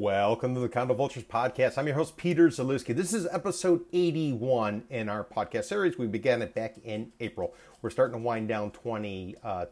Welcome 0.00 0.54
to 0.54 0.60
the 0.60 0.68
Condo 0.70 0.94
Vultures 0.94 1.24
podcast. 1.24 1.76
I'm 1.76 1.86
your 1.86 1.94
host, 1.94 2.16
Peter 2.16 2.48
Zalewski. 2.48 2.96
This 2.96 3.12
is 3.12 3.28
episode 3.30 3.84
81 3.92 4.84
in 4.88 5.10
our 5.10 5.22
podcast 5.22 5.64
series. 5.64 5.98
We 5.98 6.06
began 6.06 6.40
it 6.40 6.54
back 6.54 6.76
in 6.82 7.12
April. 7.20 7.54
We're 7.82 7.90
starting 7.90 8.18
to 8.18 8.24
wind 8.24 8.48
down 8.48 8.70
2020, 8.70 9.36
uh, 9.44 9.66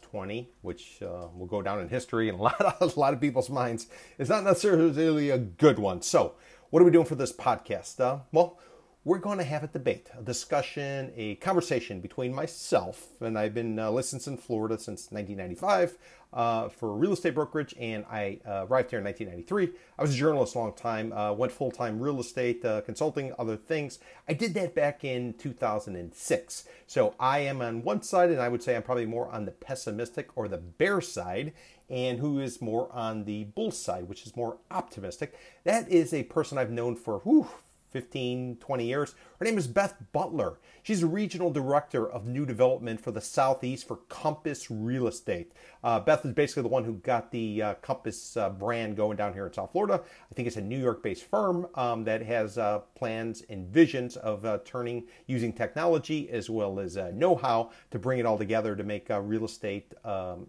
which 0.61 1.00
uh, 1.00 1.29
will 1.34 1.46
go 1.46 1.62
down 1.62 1.80
in 1.80 1.88
history 1.88 2.29
and 2.29 2.38
a 2.38 2.43
lot, 2.43 2.61
of, 2.61 2.94
a 2.94 3.00
lot 3.00 3.14
of 3.14 3.22
people's 3.22 3.48
minds. 3.48 3.86
It's 4.18 4.29
not 4.29 4.44
necessarily 4.44 5.30
a 5.30 5.39
good 5.39 5.79
one. 5.79 6.03
So, 6.03 6.34
what 6.68 6.82
are 6.82 6.84
we 6.84 6.90
doing 6.90 7.06
for 7.06 7.14
this 7.14 7.32
podcast? 7.32 7.98
Uh, 7.98 8.18
well, 8.31 8.58
we're 9.04 9.17
going 9.17 9.39
to 9.39 9.45
have 9.45 9.64
a 9.64 9.68
debate, 9.68 10.11
a 10.18 10.20
discussion, 10.20 11.11
a 11.17 11.36
conversation 11.36 12.03
between 12.03 12.34
myself, 12.34 13.06
and 13.22 13.39
I've 13.39 13.54
been 13.54 13.79
uh, 13.79 13.90
licensed 13.90 14.26
in 14.26 14.36
Florida 14.36 14.79
since 14.79 15.11
1995 15.11 15.96
uh, 16.32 16.68
for 16.68 16.95
real 16.95 17.13
estate 17.13 17.35
brokerage, 17.35 17.75
and 17.79 18.05
I 18.11 18.41
uh, 18.46 18.67
arrived 18.68 18.91
here 18.91 18.99
in 18.99 19.05
1993. 19.05 19.71
I 19.99 20.03
was 20.03 20.14
a 20.14 20.17
journalist 20.17 20.54
a 20.54 20.59
long 20.59 20.73
time, 20.75 21.13
uh, 21.13 21.32
went 21.32 21.53
full 21.53 21.71
time 21.71 22.01
real 22.01 22.21
estate 22.21 22.64
uh, 22.64 22.82
consulting, 22.82 23.32
other 23.39 23.57
things. 23.57 23.99
I 24.29 24.35
did 24.35 24.54
that 24.54 24.75
back 24.75 25.04
in 25.04 25.35
2006. 25.35 26.64
So 26.87 27.14
I 27.18 27.41
am 27.41 27.63
on 27.63 27.82
one 27.82 28.03
side, 28.03 28.31
and 28.31 28.41
I 28.41 28.49
would 28.49 28.63
say 28.63 28.77
I'm 28.77 28.82
probably 28.82 29.07
more 29.07 29.29
on 29.29 29.45
the 29.45 29.53
pessimistic 29.53 30.29
or 30.37 30.49
the 30.49 30.59
bear 30.59 31.01
side 31.01 31.53
and 31.91 32.19
who 32.19 32.39
is 32.39 32.61
more 32.61 32.92
on 32.92 33.25
the 33.25 33.45
bull 33.45 33.70
side, 33.70 34.09
which 34.09 34.27
is 34.27 34.37
more 34.37 34.59
optimistic. 34.70 35.34
That 35.65 35.89
is 35.89 36.13
a 36.13 36.25
person 36.25 36.59
I've 36.59 36.70
known 36.70 36.97
for 36.97 37.20
whew, 37.20 37.48
15, 37.91 38.56
20 38.61 38.86
years. 38.86 39.14
Her 39.39 39.44
name 39.44 39.58
is 39.58 39.67
Beth 39.67 39.94
Butler. 40.12 40.58
She's 40.83 41.03
a 41.03 41.06
regional 41.06 41.50
director 41.50 42.08
of 42.08 42.27
new 42.27 42.45
development 42.45 43.00
for 43.00 43.11
the 43.11 43.20
Southeast 43.20 43.86
for 43.86 43.97
Compass 44.08 44.70
Real 44.70 45.06
Estate. 45.06 45.53
Uh, 45.84 46.00
Beth 46.00 46.25
is 46.25 46.33
basically 46.33 46.62
the 46.62 46.69
one 46.69 46.84
who 46.84 46.95
got 46.95 47.30
the 47.30 47.62
uh, 47.62 47.75
Compass 47.75 48.36
uh, 48.36 48.50
brand 48.50 48.97
going 48.97 49.17
down 49.17 49.33
here 49.33 49.47
in 49.47 49.53
South 49.53 49.72
Florida. 49.72 50.00
I 50.03 50.34
think 50.34 50.48
it's 50.48 50.56
a 50.56 50.62
New 50.62 50.78
York 50.78 51.03
based 51.03 51.25
firm 51.25 51.69
um, 51.75 52.05
that 52.05 52.22
has 52.22 52.58
uh, 52.58 52.80
plans 52.95 53.42
and 53.48 53.69
visions 53.69 54.17
of 54.17 54.45
uh, 54.45 54.58
turning 54.64 55.05
using 55.27 55.52
technology 55.52 56.28
as 56.30 56.50
well 56.50 56.80
as 56.80 56.97
uh, 56.97 57.12
know 57.14 57.36
how 57.36 57.70
to 57.91 57.98
bring 57.98 58.19
it 58.19 58.27
all 58.27 58.39
together 58.39 58.75
to 58.75 58.83
make 58.83 59.08
real 59.08 59.45
estate, 59.45 59.95
um, 60.05 60.47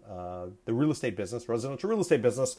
the 0.64 0.72
real 0.72 0.90
estate 0.90 1.16
business, 1.16 1.48
residential 1.48 1.88
real 1.88 2.00
estate 2.00 2.22
business, 2.22 2.56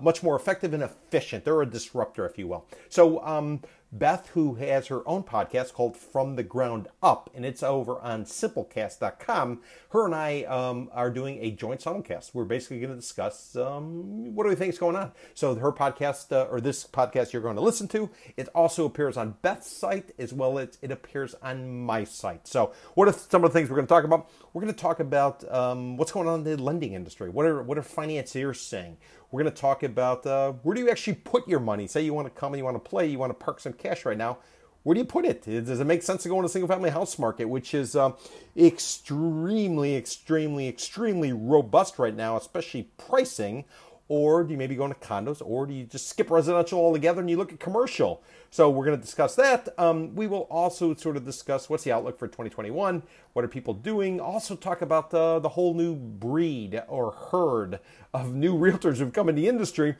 much 0.00 0.22
more 0.22 0.36
effective 0.36 0.74
and 0.74 0.82
efficient. 0.82 1.44
They're 1.44 1.62
a 1.62 1.66
disruptor, 1.66 2.26
if 2.26 2.38
you 2.38 2.48
will. 2.48 2.66
So, 2.88 3.24
um, 3.24 3.62
Beth, 3.92 4.28
who 4.34 4.54
has 4.54 4.86
her 4.86 5.06
own 5.08 5.24
podcast 5.24 5.72
called 5.72 5.96
From 5.96 6.36
the 6.36 6.44
Ground 6.44 6.86
Up, 7.02 7.28
and 7.34 7.44
it's 7.44 7.62
over 7.62 7.98
on 7.98 8.24
simplecast.com. 8.24 9.60
Her 9.90 10.06
and 10.06 10.14
I 10.14 10.42
um, 10.44 10.90
are 10.92 11.10
doing 11.10 11.38
a 11.42 11.50
joint 11.50 11.80
simulcast. 11.80 12.30
We're 12.32 12.44
basically 12.44 12.78
going 12.78 12.90
to 12.90 13.00
discuss 13.00 13.56
um, 13.56 14.34
what 14.34 14.44
do 14.44 14.50
we 14.50 14.54
think 14.54 14.72
is 14.72 14.78
going 14.78 14.94
on. 14.94 15.10
So 15.34 15.56
her 15.56 15.72
podcast, 15.72 16.30
uh, 16.30 16.46
or 16.50 16.60
this 16.60 16.86
podcast 16.86 17.32
you're 17.32 17.42
going 17.42 17.56
to 17.56 17.62
listen 17.62 17.88
to, 17.88 18.10
it 18.36 18.48
also 18.54 18.84
appears 18.86 19.16
on 19.16 19.34
Beth's 19.42 19.70
site 19.70 20.12
as 20.18 20.32
well 20.32 20.60
as 20.60 20.78
it 20.82 20.92
appears 20.92 21.34
on 21.42 21.80
my 21.80 22.04
site. 22.04 22.46
So 22.46 22.72
what 22.94 23.08
are 23.08 23.12
some 23.12 23.44
of 23.44 23.52
the 23.52 23.58
things 23.58 23.70
we're 23.70 23.76
going 23.76 23.88
to 23.88 23.92
talk 23.92 24.04
about? 24.04 24.30
We're 24.52 24.62
going 24.62 24.72
to 24.72 24.80
talk 24.80 25.00
about 25.00 25.50
um, 25.52 25.96
what's 25.96 26.12
going 26.12 26.28
on 26.28 26.40
in 26.40 26.44
the 26.44 26.62
lending 26.62 26.92
industry. 26.92 27.28
What 27.28 27.46
are 27.46 27.62
what 27.62 27.76
are 27.76 27.82
financiers 27.82 28.60
saying? 28.60 28.98
We're 29.30 29.42
going 29.42 29.54
to 29.54 29.60
talk 29.60 29.82
about 29.82 30.26
uh, 30.26 30.52
where 30.62 30.74
do 30.74 30.80
you 30.80 30.90
actually 30.90 31.14
put 31.14 31.46
your 31.46 31.60
money. 31.60 31.86
Say 31.86 32.02
you 32.02 32.14
want 32.14 32.26
to 32.26 32.38
come 32.40 32.52
and 32.52 32.58
you 32.58 32.64
want 32.64 32.82
to 32.82 32.88
play, 32.90 33.06
you 33.06 33.18
want 33.18 33.30
to 33.30 33.44
park 33.44 33.60
some 33.60 33.72
cash 33.72 34.04
right 34.04 34.18
now. 34.18 34.38
Where 34.82 34.94
do 34.94 35.00
you 35.00 35.06
put 35.06 35.26
it? 35.26 35.42
Does 35.42 35.78
it 35.78 35.84
make 35.84 36.02
sense 36.02 36.22
to 36.22 36.30
go 36.30 36.38
in 36.38 36.44
a 36.44 36.48
single 36.48 36.66
family 36.66 36.90
house 36.90 37.18
market, 37.18 37.44
which 37.44 37.74
is 37.74 37.94
uh, 37.94 38.12
extremely, 38.56 39.94
extremely, 39.94 40.68
extremely 40.68 41.32
robust 41.32 41.98
right 41.98 42.16
now, 42.16 42.36
especially 42.36 42.84
pricing? 42.96 43.66
Or 44.10 44.42
do 44.42 44.50
you 44.50 44.58
maybe 44.58 44.74
go 44.74 44.86
into 44.86 44.98
condos, 44.98 45.40
or 45.40 45.66
do 45.66 45.72
you 45.72 45.84
just 45.84 46.08
skip 46.08 46.32
residential 46.32 46.80
altogether 46.80 47.20
and 47.20 47.30
you 47.30 47.36
look 47.36 47.52
at 47.52 47.60
commercial? 47.60 48.20
So 48.50 48.68
we're 48.68 48.84
going 48.84 48.98
to 48.98 49.00
discuss 49.00 49.36
that. 49.36 49.68
Um, 49.78 50.16
we 50.16 50.26
will 50.26 50.48
also 50.50 50.94
sort 50.94 51.16
of 51.16 51.24
discuss 51.24 51.70
what's 51.70 51.84
the 51.84 51.92
outlook 51.92 52.18
for 52.18 52.26
2021. 52.26 53.04
What 53.34 53.44
are 53.44 53.48
people 53.48 53.72
doing? 53.72 54.18
Also 54.20 54.56
talk 54.56 54.82
about 54.82 55.10
the, 55.10 55.38
the 55.38 55.50
whole 55.50 55.74
new 55.74 55.94
breed 55.94 56.82
or 56.88 57.12
herd 57.30 57.78
of 58.12 58.34
new 58.34 58.58
realtors 58.58 58.96
who've 58.96 59.12
come 59.12 59.28
in 59.28 59.36
the 59.36 59.46
industry 59.46 59.94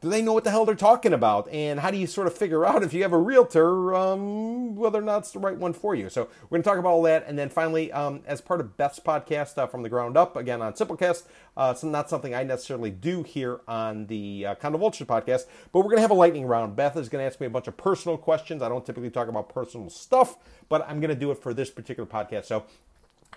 do 0.00 0.08
they 0.08 0.22
know 0.22 0.32
what 0.32 0.44
the 0.44 0.50
hell 0.50 0.64
they're 0.64 0.74
talking 0.74 1.12
about? 1.12 1.48
And 1.50 1.78
how 1.80 1.90
do 1.90 1.98
you 1.98 2.06
sort 2.06 2.26
of 2.26 2.36
figure 2.36 2.64
out 2.64 2.82
if 2.84 2.94
you 2.94 3.02
have 3.02 3.12
a 3.12 3.18
realtor 3.18 3.94
um, 3.94 4.74
whether 4.76 4.98
or 4.98 5.02
not 5.02 5.18
it's 5.18 5.32
the 5.32 5.38
right 5.38 5.56
one 5.56 5.72
for 5.72 5.94
you? 5.94 6.08
So 6.08 6.28
we're 6.44 6.56
going 6.56 6.62
to 6.62 6.68
talk 6.68 6.78
about 6.78 6.90
all 6.90 7.02
that, 7.02 7.24
and 7.26 7.38
then 7.38 7.48
finally, 7.48 7.92
um, 7.92 8.22
as 8.26 8.40
part 8.40 8.60
of 8.60 8.76
Beth's 8.76 9.00
podcast 9.00 9.58
uh, 9.58 9.66
from 9.66 9.82
the 9.82 9.88
ground 9.88 10.16
up, 10.16 10.36
again 10.36 10.62
on 10.62 10.72
Simplecast, 10.72 11.24
uh, 11.56 11.74
not 11.82 12.08
something 12.08 12.34
I 12.34 12.44
necessarily 12.44 12.90
do 12.90 13.22
here 13.22 13.60
on 13.68 14.06
the 14.06 14.46
uh, 14.46 14.54
Condo 14.54 14.78
Vultures 14.78 15.06
podcast, 15.06 15.44
but 15.72 15.80
we're 15.80 15.84
going 15.84 15.96
to 15.96 16.02
have 16.02 16.10
a 16.10 16.14
lightning 16.14 16.46
round. 16.46 16.76
Beth 16.76 16.96
is 16.96 17.08
going 17.08 17.22
to 17.22 17.26
ask 17.26 17.40
me 17.40 17.46
a 17.46 17.50
bunch 17.50 17.68
of 17.68 17.76
personal 17.76 18.16
questions. 18.16 18.62
I 18.62 18.68
don't 18.68 18.84
typically 18.84 19.10
talk 19.10 19.28
about 19.28 19.48
personal 19.48 19.90
stuff, 19.90 20.36
but 20.68 20.88
I'm 20.88 21.00
going 21.00 21.10
to 21.10 21.20
do 21.20 21.30
it 21.30 21.42
for 21.42 21.52
this 21.52 21.70
particular 21.70 22.08
podcast. 22.08 22.46
So 22.46 22.64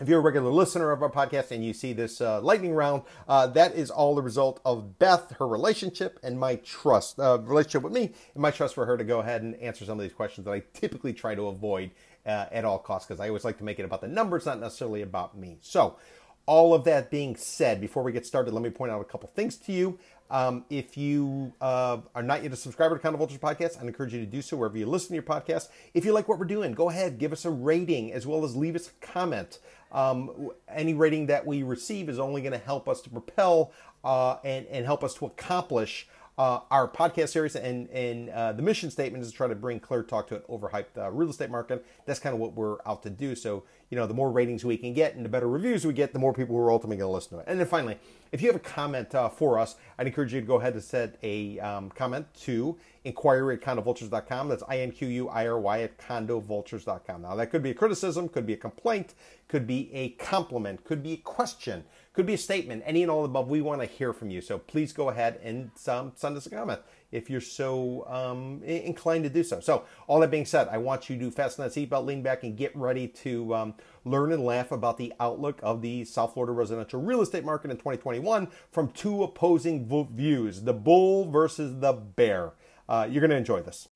if 0.02 0.10
you're 0.10 0.20
a 0.20 0.24
regular 0.24 0.52
listener 0.52 0.92
of 0.92 1.04
our 1.04 1.10
podcast 1.10 1.52
and 1.52 1.64
you 1.64 1.74
see 1.74 1.94
this 1.94 2.20
uh, 2.20 2.42
lightning 2.42 2.74
round, 2.74 3.04
uh, 3.28 3.48
that 3.48 3.76
is 3.76 3.92
all 3.92 4.16
the 4.16 4.22
result 4.22 4.60
of 4.66 4.98
Beth, 4.98 5.36
her 5.38 5.48
relationship, 5.48 6.20
and 6.24 6.40
my 6.40 6.56
trust, 6.58 7.20
uh, 7.20 7.40
relationship 7.40 7.84
with 7.84 7.94
me, 7.94 8.12
and 8.34 8.42
my 8.42 8.50
trust 8.50 8.74
for 8.74 8.86
her 8.86 8.98
to 8.98 9.04
go 9.04 9.20
ahead 9.20 9.44
and 9.44 9.56
answer 9.58 9.86
some 9.86 10.00
of 10.00 10.04
these 10.04 10.14
questions 10.14 10.46
that 10.46 10.52
I 10.52 10.64
typically 10.74 11.14
try 11.14 11.36
to 11.36 11.48
avoid 11.48 11.92
uh, 12.26 12.46
at 12.52 12.66
all 12.66 12.80
costs 12.80 13.08
because 13.08 13.20
I 13.20 13.28
always 13.28 13.46
like 13.46 13.58
to 13.60 13.64
make 13.64 13.80
it 13.80 13.86
about 13.86 14.02
the 14.02 14.08
numbers, 14.08 14.46
not 14.46 14.60
necessarily 14.60 15.02
about 15.04 15.38
me. 15.38 15.58
So, 15.62 15.98
all 16.46 16.74
of 16.74 16.84
that 16.84 17.10
being 17.10 17.36
said, 17.38 17.80
before 17.80 18.04
we 18.04 18.12
get 18.12 18.26
started, 18.26 18.54
let 18.54 18.64
me 18.64 18.70
point 18.70 18.92
out 18.92 19.00
a 19.00 19.06
couple 19.06 19.30
things 19.34 19.56
to 19.58 19.72
you. 19.72 19.98
Um, 20.30 20.66
if 20.70 20.98
you 20.98 21.54
uh, 21.62 22.00
are 22.16 22.24
not 22.24 22.44
yet 22.44 22.52
a 22.52 22.56
subscriber 22.56 22.96
to 22.96 23.02
Condo 23.02 23.18
Vultures 23.18 23.38
Podcast, 23.38 23.80
I 23.80 23.86
encourage 23.86 24.14
you 24.14 24.20
to 24.20 24.26
do 24.26 24.42
so 24.42 24.58
wherever 24.58 24.78
you 24.78 24.86
listen 24.86 25.10
to 25.10 25.14
your 25.14 25.24
podcast. 25.24 25.70
If 25.94 26.06
you 26.06 26.12
like 26.12 26.28
what 26.28 26.40
we're 26.40 26.46
doing, 26.46 26.74
go 26.74 26.90
ahead, 26.90 27.20
give 27.20 27.32
us 27.32 27.46
a 27.46 27.52
rating 27.52 28.12
as 28.12 28.26
well 28.26 28.44
as 28.44 28.56
leave 28.56 28.76
us 28.76 28.90
a 28.90 29.06
comment. 29.06 29.60
Um, 29.94 30.50
any 30.68 30.94
rating 30.94 31.28
that 31.28 31.46
we 31.46 31.64
receive 31.64 32.10
is 32.10 32.20
only 32.20 32.42
going 32.42 32.54
to 32.54 32.66
help 32.66 32.90
us 32.90 33.02
to 33.02 33.10
propel 33.10 33.72
uh, 34.04 34.38
and, 34.44 34.66
and 34.68 34.86
help 34.86 35.04
us 35.04 35.14
to 35.16 35.26
accomplish 35.26 36.08
uh, 36.38 36.62
our 36.72 36.88
podcast 36.88 37.30
series 37.30 37.56
and, 37.56 37.88
and 37.90 38.30
uh, 38.30 38.52
the 38.54 38.62
mission 38.62 38.90
statement 38.90 39.24
is 39.24 39.30
to 39.30 39.38
try 39.38 39.48
to 39.48 39.56
bring 39.56 39.80
clear 39.80 40.02
talk 40.02 40.28
to 40.28 40.36
an 40.36 40.42
overhyped 40.50 40.98
uh, 40.98 41.12
real 41.12 41.30
estate 41.30 41.52
market. 41.52 41.86
That's 42.06 42.20
kind 42.20 42.34
of 42.34 42.40
what 42.40 42.54
we're 42.54 42.78
out 42.86 43.04
to 43.04 43.10
do. 43.10 43.36
So, 43.36 43.64
you 43.90 43.98
know, 43.98 44.08
the 44.08 44.16
more 44.16 44.32
ratings 44.32 44.66
we 44.66 44.78
can 44.78 44.94
get 44.94 45.16
and 45.16 45.24
the 45.24 45.30
better 45.30 45.48
reviews 45.48 45.86
we 45.86 45.94
get, 45.94 46.12
the 46.12 46.20
more 46.20 46.34
people 46.34 46.56
who 46.56 46.62
are 46.62 46.72
ultimately 46.72 46.98
going 46.98 47.10
to 47.10 47.14
listen 47.14 47.38
to 47.38 47.40
it. 47.40 47.46
And 47.48 47.60
then 47.60 47.68
finally, 47.68 47.98
if 48.32 48.42
you 48.42 48.48
have 48.48 48.56
a 48.56 48.60
comment 48.60 49.14
uh, 49.14 49.30
for 49.30 49.60
us, 49.60 49.76
I'd 50.00 50.08
encourage 50.08 50.34
you 50.34 50.42
to 50.42 50.48
go 50.48 50.56
ahead 50.56 50.74
and 50.74 50.84
set 50.84 51.20
a 51.22 51.60
um, 51.60 51.92
comment 51.92 52.26
to 52.42 52.78
inquiry 53.04 53.56
at 53.56 53.62
condovultures.com. 53.62 54.50
That's 54.50 54.64
I 54.68 54.80
N 54.80 54.92
Q 54.92 55.08
U 55.08 55.30
I 55.30 55.48
R 55.48 55.60
Y 55.60 55.82
at 55.82 56.00
condovultures.com. 56.00 57.22
Now, 57.22 57.36
that 57.36 57.52
could 57.52 57.62
be 57.62 57.70
a 57.70 57.76
criticism, 57.76 58.28
could 58.28 58.48
be 58.48 58.54
a 58.54 58.58
complaint, 58.58 59.14
could 59.48 59.68
be 59.68 59.94
a 59.94 60.10
compliment, 60.12 60.84
could 60.84 61.04
be 61.04 61.14
a 61.14 61.18
question, 61.18 61.84
could 62.14 62.26
be 62.26 62.36
a 62.36 62.38
statement, 62.38 62.84
any 62.86 63.02
and 63.02 63.12
all 63.12 63.26
above. 63.26 63.50
We 63.50 63.62
want 63.62 63.82
to 63.82 63.88
hear 63.88 64.14
from 64.14 64.30
you. 64.30 64.40
So 64.40 64.60
please 64.60 64.94
go 64.94 65.10
ahead 65.10 65.40
and 65.44 65.72
um, 65.88 66.14
send 66.16 66.38
us 66.38 66.46
a 66.46 66.50
comment 66.50 66.80
if 67.14 67.30
you're 67.30 67.42
so 67.42 68.06
um, 68.08 68.62
inclined 68.64 69.24
to 69.24 69.30
do 69.30 69.44
so. 69.44 69.60
So, 69.60 69.86
all 70.08 70.20
that 70.22 70.32
being 70.32 70.46
said, 70.46 70.68
I 70.70 70.80
want 70.80 71.10
you 71.10 71.18
to 71.20 71.32
fasten 71.32 71.64
that 71.64 71.72
seatbelt, 71.72 72.06
lean 72.06 72.24
back, 72.24 72.44
and 72.44 72.58
get 72.58 72.76
ready 72.76 73.08
to 73.08 73.54
um, 73.54 73.76
learn 74.04 74.32
and 74.32 74.44
laugh 74.44 74.72
about 74.72 74.98
the 74.98 75.14
outlook 75.20 75.60
of 75.62 75.82
the 75.82 76.04
South 76.06 76.34
Florida 76.34 76.52
residential 76.52 77.02
real 77.02 77.22
estate 77.22 77.46
market 77.46 77.70
in 77.70 77.78
2021 77.78 78.48
from 78.72 78.90
two 78.90 79.24
opposing 79.24 79.88
views 80.12 80.64
the 80.64 80.74
bull 80.74 81.30
versus 81.30 81.80
the 81.80 81.94
bear. 81.94 82.54
Uh, 82.90 83.08
you're 83.10 83.22
going 83.22 83.32
to 83.32 83.38
enjoy 83.38 83.62
this. 83.62 83.88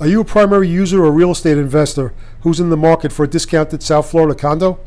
Are 0.00 0.08
you 0.08 0.20
a 0.20 0.24
primary 0.24 0.68
user 0.68 1.04
or 1.04 1.12
real 1.12 1.30
estate 1.30 1.58
investor 1.58 2.12
who's 2.40 2.60
in 2.60 2.70
the 2.70 2.76
market 2.76 3.12
for 3.12 3.24
a 3.24 3.28
discounted 3.28 3.82
South 3.82 4.10
Florida 4.10 4.34
condo? 4.34 4.78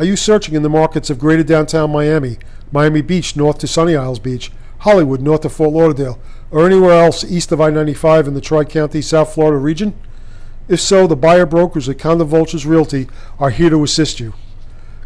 Are 0.00 0.06
you 0.06 0.16
searching 0.16 0.54
in 0.54 0.62
the 0.62 0.70
markets 0.70 1.10
of 1.10 1.18
greater 1.18 1.42
downtown 1.42 1.92
Miami, 1.92 2.38
Miami 2.72 3.02
Beach 3.02 3.36
north 3.36 3.58
to 3.58 3.66
Sunny 3.66 3.94
Isles 3.94 4.18
Beach, 4.18 4.50
Hollywood 4.78 5.20
north 5.20 5.44
of 5.44 5.52
Fort 5.52 5.72
Lauderdale, 5.72 6.18
or 6.50 6.64
anywhere 6.64 7.04
else 7.04 7.22
east 7.22 7.52
of 7.52 7.60
I 7.60 7.68
95 7.68 8.26
in 8.26 8.32
the 8.32 8.40
Tri 8.40 8.64
County, 8.64 9.02
South 9.02 9.34
Florida 9.34 9.58
region? 9.58 9.92
If 10.68 10.80
so, 10.80 11.06
the 11.06 11.16
buyer 11.16 11.44
brokers 11.44 11.86
at 11.86 11.98
Condo 11.98 12.24
Vultures 12.24 12.64
Realty 12.64 13.08
are 13.38 13.50
here 13.50 13.68
to 13.68 13.84
assist 13.84 14.20
you. 14.20 14.32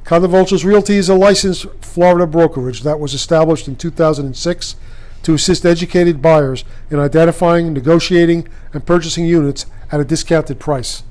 Condo 0.05 0.29
Vultures 0.29 0.65
Realty 0.65 0.95
is 0.95 1.09
a 1.09 1.17
licensed 1.17 1.67
Florida 1.81 2.25
brokerage 2.25 2.83
that 2.83 3.01
was 3.01 3.15
established 3.15 3.67
in 3.67 3.75
2006 3.75 4.77
to 5.25 5.35
assist 5.35 5.67
educated 5.67 6.23
buyers 6.23 6.65
in 6.89 7.01
identifying, 7.01 7.73
negotiating, 7.73 8.47
and 8.73 8.87
purchasing 8.87 9.27
units 9.27 9.67
at 9.91 9.99
a 9.99 10.05
discounted 10.05 10.61
price. 10.61 11.03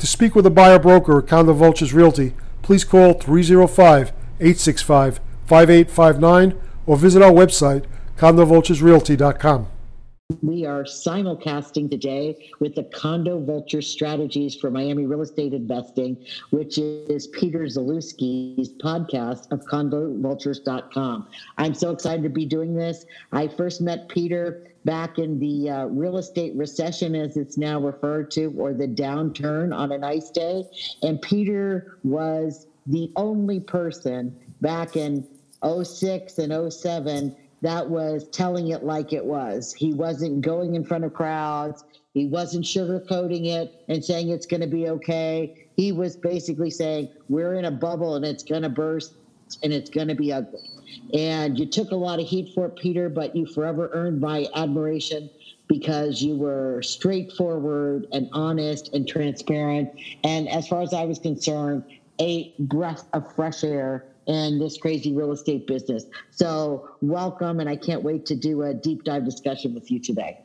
To 0.00 0.08
speak 0.08 0.34
with 0.34 0.44
a 0.44 0.50
buyer 0.50 0.80
broker 0.80 1.20
at 1.20 1.28
Condo 1.28 1.52
Vultures 1.52 1.94
Realty, 1.94 2.34
please 2.64 2.84
call 2.84 3.12
305 3.12 4.08
865 4.40 5.20
5859 5.46 6.60
or 6.86 6.96
visit 6.96 7.22
our 7.22 7.30
website, 7.30 7.84
condovulturesrealty.com. 8.16 9.68
we 10.40 10.64
are 10.64 10.84
simulcasting 10.84 11.90
today 11.90 12.50
with 12.58 12.74
the 12.74 12.84
Condo 12.84 13.38
Vulture 13.40 13.82
Strategies 13.82 14.56
for 14.56 14.70
Miami 14.70 15.04
Real 15.04 15.20
Estate 15.20 15.52
Investing, 15.52 16.16
which 16.48 16.78
is 16.78 17.26
Peter 17.26 17.60
Zalewski's 17.64 18.70
podcast 18.70 19.52
of 19.52 19.60
condovultures.com. 19.66 21.28
I'm 21.58 21.74
so 21.74 21.90
excited 21.90 22.22
to 22.22 22.30
be 22.30 22.46
doing 22.46 22.74
this. 22.74 23.04
I 23.32 23.48
first 23.48 23.82
met 23.82 24.08
Peter 24.08 24.66
back 24.86 25.18
in 25.18 25.38
the 25.38 25.68
uh, 25.68 25.84
real 25.88 26.16
estate 26.16 26.54
recession, 26.56 27.14
as 27.14 27.36
it's 27.36 27.58
now 27.58 27.78
referred 27.78 28.30
to, 28.30 28.46
or 28.56 28.72
the 28.72 28.88
downturn 28.88 29.76
on 29.76 29.92
a 29.92 29.98
nice 29.98 30.30
day. 30.30 30.64
And 31.02 31.20
Peter 31.20 31.98
was 32.02 32.66
the 32.86 33.12
only 33.16 33.60
person 33.60 34.34
back 34.62 34.96
in 34.96 35.28
06 35.62 36.38
and 36.38 36.72
07 36.72 37.36
that 37.64 37.88
was 37.88 38.28
telling 38.30 38.68
it 38.68 38.82
like 38.84 39.14
it 39.14 39.24
was. 39.24 39.72
He 39.72 39.94
wasn't 39.94 40.42
going 40.42 40.74
in 40.74 40.84
front 40.84 41.02
of 41.04 41.14
crowds. 41.14 41.82
He 42.12 42.26
wasn't 42.26 42.66
sugarcoating 42.66 43.46
it 43.46 43.72
and 43.88 44.04
saying 44.04 44.28
it's 44.28 44.44
going 44.44 44.60
to 44.60 44.66
be 44.66 44.88
okay. 44.90 45.50
He 45.74 45.90
was 45.90 46.14
basically 46.14 46.70
saying, 46.70 47.08
We're 47.30 47.54
in 47.54 47.64
a 47.64 47.70
bubble 47.70 48.16
and 48.16 48.24
it's 48.24 48.42
going 48.42 48.62
to 48.62 48.68
burst 48.68 49.14
and 49.62 49.72
it's 49.72 49.88
going 49.88 50.08
to 50.08 50.14
be 50.14 50.30
ugly. 50.30 50.70
And 51.14 51.58
you 51.58 51.64
took 51.64 51.90
a 51.90 51.96
lot 51.96 52.20
of 52.20 52.26
heat 52.26 52.50
for 52.54 52.66
it, 52.66 52.76
Peter, 52.76 53.08
but 53.08 53.34
you 53.34 53.46
forever 53.46 53.88
earned 53.94 54.20
my 54.20 54.46
admiration 54.54 55.30
because 55.66 56.20
you 56.20 56.36
were 56.36 56.82
straightforward 56.82 58.06
and 58.12 58.28
honest 58.32 58.90
and 58.92 59.08
transparent. 59.08 59.88
And 60.22 60.50
as 60.50 60.68
far 60.68 60.82
as 60.82 60.92
I 60.92 61.06
was 61.06 61.18
concerned, 61.18 61.82
a 62.20 62.52
breath 62.58 63.06
of 63.14 63.24
fresh 63.34 63.64
air 63.64 64.04
in 64.26 64.58
this 64.58 64.76
crazy 64.76 65.12
real 65.12 65.32
estate 65.32 65.66
business. 65.66 66.04
So, 66.30 66.90
welcome, 67.00 67.60
and 67.60 67.68
I 67.68 67.76
can't 67.76 68.02
wait 68.02 68.26
to 68.26 68.36
do 68.36 68.62
a 68.62 68.74
deep 68.74 69.04
dive 69.04 69.24
discussion 69.24 69.74
with 69.74 69.90
you 69.90 69.98
today. 69.98 70.40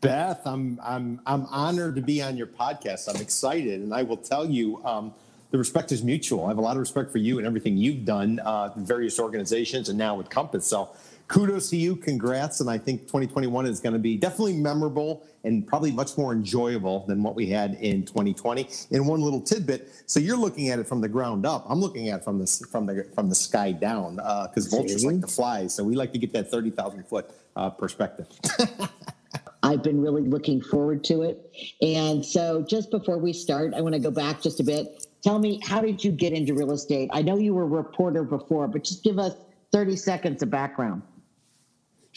Beth, 0.00 0.46
I'm 0.46 0.78
I'm 0.82 1.20
I'm 1.26 1.46
honored 1.46 1.96
to 1.96 2.02
be 2.02 2.22
on 2.22 2.36
your 2.36 2.46
podcast. 2.46 3.12
I'm 3.12 3.20
excited, 3.20 3.80
and 3.80 3.92
I 3.92 4.02
will 4.02 4.16
tell 4.16 4.48
you, 4.48 4.84
um, 4.84 5.12
the 5.50 5.58
respect 5.58 5.90
is 5.92 6.04
mutual. 6.04 6.44
I 6.44 6.48
have 6.48 6.58
a 6.58 6.62
lot 6.62 6.76
of 6.76 6.80
respect 6.80 7.10
for 7.10 7.18
you 7.18 7.38
and 7.38 7.46
everything 7.46 7.76
you've 7.76 8.04
done, 8.04 8.38
uh, 8.40 8.72
various 8.76 9.18
organizations, 9.18 9.88
and 9.88 9.98
now 9.98 10.14
with 10.14 10.30
Compass. 10.30 10.66
So 10.66 10.90
kudos 11.28 11.70
to 11.70 11.76
you. 11.76 11.94
Congrats. 11.94 12.60
And 12.60 12.68
I 12.68 12.78
think 12.78 13.02
2021 13.02 13.66
is 13.66 13.80
going 13.80 13.92
to 13.92 13.98
be 13.98 14.16
definitely 14.16 14.54
memorable 14.54 15.26
and 15.44 15.66
probably 15.66 15.92
much 15.92 16.18
more 16.18 16.32
enjoyable 16.32 17.06
than 17.06 17.22
what 17.22 17.34
we 17.34 17.46
had 17.46 17.74
in 17.74 18.04
2020. 18.04 18.68
And 18.90 19.06
one 19.06 19.20
little 19.20 19.40
tidbit. 19.40 19.92
So 20.06 20.18
you're 20.18 20.36
looking 20.36 20.70
at 20.70 20.78
it 20.78 20.88
from 20.88 21.00
the 21.00 21.08
ground 21.08 21.46
up. 21.46 21.64
I'm 21.68 21.80
looking 21.80 22.08
at 22.08 22.20
it 22.20 22.24
from 22.24 22.38
the, 22.38 22.66
from 22.70 22.86
the, 22.86 23.06
from 23.14 23.28
the 23.28 23.34
sky 23.34 23.72
down 23.72 24.16
because 24.16 24.72
uh, 24.72 24.76
vultures 24.76 25.04
like 25.04 25.20
to 25.20 25.26
fly. 25.26 25.66
So 25.68 25.84
we 25.84 25.94
like 25.94 26.12
to 26.12 26.18
get 26.18 26.32
that 26.32 26.50
30,000 26.50 27.04
foot 27.04 27.30
uh, 27.54 27.70
perspective. 27.70 28.26
I've 29.62 29.82
been 29.82 30.00
really 30.00 30.22
looking 30.22 30.62
forward 30.62 31.04
to 31.04 31.22
it. 31.22 31.52
And 31.82 32.24
so 32.24 32.62
just 32.62 32.90
before 32.90 33.18
we 33.18 33.32
start, 33.32 33.74
I 33.74 33.80
want 33.80 33.94
to 33.94 34.00
go 34.00 34.10
back 34.10 34.40
just 34.40 34.60
a 34.60 34.64
bit. 34.64 35.06
Tell 35.22 35.38
me, 35.38 35.60
how 35.64 35.80
did 35.80 36.02
you 36.02 36.12
get 36.12 36.32
into 36.32 36.54
real 36.54 36.72
estate? 36.72 37.10
I 37.12 37.22
know 37.22 37.36
you 37.36 37.52
were 37.52 37.64
a 37.64 37.66
reporter 37.66 38.22
before, 38.22 38.68
but 38.68 38.84
just 38.84 39.02
give 39.02 39.18
us 39.18 39.34
30 39.72 39.96
seconds 39.96 40.42
of 40.42 40.50
background. 40.50 41.02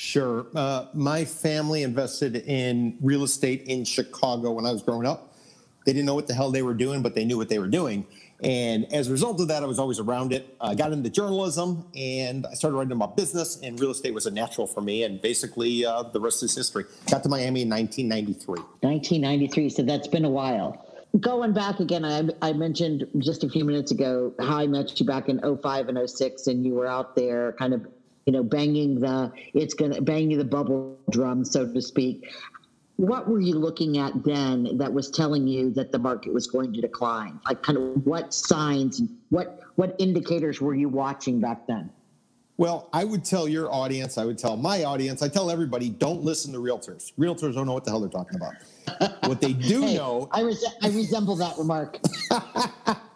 Sure. 0.02 0.48
Uh, 0.56 0.88
my 0.96 1.24
family 1.24 1.84
invested 1.84 2.36
in 2.36 2.98
real 3.02 3.24
estate 3.24 3.66
in 3.68 3.86
Chicago 3.86 4.52
when 4.52 4.66
I 4.66 4.72
was 4.72 4.82
growing 4.82 5.06
up. 5.06 5.36
They 5.86 5.94
didn't 5.94 6.08
know 6.08 6.16
what 6.16 6.26
the 6.26 6.34
hell 6.34 6.50
they 6.50 6.64
were 6.64 6.74
doing, 6.74 7.04
but 7.04 7.14
they 7.14 7.24
knew 7.24 7.38
what 7.38 7.50
they 7.50 7.60
were 7.60 7.68
doing. 7.68 8.08
And 8.44 8.92
as 8.92 9.10
a 9.10 9.12
result 9.12 9.40
of 9.40 9.48
that, 9.50 9.62
I 9.62 9.68
was 9.68 9.78
always 9.78 10.00
around 10.00 10.34
it. 10.34 10.56
I 10.60 10.74
got 10.74 10.92
into 10.92 11.08
journalism 11.12 11.86
and 11.96 12.48
I 12.48 12.56
started 12.56 12.78
writing 12.78 12.94
about 12.94 13.16
business, 13.16 13.60
and 13.62 13.80
real 13.80 13.92
estate 13.92 14.12
was 14.16 14.26
a 14.26 14.32
natural 14.32 14.66
for 14.66 14.82
me. 14.82 15.04
And 15.04 15.22
basically, 15.22 15.86
uh, 15.86 16.02
the 16.02 16.20
rest 16.20 16.42
is 16.42 16.56
history. 16.56 16.86
Got 17.12 17.22
to 17.22 17.30
Miami 17.30 17.62
in 17.62 17.70
1993. 17.70 18.60
1993. 18.82 19.70
So 19.70 19.84
that's 19.84 20.08
been 20.08 20.26
a 20.26 20.32
while. 20.32 20.84
Going 21.20 21.54
back 21.54 21.80
again, 21.80 22.06
I, 22.06 22.28
I 22.42 22.54
mentioned 22.54 23.06
just 23.20 23.44
a 23.44 23.50
few 23.50 23.64
minutes 23.66 23.92
ago 23.92 24.34
how 24.40 24.58
I 24.58 24.66
met 24.66 25.00
you 25.00 25.06
back 25.06 25.30
in 25.30 25.40
05 25.40 25.90
and 25.90 26.10
06, 26.10 26.48
and 26.48 26.66
you 26.66 26.74
were 26.74 26.88
out 26.88 27.16
there 27.16 27.52
kind 27.52 27.76
of 27.76 27.86
you 28.32 28.38
know, 28.38 28.44
banging 28.44 28.98
the 28.98 29.30
it's 29.54 29.74
gonna 29.74 30.02
banging 30.02 30.38
the 30.38 30.46
bubble 30.46 30.98
drum, 31.10 31.44
so 31.44 31.68
to 31.68 31.82
speak. 31.82 32.32
What 32.96 33.28
were 33.28 33.42
you 33.42 33.56
looking 33.56 33.98
at 33.98 34.24
then 34.24 34.78
that 34.78 34.94
was 34.94 35.12
telling 35.12 35.48
you 35.48 35.70
that 35.72 35.92
the 35.92 36.00
market 36.00 36.34
was 36.34 36.48
going 36.48 36.72
to 36.72 36.80
decline? 36.80 37.42
Like, 37.46 37.62
kind 37.62 37.78
of 37.78 38.06
what 38.06 38.34
signs, 38.34 39.02
what 39.32 39.60
what 39.76 39.98
indicators 40.00 40.62
were 40.62 40.76
you 40.76 40.88
watching 40.88 41.42
back 41.42 41.68
then? 41.68 41.90
Well, 42.56 42.88
I 42.94 43.04
would 43.04 43.26
tell 43.26 43.50
your 43.50 43.74
audience, 43.74 44.18
I 44.18 44.24
would 44.24 44.38
tell 44.38 44.56
my 44.56 44.86
audience, 44.86 45.22
I 45.22 45.28
tell 45.28 45.52
everybody, 45.52 45.90
don't 45.90 46.22
listen 46.22 46.54
to 46.54 46.60
realtors. 46.60 47.12
Realtors 47.20 47.56
don't 47.56 47.66
know 47.66 47.74
what 47.74 47.84
the 47.84 47.92
hell 47.92 48.00
they're 48.00 48.10
talking 48.10 48.38
about. 48.38 48.54
what 49.28 49.42
they 49.42 49.52
do 49.52 49.82
hey, 49.82 49.98
know, 49.98 50.30
I, 50.32 50.42
res- 50.42 50.64
I 50.82 50.88
resemble 50.88 51.36
that 51.38 51.58
remark. 51.58 51.98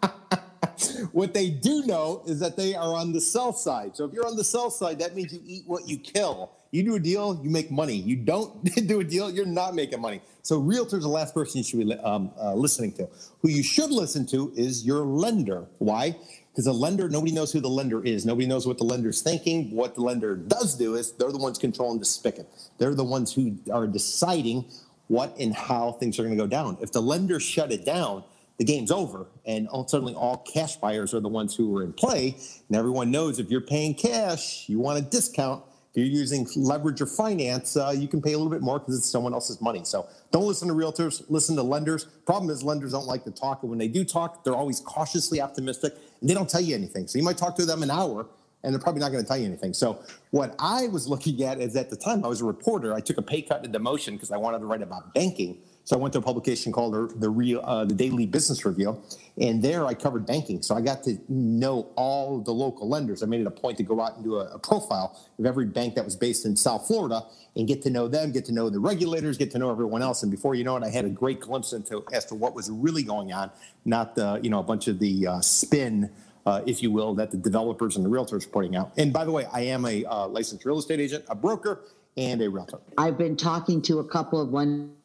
what 1.16 1.32
they 1.32 1.48
do 1.48 1.82
know 1.86 2.22
is 2.26 2.38
that 2.40 2.58
they 2.58 2.74
are 2.74 2.94
on 2.94 3.10
the 3.10 3.22
sell 3.22 3.50
side. 3.50 3.96
So 3.96 4.04
if 4.04 4.12
you're 4.12 4.26
on 4.26 4.36
the 4.36 4.44
sell 4.44 4.70
side, 4.70 4.98
that 4.98 5.16
means 5.16 5.32
you 5.32 5.40
eat 5.46 5.62
what 5.66 5.88
you 5.88 5.96
kill. 5.96 6.52
You 6.72 6.82
do 6.82 6.94
a 6.96 7.00
deal, 7.00 7.40
you 7.42 7.48
make 7.48 7.70
money. 7.70 7.94
You 7.94 8.16
don't 8.16 8.62
do 8.86 9.00
a 9.00 9.04
deal, 9.04 9.30
you're 9.30 9.46
not 9.46 9.74
making 9.74 9.98
money. 9.98 10.20
So 10.42 10.60
realtors 10.60 10.98
is 10.98 11.04
the 11.04 11.08
last 11.08 11.32
person 11.32 11.56
you 11.56 11.64
should 11.64 11.88
be 11.88 11.94
um, 12.00 12.32
uh, 12.38 12.52
listening 12.52 12.92
to. 12.96 13.08
Who 13.40 13.48
you 13.48 13.62
should 13.62 13.90
listen 13.90 14.26
to 14.26 14.52
is 14.56 14.84
your 14.84 15.06
lender. 15.06 15.64
Why? 15.78 16.14
Because 16.50 16.66
a 16.66 16.72
lender, 16.74 17.08
nobody 17.08 17.32
knows 17.32 17.50
who 17.50 17.60
the 17.60 17.70
lender 17.70 18.04
is. 18.04 18.26
Nobody 18.26 18.46
knows 18.46 18.66
what 18.66 18.76
the 18.76 18.84
lender's 18.84 19.22
thinking. 19.22 19.70
What 19.70 19.94
the 19.94 20.02
lender 20.02 20.36
does 20.36 20.74
do 20.74 20.96
is 20.96 21.12
they're 21.12 21.32
the 21.32 21.38
ones 21.38 21.56
controlling 21.56 21.98
the 21.98 22.04
spigot. 22.04 22.46
They're 22.76 22.94
the 22.94 23.04
ones 23.04 23.32
who 23.32 23.56
are 23.72 23.86
deciding 23.86 24.66
what 25.08 25.34
and 25.38 25.54
how 25.54 25.92
things 25.92 26.18
are 26.18 26.24
going 26.24 26.36
to 26.36 26.44
go 26.44 26.46
down. 26.46 26.76
If 26.82 26.92
the 26.92 27.00
lender 27.00 27.40
shut 27.40 27.72
it 27.72 27.86
down, 27.86 28.22
the 28.58 28.64
game's 28.64 28.90
over. 28.90 29.26
And 29.44 29.68
suddenly 29.86 30.14
all 30.14 30.38
cash 30.38 30.76
buyers 30.76 31.14
are 31.14 31.20
the 31.20 31.28
ones 31.28 31.54
who 31.54 31.76
are 31.76 31.82
in 31.82 31.92
play. 31.92 32.36
And 32.68 32.76
everyone 32.76 33.10
knows 33.10 33.38
if 33.38 33.50
you're 33.50 33.60
paying 33.60 33.94
cash, 33.94 34.68
you 34.68 34.78
want 34.78 34.98
a 34.98 35.02
discount. 35.02 35.62
If 35.90 36.00
you're 36.00 36.06
using 36.06 36.46
leverage 36.56 37.00
or 37.00 37.06
finance, 37.06 37.74
uh, 37.74 37.94
you 37.96 38.06
can 38.06 38.20
pay 38.20 38.34
a 38.34 38.36
little 38.36 38.52
bit 38.52 38.60
more 38.60 38.78
because 38.78 38.98
it's 38.98 39.10
someone 39.10 39.32
else's 39.32 39.62
money. 39.62 39.82
So 39.84 40.06
don't 40.30 40.46
listen 40.46 40.68
to 40.68 40.74
realtors, 40.74 41.24
listen 41.30 41.56
to 41.56 41.62
lenders. 41.62 42.04
Problem 42.26 42.50
is, 42.50 42.62
lenders 42.62 42.92
don't 42.92 43.06
like 43.06 43.24
to 43.24 43.30
talk. 43.30 43.62
And 43.62 43.70
when 43.70 43.78
they 43.78 43.88
do 43.88 44.04
talk, 44.04 44.44
they're 44.44 44.54
always 44.54 44.80
cautiously 44.80 45.40
optimistic 45.40 45.94
and 46.20 46.28
they 46.28 46.34
don't 46.34 46.50
tell 46.50 46.60
you 46.60 46.74
anything. 46.74 47.08
So 47.08 47.18
you 47.18 47.24
might 47.24 47.38
talk 47.38 47.56
to 47.56 47.64
them 47.64 47.82
an 47.82 47.90
hour 47.90 48.26
and 48.62 48.74
they're 48.74 48.80
probably 48.80 49.00
not 49.00 49.10
going 49.10 49.22
to 49.22 49.28
tell 49.28 49.38
you 49.38 49.46
anything. 49.46 49.72
So 49.72 50.02
what 50.32 50.54
I 50.58 50.88
was 50.88 51.08
looking 51.08 51.42
at 51.44 51.60
is 51.60 51.76
at 51.76 51.88
the 51.88 51.96
time 51.96 52.24
I 52.24 52.28
was 52.28 52.40
a 52.40 52.44
reporter, 52.44 52.92
I 52.92 53.00
took 53.00 53.16
a 53.16 53.22
pay 53.22 53.40
cut 53.40 53.64
and 53.64 53.72
demotion 53.72 54.12
because 54.12 54.30
I 54.30 54.36
wanted 54.36 54.58
to 54.58 54.66
write 54.66 54.82
about 54.82 55.14
banking. 55.14 55.62
So 55.86 55.94
I 55.94 56.00
went 56.00 56.12
to 56.14 56.18
a 56.18 56.22
publication 56.22 56.72
called 56.72 56.94
the, 56.94 57.14
the 57.20 57.30
real 57.30 57.60
uh, 57.62 57.84
the 57.84 57.94
Daily 57.94 58.26
Business 58.26 58.64
Review, 58.64 59.00
and 59.40 59.62
there 59.62 59.86
I 59.86 59.94
covered 59.94 60.26
banking. 60.26 60.60
So 60.60 60.74
I 60.74 60.80
got 60.80 61.04
to 61.04 61.16
know 61.28 61.92
all 61.94 62.40
the 62.40 62.50
local 62.50 62.88
lenders. 62.88 63.22
I 63.22 63.26
made 63.26 63.40
it 63.40 63.46
a 63.46 63.52
point 63.52 63.76
to 63.76 63.84
go 63.84 64.00
out 64.00 64.16
and 64.16 64.24
do 64.24 64.34
a, 64.34 64.46
a 64.46 64.58
profile 64.58 65.16
of 65.38 65.46
every 65.46 65.66
bank 65.66 65.94
that 65.94 66.04
was 66.04 66.16
based 66.16 66.44
in 66.44 66.56
South 66.56 66.88
Florida 66.88 67.22
and 67.54 67.68
get 67.68 67.82
to 67.82 67.90
know 67.90 68.08
them, 68.08 68.32
get 68.32 68.44
to 68.46 68.52
know 68.52 68.68
the 68.68 68.80
regulators, 68.80 69.38
get 69.38 69.52
to 69.52 69.60
know 69.60 69.70
everyone 69.70 70.02
else. 70.02 70.24
And 70.24 70.30
before 70.32 70.56
you 70.56 70.64
know 70.64 70.76
it, 70.76 70.82
I 70.82 70.90
had 70.90 71.04
a 71.04 71.08
great 71.08 71.38
glimpse 71.38 71.72
into 71.72 72.04
as 72.12 72.24
to 72.26 72.34
what 72.34 72.52
was 72.52 72.68
really 72.68 73.04
going 73.04 73.32
on, 73.32 73.52
not 73.84 74.16
the 74.16 74.40
you 74.42 74.50
know 74.50 74.58
a 74.58 74.64
bunch 74.64 74.88
of 74.88 74.98
the 74.98 75.28
uh, 75.28 75.40
spin. 75.40 76.10
Uh, 76.44 76.62
if 76.64 76.80
you 76.80 76.92
will, 76.92 77.12
that 77.12 77.32
the 77.32 77.36
developers 77.36 77.96
and 77.96 78.04
the 78.04 78.08
realtors 78.08 78.46
are 78.46 78.50
putting 78.50 78.76
out. 78.76 78.92
And 78.96 79.12
by 79.12 79.24
the 79.24 79.32
way, 79.32 79.46
I 79.52 79.62
am 79.62 79.84
a 79.84 80.04
uh, 80.04 80.28
licensed 80.28 80.64
real 80.64 80.78
estate 80.78 81.00
agent, 81.00 81.24
a 81.28 81.34
broker, 81.34 81.82
and 82.16 82.40
a 82.40 82.48
realtor. 82.48 82.78
I've 82.96 83.18
been 83.18 83.36
talking 83.36 83.82
to 83.82 83.98
a 83.98 84.04
couple 84.04 84.40
of 84.40 84.50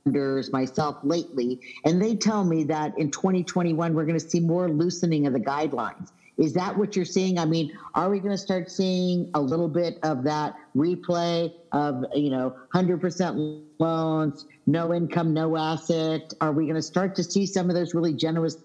lenders 0.05 0.51
myself 0.51 0.97
lately, 1.03 1.59
and 1.85 2.01
they 2.01 2.15
tell 2.15 2.43
me 2.43 2.63
that 2.65 2.97
in 2.97 3.11
2021 3.11 3.93
we're 3.93 4.05
going 4.05 4.19
to 4.19 4.29
see 4.29 4.39
more 4.39 4.69
loosening 4.69 5.27
of 5.27 5.33
the 5.33 5.39
guidelines. 5.39 6.11
Is 6.37 6.53
that 6.53 6.75
what 6.75 6.95
you're 6.95 7.05
seeing? 7.05 7.37
I 7.37 7.45
mean, 7.45 7.71
are 7.93 8.09
we 8.09 8.19
going 8.19 8.31
to 8.31 8.37
start 8.37 8.71
seeing 8.71 9.29
a 9.35 9.41
little 9.41 9.67
bit 9.67 9.99
of 10.01 10.23
that 10.23 10.55
replay 10.75 11.51
of, 11.71 12.03
you 12.15 12.31
know, 12.31 12.55
100% 12.73 13.63
loans, 13.79 14.45
no 14.65 14.93
income, 14.93 15.33
no 15.33 15.55
asset? 15.55 16.33
Are 16.41 16.51
we 16.51 16.63
going 16.63 16.75
to 16.75 16.81
start 16.81 17.15
to 17.15 17.23
see 17.23 17.45
some 17.45 17.69
of 17.69 17.75
those 17.75 17.93
really 17.93 18.13
generous 18.13 18.57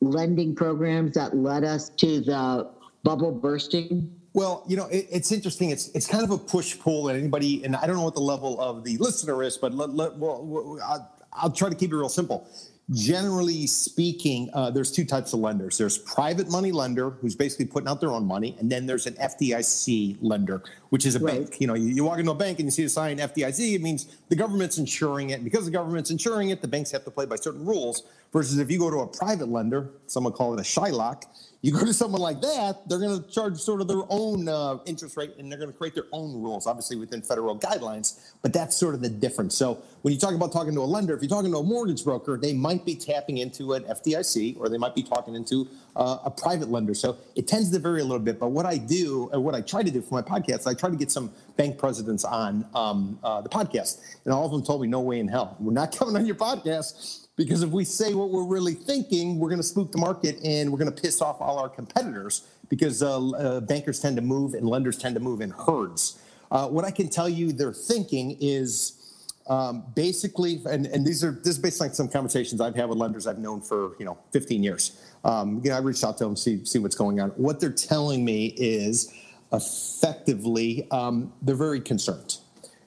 lending 0.00 0.54
programs 0.54 1.14
that 1.14 1.36
led 1.36 1.62
us 1.62 1.90
to 1.98 2.20
the 2.20 2.68
bubble 3.04 3.30
bursting? 3.30 4.10
Well, 4.34 4.64
you 4.66 4.76
know, 4.76 4.86
it, 4.86 5.08
it's 5.10 5.30
interesting. 5.30 5.70
It's 5.70 5.88
it's 5.88 6.06
kind 6.06 6.24
of 6.24 6.30
a 6.30 6.38
push 6.38 6.78
pull, 6.78 7.08
and 7.08 7.18
anybody, 7.18 7.64
and 7.64 7.76
I 7.76 7.86
don't 7.86 7.96
know 7.96 8.04
what 8.04 8.14
the 8.14 8.20
level 8.20 8.60
of 8.60 8.84
the 8.84 8.96
listener 8.98 9.42
is, 9.42 9.58
but 9.58 9.74
let, 9.74 9.90
let, 9.90 10.16
well, 10.16 10.78
I'll, 10.82 11.16
I'll 11.32 11.50
try 11.50 11.68
to 11.68 11.74
keep 11.74 11.92
it 11.92 11.96
real 11.96 12.08
simple. 12.08 12.48
Generally 12.90 13.68
speaking, 13.68 14.50
uh, 14.52 14.70
there's 14.70 14.90
two 14.90 15.04
types 15.04 15.32
of 15.32 15.38
lenders. 15.38 15.78
There's 15.78 15.98
private 15.98 16.50
money 16.50 16.72
lender, 16.72 17.10
who's 17.10 17.34
basically 17.34 17.66
putting 17.66 17.88
out 17.88 18.00
their 18.00 18.10
own 18.10 18.26
money, 18.26 18.56
and 18.58 18.70
then 18.70 18.86
there's 18.86 19.06
an 19.06 19.14
FDIC 19.14 20.18
lender, 20.20 20.62
which 20.90 21.06
is 21.06 21.14
a 21.14 21.20
right. 21.20 21.40
bank. 21.40 21.60
You 21.60 21.68
know, 21.68 21.74
you, 21.74 21.88
you, 21.88 22.04
walk 22.04 22.18
into 22.18 22.32
a 22.32 22.34
bank 22.34 22.58
and 22.58 22.66
you 22.66 22.70
see 22.70 22.84
a 22.84 22.88
sign 22.88 23.18
FDIC, 23.18 23.74
it 23.74 23.82
means 23.82 24.16
the 24.28 24.36
government's 24.36 24.78
insuring 24.78 25.30
it. 25.30 25.34
And 25.34 25.44
because 25.44 25.64
the 25.64 25.70
government's 25.70 26.10
insuring 26.10 26.50
it, 26.50 26.60
the 26.60 26.68
banks 26.68 26.90
have 26.90 27.04
to 27.04 27.10
play 27.10 27.24
by 27.24 27.36
certain 27.36 27.64
rules. 27.64 28.02
Versus 28.32 28.58
if 28.58 28.70
you 28.70 28.78
go 28.78 28.90
to 28.90 29.00
a 29.00 29.06
private 29.06 29.50
lender, 29.50 29.90
someone 30.06 30.32
call 30.32 30.54
it 30.54 30.60
a 30.60 30.62
Shylock, 30.62 31.24
You 31.60 31.70
go 31.70 31.84
to 31.84 31.92
someone 31.92 32.22
like 32.22 32.40
that, 32.40 32.88
they're 32.88 32.98
going 32.98 33.22
to 33.22 33.30
charge 33.30 33.58
sort 33.58 33.82
of 33.82 33.88
their 33.88 34.02
own 34.08 34.48
uh, 34.48 34.78
interest 34.86 35.18
rate 35.18 35.34
and 35.38 35.52
they're 35.52 35.58
going 35.58 35.70
to 35.70 35.76
create 35.76 35.94
their 35.94 36.06
own 36.12 36.32
rules, 36.42 36.66
obviously 36.66 36.96
within 36.96 37.20
federal 37.20 37.58
guidelines. 37.58 38.32
But 38.40 38.54
that's 38.54 38.74
sort 38.74 38.94
of 38.94 39.02
the 39.02 39.10
difference. 39.10 39.54
So 39.54 39.82
when 40.00 40.14
you 40.14 40.18
talk 40.18 40.34
about 40.34 40.50
talking 40.50 40.74
to 40.74 40.80
a 40.80 40.82
lender, 40.82 41.14
if 41.14 41.20
you're 41.20 41.28
talking 41.28 41.52
to 41.52 41.58
a 41.58 41.62
mortgage 41.62 42.02
broker, 42.04 42.38
they 42.40 42.54
might 42.54 42.86
be 42.86 42.96
tapping 42.96 43.36
into 43.36 43.74
an 43.74 43.84
FDIC 43.84 44.58
or 44.58 44.70
they 44.70 44.78
might 44.78 44.94
be 44.94 45.02
talking 45.02 45.34
into 45.34 45.68
uh, 45.94 46.18
a 46.24 46.30
private 46.30 46.70
lender. 46.70 46.94
So 46.94 47.18
it 47.36 47.46
tends 47.46 47.70
to 47.72 47.78
vary 47.78 48.00
a 48.00 48.04
little 48.04 48.18
bit. 48.18 48.40
But 48.40 48.48
what 48.48 48.64
I 48.64 48.78
do, 48.78 49.28
or 49.32 49.40
what 49.40 49.54
I 49.54 49.60
try 49.60 49.82
to 49.82 49.90
do 49.90 50.00
for 50.00 50.14
my 50.14 50.22
podcast, 50.22 50.66
I 50.66 50.72
try 50.72 50.88
to 50.88 50.96
get 50.96 51.10
some 51.12 51.30
bank 51.58 51.76
presidents 51.76 52.24
on 52.24 52.66
um, 52.74 53.18
uh, 53.22 53.42
the 53.42 53.50
podcast. 53.50 54.00
And 54.24 54.32
all 54.32 54.46
of 54.46 54.52
them 54.52 54.64
told 54.64 54.80
me, 54.80 54.88
no 54.88 55.00
way 55.00 55.20
in 55.20 55.28
hell. 55.28 55.54
We're 55.60 55.72
not 55.74 55.94
coming 55.96 56.16
on 56.16 56.24
your 56.24 56.34
podcast 56.34 57.21
because 57.36 57.62
if 57.62 57.70
we 57.70 57.84
say 57.84 58.14
what 58.14 58.30
we're 58.30 58.46
really 58.46 58.74
thinking, 58.74 59.38
we're 59.38 59.48
going 59.48 59.60
to 59.60 59.66
spook 59.66 59.90
the 59.92 59.98
market 59.98 60.38
and 60.44 60.70
we're 60.70 60.78
going 60.78 60.92
to 60.92 61.02
piss 61.02 61.22
off 61.22 61.40
all 61.40 61.58
our 61.58 61.68
competitors 61.68 62.46
because 62.68 63.02
uh, 63.02 63.30
uh, 63.30 63.60
bankers 63.60 64.00
tend 64.00 64.16
to 64.16 64.22
move 64.22 64.54
and 64.54 64.66
lenders 64.68 64.98
tend 64.98 65.14
to 65.14 65.20
move 65.20 65.40
in 65.40 65.50
herds. 65.50 66.18
Uh, 66.50 66.68
what 66.68 66.84
I 66.84 66.90
can 66.90 67.08
tell 67.08 67.28
you 67.28 67.52
they're 67.52 67.72
thinking 67.72 68.36
is 68.40 68.98
um, 69.48 69.84
basically, 69.94 70.62
and, 70.66 70.86
and 70.86 71.06
these 71.06 71.24
are 71.24 71.32
this 71.32 71.54
is 71.54 71.58
based 71.58 71.80
on 71.82 71.92
some 71.92 72.08
conversations 72.08 72.60
I've 72.60 72.76
had 72.76 72.88
with 72.88 72.98
lenders 72.98 73.26
I've 73.26 73.38
known 73.38 73.60
for 73.60 73.96
you 73.98 74.04
know 74.04 74.18
15 74.32 74.62
years. 74.62 75.02
Um, 75.24 75.60
you 75.64 75.70
know, 75.70 75.76
I 75.76 75.80
reached 75.80 76.04
out 76.04 76.18
to 76.18 76.24
them 76.24 76.36
see 76.36 76.64
see 76.64 76.78
what's 76.78 76.94
going 76.94 77.20
on. 77.20 77.30
What 77.30 77.58
they're 77.58 77.72
telling 77.72 78.24
me 78.24 78.54
is 78.56 79.12
effectively 79.52 80.86
um, 80.90 81.32
they're 81.42 81.56
very 81.56 81.80
concerned. 81.80 82.36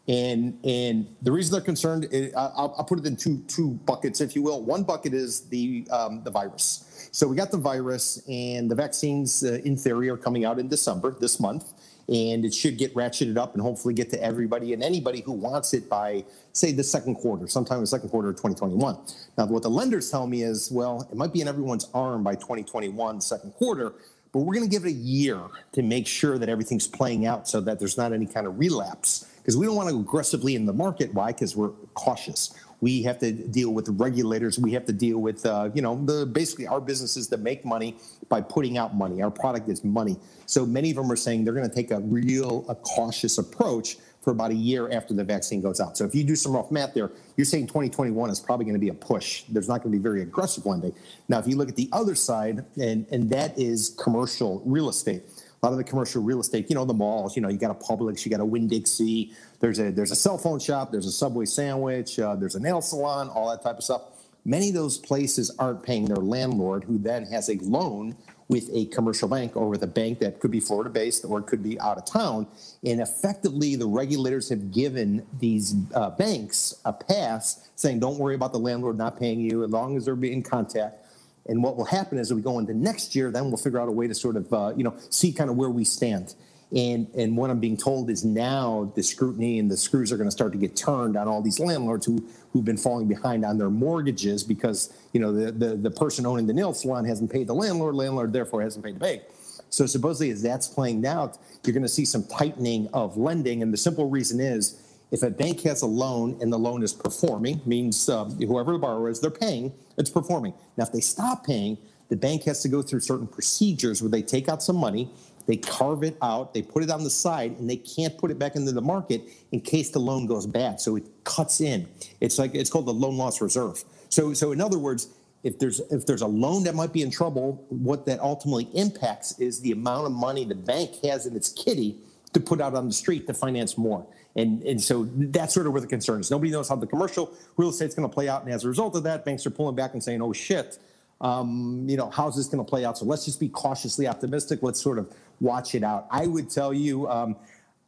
And 0.08 0.60
and 0.64 1.08
the 1.24 1.32
reason 1.32 1.52
they're 1.54 1.62
concerned, 1.62 2.08
is, 2.12 2.32
I'll, 2.36 2.76
I'll, 2.78 2.84
put 2.84 3.00
it 3.00 3.06
in 3.08 3.16
two 3.16 3.40
two 3.48 3.72
buckets, 3.86 4.22
if 4.22 4.36
you 4.36 4.44
will. 4.44 4.62
One 4.62 4.84
bucket 4.84 5.16
is 5.16 5.42
the 5.50 5.88
um, 5.90 6.24
the 6.24 6.30
virus. 6.30 7.10
So 7.12 7.28
we 7.28 7.36
got 7.36 7.50
the 7.50 7.58
virus, 7.58 8.22
and 8.30 8.70
the 8.70 8.76
vaccines, 8.76 9.44
uh, 9.44 9.62
in 9.64 9.76
theory, 9.76 10.10
are 10.10 10.18
coming 10.18 10.46
out 10.46 10.60
in 10.60 10.68
December 10.68 11.16
this 11.20 11.40
month, 11.40 11.74
and 12.08 12.46
it 12.46 12.54
should 12.54 12.78
get 12.78 12.94
ratcheted 12.94 13.38
up 13.38 13.54
and 13.54 13.64
hopefully 13.64 13.96
get 13.96 14.12
to 14.12 14.22
everybody 14.22 14.74
and 14.74 14.84
anybody 14.84 15.22
who 15.22 15.32
wants 15.32 15.74
it 15.74 15.90
by 15.90 16.24
say 16.54 16.72
the 16.72 16.84
second 16.84 17.16
quarter, 17.16 17.48
sometime 17.48 17.78
in 17.78 17.84
the 17.84 17.88
second 17.88 18.10
quarter 18.10 18.30
of 18.30 18.36
2021. 18.36 18.98
Now, 19.38 19.48
what 19.48 19.64
the 19.64 19.70
lenders 19.70 20.12
tell 20.12 20.28
me 20.28 20.44
is, 20.44 20.70
well, 20.72 21.08
it 21.12 21.18
might 21.18 21.34
be 21.34 21.42
in 21.42 21.48
everyone's 21.48 21.90
arm 21.96 22.24
by 22.24 22.36
2021 22.36 23.22
second 23.22 23.54
quarter, 23.54 23.96
but 24.32 24.40
we're 24.40 24.54
going 24.54 24.70
to 24.70 24.72
give 24.72 24.86
it 24.86 24.90
a 24.90 24.92
year 24.92 25.40
to 25.72 25.82
make 25.82 26.06
sure 26.06 26.38
that 26.38 26.50
everything's 26.50 26.88
playing 26.88 27.26
out 27.26 27.48
so 27.48 27.60
that 27.62 27.80
there's 27.80 27.98
not 27.98 28.14
any 28.14 28.28
kind 28.28 28.46
of 28.46 28.60
relapse 28.60 29.26
because 29.46 29.58
we 29.58 29.68
don't 29.68 29.76
want 29.76 29.88
to 29.88 30.00
aggressively 30.00 30.56
in 30.56 30.66
the 30.66 30.74
market. 30.74 31.14
Why? 31.14 31.28
Because 31.28 31.56
we're 31.56 31.70
cautious. 31.94 32.52
We 32.82 33.04
have 33.04 33.20
to 33.20 33.32
deal 33.32 33.76
with 33.76 33.88
regulators. 33.90 34.58
We 34.58 34.72
have 34.74 34.88
to 34.88 34.92
deal 34.92 35.20
with, 35.20 35.46
uh, 35.46 35.70
you 35.76 35.84
know, 35.84 36.04
the 36.04 36.26
basically 36.26 36.66
our 36.66 36.82
businesses 36.82 37.30
that 37.30 37.42
make 37.42 37.64
money 37.64 37.96
by 38.28 38.42
putting 38.42 38.80
out 38.80 38.96
money. 38.96 39.22
Our 39.22 39.30
product 39.30 39.70
is 39.70 39.84
money. 39.84 40.18
So 40.48 40.66
many 40.66 40.90
of 40.90 40.96
them 40.96 41.12
are 41.12 41.16
saying 41.16 41.44
they're 41.44 41.54
going 41.54 41.70
to 41.70 41.76
take 41.76 41.92
a 41.92 42.00
real, 42.00 42.66
a 42.68 42.74
cautious 42.74 43.38
approach 43.38 43.98
for 44.24 44.32
about 44.32 44.50
a 44.50 44.56
year 44.56 44.92
after 44.92 45.14
the 45.14 45.24
vaccine 45.24 45.62
goes 45.62 45.80
out. 45.80 45.96
So 45.96 46.06
if 46.06 46.16
you 46.16 46.24
do 46.24 46.36
some 46.36 46.54
rough 46.54 46.72
math 46.72 46.96
there, 46.96 47.12
you're 47.38 47.46
saying 47.46 47.68
2021 47.68 48.32
is 48.32 48.40
probably 48.40 48.66
going 48.66 48.74
to 48.74 48.80
be 48.80 48.90
a 48.90 48.94
push. 48.96 49.44
There's 49.48 49.68
not 49.68 49.84
going 49.84 49.92
to 49.92 49.98
be 50.00 50.02
very 50.02 50.24
aggressive 50.24 50.66
lending. 50.66 50.96
Now, 51.30 51.38
if 51.38 51.48
you 51.48 51.56
look 51.56 51.70
at 51.70 51.76
the 51.76 51.88
other 51.92 52.16
side, 52.16 52.66
and 52.82 53.06
and 53.12 53.30
that 53.30 53.58
is 53.60 53.96
commercial 54.00 54.64
real 54.66 54.90
estate 54.90 55.22
lot 55.66 55.72
of 55.72 55.78
the 55.78 55.84
commercial 55.84 56.22
real 56.22 56.40
estate, 56.40 56.70
you 56.70 56.76
know, 56.76 56.86
the 56.86 56.94
malls, 56.94 57.36
you 57.36 57.42
know, 57.42 57.50
you 57.50 57.58
got 57.58 57.72
a 57.72 57.74
Publix, 57.74 58.24
you 58.24 58.32
got 58.32 58.40
a 58.40 58.46
Winn-Dixie, 58.46 59.34
there's 59.60 59.80
a 59.80 59.92
there's 59.92 60.12
a 60.12 60.16
cell 60.16 60.38
phone 60.38 60.60
shop, 60.60 60.92
there's 60.92 61.08
a 61.08 61.12
Subway 61.12 61.46
sandwich, 61.46 62.20
uh, 62.20 62.36
there's 62.36 62.56
a 62.56 62.60
nail 62.60 62.82
salon, 62.82 63.30
all 63.30 63.50
that 63.50 63.64
type 63.64 63.78
of 63.78 63.84
stuff. 63.84 64.04
Many 64.46 64.70
of 64.70 64.76
those 64.76 65.00
places 65.00 65.50
aren't 65.58 65.82
paying 65.82 66.06
their 66.06 66.18
landlord, 66.18 66.84
who 66.84 67.00
then 67.00 67.26
has 67.26 67.50
a 67.50 67.56
loan 67.64 68.16
with 68.48 68.70
a 68.72 68.86
commercial 68.86 69.28
bank 69.28 69.56
or 69.56 69.68
with 69.68 69.82
a 69.82 69.88
bank 69.88 70.20
that 70.20 70.40
could 70.40 70.52
be 70.52 70.60
Florida 70.60 70.92
based 70.92 71.26
or 71.26 71.42
could 71.42 71.64
be 71.64 71.80
out 71.80 71.98
of 71.98 72.06
town. 72.06 72.46
And 72.84 73.02
effectively, 73.02 73.76
the 73.76 73.88
regulators 73.88 74.50
have 74.50 74.72
given 74.72 75.26
these 75.40 75.74
uh, 75.96 76.12
banks 76.12 76.76
a 76.86 76.94
pass 76.94 77.68
saying, 77.76 78.02
don't 78.02 78.20
worry 78.20 78.36
about 78.36 78.54
the 78.54 78.60
landlord 78.60 79.00
not 79.00 79.20
paying 79.20 79.40
you 79.40 79.64
as 79.64 79.72
long 79.72 79.98
as 79.98 80.06
they're 80.06 80.24
in 80.24 80.44
contact 80.44 81.05
and 81.48 81.62
what 81.62 81.78
will 81.78 81.86
happen 81.86 82.18
is, 82.18 82.32
as 82.32 82.36
we 82.36 82.42
go 82.42 82.60
into 82.60 82.74
next 82.74 83.16
year, 83.16 83.32
then 83.32 83.46
we'll 83.46 83.58
figure 83.58 83.80
out 83.80 83.88
a 83.88 83.92
way 83.92 84.08
to 84.08 84.16
sort 84.16 84.36
of, 84.36 84.52
uh, 84.52 84.74
you 84.76 84.84
know, 84.84 84.96
see 85.10 85.32
kind 85.32 85.50
of 85.50 85.56
where 85.56 85.70
we 85.70 85.84
stand. 85.84 86.36
And 86.76 87.08
and 87.16 87.38
what 87.38 87.52
I'm 87.52 87.60
being 87.60 87.78
told 87.78 88.10
is 88.10 88.26
now 88.26 88.92
the 88.96 89.04
scrutiny 89.04 89.60
and 89.60 89.70
the 89.70 89.78
screws 89.78 90.12
are 90.12 90.18
going 90.18 90.28
to 90.28 90.32
start 90.32 90.52
to 90.54 90.58
get 90.58 90.76
turned 90.76 91.16
on 91.16 91.28
all 91.28 91.42
these 91.42 91.60
landlords 91.60 92.08
who 92.08 92.28
who've 92.52 92.66
been 92.66 92.78
falling 92.78 93.08
behind 93.08 93.46
on 93.46 93.60
their 93.60 93.70
mortgages 93.70 94.44
because 94.44 94.92
you 95.14 95.20
know 95.20 95.32
the 95.32 95.52
the, 95.52 95.76
the 95.76 95.92
person 95.92 96.26
owning 96.26 96.48
the 96.48 96.54
nail 96.54 96.74
salon 96.74 97.06
hasn't 97.06 97.32
paid 97.32 97.46
the 97.46 97.54
landlord, 97.54 97.94
landlord 97.94 98.34
therefore 98.34 98.64
hasn't 98.64 98.84
paid 98.84 98.96
the 98.96 99.00
bank. 99.00 99.22
So 99.70 99.86
supposedly, 99.86 100.32
as 100.32 100.42
that's 100.42 100.68
playing 100.68 101.06
out, 101.06 101.38
you're 101.64 101.74
going 101.74 101.84
to 101.84 101.90
see 101.90 102.06
some 102.06 102.24
tightening 102.24 102.88
of 102.94 103.16
lending, 103.16 103.62
and 103.62 103.72
the 103.72 103.78
simple 103.78 104.10
reason 104.10 104.40
is 104.40 104.82
if 105.12 105.24
a 105.24 105.30
bank 105.30 105.62
has 105.62 105.82
a 105.82 105.88
loan 105.88 106.38
and 106.42 106.52
the 106.52 106.58
loan 106.58 106.84
is 106.84 106.94
performing, 106.94 107.62
means 107.66 108.10
uh, 108.10 108.26
whoever 108.26 108.74
the 108.74 108.80
borrower 108.80 109.10
is, 109.10 109.20
they're 109.20 109.30
paying, 109.30 109.74
it's 109.98 110.10
performing. 110.10 110.54
Now, 110.78 110.84
if 110.84 110.92
they 110.92 111.02
stop 111.02 111.46
paying, 111.46 111.78
the 112.10 112.16
bank 112.16 112.44
has 112.44 112.62
to 112.64 112.70
go 112.70 112.82
through 112.82 113.00
certain 113.00 113.28
procedures 113.28 114.02
where 114.02 114.12
they 114.12 114.22
take 114.22 114.50
out 114.50 114.62
some 114.62 114.76
money, 114.76 115.10
they 115.48 115.58
carve 115.58 116.04
it 116.04 116.18
out, 116.22 116.54
they 116.54 116.62
put 116.62 116.84
it 116.84 116.90
on 116.90 117.04
the 117.04 117.10
side, 117.10 117.52
and 117.60 117.70
they 117.70 117.78
can't 117.78 118.18
put 118.18 118.32
it 118.32 118.40
back 118.40 118.56
into 118.56 118.72
the 118.72 118.82
market 118.82 119.22
in 119.52 119.62
case 119.62 119.92
the 119.92 120.00
loan 120.00 120.26
goes 120.26 120.48
bad. 120.48 120.82
So 120.82 120.96
it 120.96 121.06
cuts 121.24 121.62
in. 121.62 121.88
It's 122.20 122.40
like 122.40 122.56
it's 122.56 122.70
called 122.70 122.88
the 122.88 122.94
loan 122.94 123.18
loss 123.18 123.42
reserve. 123.42 123.84
So, 124.10 124.34
so 124.34 124.52
in 124.52 124.62
other 124.62 124.80
words, 124.80 125.10
if 125.44 125.60
there's 125.60 125.80
if 125.92 126.08
there's 126.08 126.24
a 126.24 126.28
loan 126.28 126.64
that 126.64 126.74
might 126.74 126.92
be 126.92 127.04
in 127.04 127.12
trouble, 127.12 127.64
what 127.70 128.08
that 128.08 128.20
ultimately 128.20 128.68
impacts 128.74 129.40
is 129.40 129.62
the 129.62 129.72
amount 129.72 130.08
of 130.08 130.12
money 130.12 130.44
the 130.44 130.56
bank 130.56 130.92
has 131.04 131.28
in 131.28 131.36
its 131.36 131.50
kitty 131.50 132.00
to 132.34 132.40
put 132.40 132.60
out 132.60 132.74
on 132.74 132.88
the 132.88 132.94
street 132.94 133.28
to 133.28 133.34
finance 133.34 133.78
more. 133.78 134.06
And, 134.36 134.62
and 134.64 134.82
so 134.82 135.08
that's 135.14 135.54
sort 135.54 135.66
of 135.66 135.74
where 135.74 135.82
the 135.82 135.88
concern 135.88 136.20
is. 136.20 136.30
Nobody 136.30 136.52
knows 136.52 136.68
how 136.68 136.76
the 136.76 136.88
commercial 136.88 137.34
real 137.56 137.70
estate 137.70 137.88
is 137.88 137.96
going 137.96 138.08
to 138.08 138.14
play 138.14 138.28
out. 138.28 138.44
And 138.44 138.52
as 138.52 138.66
a 138.66 138.68
result 138.68 138.96
of 138.96 139.04
that, 139.04 139.24
banks 139.24 139.46
are 139.46 139.50
pulling 139.50 139.76
back 139.76 139.94
and 139.94 140.04
saying, 140.04 140.22
oh, 140.22 140.34
shit, 140.34 140.78
um, 141.22 141.86
you 141.88 141.96
know, 141.96 142.10
how's 142.10 142.36
this 142.36 142.48
going 142.48 142.64
to 142.64 142.70
play 142.70 142.84
out? 142.84 142.98
So 142.98 143.06
let's 143.06 143.24
just 143.24 143.40
be 143.40 143.48
cautiously 143.48 144.08
optimistic. 144.08 144.60
Let's 144.62 144.82
sort 144.82 145.00
of 145.00 145.14
watch 145.40 145.74
it 145.74 145.84
out. 145.84 146.08
I 146.12 146.28
would 146.28 146.50
tell 146.50 146.74
you, 146.74 147.10
um, 147.10 147.38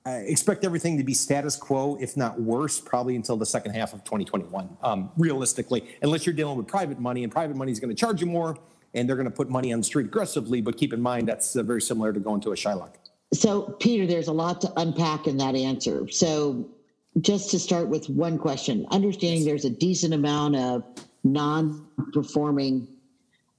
expect 0.05 0.63
everything 0.63 0.97
to 0.97 1.03
be 1.03 1.13
status 1.13 1.55
quo, 1.57 1.97
if 1.99 2.15
not 2.15 2.39
worse, 2.39 2.79
probably 2.79 3.15
until 3.15 3.35
the 3.35 3.45
second 3.45 3.73
half 3.73 3.93
of 3.93 4.03
2021, 4.05 4.77
um, 4.81 5.11
realistically, 5.17 5.83
unless 6.01 6.25
you're 6.25 6.35
dealing 6.35 6.57
with 6.57 6.67
private 6.67 6.99
money 6.99 7.23
and 7.23 7.31
private 7.31 7.57
money 7.57 7.71
is 7.71 7.79
going 7.79 7.93
to 7.93 7.99
charge 7.99 8.21
you 8.21 8.27
more 8.27 8.57
and 8.93 9.07
they're 9.07 9.17
going 9.17 9.29
to 9.29 9.35
put 9.35 9.49
money 9.49 9.73
on 9.73 9.79
the 9.79 9.85
street 9.85 10.05
aggressively. 10.05 10.61
But 10.61 10.77
keep 10.77 10.93
in 10.93 11.01
mind, 11.01 11.27
that's 11.27 11.55
uh, 11.55 11.63
very 11.63 11.81
similar 11.81 12.13
to 12.13 12.19
going 12.19 12.41
to 12.41 12.53
a 12.53 12.55
Shylock. 12.55 12.93
So, 13.33 13.75
Peter, 13.79 14.07
there's 14.07 14.27
a 14.27 14.33
lot 14.33 14.61
to 14.61 14.71
unpack 14.77 15.27
in 15.27 15.37
that 15.37 15.55
answer. 15.55 16.07
So, 16.09 16.69
just 17.19 17.51
to 17.51 17.59
start 17.59 17.87
with 17.87 18.09
one 18.09 18.37
question, 18.37 18.85
understanding 18.91 19.43
there's 19.43 19.65
a 19.65 19.69
decent 19.69 20.13
amount 20.13 20.55
of 20.55 20.83
non 21.23 21.87
performing 22.13 22.87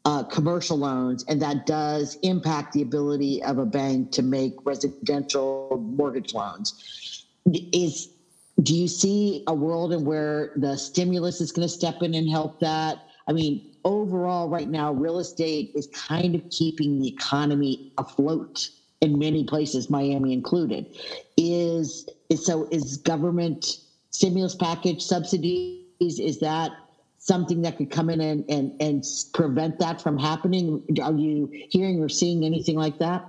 uh, 0.04 0.22
commercial 0.24 0.78
loans, 0.78 1.24
and 1.28 1.42
that 1.42 1.66
does 1.66 2.16
impact 2.22 2.72
the 2.72 2.82
ability 2.82 3.42
of 3.42 3.58
a 3.58 3.66
bank 3.66 4.10
to 4.12 4.22
make 4.22 4.54
residential 4.64 5.76
mortgage 5.96 6.32
loans. 6.32 7.26
Is 7.72 8.08
do 8.62 8.74
you 8.74 8.88
see 8.88 9.44
a 9.46 9.54
world 9.54 9.92
in 9.92 10.04
where 10.04 10.52
the 10.56 10.76
stimulus 10.76 11.40
is 11.40 11.52
going 11.52 11.66
to 11.66 11.72
step 11.72 12.02
in 12.02 12.14
and 12.14 12.28
help 12.28 12.58
that? 12.60 12.98
I 13.28 13.32
mean, 13.32 13.76
overall, 13.84 14.48
right 14.48 14.68
now, 14.68 14.92
real 14.92 15.18
estate 15.18 15.72
is 15.74 15.88
kind 15.88 16.34
of 16.34 16.48
keeping 16.50 16.98
the 16.98 17.08
economy 17.08 17.92
afloat 17.98 18.70
in 19.00 19.18
many 19.18 19.44
places, 19.44 19.90
Miami 19.90 20.32
included. 20.32 20.86
Is, 21.36 22.08
is 22.30 22.44
so 22.44 22.68
is 22.70 22.96
government 22.98 23.78
stimulus 24.10 24.54
package 24.54 25.02
subsidies? 25.02 25.84
Is 26.00 26.40
that 26.40 26.72
something 27.18 27.62
that 27.62 27.76
could 27.76 27.90
come 27.90 28.10
in 28.10 28.20
and, 28.20 28.44
and, 28.48 28.80
and 28.80 29.04
prevent 29.34 29.78
that 29.78 30.00
from 30.00 30.18
happening? 30.18 30.82
Are 31.02 31.12
you 31.12 31.50
hearing 31.68 32.02
or 32.02 32.08
seeing 32.08 32.44
anything 32.44 32.76
like 32.76 32.98
that? 32.98 33.24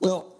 Well, 0.00 0.32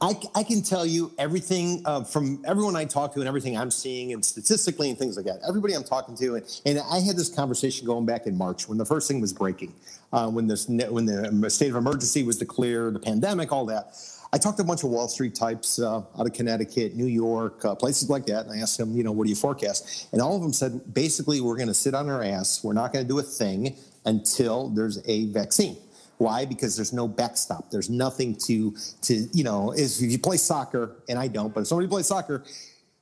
I, 0.00 0.14
I 0.34 0.42
can 0.42 0.62
tell 0.62 0.84
you 0.84 1.10
everything 1.18 1.80
uh, 1.86 2.04
from 2.04 2.42
everyone 2.46 2.76
I 2.76 2.84
talk 2.84 3.14
to 3.14 3.20
and 3.20 3.28
everything 3.28 3.56
I'm 3.56 3.70
seeing 3.70 4.12
and 4.12 4.22
statistically 4.22 4.90
and 4.90 4.98
things 4.98 5.16
like 5.16 5.24
that. 5.24 5.40
Everybody 5.48 5.72
I'm 5.72 5.84
talking 5.84 6.14
to, 6.16 6.34
and, 6.34 6.60
and 6.66 6.78
I 6.90 7.00
had 7.00 7.16
this 7.16 7.34
conversation 7.34 7.86
going 7.86 8.04
back 8.04 8.26
in 8.26 8.36
March 8.36 8.68
when 8.68 8.76
the 8.76 8.84
first 8.84 9.08
thing 9.08 9.22
was 9.22 9.32
breaking, 9.32 9.72
uh, 10.12 10.28
when 10.30 10.46
this 10.46 10.68
when 10.68 11.06
the 11.06 11.50
state 11.50 11.70
of 11.70 11.76
emergency 11.76 12.22
was 12.22 12.38
declared, 12.38 12.94
the 12.94 13.00
pandemic, 13.00 13.52
all 13.52 13.66
that. 13.66 13.96
I 14.32 14.38
talked 14.38 14.58
to 14.58 14.64
a 14.64 14.66
bunch 14.66 14.82
of 14.82 14.90
Wall 14.90 15.08
Street 15.08 15.34
types 15.34 15.78
uh, 15.78 15.98
out 15.98 16.26
of 16.26 16.32
Connecticut, 16.32 16.94
New 16.94 17.06
York, 17.06 17.64
uh, 17.64 17.74
places 17.74 18.10
like 18.10 18.26
that, 18.26 18.46
and 18.46 18.52
I 18.52 18.58
asked 18.58 18.76
them, 18.76 18.96
you 18.96 19.04
know, 19.04 19.12
what 19.12 19.24
do 19.24 19.30
you 19.30 19.36
forecast? 19.36 20.08
And 20.12 20.20
all 20.20 20.36
of 20.36 20.42
them 20.42 20.52
said, 20.52 20.92
basically, 20.92 21.40
we're 21.40 21.56
going 21.56 21.68
to 21.68 21.74
sit 21.74 21.94
on 21.94 22.10
our 22.10 22.22
ass. 22.22 22.62
We're 22.62 22.72
not 22.72 22.92
going 22.92 23.04
to 23.04 23.08
do 23.08 23.18
a 23.18 23.22
thing 23.22 23.76
until 24.04 24.68
there's 24.68 25.00
a 25.06 25.26
vaccine. 25.26 25.76
Why? 26.18 26.44
Because 26.44 26.76
there's 26.76 26.92
no 26.92 27.06
backstop. 27.06 27.70
There's 27.70 27.90
nothing 27.90 28.36
to 28.46 28.74
to 29.02 29.14
you 29.32 29.44
know. 29.44 29.72
Is 29.72 30.02
if 30.02 30.10
you 30.10 30.18
play 30.18 30.38
soccer, 30.38 30.96
and 31.08 31.18
I 31.18 31.28
don't, 31.28 31.52
but 31.52 31.60
if 31.60 31.66
somebody 31.66 31.88
plays 31.88 32.06
soccer, 32.06 32.42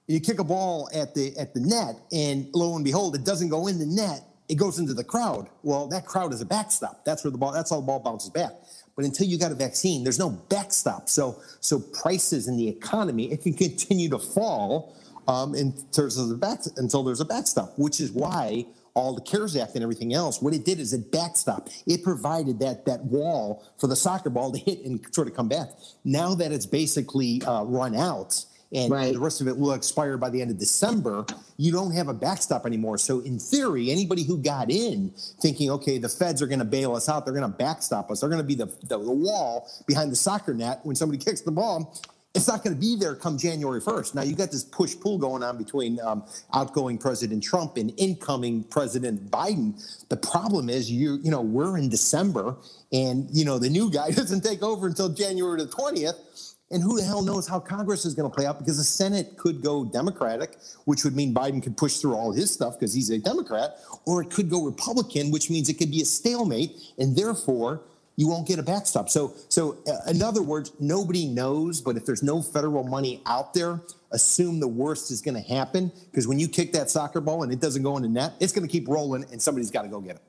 you 0.07 0.21
kick 0.21 0.41
a 0.41 0.45
ball 0.45 0.89
at 0.93 1.15
the 1.15 1.37
at 1.39 1.55
the 1.55 1.61
net, 1.61 1.97
and 2.13 2.49
lo 2.53 2.75
and 2.75 2.85
behold, 2.85 3.15
it 3.15 3.25
doesn't 3.25 3.49
go 3.49 3.69
in 3.69 3.79
the 3.79 3.87
net. 3.87 4.23
It 4.49 4.57
goes 4.57 4.79
into 4.79 4.95
the 4.95 5.05
crowd. 5.05 5.49
Well, 5.63 5.87
that 5.89 6.07
crowd 6.07 6.33
is 6.33 6.41
a 6.41 6.47
backstop. 6.47 7.05
That's 7.05 7.25
where 7.25 7.31
the 7.31 7.39
ball. 7.39 7.53
That's 7.53 7.71
how 7.71 7.77
the 7.77 7.87
ball 7.87 8.01
bounces 8.01 8.31
back. 8.31 8.53
But 8.97 9.05
until 9.05 9.27
you 9.27 9.39
got 9.39 9.53
a 9.53 9.57
vaccine, 9.57 10.05
there's 10.05 10.19
no 10.19 10.31
backstop. 10.31 11.09
So 11.09 11.41
so 11.61 11.81
prices 11.81 12.47
in 12.49 12.57
the 12.57 12.69
economy 12.69 13.33
it 13.33 13.43
can 13.43 13.55
continue 13.55 14.09
to 14.11 14.19
fall 14.19 14.97
um, 15.27 15.55
in 15.55 15.73
terms 15.93 16.19
of 16.19 16.29
the 16.29 16.37
back 16.37 16.61
until 16.77 17.03
there's 17.03 17.21
a 17.21 17.25
backstop, 17.25 17.73
which 17.79 18.01
is 18.01 18.13
why 18.13 18.67
all 18.95 19.15
the 19.15 19.21
CARES 19.23 19.57
Act 19.57 19.75
and 19.75 19.83
everything 19.83 20.15
else, 20.15 20.41
what 20.41 20.55
it 20.55 20.65
did 20.65 20.79
is 20.79 20.93
it 20.93 21.11
backstop. 21.11 21.69
It 21.87 22.05
provided 22.05 22.61
that 22.61 22.87
that 22.87 23.05
wall 23.05 23.65
for 23.79 23.89
the 23.89 23.97
soccer 23.97 24.31
ball 24.31 24.53
to 24.53 24.59
hit 24.59 24.85
and 24.85 25.05
sort 25.13 25.27
of 25.27 25.35
come 25.35 25.49
back. 25.49 25.71
Now 26.05 26.35
that 26.37 26.53
it's 26.53 26.67
basically 26.67 27.43
uh, 27.43 27.65
run 27.65 27.97
out 27.97 28.45
and 28.75 28.91
Right. 28.91 29.13
the 29.13 29.21
rest 29.21 29.41
of 29.41 29.49
it 29.49 29.57
will 29.57 29.73
expire 29.73 30.17
by 30.17 30.29
the 30.31 30.43
end 30.43 30.51
of 30.51 30.59
December, 30.59 31.25
you 31.57 31.71
don't 31.71 31.93
have 31.93 32.09
a 32.09 32.15
backstop 32.15 32.67
anymore. 32.67 32.99
So 32.99 33.21
in 33.21 33.39
theory, 33.39 33.91
anybody 33.91 34.25
who 34.25 34.37
got 34.37 34.71
in 34.71 35.13
thinking, 35.41 35.71
okay, 35.71 35.99
the 35.99 36.09
feds 36.09 36.43
are 36.43 36.47
going 36.47 36.59
to 36.59 36.65
bail 36.65 36.95
us 36.95 37.09
out, 37.09 37.25
they're 37.25 37.35
going 37.35 37.51
to 37.51 37.57
backstop 37.57 38.11
us, 38.11 38.21
they're 38.21 38.29
going 38.29 38.43
to 38.43 38.47
be 38.47 38.57
the, 38.57 38.67
the, 38.83 38.99
the 38.99 39.11
wall 39.11 39.69
behind 39.87 40.11
the 40.11 40.17
soccer 40.17 40.53
net 40.53 40.81
when 40.83 40.97
somebody 40.97 41.23
kicks 41.23 41.41
the 41.41 41.53
ball. 41.53 42.01
It's 42.35 42.49
not 42.49 42.65
going 42.65 42.75
to 42.75 42.81
be 42.81 42.97
there 42.97 43.15
come 43.15 43.39
January 43.39 43.81
1st. 43.81 44.17
Now 44.17 44.23
you 44.23 44.35
got 44.35 44.51
this 44.51 44.65
push 44.65 44.97
pull 44.99 45.19
going 45.19 45.45
on 45.45 45.57
between 45.57 46.01
um, 46.01 46.25
outgoing 46.53 46.99
President 46.99 47.45
Trump 47.45 47.77
and 47.77 47.93
incoming 47.97 48.65
President 48.65 49.31
Biden. 49.31 49.81
The 50.09 50.17
problem 50.17 50.69
is 50.69 50.91
you 50.91 51.21
you 51.23 51.31
know 51.31 51.41
we're 51.41 51.79
in 51.79 51.89
December 51.89 52.57
and 52.93 53.29
you 53.31 53.45
know 53.45 53.61
the 53.61 53.71
new 53.71 53.89
guy 53.89 54.11
doesn't 54.21 54.43
take 54.43 54.65
over 54.65 54.89
until 54.89 55.11
January 55.11 55.61
the 55.61 55.69
20th. 55.69 56.54
And 56.75 56.83
who 56.83 56.99
the 56.99 57.05
hell 57.05 57.23
knows 57.23 57.47
how 57.47 57.61
Congress 57.61 58.05
is 58.05 58.15
going 58.15 58.29
to 58.29 58.35
play 58.35 58.47
out 58.47 58.59
because 58.59 58.79
the 58.79 58.83
Senate 58.83 59.37
could 59.37 59.63
go 59.63 59.85
Democratic, 59.85 60.57
which 60.87 61.05
would 61.05 61.15
mean 61.15 61.33
Biden 61.33 61.63
could 61.63 61.77
push 61.77 61.99
through 61.99 62.15
all 62.15 62.33
his 62.33 62.53
stuff 62.53 62.75
because 62.77 62.93
he's 62.93 63.11
a 63.11 63.19
Democrat, 63.19 63.77
or 64.07 64.23
it 64.23 64.31
could 64.31 64.51
go 64.51 64.61
Republican, 64.61 65.31
which 65.31 65.51
means 65.51 65.69
it 65.69 65.75
could 65.75 65.93
be 65.93 66.03
a 66.03 66.05
stalemate, 66.05 66.73
and 66.99 67.17
therefore 67.17 67.83
you 68.17 68.27
won't 68.27 68.49
get 68.49 68.59
a 68.59 68.63
backstop. 68.65 69.09
So, 69.09 69.35
so 69.49 69.79
uh, 69.87 70.11
in 70.11 70.21
other 70.21 70.43
words, 70.43 70.73
nobody 70.81 71.29
knows, 71.29 71.81
but 71.81 71.97
if 71.97 72.05
there's 72.05 72.25
no 72.25 72.43
federal 72.43 72.83
money 72.83 73.23
out 73.25 73.55
there, 73.55 73.81
assume 74.11 74.59
the 74.59 74.67
worst 74.67 75.13
is 75.13 75.23
going 75.23 75.41
to 75.41 75.49
happen 75.49 75.93
because 76.11 76.27
when 76.27 76.41
you 76.41 76.49
kick 76.49 76.73
that 76.73 76.91
soccer 76.91 77.21
ball 77.21 77.45
and 77.45 77.53
it 77.53 77.61
doesn't 77.61 77.85
go 77.85 77.97
in 77.97 78.03
the 78.03 78.09
net, 78.09 78.33
it's 78.41 78.53
going 78.53 78.67
to 78.67 78.71
keep 78.71 78.89
rolling, 78.89 79.25
and 79.31 79.41
somebody's 79.41 79.71
got 79.71 79.83
to 79.83 79.89
go 79.89 80.01
get 80.01 80.17
it. 80.17 80.23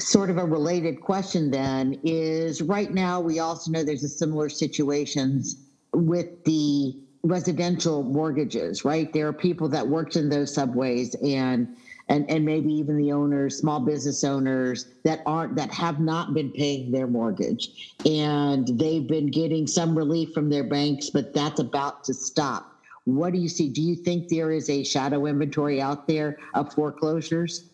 sort 0.00 0.30
of 0.30 0.38
a 0.38 0.44
related 0.44 1.00
question 1.00 1.48
then 1.48 2.00
is 2.02 2.60
right 2.60 2.92
now 2.92 3.20
we 3.20 3.38
also 3.38 3.70
know 3.70 3.84
there's 3.84 4.02
a 4.02 4.08
similar 4.08 4.48
situations 4.48 5.68
with 5.92 6.44
the 6.44 6.94
residential 7.24 8.02
mortgages 8.02 8.84
right? 8.84 9.12
There 9.12 9.28
are 9.28 9.32
people 9.32 9.68
that 9.68 9.86
worked 9.86 10.16
in 10.16 10.28
those 10.28 10.52
subways 10.52 11.14
and 11.22 11.68
and 12.08 12.28
and 12.28 12.44
maybe 12.44 12.72
even 12.72 12.96
the 12.96 13.12
owners 13.12 13.58
small 13.58 13.78
business 13.78 14.24
owners 14.24 14.86
that 15.04 15.20
aren't 15.24 15.54
that 15.56 15.70
have 15.72 16.00
not 16.00 16.34
been 16.34 16.50
paying 16.50 16.90
their 16.90 17.06
mortgage. 17.06 17.94
And 18.04 18.66
they've 18.78 19.06
been 19.06 19.28
getting 19.28 19.66
some 19.66 19.96
relief 19.96 20.32
from 20.32 20.50
their 20.50 20.64
banks 20.64 21.10
but 21.10 21.32
that's 21.32 21.60
about 21.60 22.02
to 22.04 22.14
stop. 22.14 22.68
What 23.04 23.32
do 23.32 23.38
you 23.38 23.48
see? 23.48 23.68
Do 23.68 23.82
you 23.82 23.96
think 23.96 24.28
there 24.28 24.50
is 24.50 24.68
a 24.68 24.84
shadow 24.84 25.26
inventory 25.26 25.80
out 25.80 26.06
there 26.06 26.38
of 26.54 26.72
foreclosures 26.72 27.70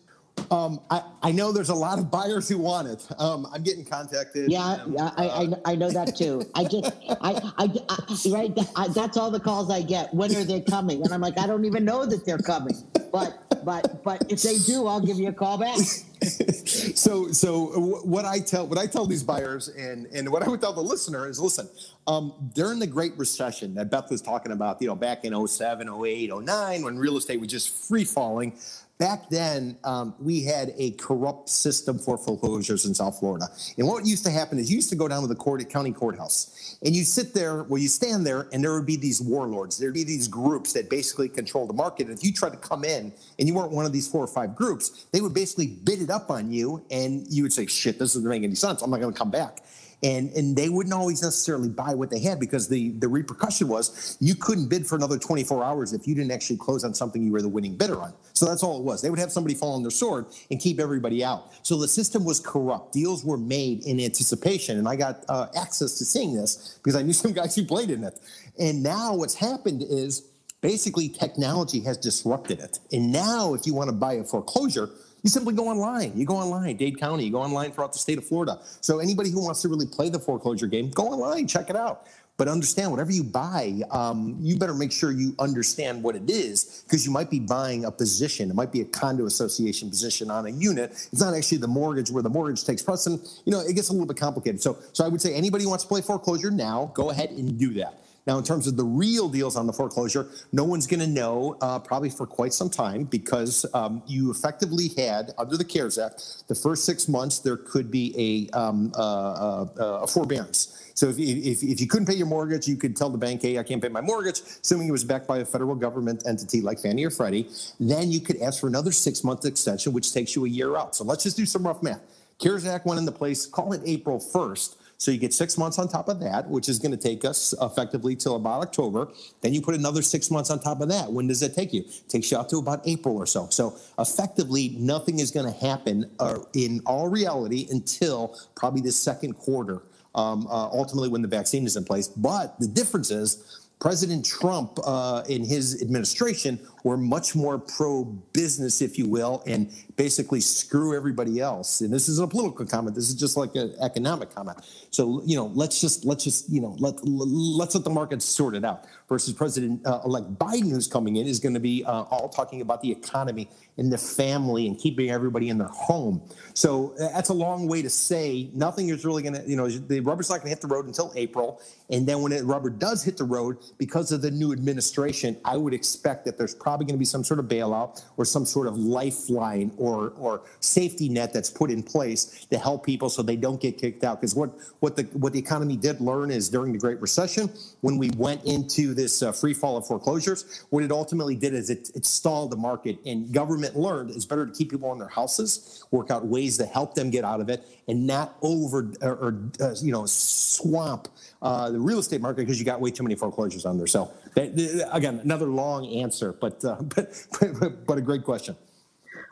Um, 0.51 0.79
I, 0.89 1.03
I 1.21 1.31
know 1.31 1.51
there's 1.51 1.69
a 1.69 1.75
lot 1.75 1.99
of 1.99 2.09
buyers 2.09 2.47
who 2.49 2.57
want 2.57 2.87
it. 2.87 3.07
Um, 3.17 3.47
I'm 3.53 3.63
getting 3.63 3.85
contacted. 3.85 4.51
Yeah, 4.51 4.83
yeah, 4.87 5.11
I, 5.17 5.25
I, 5.25 5.71
I 5.71 5.75
know 5.75 5.89
that 5.89 6.15
too. 6.15 6.43
I 6.55 6.63
just, 6.63 6.85
I, 7.21 7.51
I, 7.57 7.69
I 7.89 8.29
right, 8.31 8.57
I, 8.75 8.87
that's 8.89 9.17
all 9.17 9.31
the 9.31 9.39
calls 9.39 9.69
I 9.69 9.81
get. 9.81 10.13
When 10.13 10.35
are 10.35 10.43
they 10.43 10.61
coming? 10.61 11.03
And 11.03 11.13
I'm 11.13 11.21
like, 11.21 11.39
I 11.39 11.47
don't 11.47 11.65
even 11.65 11.85
know 11.85 12.05
that 12.05 12.25
they're 12.25 12.37
coming. 12.37 12.75
But, 13.11 13.65
but, 13.65 14.03
but 14.03 14.31
if 14.31 14.41
they 14.41 14.57
do, 14.59 14.87
I'll 14.87 15.01
give 15.01 15.17
you 15.17 15.29
a 15.29 15.33
call 15.33 15.57
back. 15.57 15.77
so 16.25 17.31
so 17.31 17.99
what 18.03 18.25
I 18.25 18.39
tell 18.39 18.67
what 18.67 18.77
I 18.77 18.87
tell 18.87 19.05
these 19.05 19.23
buyers 19.23 19.69
and 19.69 20.05
and 20.07 20.29
what 20.29 20.43
I 20.43 20.49
would 20.49 20.59
tell 20.59 20.73
the 20.73 20.81
listener 20.81 21.29
is 21.29 21.39
listen 21.39 21.69
um, 22.07 22.33
during 22.53 22.79
the 22.79 22.87
Great 22.87 23.17
Recession 23.17 23.73
that 23.75 23.89
Beth 23.89 24.11
was 24.11 24.21
talking 24.21 24.51
about 24.51 24.81
you 24.81 24.87
know 24.87 24.95
back 24.95 25.23
in 25.23 25.47
07 25.47 25.87
08 25.87 26.31
09 26.43 26.83
when 26.83 26.97
real 26.99 27.15
estate 27.15 27.39
was 27.39 27.47
just 27.47 27.69
free 27.69 28.03
falling 28.03 28.57
back 28.99 29.29
then 29.29 29.77
um, 29.85 30.13
we 30.19 30.43
had 30.43 30.73
a 30.77 30.91
corrupt 30.91 31.49
system 31.49 31.97
for 31.97 32.17
foreclosures 32.17 32.85
in 32.85 32.93
South 32.93 33.17
Florida. 33.17 33.47
And 33.77 33.87
what 33.87 34.05
used 34.05 34.25
to 34.25 34.31
happen 34.31 34.59
is 34.59 34.69
you 34.69 34.75
used 34.75 34.89
to 34.89 34.97
go 34.97 35.07
down 35.07 35.21
to 35.21 35.27
the 35.27 35.35
court 35.35 35.67
county 35.69 35.91
courthouse 35.91 36.77
and 36.83 36.95
you 36.95 37.03
sit 37.03 37.33
there 37.33 37.63
well 37.63 37.81
you 37.81 37.87
stand 37.87 38.25
there 38.25 38.47
and 38.51 38.63
there 38.63 38.73
would 38.73 38.85
be 38.85 38.97
these 38.97 39.21
warlords. 39.21 39.77
There'd 39.77 39.93
be 39.93 40.03
these 40.03 40.27
groups 40.27 40.73
that 40.73 40.89
basically 40.89 41.29
control 41.29 41.65
the 41.65 41.73
market. 41.73 42.07
And 42.07 42.17
if 42.17 42.23
you 42.23 42.33
tried 42.33 42.51
to 42.51 42.57
come 42.57 42.83
in 42.83 43.13
and 43.39 43.47
you 43.47 43.53
weren't 43.53 43.71
one 43.71 43.85
of 43.85 43.93
these 43.93 44.07
four 44.07 44.23
or 44.23 44.27
five 44.27 44.55
groups 44.55 45.05
they 45.11 45.21
would 45.21 45.33
basically 45.33 45.67
bid 45.67 46.01
it 46.01 46.09
up 46.09 46.29
on 46.29 46.51
you 46.51 46.83
and 46.91 47.25
you 47.29 47.43
would 47.43 47.53
say 47.53 47.65
shit 47.65 47.97
this 47.97 48.13
doesn't 48.13 48.29
make 48.29 48.43
any 48.43 48.55
sense. 48.55 48.81
I'm 48.81 48.91
not 48.91 48.99
going 48.99 49.13
to 49.13 49.17
come 49.17 49.31
back 49.31 49.63
and 50.03 50.29
and 50.31 50.55
they 50.55 50.69
wouldn't 50.69 50.93
always 50.93 51.21
necessarily 51.21 51.69
buy 51.69 51.93
what 51.93 52.09
they 52.09 52.19
had 52.19 52.39
because 52.39 52.67
the 52.67 52.91
the 52.99 53.07
repercussion 53.07 53.67
was 53.67 54.17
you 54.19 54.35
couldn't 54.35 54.67
bid 54.69 54.87
for 54.87 54.95
another 54.95 55.17
24 55.17 55.63
hours 55.63 55.93
if 55.93 56.07
you 56.07 56.15
didn't 56.15 56.31
actually 56.31 56.57
close 56.57 56.83
on 56.83 56.93
something 56.93 57.23
you 57.23 57.31
were 57.31 57.41
the 57.41 57.49
winning 57.49 57.75
bidder 57.75 58.01
on. 58.01 58.13
So 58.33 58.45
that's 58.45 58.63
all 58.63 58.79
it 58.79 58.83
was. 58.83 59.01
They 59.01 59.09
would 59.09 59.19
have 59.19 59.31
somebody 59.31 59.55
fall 59.55 59.75
on 59.75 59.83
their 59.83 59.91
sword 59.91 60.27
and 60.49 60.59
keep 60.59 60.79
everybody 60.79 61.23
out. 61.23 61.51
So 61.63 61.77
the 61.77 61.87
system 61.87 62.23
was 62.23 62.39
corrupt. 62.39 62.93
Deals 62.93 63.25
were 63.25 63.37
made 63.37 63.85
in 63.85 63.99
anticipation 63.99 64.77
and 64.77 64.87
i 64.87 64.95
got 64.95 65.25
uh, 65.29 65.47
access 65.55 65.97
to 65.97 66.05
seeing 66.05 66.33
this 66.33 66.79
because 66.81 66.95
i 66.95 67.01
knew 67.01 67.13
some 67.23 67.33
guys 67.33 67.55
who 67.55 67.65
played 67.65 67.89
in 67.89 68.03
it. 68.03 68.19
And 68.57 68.83
now 68.83 69.15
what's 69.15 69.35
happened 69.35 69.83
is 69.83 70.29
basically 70.61 71.09
technology 71.09 71.79
has 71.81 71.97
disrupted 71.97 72.59
it. 72.59 72.79
And 72.91 73.11
now 73.11 73.53
if 73.53 73.65
you 73.65 73.73
want 73.73 73.89
to 73.89 73.95
buy 73.95 74.13
a 74.13 74.23
foreclosure 74.23 74.89
you 75.23 75.29
simply 75.29 75.53
go 75.53 75.67
online. 75.67 76.13
You 76.15 76.25
go 76.25 76.35
online, 76.35 76.77
Dade 76.77 76.99
County. 76.99 77.25
You 77.25 77.31
go 77.31 77.41
online 77.41 77.71
throughout 77.71 77.93
the 77.93 77.99
state 77.99 78.17
of 78.17 78.25
Florida. 78.25 78.59
So 78.81 78.99
anybody 78.99 79.31
who 79.31 79.43
wants 79.43 79.61
to 79.63 79.69
really 79.69 79.87
play 79.87 80.09
the 80.09 80.19
foreclosure 80.19 80.67
game, 80.67 80.89
go 80.91 81.07
online, 81.07 81.47
check 81.47 81.69
it 81.69 81.75
out. 81.75 82.07
But 82.39 82.47
understand, 82.47 82.89
whatever 82.89 83.11
you 83.11 83.25
buy, 83.25 83.81
um, 83.91 84.37
you 84.39 84.57
better 84.57 84.73
make 84.73 84.93
sure 84.93 85.11
you 85.11 85.35
understand 85.39 86.01
what 86.01 86.15
it 86.15 86.29
is 86.29 86.85
because 86.85 87.05
you 87.05 87.11
might 87.11 87.29
be 87.29 87.37
buying 87.37 87.83
a 87.83 87.91
position. 87.91 88.49
It 88.49 88.55
might 88.55 88.71
be 88.71 88.79
a 88.79 88.85
condo 88.85 89.25
association 89.25 89.89
position 89.89 90.31
on 90.31 90.45
a 90.45 90.49
unit. 90.49 90.91
It's 91.11 91.19
not 91.19 91.33
actually 91.33 91.57
the 91.57 91.67
mortgage 91.67 92.09
where 92.09 92.23
the 92.23 92.29
mortgage 92.29 92.63
takes 92.63 92.81
precedent. 92.81 93.41
You 93.43 93.51
know, 93.51 93.59
it 93.59 93.73
gets 93.73 93.89
a 93.89 93.91
little 93.91 94.07
bit 94.07 94.15
complicated. 94.15 94.61
So, 94.61 94.77
so 94.93 95.03
I 95.03 95.09
would 95.09 95.21
say 95.21 95.33
anybody 95.33 95.65
who 95.65 95.69
wants 95.69 95.83
to 95.83 95.89
play 95.89 95.99
foreclosure 95.99 96.49
now, 96.49 96.91
go 96.93 97.09
ahead 97.09 97.31
and 97.31 97.59
do 97.59 97.73
that. 97.73 98.01
Now, 98.27 98.37
in 98.37 98.43
terms 98.43 98.67
of 98.67 98.77
the 98.77 98.83
real 98.83 99.29
deals 99.29 99.55
on 99.55 99.65
the 99.65 99.73
foreclosure, 99.73 100.27
no 100.51 100.63
one's 100.63 100.87
going 100.87 100.99
to 100.99 101.07
know 101.07 101.57
uh, 101.61 101.79
probably 101.79 102.09
for 102.09 102.27
quite 102.27 102.53
some 102.53 102.69
time 102.69 103.05
because 103.05 103.65
um, 103.73 104.03
you 104.05 104.29
effectively 104.31 104.89
had, 104.97 105.31
under 105.37 105.57
the 105.57 105.65
CARES 105.65 105.97
Act, 105.97 106.47
the 106.47 106.55
first 106.55 106.85
six 106.85 107.07
months 107.07 107.39
there 107.39 107.57
could 107.57 107.89
be 107.89 108.49
a, 108.53 108.57
um, 108.57 108.91
uh, 108.95 109.01
uh, 109.01 109.67
uh, 109.79 109.83
a 110.01 110.07
forbearance. 110.07 110.91
So 110.93 111.07
if, 111.07 111.17
if, 111.17 111.63
if 111.63 111.79
you 111.79 111.87
couldn't 111.87 112.07
pay 112.07 112.15
your 112.15 112.27
mortgage, 112.27 112.67
you 112.67 112.75
could 112.75 112.95
tell 112.95 113.09
the 113.09 113.17
bank, 113.17 113.41
hey, 113.41 113.57
I 113.57 113.63
can't 113.63 113.81
pay 113.81 113.87
my 113.87 114.01
mortgage, 114.01 114.41
assuming 114.41 114.89
it 114.89 114.91
was 114.91 115.05
backed 115.05 115.27
by 115.27 115.37
a 115.37 115.45
federal 115.45 115.75
government 115.75 116.23
entity 116.27 116.59
like 116.59 116.79
Fannie 116.79 117.05
or 117.05 117.09
Freddie. 117.09 117.47
Then 117.79 118.11
you 118.11 118.19
could 118.19 118.37
ask 118.41 118.59
for 118.59 118.67
another 118.67 118.91
six 118.91 119.23
month 119.23 119.45
extension, 119.45 119.93
which 119.93 120.13
takes 120.13 120.35
you 120.35 120.45
a 120.45 120.49
year 120.49 120.75
out. 120.75 120.95
So 120.95 121.05
let's 121.05 121.23
just 121.23 121.37
do 121.37 121.45
some 121.45 121.65
rough 121.65 121.81
math. 121.81 122.01
CARES 122.37 122.65
Act 122.65 122.85
went 122.85 122.99
into 122.99 123.11
place, 123.11 123.45
call 123.45 123.73
it 123.73 123.81
April 123.85 124.19
1st. 124.19 124.75
So 124.99 125.11
you 125.11 125.17
get 125.17 125.33
six 125.33 125.57
months 125.57 125.79
on 125.79 125.87
top 125.87 126.09
of 126.09 126.19
that, 126.19 126.49
which 126.49 126.67
is 126.67 126.77
going 126.77 126.91
to 126.91 126.97
take 126.97 127.23
us 127.23 127.53
effectively 127.61 128.17
till 128.17 128.35
about 128.35 128.61
October. 128.61 129.07
Then 129.39 129.53
you 129.53 129.61
put 129.61 129.75
another 129.75 130.01
six 130.01 130.29
months 130.29 130.49
on 130.49 130.59
top 130.59 130.81
of 130.81 130.89
that. 130.89 131.09
When 131.09 131.25
does 131.25 131.39
that 131.39 131.55
take 131.55 131.71
you? 131.71 131.83
It 131.83 132.09
takes 132.09 132.29
you 132.29 132.37
out 132.37 132.49
to 132.49 132.57
about 132.57 132.85
April 132.85 133.15
or 133.15 133.25
so. 133.25 133.47
So 133.49 133.77
effectively, 133.97 134.75
nothing 134.77 135.19
is 135.19 135.31
going 135.31 135.45
to 135.45 135.57
happen 135.57 136.11
uh, 136.19 136.39
in 136.53 136.81
all 136.85 137.07
reality 137.07 137.65
until 137.71 138.37
probably 138.55 138.81
the 138.81 138.91
second 138.91 139.35
quarter, 139.35 139.83
um, 140.15 140.45
uh, 140.47 140.67
ultimately 140.67 141.07
when 141.07 141.21
the 141.21 141.29
vaccine 141.29 141.65
is 141.65 141.77
in 141.77 141.85
place. 141.85 142.09
But 142.09 142.59
the 142.59 142.67
difference 142.67 143.09
is 143.09 143.61
President 143.79 144.25
Trump 144.25 144.77
uh, 144.83 145.23
in 145.29 145.45
his 145.45 145.81
administration 145.81 146.59
were 146.83 146.97
much 146.97 147.35
more 147.35 147.59
pro 147.59 148.05
business, 148.33 148.81
if 148.81 148.97
you 148.97 149.07
will, 149.07 149.43
and 149.45 149.71
basically 149.95 150.41
screw 150.41 150.95
everybody 150.95 151.39
else. 151.39 151.81
And 151.81 151.93
this 151.93 152.07
isn't 152.07 152.23
a 152.23 152.27
political 152.27 152.65
comment. 152.65 152.95
This 152.95 153.09
is 153.09 153.15
just 153.15 153.35
like 153.35 153.55
an 153.55 153.75
economic 153.81 154.33
comment. 154.33 154.59
So 154.91 155.21
you 155.25 155.35
know, 155.35 155.47
let's 155.47 155.81
just 155.81 156.05
let's 156.05 156.23
just 156.23 156.49
you 156.49 156.61
know 156.61 156.75
let 156.79 156.95
let's 157.03 157.75
let 157.75 157.83
the 157.83 157.89
market 157.89 158.21
sort 158.21 158.55
it 158.55 158.63
out. 158.63 158.85
Versus 159.09 159.33
President-elect 159.33 160.37
Biden, 160.37 160.69
who's 160.69 160.85
coming 160.85 161.15
in, 161.15 161.25
is 161.25 161.39
going 161.39 161.55
to 161.55 161.59
be 161.59 161.83
uh, 161.83 162.03
all 162.11 162.29
talking 162.29 162.61
about 162.61 162.79
the 162.81 162.91
economy 162.91 163.49
and 163.77 163.91
the 163.91 163.97
family 163.97 164.67
and 164.67 164.77
keeping 164.77 165.09
everybody 165.09 165.49
in 165.49 165.57
their 165.57 165.67
home. 165.69 166.21
So 166.53 166.93
that's 166.95 167.29
a 167.29 167.33
long 167.33 167.67
way 167.67 167.81
to 167.81 167.89
say 167.89 168.51
nothing 168.53 168.89
is 168.89 169.05
really 169.05 169.23
going 169.23 169.33
to 169.33 169.49
you 169.49 169.55
know 169.55 169.67
the 169.67 169.99
rubber's 170.01 170.29
not 170.29 170.35
going 170.35 170.45
to 170.45 170.49
hit 170.49 170.61
the 170.61 170.67
road 170.67 170.85
until 170.85 171.11
April, 171.15 171.61
and 171.89 172.07
then 172.07 172.21
when 172.21 172.31
the 172.31 172.43
rubber 172.43 172.69
does 172.69 173.03
hit 173.03 173.17
the 173.17 173.23
road 173.23 173.57
because 173.77 174.11
of 174.11 174.21
the 174.21 174.31
new 174.31 174.53
administration, 174.53 175.35
I 175.43 175.57
would 175.57 175.73
expect 175.73 176.23
that 176.25 176.37
there's 176.37 176.55
probably 176.55 176.68
going 176.77 176.95
to 176.95 176.99
be 176.99 177.05
some 177.05 177.23
sort 177.23 177.39
of 177.39 177.47
bailout 177.47 178.03
or 178.17 178.25
some 178.25 178.45
sort 178.45 178.67
of 178.67 178.77
lifeline 178.77 179.71
or 179.77 180.13
or 180.17 180.41
safety 180.59 181.09
net 181.09 181.33
that's 181.33 181.49
put 181.49 181.71
in 181.71 181.83
place 181.83 182.45
to 182.51 182.57
help 182.57 182.85
people 182.85 183.09
so 183.09 183.21
they 183.21 183.35
don't 183.35 183.61
get 183.61 183.77
kicked 183.77 184.03
out. 184.03 184.19
Because 184.21 184.35
what 184.35 184.51
what 184.79 184.95
the 184.95 185.03
what 185.13 185.33
the 185.33 185.39
economy 185.39 185.75
did 185.75 185.99
learn 186.01 186.31
is 186.31 186.49
during 186.49 186.71
the 186.71 186.79
Great 186.79 186.99
Recession, 187.01 187.49
when 187.81 187.97
we 187.97 188.09
went 188.17 188.43
into 188.45 188.93
this 188.93 189.21
uh, 189.21 189.31
free 189.31 189.53
fall 189.53 189.77
of 189.77 189.87
foreclosures, 189.87 190.65
what 190.69 190.83
it 190.83 190.91
ultimately 190.91 191.35
did 191.35 191.53
is 191.53 191.69
it, 191.69 191.89
it 191.95 192.05
stalled 192.05 192.51
the 192.51 192.57
market, 192.57 192.97
and 193.05 193.33
government 193.33 193.75
learned 193.75 194.11
it's 194.11 194.25
better 194.25 194.45
to 194.45 194.51
keep 194.51 194.71
people 194.71 194.91
in 194.91 194.99
their 194.99 195.07
houses, 195.07 195.83
work 195.91 196.11
out 196.11 196.25
ways 196.25 196.57
to 196.57 196.65
help 196.65 196.93
them 196.95 197.09
get 197.09 197.23
out 197.23 197.41
of 197.41 197.49
it, 197.49 197.65
and 197.87 198.05
not 198.05 198.35
over 198.41 198.91
or, 199.01 199.11
or 199.11 199.41
uh, 199.61 199.75
you 199.81 199.91
know 199.91 200.05
swamp 200.05 201.07
uh, 201.41 201.69
the 201.69 201.79
real 201.79 201.99
estate 201.99 202.21
market 202.21 202.41
because 202.41 202.59
you 202.59 202.65
got 202.65 202.81
way 202.81 202.91
too 202.91 203.03
many 203.03 203.15
foreclosures 203.15 203.65
on 203.65 203.77
there. 203.77 203.87
So 203.87 204.11
that, 204.35 204.89
again, 204.91 205.19
another 205.23 205.47
long 205.47 205.87
answer, 205.87 206.33
but, 206.33 206.63
uh, 206.65 206.75
but, 206.81 207.25
but 207.59 207.85
but 207.85 207.97
a 207.97 208.01
great 208.01 208.23
question. 208.23 208.55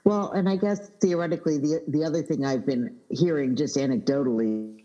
Well, 0.03 0.31
and 0.31 0.47
I 0.47 0.55
guess 0.55 0.89
theoretically, 1.01 1.57
the 1.57 1.83
the 1.89 2.03
other 2.05 2.23
thing 2.23 2.45
I've 2.45 2.65
been 2.65 2.95
hearing 3.09 3.57
just 3.57 3.75
anecdotally 3.75 4.83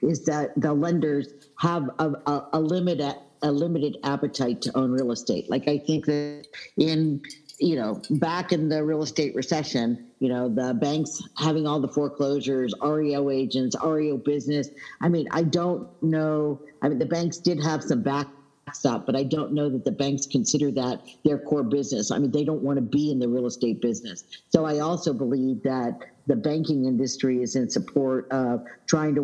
is 0.00 0.24
that 0.24 0.52
the 0.56 0.72
lenders 0.72 1.28
have 1.58 1.90
a, 1.98 2.12
a, 2.26 2.48
a 2.54 2.60
limit 2.60 3.00
at, 3.00 3.22
a 3.42 3.52
limited 3.52 3.98
appetite 4.04 4.62
to 4.62 4.76
own 4.76 4.90
real 4.90 5.12
estate. 5.12 5.50
Like 5.50 5.68
I 5.68 5.78
think 5.78 6.06
that 6.06 6.46
in 6.78 7.20
you 7.62 7.76
know 7.76 8.02
back 8.10 8.52
in 8.52 8.68
the 8.68 8.82
real 8.84 9.02
estate 9.02 9.34
recession, 9.34 10.06
you 10.18 10.28
know 10.28 10.48
the 10.48 10.74
banks 10.74 11.22
having 11.38 11.66
all 11.66 11.80
the 11.80 11.88
foreclosures, 11.88 12.74
REO 12.82 13.30
agents, 13.30 13.76
REO 13.82 14.16
business. 14.16 14.68
I 15.00 15.08
mean, 15.08 15.28
I 15.30 15.42
don't 15.42 15.88
know. 16.02 16.60
I 16.82 16.88
mean, 16.88 16.98
the 16.98 17.06
banks 17.06 17.38
did 17.38 17.62
have 17.62 17.82
some 17.82 18.02
backstop, 18.02 19.06
but 19.06 19.14
I 19.14 19.22
don't 19.22 19.52
know 19.52 19.70
that 19.70 19.84
the 19.84 19.92
banks 19.92 20.26
consider 20.26 20.70
that 20.72 21.02
their 21.24 21.38
core 21.38 21.62
business. 21.62 22.10
I 22.10 22.18
mean, 22.18 22.32
they 22.32 22.44
don't 22.44 22.62
want 22.62 22.78
to 22.78 22.82
be 22.82 23.12
in 23.12 23.18
the 23.18 23.28
real 23.28 23.46
estate 23.46 23.80
business. 23.80 24.24
So 24.48 24.64
I 24.64 24.80
also 24.80 25.12
believe 25.12 25.62
that 25.62 26.00
the 26.26 26.36
banking 26.36 26.86
industry 26.86 27.42
is 27.42 27.56
in 27.56 27.70
support 27.70 28.30
of 28.30 28.64
trying 28.86 29.14
to 29.14 29.22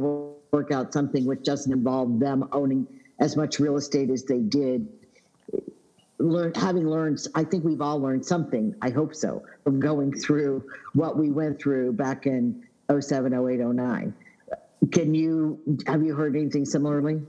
work 0.53 0.71
out 0.73 0.93
something 0.93 1.27
which 1.27 1.43
doesn't 1.43 1.73
involve 1.73 2.21
them 2.21 2.49
owning 2.53 2.87
as 3.21 3.37
much 3.37 3.59
real 3.59 3.77
estate 3.77 4.11
as 4.11 4.25
they 4.25 4.41
did. 4.41 4.89
Learn, 6.19 6.53
having 6.55 6.89
learned, 6.89 7.25
I 7.35 7.45
think 7.45 7.65
we've 7.65 7.81
all 7.81 8.01
learned 8.01 8.27
something, 8.27 8.75
I 8.83 8.91
hope 8.91 9.15
so, 9.15 9.45
from 9.63 9.79
going 9.79 10.13
through 10.13 10.65
what 10.95 11.17
we 11.17 11.31
went 11.31 11.61
through 11.61 11.93
back 11.93 12.27
in 12.27 12.65
07, 12.91 13.33
08, 13.33 13.61
09. 13.61 14.15
Can 14.91 15.15
you, 15.15 15.61
have 15.87 16.03
you 16.03 16.15
heard 16.15 16.35
anything 16.35 16.65
similarly? 16.65 17.23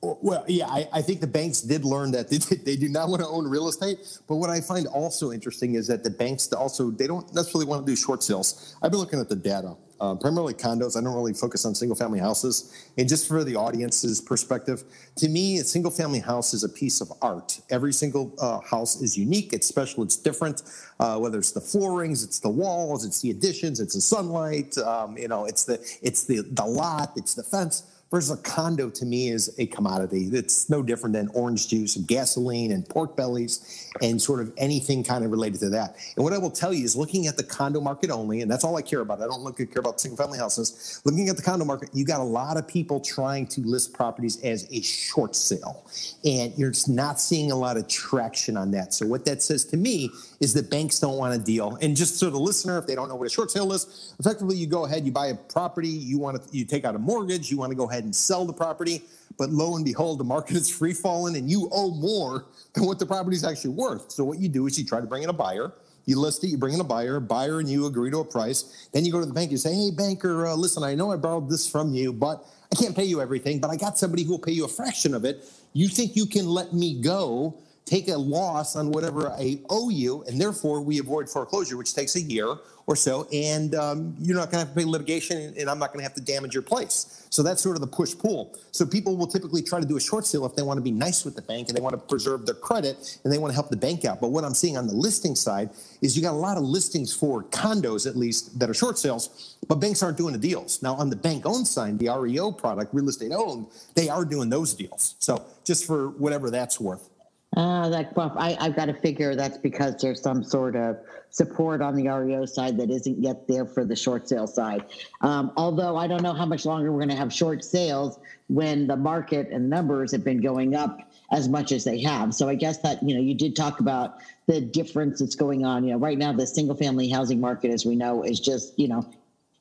Well, 0.00 0.44
yeah, 0.46 0.68
I, 0.68 0.88
I, 0.92 1.02
think 1.02 1.20
the 1.20 1.26
banks 1.26 1.60
did 1.60 1.84
learn 1.84 2.12
that 2.12 2.28
they, 2.30 2.38
they 2.38 2.76
do 2.76 2.88
not 2.88 3.08
want 3.08 3.20
to 3.20 3.26
own 3.26 3.48
real 3.48 3.68
estate. 3.68 4.20
But 4.28 4.36
what 4.36 4.48
I 4.48 4.60
find 4.60 4.86
also 4.86 5.32
interesting 5.32 5.74
is 5.74 5.88
that 5.88 6.04
the 6.04 6.10
banks 6.10 6.52
also 6.52 6.90
they 6.90 7.06
don't 7.06 7.32
necessarily 7.34 7.66
want 7.66 7.84
to 7.84 7.90
do 7.90 7.96
short 7.96 8.22
sales. 8.22 8.76
I've 8.80 8.92
been 8.92 9.00
looking 9.00 9.20
at 9.20 9.28
the 9.28 9.36
data, 9.36 9.76
uh, 10.00 10.14
primarily 10.14 10.54
condos. 10.54 10.96
I 10.96 11.02
don't 11.02 11.14
really 11.14 11.32
focus 11.32 11.64
on 11.64 11.74
single 11.74 11.96
family 11.96 12.18
houses. 12.18 12.90
And 12.96 13.08
just 13.08 13.26
for 13.26 13.44
the 13.44 13.56
audience's 13.56 14.20
perspective, 14.20 14.84
to 15.16 15.28
me, 15.28 15.58
a 15.58 15.64
single 15.64 15.90
family 15.90 16.20
house 16.20 16.54
is 16.54 16.64
a 16.64 16.68
piece 16.68 17.00
of 17.00 17.12
art. 17.22 17.60
Every 17.70 17.92
single 17.92 18.34
uh, 18.40 18.60
house 18.60 19.00
is 19.00 19.16
unique. 19.16 19.52
It's 19.52 19.66
special. 19.66 20.02
It's 20.02 20.16
different. 20.16 20.62
Uh, 21.00 21.18
whether 21.18 21.38
it's 21.38 21.52
the 21.52 21.60
floorings, 21.60 22.24
it's 22.24 22.40
the 22.40 22.48
walls, 22.48 23.04
it's 23.04 23.20
the 23.20 23.30
additions, 23.30 23.80
it's 23.80 23.94
the 23.94 24.00
sunlight. 24.00 24.76
Um, 24.78 25.16
you 25.16 25.28
know, 25.28 25.44
it's 25.44 25.64
the 25.64 25.78
it's 26.02 26.24
the 26.24 26.42
the 26.42 26.64
lot, 26.64 27.12
it's 27.16 27.34
the 27.34 27.42
fence 27.42 27.87
versus 28.10 28.30
a 28.30 28.42
condo 28.42 28.88
to 28.88 29.04
me 29.04 29.28
is 29.28 29.54
a 29.58 29.66
commodity. 29.66 30.28
It's 30.32 30.70
no 30.70 30.82
different 30.82 31.12
than 31.12 31.28
orange 31.34 31.68
juice 31.68 31.96
and 31.96 32.06
gasoline 32.06 32.72
and 32.72 32.88
pork 32.88 33.16
bellies 33.16 33.90
and 34.00 34.20
sort 34.20 34.40
of 34.40 34.52
anything 34.56 35.04
kind 35.04 35.24
of 35.24 35.30
related 35.30 35.60
to 35.60 35.68
that. 35.70 35.96
And 36.16 36.24
what 36.24 36.32
I 36.32 36.38
will 36.38 36.50
tell 36.50 36.72
you 36.72 36.84
is 36.84 36.96
looking 36.96 37.26
at 37.26 37.36
the 37.36 37.42
condo 37.42 37.80
market 37.80 38.10
only, 38.10 38.40
and 38.40 38.50
that's 38.50 38.64
all 38.64 38.76
I 38.76 38.82
care 38.82 39.00
about. 39.00 39.20
I 39.20 39.26
don't 39.26 39.42
look 39.42 39.60
at 39.60 39.70
care 39.70 39.80
about 39.80 40.00
single 40.00 40.16
family 40.16 40.38
houses. 40.38 41.02
Looking 41.04 41.28
at 41.28 41.36
the 41.36 41.42
condo 41.42 41.64
market, 41.64 41.90
you 41.92 42.04
got 42.04 42.20
a 42.20 42.24
lot 42.24 42.56
of 42.56 42.66
people 42.66 43.00
trying 43.00 43.46
to 43.48 43.60
list 43.60 43.92
properties 43.92 44.42
as 44.42 44.66
a 44.70 44.80
short 44.80 45.36
sale. 45.36 45.84
And 46.24 46.56
you're 46.56 46.72
not 46.86 47.20
seeing 47.20 47.52
a 47.52 47.56
lot 47.56 47.76
of 47.76 47.88
traction 47.88 48.56
on 48.56 48.70
that. 48.70 48.94
So 48.94 49.06
what 49.06 49.24
that 49.26 49.42
says 49.42 49.64
to 49.66 49.76
me 49.76 50.10
is 50.40 50.54
that 50.54 50.70
banks 50.70 51.00
don't 51.00 51.16
want 51.16 51.34
to 51.34 51.40
deal. 51.40 51.76
And 51.80 51.96
just 51.96 52.18
so 52.18 52.30
the 52.30 52.38
listener, 52.38 52.78
if 52.78 52.86
they 52.86 52.94
don't 52.94 53.08
know 53.08 53.16
what 53.16 53.26
a 53.26 53.30
short 53.30 53.50
sale 53.50 53.72
is, 53.72 54.14
effectively 54.20 54.56
you 54.56 54.66
go 54.66 54.84
ahead, 54.84 55.04
you 55.04 55.12
buy 55.12 55.28
a 55.28 55.34
property, 55.34 55.88
you 55.88 56.18
want 56.18 56.42
to 56.42 56.56
you 56.56 56.64
take 56.64 56.84
out 56.84 56.94
a 56.94 56.98
mortgage, 56.98 57.50
you 57.50 57.56
want 57.56 57.70
to 57.70 57.76
go 57.76 57.88
ahead 57.90 58.04
and 58.04 58.14
sell 58.14 58.44
the 58.44 58.52
property. 58.52 59.02
But 59.36 59.50
lo 59.50 59.76
and 59.76 59.84
behold, 59.84 60.18
the 60.18 60.24
market 60.24 60.56
is 60.56 60.70
free 60.78 60.94
falling 60.94 61.36
and 61.36 61.50
you 61.50 61.68
owe 61.72 61.90
more 61.90 62.46
than 62.74 62.84
what 62.84 62.98
the 62.98 63.06
property 63.06 63.36
is 63.36 63.44
actually 63.44 63.70
worth. 63.70 64.12
So 64.12 64.24
what 64.24 64.38
you 64.38 64.48
do 64.48 64.66
is 64.66 64.78
you 64.78 64.84
try 64.84 65.00
to 65.00 65.06
bring 65.06 65.22
in 65.22 65.28
a 65.28 65.34
buyer. 65.34 65.72
You 66.06 66.18
list 66.18 66.42
it, 66.42 66.48
you 66.48 66.56
bring 66.56 66.72
in 66.72 66.80
a 66.80 66.84
buyer, 66.84 67.20
buyer 67.20 67.60
and 67.60 67.68
you 67.68 67.84
agree 67.84 68.10
to 68.10 68.20
a 68.20 68.24
price. 68.24 68.88
Then 68.92 69.04
you 69.04 69.12
go 69.12 69.20
to 69.20 69.26
the 69.26 69.34
bank, 69.34 69.50
you 69.50 69.58
say, 69.58 69.74
hey, 69.74 69.90
banker, 69.90 70.46
uh, 70.46 70.54
listen, 70.54 70.82
I 70.82 70.94
know 70.94 71.12
I 71.12 71.16
borrowed 71.16 71.50
this 71.50 71.68
from 71.68 71.92
you, 71.92 72.14
but 72.14 72.46
I 72.72 72.76
can't 72.76 72.96
pay 72.96 73.04
you 73.04 73.20
everything, 73.20 73.60
but 73.60 73.68
I 73.68 73.76
got 73.76 73.98
somebody 73.98 74.22
who 74.22 74.30
will 74.30 74.38
pay 74.38 74.52
you 74.52 74.64
a 74.64 74.68
fraction 74.68 75.12
of 75.12 75.26
it. 75.26 75.44
You 75.74 75.88
think 75.88 76.16
you 76.16 76.24
can 76.24 76.46
let 76.46 76.72
me 76.72 77.00
go 77.02 77.58
take 77.88 78.08
a 78.08 78.16
loss 78.16 78.76
on 78.76 78.90
whatever 78.90 79.30
I 79.30 79.58
owe 79.70 79.88
you, 79.88 80.22
and 80.28 80.40
therefore 80.40 80.82
we 80.82 80.98
avoid 80.98 81.28
foreclosure, 81.28 81.76
which 81.76 81.94
takes 81.94 82.16
a 82.16 82.20
year 82.20 82.56
or 82.86 82.96
so, 82.96 83.26
and 83.32 83.74
um, 83.74 84.14
you're 84.18 84.36
not 84.36 84.50
going 84.50 84.60
to 84.62 84.66
have 84.66 84.68
to 84.68 84.74
pay 84.74 84.84
litigation, 84.84 85.54
and 85.58 85.68
I'm 85.68 85.78
not 85.78 85.92
going 85.92 86.00
to 86.00 86.04
have 86.04 86.14
to 86.14 86.22
damage 86.22 86.54
your 86.54 86.62
place. 86.62 87.26
So 87.30 87.42
that's 87.42 87.62
sort 87.62 87.76
of 87.76 87.82
the 87.82 87.86
push 87.86 88.16
pull. 88.16 88.56
So 88.72 88.86
people 88.86 89.16
will 89.16 89.26
typically 89.26 89.62
try 89.62 89.78
to 89.80 89.86
do 89.86 89.96
a 89.96 90.00
short 90.00 90.24
sale 90.24 90.46
if 90.46 90.54
they 90.54 90.62
want 90.62 90.78
to 90.78 90.82
be 90.82 90.90
nice 90.90 91.24
with 91.24 91.36
the 91.36 91.42
bank 91.42 91.68
and 91.68 91.76
they 91.76 91.82
want 91.82 91.92
to 91.94 91.98
preserve 91.98 92.46
their 92.46 92.54
credit 92.54 93.20
and 93.22 93.32
they 93.32 93.36
want 93.36 93.50
to 93.50 93.54
help 93.54 93.68
the 93.68 93.76
bank 93.76 94.06
out. 94.06 94.20
But 94.20 94.30
what 94.30 94.42
I'm 94.44 94.54
seeing 94.54 94.78
on 94.78 94.86
the 94.86 94.94
listing 94.94 95.34
side 95.34 95.68
is 96.00 96.16
you 96.16 96.22
got 96.22 96.32
a 96.32 96.36
lot 96.48 96.56
of 96.56 96.62
listings 96.62 97.14
for 97.14 97.44
condos, 97.44 98.06
at 98.06 98.16
least, 98.16 98.58
that 98.58 98.70
are 98.70 98.74
short 98.74 98.98
sales, 98.98 99.56
but 99.68 99.76
banks 99.76 100.02
aren't 100.02 100.16
doing 100.16 100.32
the 100.32 100.38
deals. 100.38 100.82
Now, 100.82 100.94
on 100.94 101.10
the 101.10 101.16
bank 101.16 101.44
owned 101.44 101.66
side, 101.66 101.98
the 101.98 102.08
REO 102.08 102.52
product, 102.52 102.94
real 102.94 103.08
estate 103.08 103.32
owned, 103.32 103.66
they 103.94 104.08
are 104.08 104.24
doing 104.24 104.48
those 104.48 104.72
deals. 104.72 105.14
So 105.18 105.44
just 105.64 105.86
for 105.86 106.08
whatever 106.08 106.50
that's 106.50 106.80
worth. 106.80 107.10
Ah, 107.56 107.88
that 107.88 108.14
buff. 108.14 108.32
I, 108.36 108.56
I've 108.60 108.76
got 108.76 108.86
to 108.86 108.94
figure 108.94 109.34
that's 109.34 109.56
because 109.56 109.96
there's 110.00 110.20
some 110.20 110.44
sort 110.44 110.76
of 110.76 110.98
support 111.30 111.80
on 111.80 111.94
the 111.94 112.08
REO 112.08 112.44
side 112.44 112.76
that 112.76 112.90
isn't 112.90 113.22
yet 113.22 113.48
there 113.48 113.64
for 113.64 113.84
the 113.84 113.96
short 113.96 114.28
sale 114.28 114.46
side. 114.46 114.84
Um, 115.22 115.52
although 115.56 115.96
I 115.96 116.06
don't 116.06 116.22
know 116.22 116.34
how 116.34 116.44
much 116.44 116.66
longer 116.66 116.92
we're 116.92 116.98
going 116.98 117.08
to 117.08 117.16
have 117.16 117.32
short 117.32 117.64
sales 117.64 118.18
when 118.48 118.86
the 118.86 118.96
market 118.96 119.48
and 119.50 119.68
numbers 119.68 120.12
have 120.12 120.24
been 120.24 120.40
going 120.42 120.74
up 120.74 121.10
as 121.32 121.48
much 121.48 121.72
as 121.72 121.84
they 121.84 122.00
have. 122.02 122.34
So 122.34 122.48
I 122.48 122.54
guess 122.54 122.78
that 122.78 123.02
you 123.02 123.14
know 123.14 123.20
you 123.20 123.34
did 123.34 123.56
talk 123.56 123.80
about 123.80 124.18
the 124.46 124.60
difference 124.60 125.20
that's 125.20 125.34
going 125.34 125.64
on. 125.64 125.84
You 125.84 125.92
know, 125.92 125.98
right 125.98 126.18
now 126.18 126.32
the 126.32 126.46
single 126.46 126.76
family 126.76 127.08
housing 127.08 127.40
market, 127.40 127.70
as 127.70 127.86
we 127.86 127.96
know, 127.96 128.22
is 128.22 128.40
just 128.40 128.78
you 128.78 128.88
know 128.88 129.08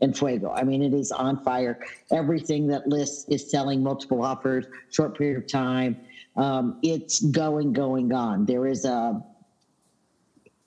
in 0.02 0.14
fuego. 0.14 0.52
I 0.52 0.64
mean, 0.64 0.84
it 0.84 0.94
is 0.94 1.14
on 1.14 1.42
fire. 1.42 1.80
Everything 2.12 2.68
that 2.68 2.86
lists 2.88 3.28
is 3.30 3.50
selling 3.50 3.82
multiple 3.82 4.22
offers, 4.22 4.66
short 4.92 5.18
period 5.18 5.38
of 5.38 5.48
time 5.48 5.98
um, 6.38 6.80
it's 6.84 7.20
going, 7.20 7.74
going, 7.74 8.14
on. 8.14 8.46
There 8.46 8.68
is 8.68 8.86
a 8.86 9.24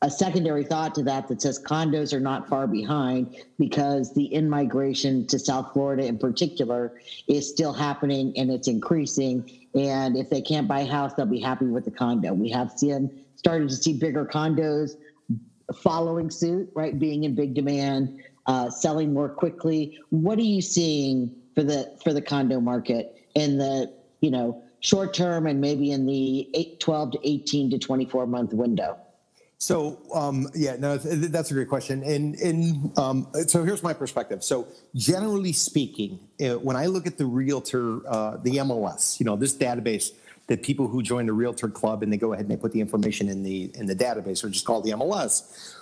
a 0.03 0.11
secondary 0.11 0.65
thought 0.65 0.95
to 0.95 1.03
that 1.03 1.29
that 1.29 1.43
says 1.43 1.59
condos 1.63 2.15
are 2.15 2.21
not 2.21 2.49
far 2.49 2.67
behind 2.67 3.37
because 3.59 4.15
the 4.15 4.33
in 4.33 4.49
migration 4.49 5.27
to 5.27 5.39
South 5.39 5.75
Florida 5.75 6.07
in 6.07 6.17
particular 6.17 6.95
is 7.29 7.47
still 7.47 7.75
happening 7.75 8.33
and 8.37 8.51
it's 8.51 8.67
increasing. 8.67 9.51
And 9.75 10.17
if 10.17 10.31
they 10.31 10.41
can't 10.41 10.67
buy 10.67 10.81
a 10.81 10.87
house, 10.87 11.13
they'll 11.13 11.27
be 11.27 11.39
happy 11.39 11.67
with 11.67 11.85
the 11.85 11.91
condo. 11.91 12.33
We 12.33 12.49
have 12.49 12.73
seen 12.73 13.25
started 13.37 13.69
to 13.69 13.77
see 13.77 13.99
bigger 13.99 14.25
condos 14.25 14.93
following 15.83 16.31
suit, 16.31 16.71
right? 16.75 16.99
Being 16.99 17.25
in 17.25 17.35
big 17.35 17.55
demand, 17.55 18.21
uh, 18.47 18.71
selling 18.71 19.13
more 19.13 19.29
quickly. 19.29 19.99
What 20.09 20.39
are 20.39 20.43
you 20.43 20.63
seeing 20.63 21.35
for 21.55 21.63
the 21.63 21.95
for 22.03 22.13
the 22.13 22.23
condo 22.23 22.61
market 22.61 23.29
in 23.35 23.59
the 23.59 23.93
you 24.21 24.31
know 24.31 24.63
short 24.81 25.15
term 25.15 25.47
and 25.47 25.61
maybe 25.61 25.93
in 25.93 26.07
the 26.07 26.49
eight, 26.55 26.81
12 26.81 27.13
to 27.13 27.19
18 27.23 27.71
to 27.71 27.79
24 27.79 28.27
month 28.27 28.53
window? 28.53 28.99
So 29.59 29.99
um, 30.15 30.49
yeah, 30.55 30.77
no, 30.77 30.97
that's 30.97 31.51
a 31.51 31.55
great 31.55 31.69
question, 31.69 32.03
and 32.03 32.35
and 32.37 32.99
um, 32.99 33.27
so 33.47 33.63
here's 33.63 33.83
my 33.83 33.93
perspective. 33.93 34.43
So 34.43 34.67
generally 34.95 35.53
speaking, 35.53 36.19
uh, 36.41 36.59
when 36.59 36.77
I 36.77 36.87
look 36.87 37.07
at 37.07 37.19
the 37.19 37.27
realtor, 37.27 38.01
uh, 38.09 38.39
the 38.39 38.53
MLS, 38.57 39.21
you 39.21 39.27
know, 39.27 39.37
this 39.37 39.55
database 39.55 40.13
that 40.47 40.63
people 40.63 40.89
who 40.89 41.03
join 41.03 41.27
the 41.27 41.35
realtor 41.35 41.69
club 41.69 42.03
and 42.03 42.11
they 42.11 42.17
go 42.17 42.33
ahead 42.33 42.47
and 42.47 42.51
they 42.51 42.57
put 42.57 42.73
the 42.73 42.81
information 42.81 43.29
in 43.29 43.43
the 43.43 43.71
in 43.75 43.85
the 43.85 43.95
database, 43.95 44.43
which 44.43 44.57
is 44.57 44.63
called 44.63 44.85
the 44.85 44.93
MLS 44.93 45.75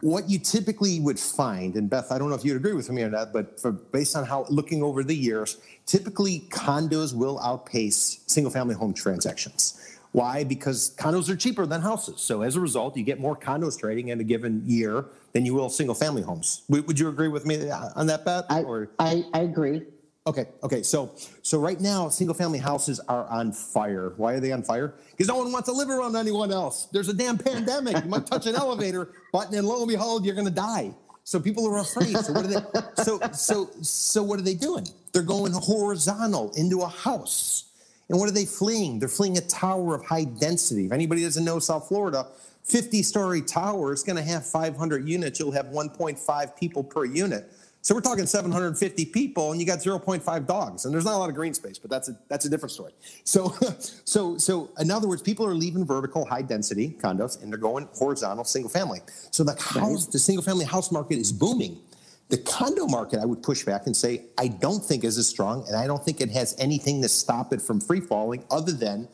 what 0.00 0.28
you 0.28 0.38
typically 0.38 1.00
would 1.00 1.18
find, 1.18 1.76
and 1.76 1.88
Beth, 1.88 2.10
I 2.10 2.18
don't 2.18 2.28
know 2.28 2.34
if 2.34 2.44
you'd 2.44 2.56
agree 2.56 2.72
with 2.72 2.90
me 2.90 3.02
or 3.02 3.10
not, 3.10 3.32
but 3.32 3.60
for, 3.60 3.72
based 3.72 4.16
on 4.16 4.24
how 4.24 4.46
looking 4.48 4.82
over 4.82 5.02
the 5.04 5.14
years, 5.14 5.58
typically 5.86 6.40
condos 6.50 7.14
will 7.14 7.38
outpace 7.40 8.22
single 8.26 8.50
family 8.50 8.74
home 8.74 8.94
transactions. 8.94 9.78
Why? 10.12 10.44
Because 10.44 10.94
condos 10.96 11.28
are 11.30 11.36
cheaper 11.36 11.66
than 11.66 11.80
houses. 11.80 12.20
So 12.20 12.42
as 12.42 12.56
a 12.56 12.60
result, 12.60 12.96
you 12.96 13.02
get 13.02 13.18
more 13.18 13.36
condos 13.36 13.78
trading 13.78 14.08
in 14.08 14.20
a 14.20 14.24
given 14.24 14.62
year 14.66 15.06
than 15.32 15.46
you 15.46 15.54
will 15.54 15.70
single 15.70 15.94
family 15.94 16.22
homes. 16.22 16.62
Would, 16.68 16.98
you 16.98 17.08
agree 17.08 17.28
with 17.28 17.46
me 17.46 17.70
uh, 17.70 17.90
on 17.96 18.06
that, 18.08 18.24
Beth? 18.24 18.44
I, 18.50 18.62
or? 18.62 18.90
I, 18.98 19.24
I 19.32 19.40
agree. 19.40 19.82
Okay, 20.24 20.46
okay. 20.62 20.82
So 20.84 21.10
so 21.42 21.58
right 21.58 21.80
now, 21.80 22.08
single 22.08 22.34
family 22.34 22.60
houses 22.60 23.00
are 23.08 23.26
on 23.26 23.52
fire. 23.52 24.12
Why 24.16 24.34
are 24.34 24.40
they 24.40 24.52
on 24.52 24.62
fire? 24.62 24.94
Because 25.10 25.26
no 25.26 25.36
one 25.36 25.50
wants 25.50 25.68
to 25.68 25.74
live 25.74 25.90
around 25.90 26.14
anyone 26.14 26.52
else. 26.52 26.86
There's 26.92 27.08
a 27.08 27.14
damn 27.14 27.38
pandemic. 27.38 28.04
You 28.04 28.08
might 28.08 28.26
touch 28.26 28.46
an 28.46 28.54
elevator 28.54 29.10
button, 29.32 29.54
and 29.54 29.66
lo 29.66 29.80
and 29.80 29.88
behold, 29.88 30.24
you're 30.24 30.36
gonna 30.36 30.50
die. 30.50 30.94
So 31.24 31.40
people 31.40 31.66
are 31.66 31.78
afraid. 31.78 32.16
So 32.18 32.32
what 32.32 32.44
are 32.44 32.48
they 32.48 33.02
so 33.02 33.20
so 33.32 33.70
so 33.80 34.22
what 34.22 34.38
are 34.38 34.42
they 34.42 34.54
doing? 34.54 34.86
They're 35.12 35.22
going 35.22 35.52
horizontal 35.52 36.52
into 36.52 36.82
a 36.82 36.88
house. 36.88 37.64
And 38.08 38.20
what 38.20 38.28
are 38.28 38.32
they 38.32 38.44
fleeing? 38.44 38.98
They're 38.98 39.08
fleeing 39.08 39.38
a 39.38 39.42
tower 39.42 39.94
of 39.94 40.04
high 40.04 40.24
density. 40.24 40.86
If 40.86 40.92
anybody 40.92 41.22
doesn't 41.22 41.44
know 41.44 41.58
South 41.58 41.88
Florida, 41.88 42.26
50 42.64 43.02
story 43.02 43.42
tower 43.42 43.92
is 43.92 44.02
going 44.02 44.16
to 44.16 44.22
have 44.22 44.44
500 44.44 45.08
units. 45.08 45.40
You'll 45.40 45.52
have 45.52 45.66
1.5 45.66 46.56
people 46.56 46.84
per 46.84 47.04
unit. 47.04 47.50
So 47.84 47.96
we're 47.96 48.00
talking 48.00 48.26
750 48.26 49.06
people, 49.06 49.50
and 49.50 49.60
you 49.60 49.66
got 49.66 49.80
0.5 49.80 50.46
dogs, 50.46 50.84
and 50.84 50.94
there's 50.94 51.04
not 51.04 51.14
a 51.14 51.18
lot 51.18 51.28
of 51.28 51.34
green 51.34 51.52
space, 51.52 51.80
but 51.80 51.90
that's 51.90 52.08
a 52.08 52.16
that's 52.28 52.44
a 52.44 52.48
different 52.48 52.70
story. 52.70 52.92
So, 53.24 53.48
so, 54.04 54.38
so 54.38 54.70
in 54.78 54.92
other 54.92 55.08
words, 55.08 55.20
people 55.20 55.44
are 55.44 55.54
leaving 55.54 55.84
vertical, 55.84 56.24
high 56.24 56.42
density 56.42 56.96
condos, 57.00 57.42
and 57.42 57.50
they're 57.50 57.58
going 57.58 57.88
horizontal, 57.92 58.44
single 58.44 58.70
family. 58.70 59.00
So 59.32 59.42
the 59.42 59.60
house, 59.60 60.06
the 60.06 60.20
single 60.20 60.44
family 60.44 60.64
house 60.64 60.92
market 60.92 61.18
is 61.18 61.32
booming. 61.32 61.80
The 62.28 62.38
condo 62.38 62.86
market, 62.86 63.18
I 63.18 63.24
would 63.24 63.42
push 63.42 63.64
back 63.64 63.86
and 63.86 63.96
say, 63.96 64.26
I 64.38 64.46
don't 64.46 64.82
think 64.82 65.02
is 65.02 65.18
as 65.18 65.28
strong, 65.28 65.66
and 65.66 65.76
I 65.76 65.88
don't 65.88 66.04
think 66.04 66.20
it 66.20 66.30
has 66.30 66.54
anything 66.60 67.02
to 67.02 67.08
stop 67.08 67.52
it 67.52 67.60
from 67.60 67.80
free 67.80 68.00
falling, 68.00 68.44
other 68.48 68.72
than 68.72 69.08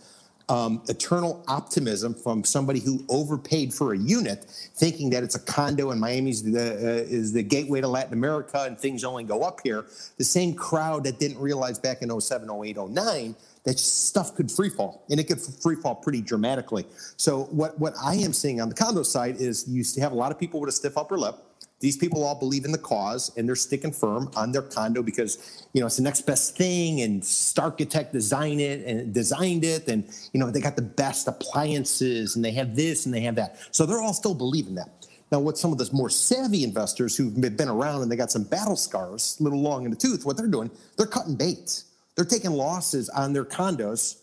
um, 0.49 0.83
eternal 0.89 1.45
optimism 1.47 2.15
from 2.15 2.45
somebody 2.45 2.81
who 2.81 3.05
overpaid 3.09 3.73
for 3.75 3.93
a 3.93 3.99
unit, 3.99 4.45
thinking 4.45 5.11
that 5.11 5.23
it's 5.23 5.35
a 5.35 5.41
condo 5.41 5.91
and 5.91 6.01
Miami's 6.01 6.43
the, 6.43 6.59
uh, 6.59 7.05
is 7.09 7.33
the 7.33 7.43
gateway 7.43 7.81
to 7.81 7.89
Latin 7.89 8.13
America 8.13 8.65
and 8.67 8.79
things 8.79 9.05
only 9.05 9.25
go 9.25 9.43
up 9.43 9.61
here. 9.63 9.87
The 10.17 10.25
same 10.25 10.55
crowd 10.55 11.05
that 11.05 11.19
didn't 11.19 11.39
realize 11.39 11.79
back 11.79 12.03
in 12.03 12.21
07, 12.21 12.49
08, 12.51 12.77
09 12.77 13.37
that 13.65 13.79
stuff 13.79 14.35
could 14.35 14.51
free 14.51 14.71
fall 14.71 15.05
and 15.11 15.21
it 15.21 15.25
could 15.25 15.41
free 15.41 15.77
fall 15.77 15.95
pretty 15.95 16.23
dramatically. 16.23 16.87
So 17.17 17.45
what, 17.45 17.79
what 17.79 17.95
I 18.03 18.15
am 18.15 18.33
seeing 18.33 18.61
on 18.61 18.69
the 18.69 18.75
condo 18.75 19.03
side 19.03 19.37
is 19.37 19.69
you 19.69 19.85
have 20.01 20.13
a 20.13 20.17
lot 20.17 20.33
of 20.33 20.39
people 20.39 20.61
with 20.61 20.69
a 20.69 20.73
stiff 20.73 20.97
upper 20.97 21.19
lip 21.19 21.37
these 21.81 21.97
people 21.97 22.25
all 22.25 22.35
believe 22.35 22.65
in 22.65 22.73
the 22.73 22.79
cause 22.79 23.33
and 23.37 23.49
they're 23.49 23.57
sticking 23.57 23.93
firm 23.93 24.31
on 24.37 24.53
their 24.53 24.63
condo 24.63 25.03
because 25.03 25.67
you 25.73 25.81
know 25.81 25.87
it's 25.87 25.97
the 25.97 26.03
next 26.03 26.23
best 26.23 26.57
thing 26.57 27.03
and 27.03 27.23
Starchitect 27.23 28.13
designed 28.13 28.61
it 28.61 28.87
and 28.87 29.15
designed 29.15 29.65
it 29.65 29.89
and 29.89 30.05
you 30.33 30.41
know 30.41 30.51
they 30.51 30.61
got 30.61 30.77
the 30.77 30.83
best 30.83 31.29
appliances 31.29 32.37
and 32.37 32.45
they 32.45 32.53
have 32.53 32.75
this 32.75 33.07
and 33.07 33.15
they 33.15 33.21
have 33.21 33.37
that 33.37 33.59
so 33.71 33.87
they're 33.87 34.01
all 34.01 34.15
still 34.15 34.35
believing 34.35 34.75
that 34.75 35.07
now 35.31 35.39
what 35.39 35.59
some 35.59 35.73
of 35.73 35.79
the 35.79 35.89
more 35.93 36.11
savvy 36.11 36.65
investors 36.65 37.17
who've 37.17 37.41
been 37.57 37.69
around 37.69 38.03
and 38.03 38.11
they 38.11 38.17
got 38.17 38.31
some 38.31 38.45
battle 38.45 38.77
scars 38.77 39.37
a 39.41 39.43
little 39.43 39.61
long 39.61 39.85
in 39.85 39.91
the 39.91 39.97
tooth 39.97 40.25
what 40.25 40.37
they're 40.37 40.47
doing 40.47 40.71
they're 40.97 41.07
cutting 41.07 41.37
bait 41.37 41.85
they're 42.17 42.25
taking 42.25 42.51
losses 42.51 43.09
on 43.11 43.33
their 43.33 43.45
condos 43.45 44.17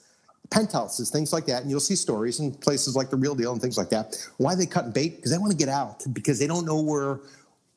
penthouses, 0.52 1.10
things 1.10 1.34
like 1.34 1.46
that. 1.46 1.62
And 1.62 1.72
you'll 1.72 1.80
see 1.80 1.96
stories 1.96 2.40
in 2.40 2.54
places 2.54 2.96
like 2.96 3.10
the 3.10 3.16
real 3.16 3.36
deal 3.36 3.52
and 3.52 3.62
things 3.62 3.78
like 3.78 3.90
that. 3.90 4.16
Why 4.38 4.56
they 4.56 4.66
cutting 4.66 4.92
bait? 4.92 5.16
Because 5.16 5.32
they 5.32 5.38
want 5.38 5.52
to 5.52 5.58
get 5.58 5.70
out 5.70 6.04
because 6.14 6.40
they 6.40 6.48
don't 6.48 6.66
know 6.66 6.82
where 6.82 7.20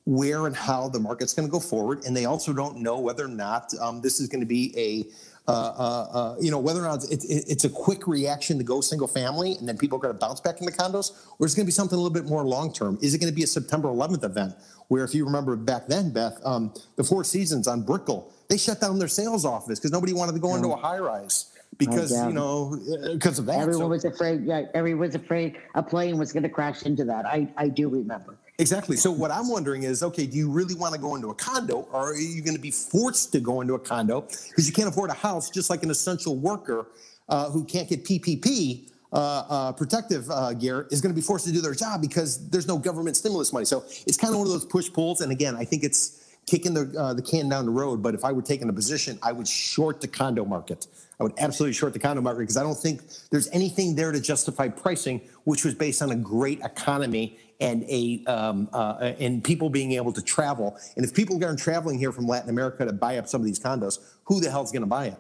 where 0.09 0.47
and 0.47 0.57
how 0.57 0.89
the 0.89 0.99
market's 0.99 1.35
going 1.35 1.47
to 1.47 1.53
go 1.53 1.61
forward, 1.61 2.03
and 2.07 2.17
they 2.17 2.25
also 2.25 2.51
don't 2.55 2.79
know 2.79 2.99
whether 2.99 3.27
or 3.27 3.29
not 3.29 3.71
um, 3.79 4.01
this 4.01 4.21
is 4.21 4.27
going 4.27 4.41
to 4.41 4.47
be 4.47 4.73
a 4.75 5.05
uh, 5.47 5.53
uh, 5.53 6.19
uh, 6.19 6.37
you 6.41 6.51
know 6.51 6.59
whether 6.59 6.81
or 6.81 6.89
not 6.89 7.05
it's, 7.11 7.27
it's 7.27 7.65
a 7.65 7.69
quick 7.69 8.07
reaction 8.07 8.57
to 8.57 8.65
go 8.65 8.81
single 8.81 9.09
family 9.09 9.57
and 9.57 9.69
then 9.69 9.77
people 9.77 9.99
are 9.99 10.01
going 10.01 10.15
to 10.15 10.19
bounce 10.19 10.41
back 10.41 10.61
in 10.61 10.67
the 10.67 10.73
condos, 10.73 11.27
or 11.39 11.47
it's 11.47 11.55
going 11.55 11.65
to 11.65 11.67
be 11.67 11.73
something 11.73 11.99
a 11.99 12.01
little 12.01 12.13
bit 12.13 12.25
more 12.25 12.43
long 12.43 12.73
term. 12.73 12.99
Is 13.03 13.13
it 13.13 13.19
going 13.19 13.31
to 13.31 13.37
be 13.37 13.43
a 13.43 13.47
September 13.47 13.89
11th 13.89 14.25
event 14.25 14.55
where, 14.89 15.05
if 15.05 15.15
you 15.15 15.27
remember 15.27 15.57
back 15.57 15.87
then, 15.89 16.11
Beth, 16.11 16.41
um, 16.43 16.73
the 16.97 17.05
Four 17.05 17.23
Seasons 17.23 17.69
on 17.69 17.83
Brickell, 17.83 18.33
they 18.49 18.57
shut 18.57 18.81
down 18.81 18.99
their 18.99 19.09
sales 19.09 19.45
office 19.45 19.79
because 19.79 19.93
nobody 19.93 20.15
wanted 20.15 20.33
to 20.33 20.39
go 20.39 20.55
into 20.55 20.69
a 20.69 20.77
high 20.77 20.99
rise 20.99 21.53
because 21.77 22.13
you 22.13 22.33
know 22.33 22.79
because 23.13 23.39
of 23.39 23.45
that. 23.45 23.61
Everyone 23.61 23.83
so, 23.83 23.89
was 23.89 24.05
afraid. 24.07 24.47
Yeah, 24.47 24.63
everyone 24.73 25.01
was 25.01 25.15
afraid 25.15 25.59
a 25.75 25.83
plane 25.83 26.17
was 26.17 26.33
going 26.33 26.45
to 26.45 26.49
crash 26.49 26.85
into 26.85 27.05
that. 27.05 27.27
I 27.27 27.47
I 27.59 27.69
do 27.69 27.91
remember. 27.91 28.39
Exactly. 28.61 28.97
So 28.97 29.13
what 29.13 29.31
I'm 29.31 29.49
wondering 29.49 29.85
is, 29.85 30.03
okay, 30.03 30.27
do 30.27 30.37
you 30.37 30.51
really 30.51 30.75
want 30.75 30.93
to 30.93 31.01
go 31.01 31.15
into 31.15 31.31
a 31.31 31.35
condo, 31.35 31.87
or 31.93 32.13
are 32.13 32.17
you 32.17 32.43
going 32.43 32.57
to 32.57 32.61
be 32.61 32.73
forced 32.73 33.31
to 33.33 33.41
go 33.41 33.61
into 33.61 33.75
a 33.75 33.79
condo 33.79 34.23
because 34.23 34.67
you 34.67 34.73
can't 34.73 34.89
afford 34.89 35.11
a 35.11 35.15
house, 35.15 35.49
just 35.49 35.71
like 35.71 35.85
an 35.85 35.91
essential 35.91 36.35
worker 36.37 36.89
uh, 37.29 37.51
who 37.51 37.65
can't 37.65 37.89
get 37.89 38.05
PPP 38.05 38.91
uh, 39.13 39.17
uh, 39.49 39.73
protective 39.73 40.29
uh, 40.29 40.53
gear 40.53 40.89
is 40.91 41.01
going 41.01 41.15
to 41.15 41.19
be 41.19 41.25
forced 41.25 41.47
to 41.47 41.53
do 41.53 41.61
their 41.61 41.75
job 41.75 42.03
because 42.03 42.51
there's 42.51 42.67
no 42.67 42.77
government 42.77 43.17
stimulus 43.17 43.53
money. 43.53 43.65
So 43.65 43.85
it's 44.07 44.17
kind 44.17 44.35
of 44.35 44.41
one 44.41 44.49
of 44.49 44.53
those 44.53 44.67
push 44.67 44.93
pulls. 44.93 45.21
And 45.21 45.31
again, 45.31 45.55
I 45.57 45.65
think 45.65 45.85
it's 45.85 46.37
kicking 46.47 46.75
the 46.75 46.93
uh, 46.99 47.15
the 47.15 47.23
can 47.23 47.49
down 47.49 47.65
the 47.65 47.71
road. 47.71 48.03
But 48.03 48.15
if 48.15 48.25
I 48.25 48.33
were 48.33 48.43
taking 48.43 48.69
a 48.69 48.73
position, 48.73 49.19
I 49.23 49.33
would 49.33 49.47
short 49.47 50.01
the 50.01 50.09
condo 50.09 50.45
market. 50.45 50.89
I 51.21 51.23
would 51.23 51.33
absolutely 51.39 51.75
short 51.75 51.93
the 51.93 51.99
condo 51.99 52.23
market 52.23 52.41
because 52.41 52.57
I 52.57 52.63
don't 52.63 52.79
think 52.79 53.03
there's 53.31 53.49
anything 53.51 53.95
there 53.95 54.13
to 54.13 54.21
justify 54.21 54.69
pricing, 54.69 55.21
which 55.45 55.65
was 55.65 55.75
based 55.75 56.03
on 56.03 56.11
a 56.11 56.17
great 56.17 56.61
economy 56.61 57.39
and 57.61 57.85
a 57.85 58.25
um, 58.27 58.69
uh, 58.73 59.13
and 59.19 59.43
people 59.43 59.71
being 59.71 59.93
able 59.93 60.13
to 60.13 60.23
travel. 60.23 60.77
And 60.97 61.05
if 61.05 61.15
people 61.15 61.43
aren't 61.45 61.59
traveling 61.59 61.99
here 61.99 62.13
from 62.13 62.27
Latin 62.27 62.51
America 62.51 62.85
to 62.85 62.93
buy 62.93 63.19
up 63.19 63.29
some 63.29 63.41
of 63.41 63.47
these 63.47 63.59
condos, 63.59 63.99
who 64.25 64.41
the 64.41 64.51
hell's 64.51 64.73
going 64.73 64.83
to 64.83 64.87
buy 64.87 65.07
it? 65.07 65.17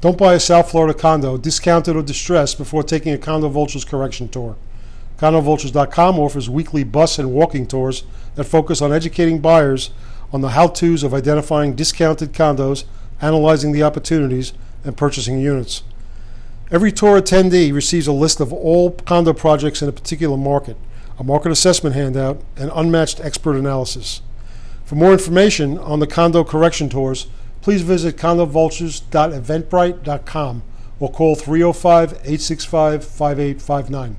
Don't 0.00 0.18
buy 0.18 0.34
a 0.34 0.40
South 0.40 0.70
Florida 0.70 0.92
condo, 0.92 1.38
discounted 1.38 1.96
or 1.96 2.02
distressed, 2.02 2.58
before 2.58 2.82
taking 2.82 3.14
a 3.14 3.18
Condo 3.18 3.48
Vultures 3.48 3.84
correction 3.84 4.28
tour. 4.28 4.56
CondoVultures.com 5.18 6.18
offers 6.18 6.50
weekly 6.50 6.84
bus 6.84 7.18
and 7.18 7.32
walking 7.32 7.66
tours 7.66 8.04
that 8.34 8.44
focus 8.44 8.82
on 8.82 8.92
educating 8.92 9.40
buyers 9.40 9.90
on 10.32 10.42
the 10.42 10.50
how 10.50 10.68
to's 10.68 11.02
of 11.02 11.14
identifying 11.14 11.74
discounted 11.74 12.34
condos, 12.34 12.84
analyzing 13.22 13.72
the 13.72 13.82
opportunities, 13.82 14.52
and 14.84 14.96
purchasing 14.96 15.40
units. 15.40 15.82
Every 16.68 16.90
tour 16.90 17.20
attendee 17.20 17.72
receives 17.72 18.08
a 18.08 18.12
list 18.12 18.40
of 18.40 18.52
all 18.52 18.90
condo 18.90 19.32
projects 19.32 19.82
in 19.82 19.88
a 19.88 19.92
particular 19.92 20.36
market, 20.36 20.76
a 21.16 21.22
market 21.22 21.52
assessment 21.52 21.94
handout, 21.94 22.42
and 22.56 22.72
unmatched 22.74 23.20
expert 23.20 23.54
analysis. 23.54 24.20
For 24.84 24.96
more 24.96 25.12
information 25.12 25.78
on 25.78 26.00
the 26.00 26.08
condo 26.08 26.42
correction 26.42 26.88
tours, 26.88 27.28
please 27.60 27.82
visit 27.82 28.16
condovultures.eventbrite.com 28.16 30.62
or 30.98 31.12
call 31.12 31.36
305 31.36 32.12
865 32.12 33.04
5859. 33.04 34.16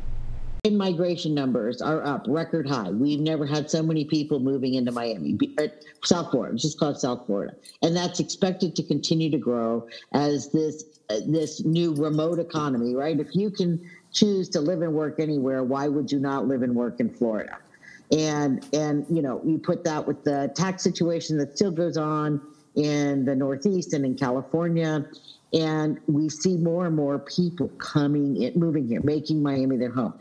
In-migration 0.63 1.33
numbers 1.33 1.81
are 1.81 2.01
up 2.05 2.23
record 2.29 2.69
high. 2.69 2.89
We've 2.89 3.19
never 3.19 3.45
had 3.45 3.69
so 3.69 3.83
many 3.83 4.05
people 4.05 4.39
moving 4.39 4.75
into 4.75 4.93
Miami, 4.93 5.37
uh, 5.57 5.67
South 6.03 6.31
Florida, 6.31 6.57
just 6.57 6.79
called 6.79 6.97
South 6.97 7.25
Florida. 7.25 7.55
And 7.81 7.93
that's 7.95 8.19
expected 8.21 8.73
to 8.77 8.83
continue 8.83 9.29
to 9.31 9.37
grow 9.37 9.89
as 10.13 10.49
this 10.51 10.85
this 11.09 11.63
new 11.63 11.93
remote 11.93 12.39
economy, 12.39 12.93
right? 12.93 13.19
If 13.19 13.35
you 13.35 13.49
can 13.49 13.89
choose 14.11 14.49
to 14.49 14.61
live 14.61 14.81
and 14.81 14.93
work 14.93 15.19
anywhere, 15.19 15.63
why 15.63 15.87
would 15.87 16.11
you 16.11 16.19
not 16.19 16.47
live 16.47 16.63
and 16.63 16.75
work 16.75 16.99
in 16.99 17.09
Florida? 17.09 17.57
And 18.11 18.65
and 18.73 19.05
you 19.09 19.21
know, 19.21 19.41
you 19.45 19.57
put 19.57 19.83
that 19.83 20.07
with 20.07 20.23
the 20.23 20.51
tax 20.55 20.83
situation 20.83 21.37
that 21.37 21.55
still 21.55 21.71
goes 21.71 21.97
on 21.97 22.41
in 22.75 23.25
the 23.25 23.35
Northeast 23.35 23.93
and 23.93 24.05
in 24.05 24.15
California, 24.15 25.05
and 25.53 25.99
we 26.07 26.29
see 26.29 26.55
more 26.57 26.85
and 26.85 26.95
more 26.95 27.19
people 27.19 27.67
coming 27.79 28.41
in, 28.41 28.53
moving 28.57 28.87
here, 28.87 29.01
making 29.03 29.41
Miami 29.41 29.77
their 29.77 29.91
home. 29.91 30.13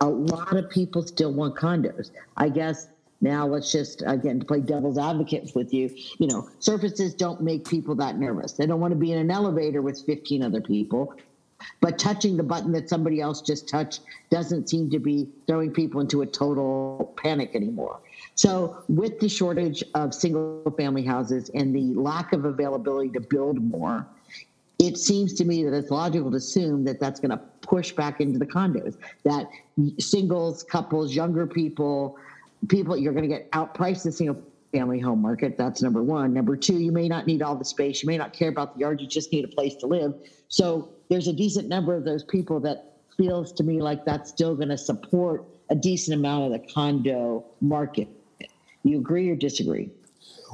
A 0.00 0.08
lot 0.08 0.56
of 0.56 0.68
people 0.70 1.02
still 1.02 1.32
want 1.32 1.54
condos. 1.56 2.10
I 2.36 2.48
guess 2.48 2.88
now 3.22 3.46
let's 3.46 3.72
just 3.72 4.02
again 4.04 4.40
to 4.40 4.44
play 4.44 4.60
devil's 4.60 4.98
advocate 4.98 5.52
with 5.54 5.72
you. 5.72 5.88
You 6.18 6.26
know, 6.26 6.48
surfaces 6.58 7.14
don't 7.14 7.40
make 7.40 7.66
people 7.66 7.94
that 7.94 8.18
nervous. 8.18 8.52
They 8.52 8.66
don't 8.66 8.80
want 8.80 8.92
to 8.92 8.98
be 8.98 9.12
in 9.12 9.18
an 9.18 9.30
elevator 9.30 9.80
with 9.80 10.02
15 10.04 10.42
other 10.42 10.60
people. 10.60 11.14
But 11.80 11.96
touching 11.96 12.36
the 12.36 12.42
button 12.42 12.72
that 12.72 12.88
somebody 12.88 13.20
else 13.20 13.40
just 13.40 13.68
touched 13.68 14.00
doesn't 14.30 14.68
seem 14.68 14.90
to 14.90 14.98
be 14.98 15.28
throwing 15.46 15.70
people 15.70 16.00
into 16.00 16.22
a 16.22 16.26
total 16.26 17.14
panic 17.16 17.54
anymore. 17.54 18.00
So, 18.34 18.82
with 18.88 19.20
the 19.20 19.28
shortage 19.28 19.84
of 19.94 20.12
single 20.12 20.74
family 20.76 21.04
houses 21.04 21.50
and 21.54 21.72
the 21.74 21.94
lack 21.94 22.32
of 22.32 22.44
availability 22.44 23.10
to 23.10 23.20
build 23.20 23.62
more, 23.62 24.06
it 24.80 24.98
seems 24.98 25.34
to 25.34 25.44
me 25.44 25.62
that 25.64 25.72
it's 25.72 25.90
logical 25.90 26.30
to 26.32 26.38
assume 26.38 26.84
that 26.84 26.98
that's 26.98 27.20
going 27.20 27.30
to 27.30 27.40
push 27.60 27.92
back 27.92 28.20
into 28.20 28.38
the 28.38 28.46
condos, 28.46 28.96
that 29.22 29.48
singles, 30.00 30.64
couples, 30.64 31.14
younger 31.14 31.46
people, 31.46 32.18
people 32.68 32.96
you're 32.96 33.12
going 33.12 33.28
to 33.28 33.28
get 33.28 33.50
outpriced 33.52 34.04
in 34.04 34.10
the 34.10 34.16
single 34.16 34.42
family 34.72 34.98
home 34.98 35.20
market. 35.20 35.58
That's 35.58 35.82
number 35.82 36.02
one. 36.02 36.32
Number 36.32 36.56
two, 36.56 36.78
you 36.78 36.92
may 36.92 37.08
not 37.08 37.26
need 37.26 37.42
all 37.42 37.54
the 37.56 37.64
space. 37.64 38.02
You 38.02 38.06
may 38.06 38.16
not 38.16 38.32
care 38.32 38.48
about 38.48 38.74
the 38.74 38.80
yard. 38.80 39.00
You 39.00 39.06
just 39.06 39.32
need 39.32 39.44
a 39.44 39.48
place 39.48 39.74
to 39.76 39.86
live. 39.86 40.14
So 40.48 40.88
there's 41.08 41.28
a 41.28 41.32
decent 41.32 41.68
number 41.68 41.94
of 41.94 42.04
those 42.04 42.24
people 42.24 42.58
that 42.60 42.96
feels 43.16 43.52
to 43.52 43.62
me 43.62 43.82
like 43.82 44.04
that's 44.04 44.30
still 44.30 44.56
going 44.56 44.70
to 44.70 44.78
support 44.78 45.44
a 45.70 45.74
decent 45.74 46.18
amount 46.18 46.46
of 46.46 46.52
the 46.52 46.72
condo 46.72 47.44
market. 47.60 48.08
You 48.82 48.98
agree 48.98 49.30
or 49.30 49.36
disagree? 49.36 49.90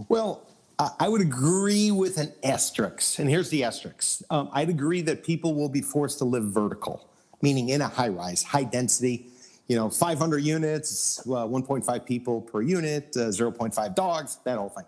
Well, 0.09 0.47
I 1.01 1.09
would 1.09 1.21
agree 1.21 1.91
with 1.91 2.19
an 2.19 2.33
asterisk. 2.45 3.19
And 3.19 3.29
here's 3.29 3.51
the 3.51 3.65
asterisk 3.65 4.23
um, 4.31 4.49
I'd 4.53 4.69
agree 4.69 5.01
that 5.03 5.25
people 5.25 5.55
will 5.55 5.69
be 5.69 5.81
forced 5.81 6.19
to 6.19 6.25
live 6.25 6.45
vertical, 6.45 7.09
meaning 7.43 7.69
in 7.71 7.81
a 7.81 7.89
high 7.89 8.09
rise, 8.09 8.43
high 8.43 8.65
density 8.65 9.31
you 9.69 9.77
know, 9.77 9.91
500 9.91 10.39
units, 10.39 11.21
uh, 11.21 11.47
1.5 11.47 12.07
people 12.07 12.41
per 12.41 12.63
unit, 12.63 13.15
uh, 13.17 13.29
0.5 13.29 13.95
dogs, 13.95 14.39
that 14.45 14.59
whole 14.59 14.71
thing. 14.71 14.85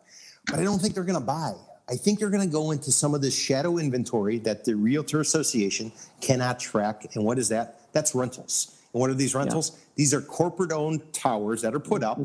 But 0.47 0.59
I 0.59 0.65
don't 0.65 0.79
think 0.79 0.95
they're 0.95 1.05
going 1.05 1.21
to 1.21 1.25
buy. 1.25 1.53
I 1.89 1.97
think 1.97 2.19
they're 2.19 2.31
going 2.31 2.47
to 2.47 2.53
go 2.53 2.71
into 2.71 2.91
some 2.91 3.15
of 3.15 3.21
this 3.21 3.37
shadow 3.37 3.79
inventory 3.79 4.39
that 4.41 4.65
the 4.65 4.75
Realtor 4.75 5.21
Association 5.21 5.93
cannot 6.21 6.59
track. 6.59 7.15
And 7.15 7.25
what 7.25 7.39
is 7.39 7.49
that? 7.51 7.93
That's 7.93 8.15
rentals. 8.15 8.81
And 8.95 9.01
what 9.01 9.11
are 9.11 9.15
these 9.15 9.35
rentals? 9.35 9.73
Yeah. 9.73 9.85
These 9.97 10.15
are 10.15 10.21
corporate 10.23 10.73
owned 10.73 11.13
towers 11.13 11.61
that 11.63 11.75
are 11.75 11.81
put 11.81 12.03
up. 12.03 12.21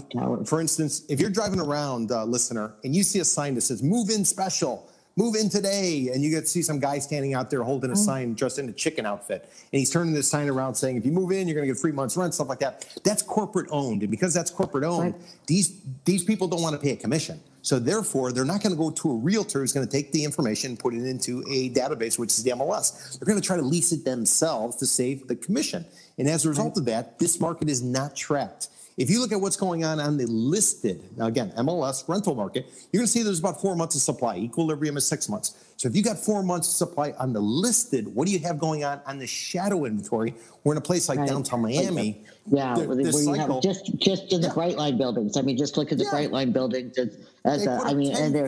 For 0.45 0.61
instance, 0.61 1.03
if 1.09 1.19
you're 1.19 1.31
driving 1.31 1.59
around, 1.59 2.11
uh, 2.11 2.23
listener, 2.23 2.73
and 2.83 2.95
you 2.95 3.03
see 3.03 3.19
a 3.19 3.25
sign 3.25 3.55
that 3.55 3.61
says 3.61 3.83
move 3.83 4.09
in 4.09 4.23
special, 4.23 4.87
move 5.17 5.35
in 5.35 5.49
today, 5.49 6.09
and 6.13 6.23
you 6.23 6.29
get 6.29 6.41
to 6.41 6.47
see 6.47 6.61
some 6.61 6.79
guy 6.79 6.99
standing 6.99 7.33
out 7.33 7.49
there 7.49 7.63
holding 7.63 7.89
a 7.91 7.93
mm. 7.93 7.97
sign 7.97 8.33
dressed 8.33 8.59
in 8.59 8.67
a 8.67 8.73
chicken 8.73 9.05
outfit, 9.05 9.43
and 9.43 9.79
he's 9.79 9.89
turning 9.89 10.13
this 10.13 10.29
sign 10.29 10.49
around 10.49 10.75
saying, 10.75 10.97
if 10.97 11.05
you 11.05 11.11
move 11.11 11.31
in, 11.31 11.47
you're 11.47 11.55
going 11.55 11.67
to 11.67 11.73
get 11.73 11.79
three 11.79 11.91
months 11.91 12.17
rent, 12.17 12.33
stuff 12.33 12.49
like 12.49 12.59
that. 12.59 12.85
That's 13.03 13.21
corporate 13.21 13.67
owned. 13.71 14.01
And 14.01 14.11
because 14.11 14.33
that's 14.33 14.51
corporate 14.51 14.83
owned, 14.83 15.13
right. 15.13 15.23
these, 15.47 15.79
these 16.03 16.23
people 16.23 16.47
don't 16.47 16.61
want 16.61 16.75
to 16.75 16.81
pay 16.81 16.91
a 16.91 16.97
commission. 16.97 17.39
So 17.61 17.79
therefore, 17.79 18.31
they're 18.31 18.45
not 18.45 18.61
going 18.61 18.73
to 18.73 18.77
go 18.77 18.91
to 18.91 19.11
a 19.11 19.15
realtor 19.15 19.61
who's 19.61 19.73
going 19.73 19.87
to 19.87 19.91
take 19.91 20.11
the 20.11 20.23
information 20.23 20.71
and 20.71 20.79
put 20.79 20.93
it 20.93 21.03
into 21.03 21.43
a 21.49 21.71
database, 21.71 22.19
which 22.19 22.29
is 22.29 22.43
the 22.43 22.51
MLS. 22.51 23.17
They're 23.17 23.25
going 23.25 23.41
to 23.41 23.45
try 23.45 23.55
to 23.55 23.63
lease 23.63 23.91
it 23.91 24.05
themselves 24.05 24.75
to 24.75 24.85
save 24.85 25.27
the 25.27 25.35
commission. 25.35 25.83
And 26.19 26.27
as 26.27 26.45
a 26.45 26.49
result 26.49 26.77
of 26.77 26.85
that, 26.85 27.17
this 27.17 27.39
market 27.39 27.67
is 27.67 27.81
not 27.81 28.15
tracked. 28.15 28.67
If 28.97 29.09
you 29.09 29.19
look 29.19 29.33
at 29.33 29.41
what's 29.41 29.57
going 29.57 29.83
on 29.83 29.99
on 29.99 30.15
the 30.15 30.25
listed, 30.25 31.03
now 31.17 31.25
again, 31.25 31.51
MLS 31.57 32.07
rental 32.07 32.33
market, 32.33 32.65
you're 32.91 33.01
going 33.01 33.07
to 33.07 33.11
see 33.11 33.23
there's 33.23 33.39
about 33.39 33.61
four 33.61 33.75
months 33.75 33.95
of 33.95 34.01
supply. 34.01 34.37
Equilibrium 34.37 34.95
is 34.95 35.05
six 35.05 35.27
months. 35.27 35.73
So 35.75 35.89
if 35.89 35.95
you 35.97 36.01
got 36.01 36.17
four 36.17 36.41
months 36.43 36.69
of 36.69 36.75
supply 36.75 37.13
on 37.19 37.33
the 37.33 37.41
listed, 37.41 38.07
what 38.07 38.25
do 38.25 38.31
you 38.31 38.39
have 38.39 38.57
going 38.57 38.85
on 38.85 39.01
on 39.05 39.19
the 39.19 39.27
shadow 39.27 39.83
inventory? 39.83 40.33
We're 40.63 40.73
in 40.73 40.77
a 40.77 40.81
place 40.81 41.09
like 41.09 41.19
right. 41.19 41.27
downtown 41.27 41.61
Miami. 41.61 42.23
Yeah, 42.47 42.75
the, 42.75 42.87
where 42.87 43.11
cycle, 43.11 43.55
have 43.55 43.63
just 43.63 43.97
just 43.97 44.31
in 44.31 44.39
the 44.39 44.47
yeah. 44.47 44.53
Brightline 44.53 44.97
buildings. 44.97 45.35
I 45.35 45.41
mean, 45.41 45.57
just 45.57 45.75
look 45.75 45.91
at 45.91 45.97
the 45.97 46.05
yeah. 46.05 46.11
Brightline 46.11 46.53
buildings 46.53 46.97
as, 46.97 47.17
as 47.43 47.67
a, 47.67 47.71
I 47.83 47.93
mean, 47.93 48.13
10, 48.13 48.23
and 48.23 48.35
they're 48.35 48.47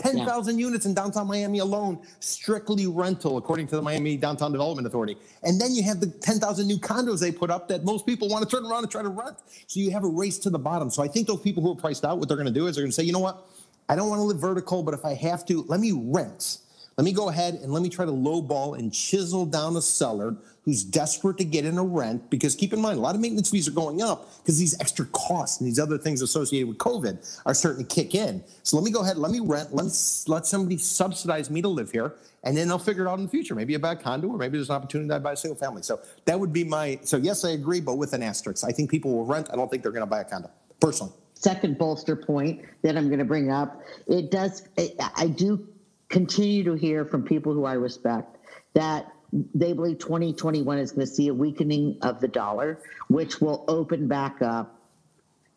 10,000 0.00 0.58
yeah. 0.58 0.66
units 0.66 0.86
in 0.86 0.94
downtown 0.94 1.26
Miami 1.26 1.58
alone, 1.58 2.00
strictly 2.20 2.86
rental, 2.86 3.36
according 3.36 3.66
to 3.68 3.76
the 3.76 3.82
Miami 3.82 4.16
Downtown 4.16 4.50
Development 4.50 4.86
Authority. 4.86 5.16
And 5.42 5.60
then 5.60 5.74
you 5.74 5.82
have 5.82 6.00
the 6.00 6.06
10,000 6.06 6.66
new 6.66 6.78
condos 6.78 7.20
they 7.20 7.30
put 7.30 7.50
up 7.50 7.68
that 7.68 7.84
most 7.84 8.06
people 8.06 8.28
want 8.28 8.48
to 8.48 8.56
turn 8.56 8.64
around 8.64 8.84
and 8.84 8.90
try 8.90 9.02
to 9.02 9.08
rent. 9.08 9.36
So 9.66 9.78
you 9.78 9.90
have 9.90 10.04
a 10.04 10.08
race 10.08 10.38
to 10.40 10.50
the 10.50 10.58
bottom. 10.58 10.90
So 10.90 11.02
I 11.02 11.08
think 11.08 11.26
those 11.26 11.40
people 11.40 11.62
who 11.62 11.72
are 11.72 11.76
priced 11.76 12.04
out, 12.04 12.18
what 12.18 12.28
they're 12.28 12.36
going 12.36 12.46
to 12.46 12.52
do 12.52 12.66
is 12.66 12.76
they're 12.76 12.82
going 12.82 12.90
to 12.90 12.94
say, 12.94 13.02
you 13.02 13.12
know 13.12 13.18
what? 13.18 13.46
I 13.88 13.96
don't 13.96 14.08
want 14.08 14.20
to 14.20 14.24
live 14.24 14.38
vertical, 14.38 14.82
but 14.82 14.94
if 14.94 15.04
I 15.04 15.14
have 15.14 15.44
to, 15.46 15.64
let 15.68 15.80
me 15.80 15.92
rent. 15.92 16.58
Let 16.96 17.04
me 17.04 17.12
go 17.12 17.28
ahead 17.28 17.54
and 17.54 17.72
let 17.72 17.82
me 17.82 17.88
try 17.88 18.04
to 18.04 18.12
lowball 18.12 18.78
and 18.78 18.92
chisel 18.92 19.46
down 19.46 19.76
a 19.76 19.82
seller 19.82 20.36
who's 20.64 20.84
desperate 20.84 21.38
to 21.38 21.44
get 21.44 21.64
in 21.64 21.78
a 21.78 21.82
rent 21.82 22.28
because 22.30 22.54
keep 22.54 22.72
in 22.72 22.80
mind 22.80 22.98
a 22.98 23.00
lot 23.00 23.14
of 23.14 23.20
maintenance 23.20 23.50
fees 23.50 23.66
are 23.66 23.72
going 23.72 24.02
up 24.02 24.28
because 24.38 24.58
these 24.58 24.78
extra 24.80 25.06
costs 25.06 25.60
and 25.60 25.66
these 25.66 25.78
other 25.78 25.96
things 25.96 26.22
associated 26.22 26.68
with 26.68 26.78
covid 26.78 27.40
are 27.46 27.54
starting 27.54 27.84
to 27.84 27.94
kick 27.94 28.14
in. 28.14 28.42
So 28.62 28.76
let 28.76 28.84
me 28.84 28.90
go 28.90 29.00
ahead 29.00 29.16
let 29.16 29.32
me 29.32 29.40
rent 29.40 29.74
let, 29.74 29.86
me, 29.86 29.92
let 30.26 30.46
somebody 30.46 30.76
subsidize 30.78 31.50
me 31.50 31.62
to 31.62 31.68
live 31.68 31.90
here 31.90 32.14
and 32.44 32.56
then 32.56 32.68
they'll 32.68 32.78
figure 32.78 33.06
it 33.06 33.08
out 33.08 33.18
in 33.18 33.24
the 33.24 33.30
future. 33.30 33.54
Maybe 33.54 33.74
a 33.74 33.78
bad 33.78 34.00
condo 34.00 34.28
or 34.28 34.36
maybe 34.36 34.58
there's 34.58 34.70
an 34.70 34.76
opportunity 34.76 35.08
to 35.08 35.20
buy 35.20 35.32
a 35.32 35.36
single 35.36 35.56
family. 35.56 35.82
So 35.82 36.00
that 36.26 36.38
would 36.38 36.52
be 36.52 36.64
my 36.64 36.98
so 37.02 37.16
yes 37.16 37.44
i 37.44 37.50
agree 37.50 37.80
but 37.80 37.96
with 37.96 38.12
an 38.12 38.22
asterisk. 38.22 38.64
I 38.64 38.72
think 38.72 38.90
people 38.90 39.12
will 39.12 39.26
rent. 39.26 39.48
I 39.52 39.56
don't 39.56 39.70
think 39.70 39.82
they're 39.82 39.92
going 39.92 40.02
to 40.02 40.10
buy 40.10 40.20
a 40.20 40.24
condo 40.24 40.50
personally. 40.78 41.12
Second 41.34 41.78
bolster 41.78 42.16
point 42.16 42.60
that 42.82 42.98
i'm 42.98 43.08
going 43.08 43.18
to 43.18 43.24
bring 43.24 43.50
up 43.50 43.80
it 44.06 44.30
does 44.30 44.68
i 45.16 45.26
do 45.26 45.66
continue 46.10 46.62
to 46.64 46.74
hear 46.74 47.04
from 47.06 47.22
people 47.22 47.54
who 47.54 47.64
i 47.64 47.72
respect 47.72 48.36
that 48.74 49.10
they 49.32 49.72
believe 49.72 49.98
2021 49.98 50.78
is 50.78 50.92
going 50.92 51.06
to 51.06 51.12
see 51.12 51.28
a 51.28 51.34
weakening 51.34 51.98
of 52.02 52.20
the 52.20 52.28
dollar, 52.28 52.80
which 53.08 53.40
will 53.40 53.64
open 53.68 54.08
back 54.08 54.42
up 54.42 54.80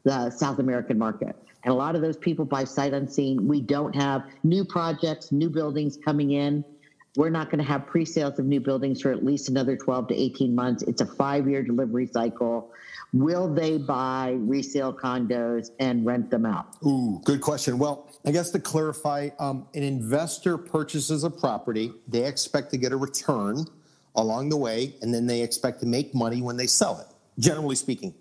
the 0.04 0.30
South 0.30 0.60
American 0.60 0.98
market. 0.98 1.36
And 1.64 1.72
a 1.72 1.76
lot 1.76 1.96
of 1.96 2.02
those 2.02 2.18
people 2.18 2.46
buy 2.46 2.66
sight 2.66 2.94
unseen. 2.94 3.48
We 3.48 3.62
don't 3.62 3.96
have 3.96 4.24
new 4.44 4.66
projects, 4.66 5.32
new 5.32 5.50
buildings 5.50 5.98
coming 5.98 6.32
in. 6.32 6.64
We're 7.16 7.30
not 7.30 7.52
going 7.52 7.60
to 7.60 7.66
have 7.66 7.86
pre 7.86 8.06
sales 8.06 8.40
of 8.40 8.46
new 8.46 8.60
buildings 8.60 9.02
for 9.02 9.12
at 9.12 9.24
least 9.24 9.48
another 9.48 9.78
12 9.78 10.10
to 10.10 10.16
18 10.16 10.54
months. 10.54 10.84
It's 10.84 11.02
a 11.02 11.06
five 11.06 11.48
year 11.48 11.64
delivery 11.64 12.08
cycle. 12.08 12.72
Will 13.14 13.54
they 13.54 13.78
buy 13.78 14.36
resale 14.40 14.94
condos 14.94 15.70
and 15.80 16.06
rent 16.06 16.32
them 16.32 16.46
out? 16.46 16.76
Ooh, 16.86 17.22
good 17.24 17.42
question. 17.42 17.78
Well, 17.78 18.10
I 18.26 18.32
guess 18.32 18.52
to 18.52 18.60
clarify, 18.60 19.30
um, 19.40 19.68
an 19.74 19.84
investor 19.84 20.58
purchases 20.58 21.24
a 21.24 21.30
property, 21.30 21.92
they 22.08 22.26
expect 22.26 22.72
to 22.72 22.78
get 22.78 22.94
a 22.94 22.98
return 22.98 23.66
along 24.16 24.50
the 24.50 24.58
way, 24.58 24.96
and 25.02 25.14
then 25.14 25.28
they 25.28 25.42
expect 25.42 25.82
to 25.82 25.86
make 25.86 26.16
money 26.16 26.42
when 26.42 26.56
they 26.56 26.68
sell 26.68 27.00
it, 27.00 27.08
generally 27.42 27.76
speaking. 27.76 28.14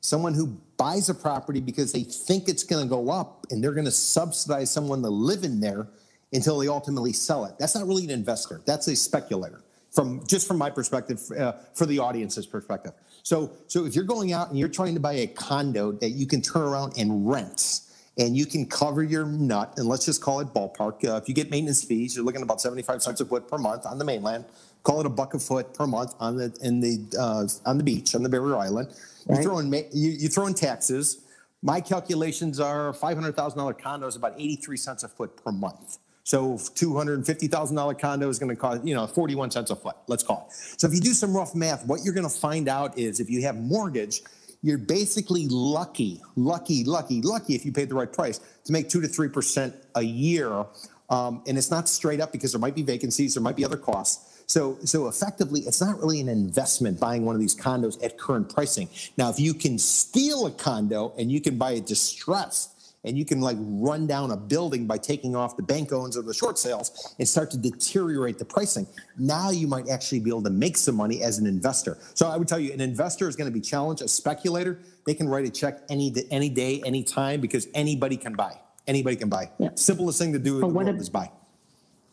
Someone 0.00 0.34
who 0.34 0.56
buys 0.76 1.08
a 1.08 1.14
property 1.14 1.60
because 1.60 1.92
they 1.92 2.04
think 2.04 2.48
it's 2.48 2.62
going 2.62 2.84
to 2.84 2.88
go 2.88 3.10
up 3.10 3.46
and 3.50 3.62
they're 3.62 3.72
going 3.72 3.84
to 3.84 3.90
subsidize 3.90 4.70
someone 4.70 5.02
to 5.02 5.10
live 5.10 5.42
in 5.42 5.58
there 5.58 5.88
until 6.32 6.58
they 6.58 6.68
ultimately 6.68 7.12
sell 7.12 7.44
it. 7.46 7.54
That's 7.58 7.74
not 7.74 7.86
really 7.86 8.04
an 8.04 8.10
investor. 8.10 8.60
That's 8.64 8.86
a 8.86 8.94
speculator 8.94 9.62
from 9.90 10.24
just 10.26 10.46
from 10.46 10.58
my 10.58 10.70
perspective, 10.70 11.20
uh, 11.36 11.52
for 11.74 11.86
the 11.86 11.98
audience's 11.98 12.46
perspective. 12.46 12.92
So, 13.24 13.50
so 13.66 13.86
if 13.86 13.96
you're 13.96 14.04
going 14.04 14.32
out 14.32 14.50
and 14.50 14.58
you're 14.58 14.68
trying 14.68 14.94
to 14.94 15.00
buy 15.00 15.14
a 15.14 15.26
condo 15.26 15.92
that 15.92 16.10
you 16.10 16.26
can 16.26 16.42
turn 16.42 16.62
around 16.62 16.92
and 16.96 17.28
rent, 17.28 17.80
and 18.18 18.36
you 18.36 18.46
can 18.46 18.66
cover 18.66 19.02
your 19.02 19.24
nut, 19.24 19.74
and 19.76 19.86
let's 19.86 20.04
just 20.04 20.20
call 20.20 20.40
it 20.40 20.48
ballpark. 20.48 21.08
Uh, 21.08 21.16
if 21.16 21.28
you 21.28 21.34
get 21.34 21.50
maintenance 21.50 21.84
fees, 21.84 22.16
you're 22.16 22.24
looking 22.24 22.40
at 22.40 22.44
about 22.44 22.60
75 22.60 23.02
cents 23.02 23.20
a 23.20 23.24
foot 23.24 23.48
per 23.48 23.58
month 23.58 23.86
on 23.86 23.98
the 23.98 24.04
mainland. 24.04 24.44
Call 24.82 25.00
it 25.00 25.06
a 25.06 25.10
buck 25.10 25.34
a 25.34 25.38
foot 25.38 25.72
per 25.72 25.86
month 25.86 26.14
on 26.18 26.36
the 26.36 26.56
in 26.62 26.80
the 26.80 27.00
uh, 27.18 27.46
on 27.68 27.78
the 27.78 27.84
beach 27.84 28.14
on 28.14 28.22
the 28.22 28.28
barrier 28.28 28.56
island. 28.56 28.88
Right. 29.26 29.38
You 29.38 29.42
throw 29.42 29.58
in 29.58 29.72
you, 29.72 30.10
you 30.10 30.28
throw 30.28 30.46
in 30.46 30.54
taxes. 30.54 31.24
My 31.60 31.80
calculations 31.80 32.60
are 32.60 32.92
$500,000 32.92 33.78
condo 33.78 34.06
is 34.06 34.14
about 34.14 34.34
83 34.36 34.76
cents 34.76 35.02
a 35.02 35.08
foot 35.08 35.42
per 35.42 35.50
month. 35.50 35.98
So 36.22 36.52
$250,000 36.52 37.98
condo 37.98 38.28
is 38.28 38.38
going 38.38 38.50
to 38.50 38.54
cost, 38.54 38.84
you 38.84 38.94
know, 38.94 39.06
41 39.06 39.50
cents 39.50 39.70
a 39.70 39.76
foot, 39.76 39.96
let's 40.06 40.22
call 40.22 40.46
it. 40.48 40.54
So 40.78 40.86
if 40.86 40.94
you 40.94 41.00
do 41.00 41.14
some 41.14 41.34
rough 41.34 41.54
math, 41.56 41.86
what 41.86 42.04
you're 42.04 42.14
going 42.14 42.28
to 42.28 42.32
find 42.32 42.68
out 42.68 42.96
is 42.96 43.18
if 43.18 43.28
you 43.28 43.42
have 43.42 43.56
mortgage, 43.56 44.22
you're 44.62 44.78
basically 44.78 45.46
lucky, 45.48 46.20
lucky, 46.36 46.84
lucky, 46.84 47.22
lucky 47.22 47.54
if 47.54 47.64
you 47.64 47.72
paid 47.72 47.88
the 47.88 47.94
right 47.94 48.12
price 48.12 48.40
to 48.64 48.72
make 48.72 48.88
two 48.88 49.00
to 49.00 49.08
3% 49.08 49.72
a 49.94 50.02
year. 50.02 50.66
Um, 51.10 51.42
and 51.46 51.56
it's 51.56 51.70
not 51.70 51.88
straight 51.88 52.20
up 52.20 52.32
because 52.32 52.52
there 52.52 52.60
might 52.60 52.74
be 52.74 52.82
vacancies, 52.82 53.34
there 53.34 53.42
might 53.42 53.56
be 53.56 53.64
other 53.64 53.76
costs. 53.76 54.42
So, 54.46 54.78
so 54.82 55.08
effectively, 55.08 55.60
it's 55.60 55.80
not 55.80 55.98
really 55.98 56.20
an 56.20 56.28
investment 56.28 56.98
buying 56.98 57.24
one 57.24 57.34
of 57.34 57.40
these 57.40 57.54
condos 57.54 58.02
at 58.02 58.18
current 58.18 58.52
pricing. 58.52 58.88
Now, 59.16 59.28
if 59.28 59.38
you 59.38 59.52
can 59.52 59.78
steal 59.78 60.46
a 60.46 60.50
condo 60.50 61.12
and 61.18 61.30
you 61.30 61.40
can 61.40 61.58
buy 61.58 61.72
it 61.72 61.86
distressed, 61.86 62.77
and 63.04 63.16
you 63.16 63.24
can 63.24 63.40
like 63.40 63.56
run 63.60 64.06
down 64.06 64.30
a 64.30 64.36
building 64.36 64.86
by 64.86 64.98
taking 64.98 65.36
off 65.36 65.56
the 65.56 65.62
bank 65.62 65.92
owns 65.92 66.16
or 66.16 66.22
the 66.22 66.34
short 66.34 66.58
sales 66.58 67.14
and 67.18 67.28
start 67.28 67.50
to 67.52 67.58
deteriorate 67.58 68.38
the 68.38 68.44
pricing. 68.44 68.86
Now 69.16 69.50
you 69.50 69.66
might 69.66 69.88
actually 69.88 70.20
be 70.20 70.30
able 70.30 70.42
to 70.42 70.50
make 70.50 70.76
some 70.76 70.96
money 70.96 71.22
as 71.22 71.38
an 71.38 71.46
investor. 71.46 71.98
So 72.14 72.28
I 72.28 72.36
would 72.36 72.48
tell 72.48 72.58
you, 72.58 72.72
an 72.72 72.80
investor 72.80 73.28
is 73.28 73.36
going 73.36 73.50
to 73.50 73.54
be 73.54 73.60
challenged. 73.60 74.02
A 74.02 74.08
speculator, 74.08 74.80
they 75.06 75.14
can 75.14 75.28
write 75.28 75.46
a 75.46 75.50
check 75.50 75.82
any 75.88 76.12
any 76.30 76.48
day, 76.48 76.82
any 76.84 77.02
time 77.02 77.40
because 77.40 77.68
anybody 77.74 78.16
can 78.16 78.34
buy. 78.34 78.58
Anybody 78.86 79.16
can 79.16 79.28
buy. 79.28 79.50
Yeah. 79.58 79.70
Simplest 79.74 80.18
thing 80.18 80.32
to 80.32 80.38
do 80.38 80.54
in 80.54 80.60
the 80.60 80.66
world 80.66 81.00
is 81.00 81.10
buy. 81.10 81.30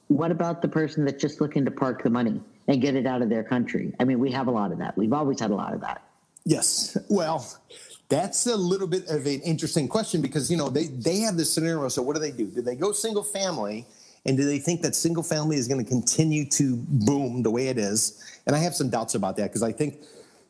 What 0.07 0.29
about 0.29 0.61
the 0.61 0.67
person 0.67 1.05
that's 1.05 1.21
just 1.21 1.41
looking 1.41 1.65
to 1.65 1.71
park 1.71 2.03
the 2.03 2.09
money 2.09 2.41
and 2.67 2.81
get 2.81 2.95
it 2.95 3.07
out 3.07 3.21
of 3.21 3.29
their 3.29 3.43
country? 3.43 3.93
I 3.99 4.03
mean, 4.03 4.19
we 4.19 4.31
have 4.31 4.47
a 4.47 4.51
lot 4.51 4.71
of 4.71 4.77
that. 4.79 4.95
We've 4.95 5.13
always 5.13 5.39
had 5.39 5.51
a 5.51 5.55
lot 5.55 5.73
of 5.73 5.81
that. 5.81 6.03
Yes. 6.43 6.95
Well, 7.09 7.47
that's 8.09 8.45
a 8.45 8.55
little 8.55 8.87
bit 8.87 9.07
of 9.07 9.25
an 9.25 9.41
interesting 9.41 9.87
question 9.87 10.21
because 10.21 10.51
you 10.51 10.57
know 10.57 10.69
they 10.69 10.85
they 10.87 11.19
have 11.19 11.37
this 11.37 11.51
scenario. 11.51 11.87
So 11.89 12.01
what 12.01 12.15
do 12.15 12.21
they 12.21 12.31
do? 12.31 12.45
Do 12.47 12.61
they 12.61 12.75
go 12.75 12.91
single 12.91 13.23
family, 13.23 13.85
and 14.25 14.37
do 14.37 14.45
they 14.45 14.59
think 14.59 14.81
that 14.81 14.95
single 14.95 15.23
family 15.23 15.57
is 15.57 15.67
going 15.67 15.83
to 15.83 15.89
continue 15.89 16.45
to 16.51 16.75
boom 16.87 17.43
the 17.43 17.51
way 17.51 17.67
it 17.67 17.77
is? 17.77 18.23
And 18.45 18.55
I 18.55 18.59
have 18.59 18.75
some 18.75 18.89
doubts 18.89 19.15
about 19.15 19.37
that 19.37 19.49
because 19.49 19.63
I 19.63 19.71
think, 19.71 20.03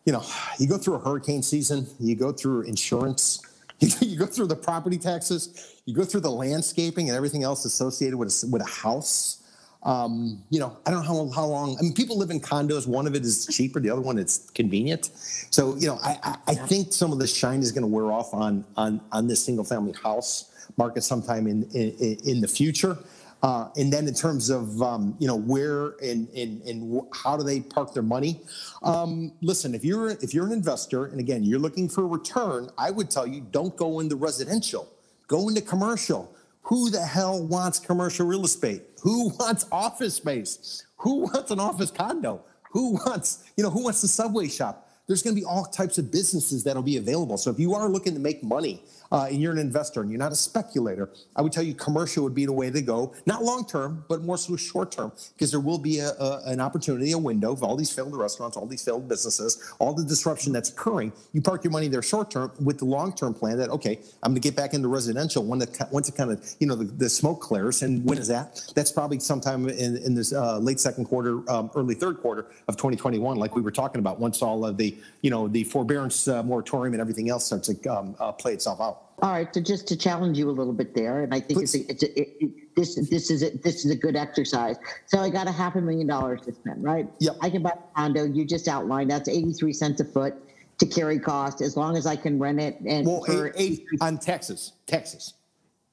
you 0.06 0.14
know, 0.14 0.24
you 0.60 0.68
go 0.68 0.78
through 0.78 0.96
a 0.96 1.00
hurricane 1.00 1.44
season, 1.44 1.88
you 2.00 2.16
go 2.16 2.32
through 2.32 2.64
insurance, 2.64 3.42
you 3.80 4.18
go 4.18 4.26
through 4.26 4.48
the 4.48 4.56
property 4.56 4.98
taxes, 4.98 5.82
you 5.86 5.94
go 5.94 6.04
through 6.04 6.22
the 6.22 6.32
landscaping 6.32 7.10
and 7.10 7.16
everything 7.16 7.44
else 7.44 7.66
associated 7.66 8.18
with 8.18 8.30
a, 8.44 8.48
with 8.48 8.62
a 8.62 8.70
house. 8.70 9.42
Um, 9.86 10.44
you 10.50 10.60
know, 10.60 10.76
I 10.86 10.92
don't 10.92 11.06
know 11.06 11.08
how, 11.08 11.30
how 11.30 11.46
long. 11.46 11.78
I 11.78 11.84
mean, 11.84 11.94
people 11.94 12.18
live 12.18 12.32
in 12.32 12.42
condos. 12.42 12.88
One 12.88 13.06
of 13.06 13.16
it 13.16 13.24
is 13.24 13.46
cheaper, 13.46 13.80
the 13.80 13.92
other 13.92 14.02
one 14.02 14.18
it's 14.18 14.50
convenient. 14.50 15.12
So, 15.52 15.76
you 15.76 15.88
know, 15.88 16.00
I, 16.04 16.18
I, 16.24 16.38
I 16.48 16.56
think 16.56 16.92
some 16.92 17.12
of 17.12 17.20
the 17.20 17.28
shine 17.28 17.62
is 17.62 17.72
going 17.72 17.84
to 17.84 17.88
wear 17.88 18.12
off 18.12 18.34
on 18.34 18.66
on 18.76 19.00
on 19.12 19.28
this 19.28 19.46
single 19.46 19.64
family 19.64 19.94
house 19.94 20.52
market 20.78 21.04
sometime 21.04 21.46
in 21.48 21.64
in, 21.74 22.18
in 22.26 22.42
the 22.42 22.48
future. 22.48 22.98
Uh, 23.44 23.70
and 23.78 23.94
then 23.94 24.08
in 24.08 24.14
terms 24.16 24.50
of 24.50 24.82
um, 24.82 25.16
you 25.20 25.28
know 25.28 25.36
where 25.36 25.90
and, 26.02 26.28
and 26.30 26.64
and 26.64 27.02
how 27.14 27.38
do 27.38 27.44
they 27.44 27.60
park 27.60 27.94
their 27.94 28.02
money? 28.02 28.42
Um, 28.82 29.34
listen, 29.42 29.76
if 29.76 29.86
you're 29.86 30.10
if 30.10 30.34
you're 30.34 30.48
an 30.48 30.52
investor 30.52 31.06
and 31.06 31.20
again 31.20 31.44
you're 31.44 31.60
looking 31.60 31.88
for 31.88 32.02
a 32.02 32.08
return, 32.08 32.70
I 32.76 32.90
would 32.90 33.12
tell 33.12 33.28
you 33.28 33.46
don't 33.52 33.76
go 33.76 34.00
into 34.00 34.16
residential, 34.16 34.90
go 35.28 35.48
into 35.48 35.62
commercial. 35.62 36.35
Who 36.66 36.90
the 36.90 37.02
hell 37.02 37.46
wants 37.46 37.80
commercial 37.80 38.26
real 38.26 38.46
estate? 38.46 38.84
Who 39.02 39.30
wants 39.40 39.66
office 39.72 40.16
space? 40.16 40.86
Who 40.98 41.22
wants 41.22 41.52
an 41.52 41.60
office 41.60 41.92
condo? 41.92 42.44
Who 42.72 42.94
wants, 43.06 43.44
you 43.56 43.64
know, 43.64 43.70
who 43.70 43.84
wants 43.84 44.02
the 44.02 44.08
subway 44.08 44.48
shop? 44.48 44.86
there's 45.08 45.22
going 45.22 45.36
to 45.36 45.40
be 45.40 45.46
all 45.46 45.66
types 45.66 45.98
of 45.98 46.12
businesses 46.12 46.64
that'll 46.64 46.82
be 46.82 46.98
available. 46.98 47.38
So 47.38 47.52
if 47.52 47.60
you 47.60 47.74
are 47.76 47.88
looking 47.90 48.14
to 48.14 48.20
make 48.20 48.44
money 48.44 48.82
uh, 49.12 49.28
and 49.30 49.42
you're 49.42 49.52
an 49.52 49.58
investor 49.58 50.02
and 50.02 50.10
you're 50.10 50.20
not 50.20 50.32
a 50.32 50.36
speculator, 50.36 51.10
I 51.36 51.42
would 51.42 51.52
tell 51.52 51.64
you 51.64 51.74
commercial 51.74 52.24
would 52.24 52.36
be 52.36 52.46
the 52.46 52.54
way 52.54 52.70
to 52.72 52.82
go. 52.82 53.14
Not 53.26 53.44
long 53.44 53.66
term, 53.66 54.06
but 54.08 54.22
more 54.22 54.38
so 54.38 54.56
short 54.56 54.92
term, 54.92 55.12
because 55.34 55.52
there 55.52 55.60
will 55.60 55.78
be 55.78 56.00
a, 56.00 56.10
a, 56.10 56.42
an 56.46 56.60
opportunity, 56.60 57.12
a 57.12 57.18
window 57.18 57.52
of 57.52 57.64
all 57.64 57.76
these 57.76 57.92
failed 57.92 58.16
restaurants, 58.16 58.58
all 58.58 58.66
these 58.66 58.84
failed 58.84 59.08
businesses, 59.08 59.74
all 59.80 59.94
the 59.94 60.04
disruption 60.04 60.54
that's 60.54 60.70
occurring. 60.70 61.12
You 61.34 61.42
park 61.42 61.64
your 61.64 61.72
money 61.72 61.88
there 61.88 62.02
short 62.02 62.32
term 62.32 62.52
with 62.64 62.80
the 62.80 62.86
long 62.86 63.14
term 63.14 63.34
plan 63.34 63.58
that 63.58 63.70
okay, 63.70 64.00
I'm 64.24 64.32
going 64.32 64.42
to 64.42 64.48
get 64.48 64.56
back 64.56 64.74
into 64.74 64.88
residential 64.88 65.44
when 65.44 65.60
the 65.60 65.88
once 65.92 66.10
it 66.10 66.16
kind 66.16 66.32
of 66.32 66.46
you 66.60 66.68
know 66.68 66.76
the, 66.76 66.86
the 66.86 67.10
smoke 67.10 67.42
clears. 67.42 67.84
And 67.84 68.04
when 68.06 68.18
is 68.18 68.28
that? 68.28 68.62
That's 68.76 68.92
probably 68.92 69.20
sometime 69.20 69.68
in, 69.70 69.98
in 69.98 70.16
this 70.16 70.34
uh, 70.34 70.58
late 70.60 70.80
second 70.80 71.06
quarter, 71.06 71.50
um, 71.50 71.72
early 71.76 71.96
third 71.96 72.20
quarter 72.20 72.48
of 72.68 72.78
2021, 72.78 73.38
like 73.38 73.56
we 73.56 73.62
were 73.62 73.72
talking 73.72 74.00
about. 74.00 74.20
Once 74.20 74.42
all 74.42 74.66
of 74.66 74.78
the 74.78 74.98
you 75.22 75.30
know 75.30 75.48
the 75.48 75.64
forbearance 75.64 76.28
uh, 76.28 76.44
moratorium 76.44 76.94
and 76.94 77.02
everything 77.02 77.30
else 77.30 77.46
starts 77.46 77.68
to 77.68 77.88
um, 77.88 78.16
uh, 78.20 78.32
play 78.32 78.54
itself 78.54 78.80
out. 78.82 78.95
All 79.22 79.32
right, 79.32 79.48
so 79.54 79.62
just 79.62 79.88
to 79.88 79.96
challenge 79.96 80.38
you 80.38 80.50
a 80.50 80.52
little 80.52 80.74
bit 80.74 80.94
there, 80.94 81.24
and 81.24 81.34
I 81.34 81.40
think 81.40 81.62
it's, 81.62 81.74
a, 81.74 81.90
it's 81.90 82.04
a, 82.04 82.20
it, 82.20 82.36
it, 82.42 82.76
this 82.76 82.96
this 83.10 83.32
is 83.32 83.44
a, 83.44 83.52
this 83.64 83.86
is 83.86 83.92
a 83.92 83.96
good 83.96 84.18
exercise. 84.18 84.76
So 85.06 85.20
I 85.20 85.30
got 85.30 85.48
a 85.48 85.54
half 85.54 85.76
a 85.76 85.82
million 85.82 86.06
dollars 86.06 86.42
to 86.42 86.54
spend, 86.54 86.84
right? 86.84 87.08
Yep. 87.20 87.38
I 87.42 87.50
can 87.50 87.64
buy 87.64 87.72
a 87.72 87.96
condo. 87.96 88.26
You 88.26 88.44
just 88.44 88.68
outlined 88.68 89.10
that's 89.10 89.30
eighty 89.30 89.54
three 89.54 89.72
cents 89.72 90.02
a 90.02 90.06
foot 90.06 90.34
to 90.80 90.86
carry 90.86 91.18
cost 91.18 91.62
as 91.62 91.78
long 91.78 91.96
as 91.96 92.06
I 92.06 92.18
can 92.18 92.38
rent 92.38 92.60
it 92.60 92.78
and 92.86 93.08
Well, 93.08 93.24
for 93.24 93.54
eight, 93.56 93.86
eight 93.94 94.02
on 94.02 94.18
Texas, 94.18 94.74
Texas. 94.86 95.36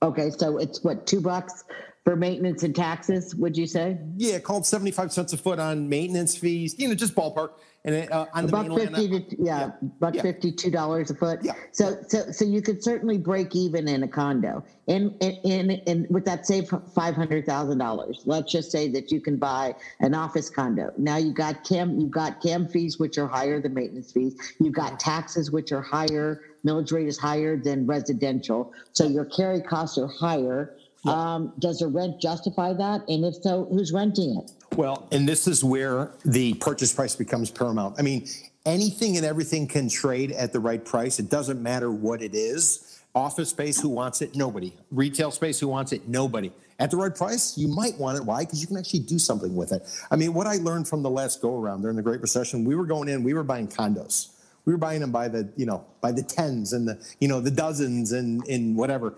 okay, 0.03 0.31
so 0.31 0.59
it's 0.59 0.83
what 0.83 1.07
two 1.07 1.21
bucks 1.21 1.63
for 2.05 2.17
maintenance 2.17 2.65
and 2.65 2.75
taxes? 2.75 3.37
Would 3.37 3.57
you 3.57 3.69
say? 3.69 3.99
Yeah, 4.17 4.41
called 4.41 4.67
75 4.67 5.13
cents 5.13 5.33
a 5.33 5.37
foot 5.37 5.61
on 5.61 5.89
maintenance 5.89 6.37
fees, 6.37 6.75
you 6.77 6.89
know, 6.89 6.95
just 6.97 7.15
ballpark. 7.15 7.51
And 7.85 7.97
it, 7.97 8.13
uh, 8.13 8.27
on 8.33 8.47
the 8.47 8.53
buck 8.53 8.69
mainland, 8.69 8.95
fifty 8.95 9.09
to 9.09 9.43
yeah, 9.43 9.59
yeah, 9.59 9.71
buck 9.99 10.15
yeah. 10.15 10.23
fifty 10.23 10.53
two 10.53 10.71
dollars 10.71 11.11
a 11.11 11.17
foot. 11.17 11.41
Yeah. 11.43 11.55
So 11.73 11.99
so 12.07 12.31
so 12.31 12.45
you 12.45 12.63
could 12.63 12.81
certainly 12.81 13.19
break 13.19 13.57
even 13.57 13.89
in 13.89 14.05
a 14.05 14.09
condo, 14.09 14.65
and 14.87 15.13
and 15.21 15.39
and, 15.45 15.83
and 15.89 16.07
with 16.09 16.25
that 16.27 16.47
save 16.47 16.73
five 16.95 17.17
hundred 17.17 17.45
thousand 17.45 17.79
dollars. 17.79 18.23
Let's 18.25 18.53
just 18.53 18.71
say 18.71 18.89
that 18.91 19.11
you 19.11 19.21
can 19.21 19.37
buy 19.37 19.75
an 19.99 20.15
office 20.15 20.49
condo. 20.49 20.93
Now 20.97 21.17
you 21.17 21.33
got 21.33 21.65
CAM 21.65 21.99
you 21.99 22.07
got 22.07 22.41
CAM 22.41 22.69
fees 22.69 23.01
which 23.01 23.19
are 23.19 23.27
higher 23.27 23.61
than 23.61 23.75
maintenance 23.75 24.13
fees. 24.13 24.37
You've 24.61 24.75
got 24.75 25.01
taxes 25.01 25.51
which 25.51 25.73
are 25.73 25.83
higher. 25.83 26.43
Millage 26.65 26.93
rate 26.93 27.09
is 27.09 27.19
higher 27.19 27.57
than 27.57 27.85
residential, 27.89 28.73
so 28.93 29.05
your 29.09 29.25
carry 29.25 29.61
costs 29.61 29.99
are 29.99 30.07
higher. 30.07 30.77
Um, 31.05 31.53
does 31.59 31.81
the 31.81 31.89
rent 31.89 32.21
justify 32.21 32.73
that? 32.75 33.09
And 33.09 33.25
if 33.25 33.37
so, 33.37 33.67
who's 33.71 33.93
renting 33.93 34.37
it? 34.37 34.53
Well, 34.77 35.09
and 35.11 35.29
this 35.29 35.47
is 35.49 35.65
where 35.65 36.13
the 36.25 36.55
purchase 36.55 36.93
price 36.93 37.17
becomes 37.17 37.51
paramount. 37.51 37.97
I 37.99 38.03
mean, 38.03 38.27
anything 38.65 39.17
and 39.17 39.27
everything 39.27 39.67
can 39.67 39.89
trade 39.89 40.33
at 40.33 40.53
the 40.53 40.61
right 40.61 40.85
price. 40.85 41.19
It 41.19 41.29
doesn't 41.29 41.63
matter 41.63 41.91
what 41.91 42.23
it 42.23 42.35
is. 42.35 43.01
Office 43.15 43.51
space, 43.51 43.81
who 43.81 43.91
wants 43.91 44.23
it? 44.23 44.35
Nobody. 44.37 44.75
Retail 44.91 45.31
space, 45.31 45.61
who 45.61 45.69
wants 45.69 45.93
it? 45.93 46.09
Nobody. 46.09 46.53
At 46.79 46.91
the 46.91 46.97
right 46.97 47.15
price, 47.15 47.59
you 47.59 47.69
might 47.69 47.99
want 47.99 48.17
it. 48.17 48.25
Why? 48.25 48.45
Because 48.45 48.61
you 48.61 48.67
can 48.67 48.79
actually 48.79 49.01
do 49.01 49.19
something 49.19 49.55
with 49.55 49.73
it. 49.73 49.83
I 50.11 50.17
mean, 50.17 50.33
what 50.33 50.47
I 50.47 50.57
learned 50.57 50.89
from 50.89 51.03
the 51.03 51.11
last 51.11 51.43
go 51.43 51.61
around 51.61 51.83
during 51.83 51.97
the 51.97 52.03
Great 52.03 52.23
Recession, 52.23 52.65
we 52.65 52.75
were 52.75 52.87
going 52.87 53.09
in, 53.09 53.23
we 53.23 53.35
were 53.35 53.43
buying 53.43 53.69
condos. 53.69 54.29
We 54.65 54.73
were 54.73 54.79
buying 54.79 55.01
them 55.01 55.11
by 55.11 55.29
the, 55.29 55.49
you 55.57 55.67
know, 55.67 55.85
by 56.01 56.13
the 56.13 56.23
tens 56.23 56.73
and 56.73 56.87
the, 56.87 57.05
you 57.21 57.29
know, 57.29 57.41
the 57.41 57.51
dozens 57.51 58.13
and, 58.13 58.47
and 58.47 58.77
whatever. 58.77 59.15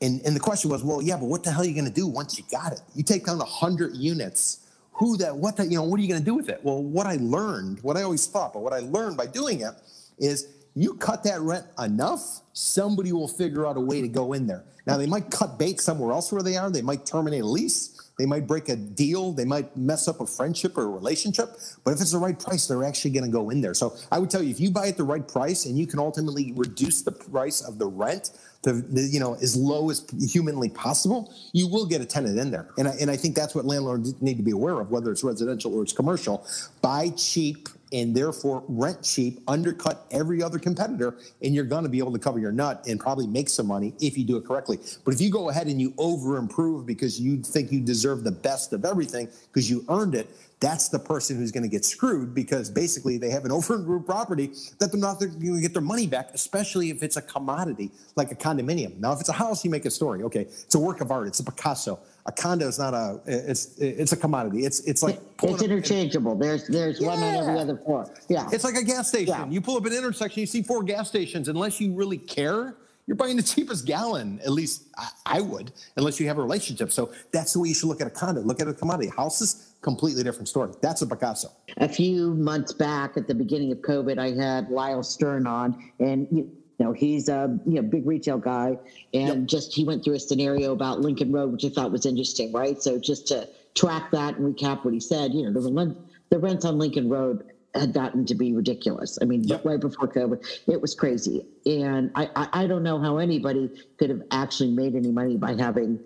And, 0.00 0.20
and 0.24 0.34
the 0.34 0.40
question 0.40 0.70
was, 0.70 0.84
well, 0.84 1.02
yeah, 1.02 1.16
but 1.16 1.26
what 1.26 1.42
the 1.42 1.50
hell 1.50 1.62
are 1.62 1.64
you 1.64 1.74
going 1.74 1.84
to 1.84 1.90
do 1.90 2.06
once 2.06 2.38
you 2.38 2.44
got 2.50 2.72
it? 2.72 2.80
You 2.94 3.02
take 3.02 3.26
down 3.26 3.38
100 3.38 3.96
units. 3.96 4.66
Who 4.92 5.16
that, 5.18 5.36
what 5.36 5.56
the, 5.56 5.64
you 5.64 5.76
know, 5.76 5.84
what 5.84 5.98
are 5.98 6.02
you 6.02 6.08
going 6.08 6.20
to 6.20 6.24
do 6.24 6.34
with 6.34 6.48
it? 6.48 6.60
Well, 6.62 6.82
what 6.82 7.06
I 7.06 7.18
learned, 7.20 7.80
what 7.82 7.96
I 7.96 8.02
always 8.02 8.26
thought, 8.26 8.52
but 8.52 8.60
what 8.60 8.72
I 8.72 8.80
learned 8.80 9.16
by 9.16 9.26
doing 9.26 9.60
it 9.60 9.74
is 10.18 10.48
you 10.74 10.94
cut 10.94 11.24
that 11.24 11.40
rent 11.40 11.66
enough, 11.78 12.40
somebody 12.52 13.12
will 13.12 13.28
figure 13.28 13.66
out 13.66 13.76
a 13.76 13.80
way 13.80 14.00
to 14.00 14.08
go 14.08 14.32
in 14.32 14.46
there. 14.46 14.64
Now, 14.86 14.96
they 14.96 15.06
might 15.06 15.30
cut 15.30 15.58
bait 15.58 15.80
somewhere 15.80 16.12
else 16.12 16.32
where 16.32 16.42
they 16.42 16.56
are. 16.56 16.70
They 16.70 16.82
might 16.82 17.04
terminate 17.04 17.42
a 17.42 17.46
lease. 17.46 17.97
They 18.18 18.26
might 18.26 18.46
break 18.46 18.68
a 18.68 18.76
deal. 18.76 19.32
They 19.32 19.44
might 19.44 19.76
mess 19.76 20.08
up 20.08 20.20
a 20.20 20.26
friendship 20.26 20.76
or 20.76 20.82
a 20.82 20.88
relationship. 20.88 21.56
But 21.84 21.92
if 21.92 22.00
it's 22.00 22.12
the 22.12 22.18
right 22.18 22.38
price, 22.38 22.66
they're 22.66 22.84
actually 22.84 23.12
going 23.12 23.24
to 23.24 23.30
go 23.30 23.50
in 23.50 23.60
there. 23.60 23.74
So 23.74 23.96
I 24.10 24.18
would 24.18 24.28
tell 24.28 24.42
you, 24.42 24.50
if 24.50 24.58
you 24.58 24.70
buy 24.70 24.88
at 24.88 24.96
the 24.96 25.04
right 25.04 25.26
price 25.26 25.66
and 25.66 25.78
you 25.78 25.86
can 25.86 26.00
ultimately 26.00 26.52
reduce 26.56 27.02
the 27.02 27.12
price 27.12 27.60
of 27.60 27.78
the 27.78 27.86
rent 27.86 28.32
to 28.62 28.82
you 28.92 29.20
know 29.20 29.34
as 29.34 29.56
low 29.56 29.88
as 29.88 30.04
humanly 30.32 30.68
possible, 30.68 31.32
you 31.52 31.68
will 31.68 31.86
get 31.86 32.00
a 32.00 32.04
tenant 32.04 32.38
in 32.38 32.50
there. 32.50 32.68
And 32.76 32.88
I, 32.88 32.92
and 33.00 33.10
I 33.10 33.16
think 33.16 33.36
that's 33.36 33.54
what 33.54 33.64
landlords 33.64 34.20
need 34.20 34.36
to 34.36 34.42
be 34.42 34.50
aware 34.50 34.80
of, 34.80 34.90
whether 34.90 35.12
it's 35.12 35.22
residential 35.22 35.72
or 35.74 35.82
it's 35.82 35.92
commercial. 35.92 36.44
Buy 36.82 37.10
cheap 37.10 37.68
and 37.92 38.14
therefore 38.14 38.64
rent 38.68 39.02
cheap, 39.02 39.40
undercut 39.48 40.06
every 40.10 40.42
other 40.42 40.58
competitor, 40.58 41.16
and 41.42 41.54
you're 41.54 41.64
going 41.64 41.84
to 41.84 41.88
be 41.88 41.98
able 41.98 42.12
to 42.12 42.18
cover 42.18 42.38
your 42.38 42.52
nut 42.52 42.84
and 42.88 43.00
probably 43.00 43.26
make 43.26 43.48
some 43.48 43.66
money 43.66 43.94
if 44.00 44.16
you 44.16 44.24
do 44.24 44.36
it 44.36 44.44
correctly. 44.44 44.78
But 45.04 45.14
if 45.14 45.20
you 45.20 45.30
go 45.30 45.48
ahead 45.48 45.66
and 45.66 45.80
you 45.80 45.94
over 45.98 46.36
improve 46.36 46.86
because 46.86 47.20
you 47.20 47.42
think 47.42 47.72
you 47.72 47.80
deserve 47.80 48.24
the 48.24 48.32
best 48.32 48.72
of 48.72 48.84
everything 48.84 49.28
because 49.52 49.70
you 49.70 49.84
earned 49.88 50.14
it, 50.14 50.28
that's 50.60 50.88
the 50.88 50.98
person 50.98 51.36
who's 51.36 51.52
going 51.52 51.62
to 51.62 51.68
get 51.68 51.84
screwed 51.84 52.34
because 52.34 52.68
basically 52.68 53.16
they 53.16 53.30
have 53.30 53.44
an 53.44 53.52
over 53.58 53.74
improved 53.76 54.06
property 54.06 54.50
that 54.78 54.90
they're 54.90 55.00
not 55.00 55.20
going 55.20 55.38
to 55.40 55.60
get 55.60 55.72
their 55.72 55.82
money 55.82 56.06
back, 56.06 56.30
especially 56.34 56.90
if 56.90 57.02
it's 57.02 57.16
a 57.16 57.22
commodity 57.22 57.90
like 58.16 58.32
a 58.32 58.34
condominium. 58.34 58.98
Now, 58.98 59.12
if 59.12 59.20
it's 59.20 59.28
a 59.28 59.32
house, 59.34 59.64
you 59.64 59.70
make 59.70 59.84
a 59.84 59.90
story. 59.90 60.22
Okay, 60.24 60.42
it's 60.42 60.74
a 60.74 60.78
work 60.78 61.00
of 61.00 61.10
art. 61.10 61.28
It's 61.28 61.40
a 61.40 61.44
Picasso. 61.44 62.00
A 62.26 62.32
condo 62.32 62.66
is 62.68 62.78
not 62.78 62.92
a. 62.92 63.20
It's 63.26 63.78
it's 63.78 64.12
a 64.12 64.16
commodity. 64.16 64.64
It's 64.66 64.80
it's 64.80 65.02
like 65.02 65.20
It's 65.42 65.54
up- 65.54 65.62
interchangeable. 65.62 66.34
There's 66.34 66.66
there's 66.66 67.00
one 67.00 67.18
on 67.22 67.34
every 67.34 67.58
other 67.58 67.76
floor. 67.78 68.10
Yeah. 68.28 68.48
It's 68.52 68.64
like 68.64 68.74
a 68.74 68.84
gas 68.84 69.08
station. 69.08 69.28
Yeah. 69.34 69.48
You 69.48 69.60
pull 69.60 69.76
up 69.76 69.86
an 69.86 69.92
intersection, 69.94 70.40
you 70.40 70.46
see 70.46 70.62
four 70.62 70.82
gas 70.82 71.08
stations. 71.08 71.48
Unless 71.48 71.80
you 71.80 71.94
really 71.94 72.18
care, 72.18 72.74
you're 73.08 73.16
buying 73.16 73.36
the 73.36 73.42
cheapest 73.42 73.86
gallon. 73.86 74.38
At 74.44 74.52
least 74.52 74.82
I, 74.98 75.08
I 75.24 75.40
would, 75.40 75.72
unless 75.96 76.20
you 76.20 76.28
have 76.28 76.36
a 76.36 76.42
relationship. 76.42 76.92
So 76.92 77.10
that's 77.32 77.54
the 77.54 77.60
way 77.60 77.68
you 77.68 77.74
should 77.74 77.88
look 77.88 78.02
at 78.02 78.06
a 78.06 78.10
condo. 78.10 78.42
Look 78.42 78.60
at 78.60 78.68
a 78.68 78.74
commodity. 78.74 79.10
Houses, 79.16 79.72
completely 79.80 80.22
different 80.22 80.46
story. 80.46 80.72
That's 80.82 81.00
a 81.00 81.06
Picasso. 81.06 81.50
a 81.78 81.88
few 81.88 82.34
months 82.34 82.74
back 82.74 83.16
at 83.16 83.26
the 83.26 83.34
beginning 83.34 83.72
of 83.72 83.78
COVID, 83.78 84.18
I 84.18 84.32
had 84.40 84.68
Lyle 84.70 85.02
Stern 85.02 85.46
on, 85.46 85.90
and 85.98 86.28
you 86.30 86.50
know 86.78 86.92
he's 86.92 87.30
a 87.30 87.58
you 87.66 87.76
know 87.76 87.82
big 87.82 88.06
retail 88.06 88.36
guy, 88.36 88.78
and 89.14 89.48
just 89.48 89.74
he 89.74 89.84
went 89.84 90.04
through 90.04 90.14
a 90.14 90.20
scenario 90.20 90.72
about 90.72 91.00
Lincoln 91.00 91.32
Road, 91.32 91.50
which 91.50 91.64
I 91.64 91.70
thought 91.70 91.90
was 91.90 92.04
interesting, 92.04 92.52
right? 92.52 92.80
So 92.82 92.98
just 92.98 93.26
to 93.28 93.48
track 93.74 94.10
that 94.10 94.36
and 94.36 94.54
recap 94.54 94.84
what 94.84 94.92
he 94.92 95.00
said, 95.00 95.32
you 95.32 95.50
know, 95.50 95.58
the 95.58 95.72
rent, 95.72 95.96
the 96.28 96.38
rents 96.38 96.66
on 96.66 96.76
Lincoln 96.76 97.08
Road 97.08 97.47
had 97.74 97.92
gotten 97.92 98.24
to 98.26 98.34
be 98.34 98.52
ridiculous. 98.54 99.18
I 99.20 99.24
mean, 99.24 99.42
Yep. 99.44 99.64
right 99.64 99.80
before 99.80 100.08
COVID, 100.08 100.38
it 100.66 100.80
was 100.80 100.94
crazy, 100.94 101.42
and 101.66 102.10
I, 102.14 102.28
I 102.36 102.48
I 102.52 102.66
don't 102.66 102.82
know 102.82 102.98
how 103.00 103.18
anybody 103.18 103.70
could 103.98 104.10
have 104.10 104.22
actually 104.30 104.70
made 104.72 104.94
any 104.94 105.10
money 105.12 105.36
by 105.36 105.54
having 105.54 106.00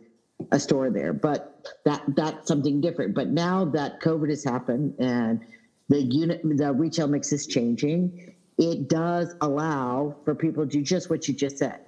a 0.50 0.58
store 0.58 0.90
there, 0.90 1.12
but 1.12 1.54
that 1.84 2.02
that's 2.16 2.48
something 2.48 2.80
different. 2.80 3.14
But 3.14 3.28
now 3.28 3.64
that 3.66 4.00
COVID 4.00 4.28
has 4.30 4.44
happened 4.44 4.94
and 4.98 5.40
the 5.88 6.02
unit, 6.02 6.40
the 6.42 6.72
retail 6.72 7.06
mix 7.08 7.32
is 7.32 7.46
changing, 7.46 8.12
it 8.58 8.88
does 8.88 9.34
allow 9.40 10.14
for 10.24 10.34
people 10.34 10.64
to 10.64 10.68
do 10.68 10.82
just 10.82 11.10
what 11.10 11.28
you 11.28 11.34
just 11.34 11.58
said, 11.58 11.78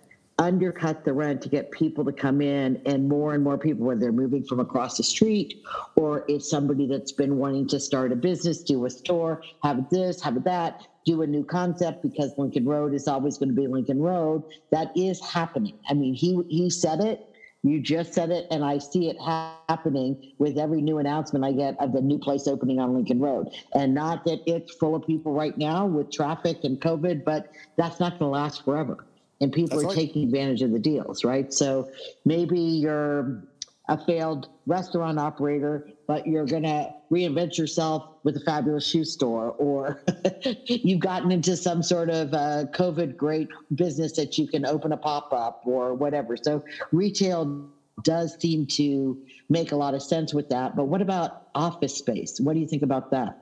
undercut 0.44 1.04
the 1.04 1.12
rent 1.12 1.40
to 1.42 1.48
get 1.48 1.70
people 1.70 2.04
to 2.04 2.12
come 2.12 2.40
in, 2.40 2.80
and 2.84 3.08
more 3.08 3.34
and 3.34 3.42
more 3.42 3.56
people, 3.56 3.86
whether 3.86 4.00
they're 4.00 4.12
moving 4.12 4.44
from 4.44 4.60
across 4.60 4.96
the 4.98 5.02
street 5.02 5.54
or 5.96 6.24
it's 6.28 6.48
somebody 6.48 6.86
that's 6.86 7.12
been 7.12 7.38
wanting 7.38 7.66
to 7.68 7.80
start 7.80 8.12
a 8.12 8.16
business, 8.16 8.62
do 8.62 8.84
a 8.84 8.90
store, 8.90 9.42
have 9.62 9.88
this, 9.90 10.22
have 10.22 10.44
that. 10.44 10.86
Do 11.06 11.22
a 11.22 11.26
new 11.26 11.44
concept 11.44 12.02
because 12.02 12.32
Lincoln 12.38 12.64
Road 12.64 12.94
is 12.94 13.08
always 13.08 13.36
going 13.36 13.50
to 13.50 13.54
be 13.54 13.66
Lincoln 13.66 14.00
Road. 14.00 14.42
That 14.70 14.90
is 14.96 15.20
happening. 15.20 15.78
I 15.88 15.94
mean, 15.94 16.14
he 16.14 16.40
he 16.48 16.70
said 16.70 17.00
it, 17.00 17.20
you 17.64 17.80
just 17.80 18.12
said 18.12 18.30
it, 18.30 18.46
and 18.50 18.62
I 18.62 18.76
see 18.76 19.08
it 19.08 19.16
ha- 19.18 19.58
happening 19.68 20.32
with 20.38 20.58
every 20.58 20.82
new 20.82 20.98
announcement 20.98 21.44
I 21.44 21.52
get 21.52 21.74
of 21.80 21.92
the 21.92 22.02
new 22.02 22.18
place 22.18 22.46
opening 22.46 22.78
on 22.78 22.94
Lincoln 22.94 23.20
Road. 23.20 23.48
And 23.74 23.94
not 23.94 24.24
that 24.26 24.40
it's 24.46 24.74
full 24.74 24.94
of 24.94 25.06
people 25.06 25.32
right 25.32 25.56
now 25.56 25.86
with 25.86 26.12
traffic 26.12 26.58
and 26.64 26.78
COVID, 26.78 27.24
but 27.24 27.48
that's 27.78 27.98
not 28.00 28.18
going 28.18 28.30
to 28.30 28.38
last 28.38 28.64
forever. 28.64 29.06
And 29.40 29.52
people 29.52 29.78
That's 29.78 29.84
are 29.84 29.88
right. 29.88 29.96
taking 29.96 30.24
advantage 30.24 30.62
of 30.62 30.70
the 30.70 30.78
deals, 30.78 31.24
right? 31.24 31.52
So 31.52 31.90
maybe 32.24 32.58
you're 32.58 33.42
a 33.88 34.02
failed 34.06 34.48
restaurant 34.66 35.18
operator, 35.18 35.90
but 36.06 36.26
you're 36.26 36.46
going 36.46 36.62
to 36.62 36.90
reinvent 37.10 37.58
yourself 37.58 38.08
with 38.22 38.36
a 38.36 38.40
fabulous 38.40 38.86
shoe 38.86 39.04
store, 39.04 39.50
or 39.58 40.02
you've 40.66 41.00
gotten 41.00 41.30
into 41.30 41.56
some 41.56 41.82
sort 41.82 42.08
of 42.08 42.32
uh, 42.32 42.64
COVID 42.72 43.16
great 43.16 43.48
business 43.74 44.12
that 44.12 44.38
you 44.38 44.48
can 44.48 44.64
open 44.64 44.92
a 44.92 44.96
pop 44.96 45.32
up 45.32 45.62
or 45.66 45.94
whatever. 45.94 46.36
So 46.36 46.64
retail 46.92 47.68
does 48.02 48.40
seem 48.40 48.66
to 48.66 49.22
make 49.50 49.72
a 49.72 49.76
lot 49.76 49.94
of 49.94 50.02
sense 50.02 50.32
with 50.32 50.48
that. 50.48 50.74
But 50.76 50.84
what 50.84 51.02
about 51.02 51.48
office 51.54 51.96
space? 51.96 52.40
What 52.40 52.54
do 52.54 52.60
you 52.60 52.66
think 52.66 52.82
about 52.82 53.10
that? 53.10 53.38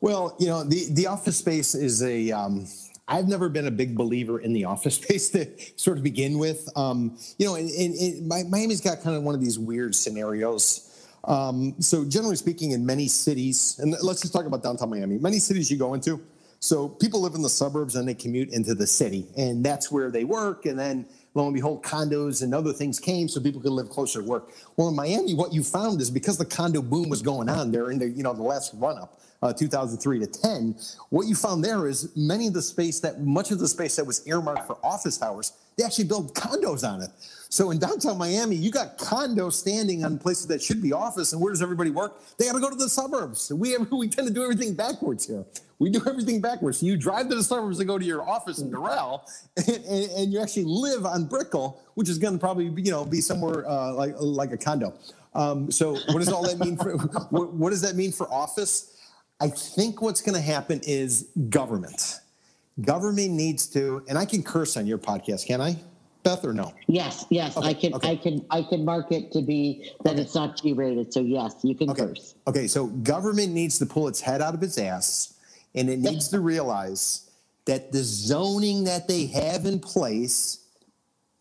Well, 0.00 0.36
you 0.38 0.46
know, 0.46 0.64
the, 0.64 0.86
the 0.90 1.06
office 1.08 1.36
space 1.36 1.74
is 1.74 2.02
a. 2.02 2.30
Um, 2.30 2.66
I've 3.08 3.28
never 3.28 3.48
been 3.48 3.66
a 3.66 3.70
big 3.70 3.96
believer 3.96 4.40
in 4.40 4.52
the 4.52 4.64
office 4.64 4.94
space 5.02 5.30
to 5.30 5.48
sort 5.76 5.98
of 5.98 6.04
begin 6.04 6.38
with. 6.38 6.68
Um, 6.76 7.18
you 7.38 7.46
know, 7.46 7.56
and, 7.56 7.68
and, 7.70 7.94
and 7.94 8.50
Miami's 8.50 8.80
got 8.80 9.02
kind 9.02 9.16
of 9.16 9.22
one 9.22 9.34
of 9.34 9.40
these 9.40 9.58
weird 9.58 9.94
scenarios. 9.94 10.88
Um, 11.24 11.74
so, 11.80 12.04
generally 12.04 12.36
speaking, 12.36 12.72
in 12.72 12.84
many 12.84 13.06
cities, 13.06 13.78
and 13.78 13.94
let's 14.02 14.22
just 14.22 14.32
talk 14.32 14.44
about 14.44 14.62
downtown 14.62 14.90
Miami. 14.90 15.18
Many 15.18 15.38
cities 15.38 15.70
you 15.70 15.78
go 15.78 15.94
into, 15.94 16.20
So 16.58 16.88
people 16.88 17.20
live 17.20 17.34
in 17.34 17.42
the 17.42 17.48
suburbs 17.48 17.96
and 17.96 18.08
they 18.08 18.14
commute 18.14 18.50
into 18.50 18.74
the 18.74 18.86
city, 18.86 19.26
and 19.36 19.64
that's 19.64 19.90
where 19.90 20.10
they 20.10 20.24
work. 20.24 20.66
And 20.66 20.78
then 20.78 21.06
lo 21.34 21.44
and 21.44 21.54
behold, 21.54 21.84
condos 21.84 22.42
and 22.42 22.54
other 22.54 22.72
things 22.72 22.98
came 22.98 23.28
so 23.28 23.40
people 23.40 23.60
could 23.60 23.72
live 23.72 23.88
closer 23.88 24.20
to 24.20 24.28
work. 24.28 24.50
Well, 24.76 24.88
in 24.88 24.96
Miami, 24.96 25.34
what 25.34 25.52
you 25.52 25.62
found 25.62 26.00
is 26.00 26.10
because 26.10 26.38
the 26.38 26.44
condo 26.44 26.82
boom 26.82 27.08
was 27.08 27.22
going 27.22 27.48
on 27.48 27.70
there 27.70 27.90
in 27.92 27.98
the 28.00 28.08
you 28.08 28.24
know 28.24 28.32
the 28.32 28.42
last 28.42 28.74
run 28.74 28.98
up, 28.98 29.20
uh, 29.42 29.52
2003 29.52 30.20
to 30.20 30.26
10, 30.26 30.74
what 31.10 31.26
you 31.26 31.34
found 31.34 31.64
there 31.64 31.86
is 31.86 32.14
many 32.16 32.46
of 32.46 32.54
the 32.54 32.62
space 32.62 33.00
that 33.00 33.22
much 33.22 33.50
of 33.50 33.58
the 33.58 33.68
space 33.68 33.96
that 33.96 34.06
was 34.06 34.26
earmarked 34.26 34.66
for 34.66 34.78
office 34.84 35.18
towers, 35.18 35.52
they 35.76 35.84
actually 35.84 36.04
built 36.04 36.34
condos 36.34 36.88
on 36.88 37.02
it. 37.02 37.10
So 37.48 37.70
in 37.70 37.78
downtown 37.78 38.16
Miami, 38.16 38.56
you 38.56 38.70
got 38.70 38.96
condos 38.96 39.54
standing 39.54 40.04
on 40.04 40.18
places 40.18 40.46
that 40.46 40.62
should 40.62 40.80
be 40.80 40.92
office, 40.92 41.32
and 41.32 41.42
where 41.42 41.52
does 41.52 41.60
everybody 41.60 41.90
work? 41.90 42.18
They 42.38 42.46
got 42.46 42.54
to 42.54 42.60
go 42.60 42.70
to 42.70 42.76
the 42.76 42.88
suburbs. 42.88 43.52
We 43.52 43.76
we 43.90 44.08
tend 44.08 44.26
to 44.26 44.32
do 44.32 44.42
everything 44.42 44.74
backwards 44.74 45.26
here. 45.26 45.44
We 45.78 45.90
do 45.90 46.00
everything 46.06 46.40
backwards. 46.40 46.78
So 46.78 46.86
you 46.86 46.96
drive 46.96 47.28
to 47.28 47.34
the 47.34 47.42
suburbs 47.42 47.78
to 47.78 47.84
go 47.84 47.98
to 47.98 48.04
your 48.04 48.26
office 48.26 48.60
in 48.60 48.70
Doral, 48.70 49.22
and, 49.56 49.84
and, 49.84 50.10
and 50.12 50.32
you 50.32 50.40
actually 50.40 50.64
live 50.64 51.04
on 51.04 51.26
Brickell, 51.26 51.82
which 51.94 52.08
is 52.08 52.16
going 52.18 52.34
to 52.34 52.38
probably 52.38 52.72
you 52.82 52.90
know 52.90 53.04
be 53.04 53.20
somewhere 53.20 53.68
uh, 53.68 53.92
like 53.92 54.14
like 54.18 54.52
a 54.52 54.56
condo. 54.56 54.94
Um, 55.34 55.70
so 55.70 55.92
what 55.92 56.18
does 56.18 56.28
all 56.28 56.42
that 56.44 56.58
mean 56.58 56.76
for 56.76 56.96
what, 57.30 57.52
what 57.52 57.70
does 57.70 57.82
that 57.82 57.96
mean 57.96 58.12
for 58.12 58.32
office? 58.32 58.91
I 59.42 59.48
think 59.48 60.00
what's 60.00 60.22
going 60.22 60.36
to 60.36 60.40
happen 60.40 60.80
is 60.84 61.28
government. 61.50 62.20
Government 62.80 63.32
needs 63.32 63.66
to, 63.68 64.04
and 64.08 64.16
I 64.16 64.24
can 64.24 64.40
curse 64.44 64.76
on 64.76 64.86
your 64.86 64.98
podcast, 64.98 65.46
can 65.48 65.60
I? 65.60 65.76
Beth, 66.22 66.44
or 66.44 66.52
no? 66.52 66.72
Yes, 66.86 67.26
yes, 67.28 67.56
Okay, 67.56 67.68
I 67.68 67.74
can, 67.74 67.94
okay. 67.94 68.10
I 68.12 68.16
can, 68.16 68.46
I 68.50 68.62
can 68.62 68.84
mark 68.84 69.10
it 69.10 69.32
to 69.32 69.42
be 69.42 69.90
that 70.04 70.16
it's 70.16 70.36
not 70.36 70.62
G-rated. 70.62 71.12
So 71.12 71.20
yes, 71.20 71.56
you 71.64 71.74
can 71.74 71.90
Okay. 71.90 72.06
curse. 72.06 72.36
Okay, 72.46 72.68
so 72.68 72.86
government 72.86 73.52
needs 73.52 73.80
to 73.80 73.86
pull 73.86 74.06
its 74.06 74.20
head 74.20 74.40
out 74.40 74.54
of 74.54 74.62
its 74.62 74.78
ass 74.78 75.34
and 75.74 75.90
it 75.90 75.98
needs 75.98 76.28
to 76.28 76.38
realize 76.38 77.28
that 77.64 77.90
the 77.90 78.04
zoning 78.04 78.84
that 78.84 79.08
they 79.08 79.26
have 79.26 79.66
in 79.66 79.80
place 79.80 80.60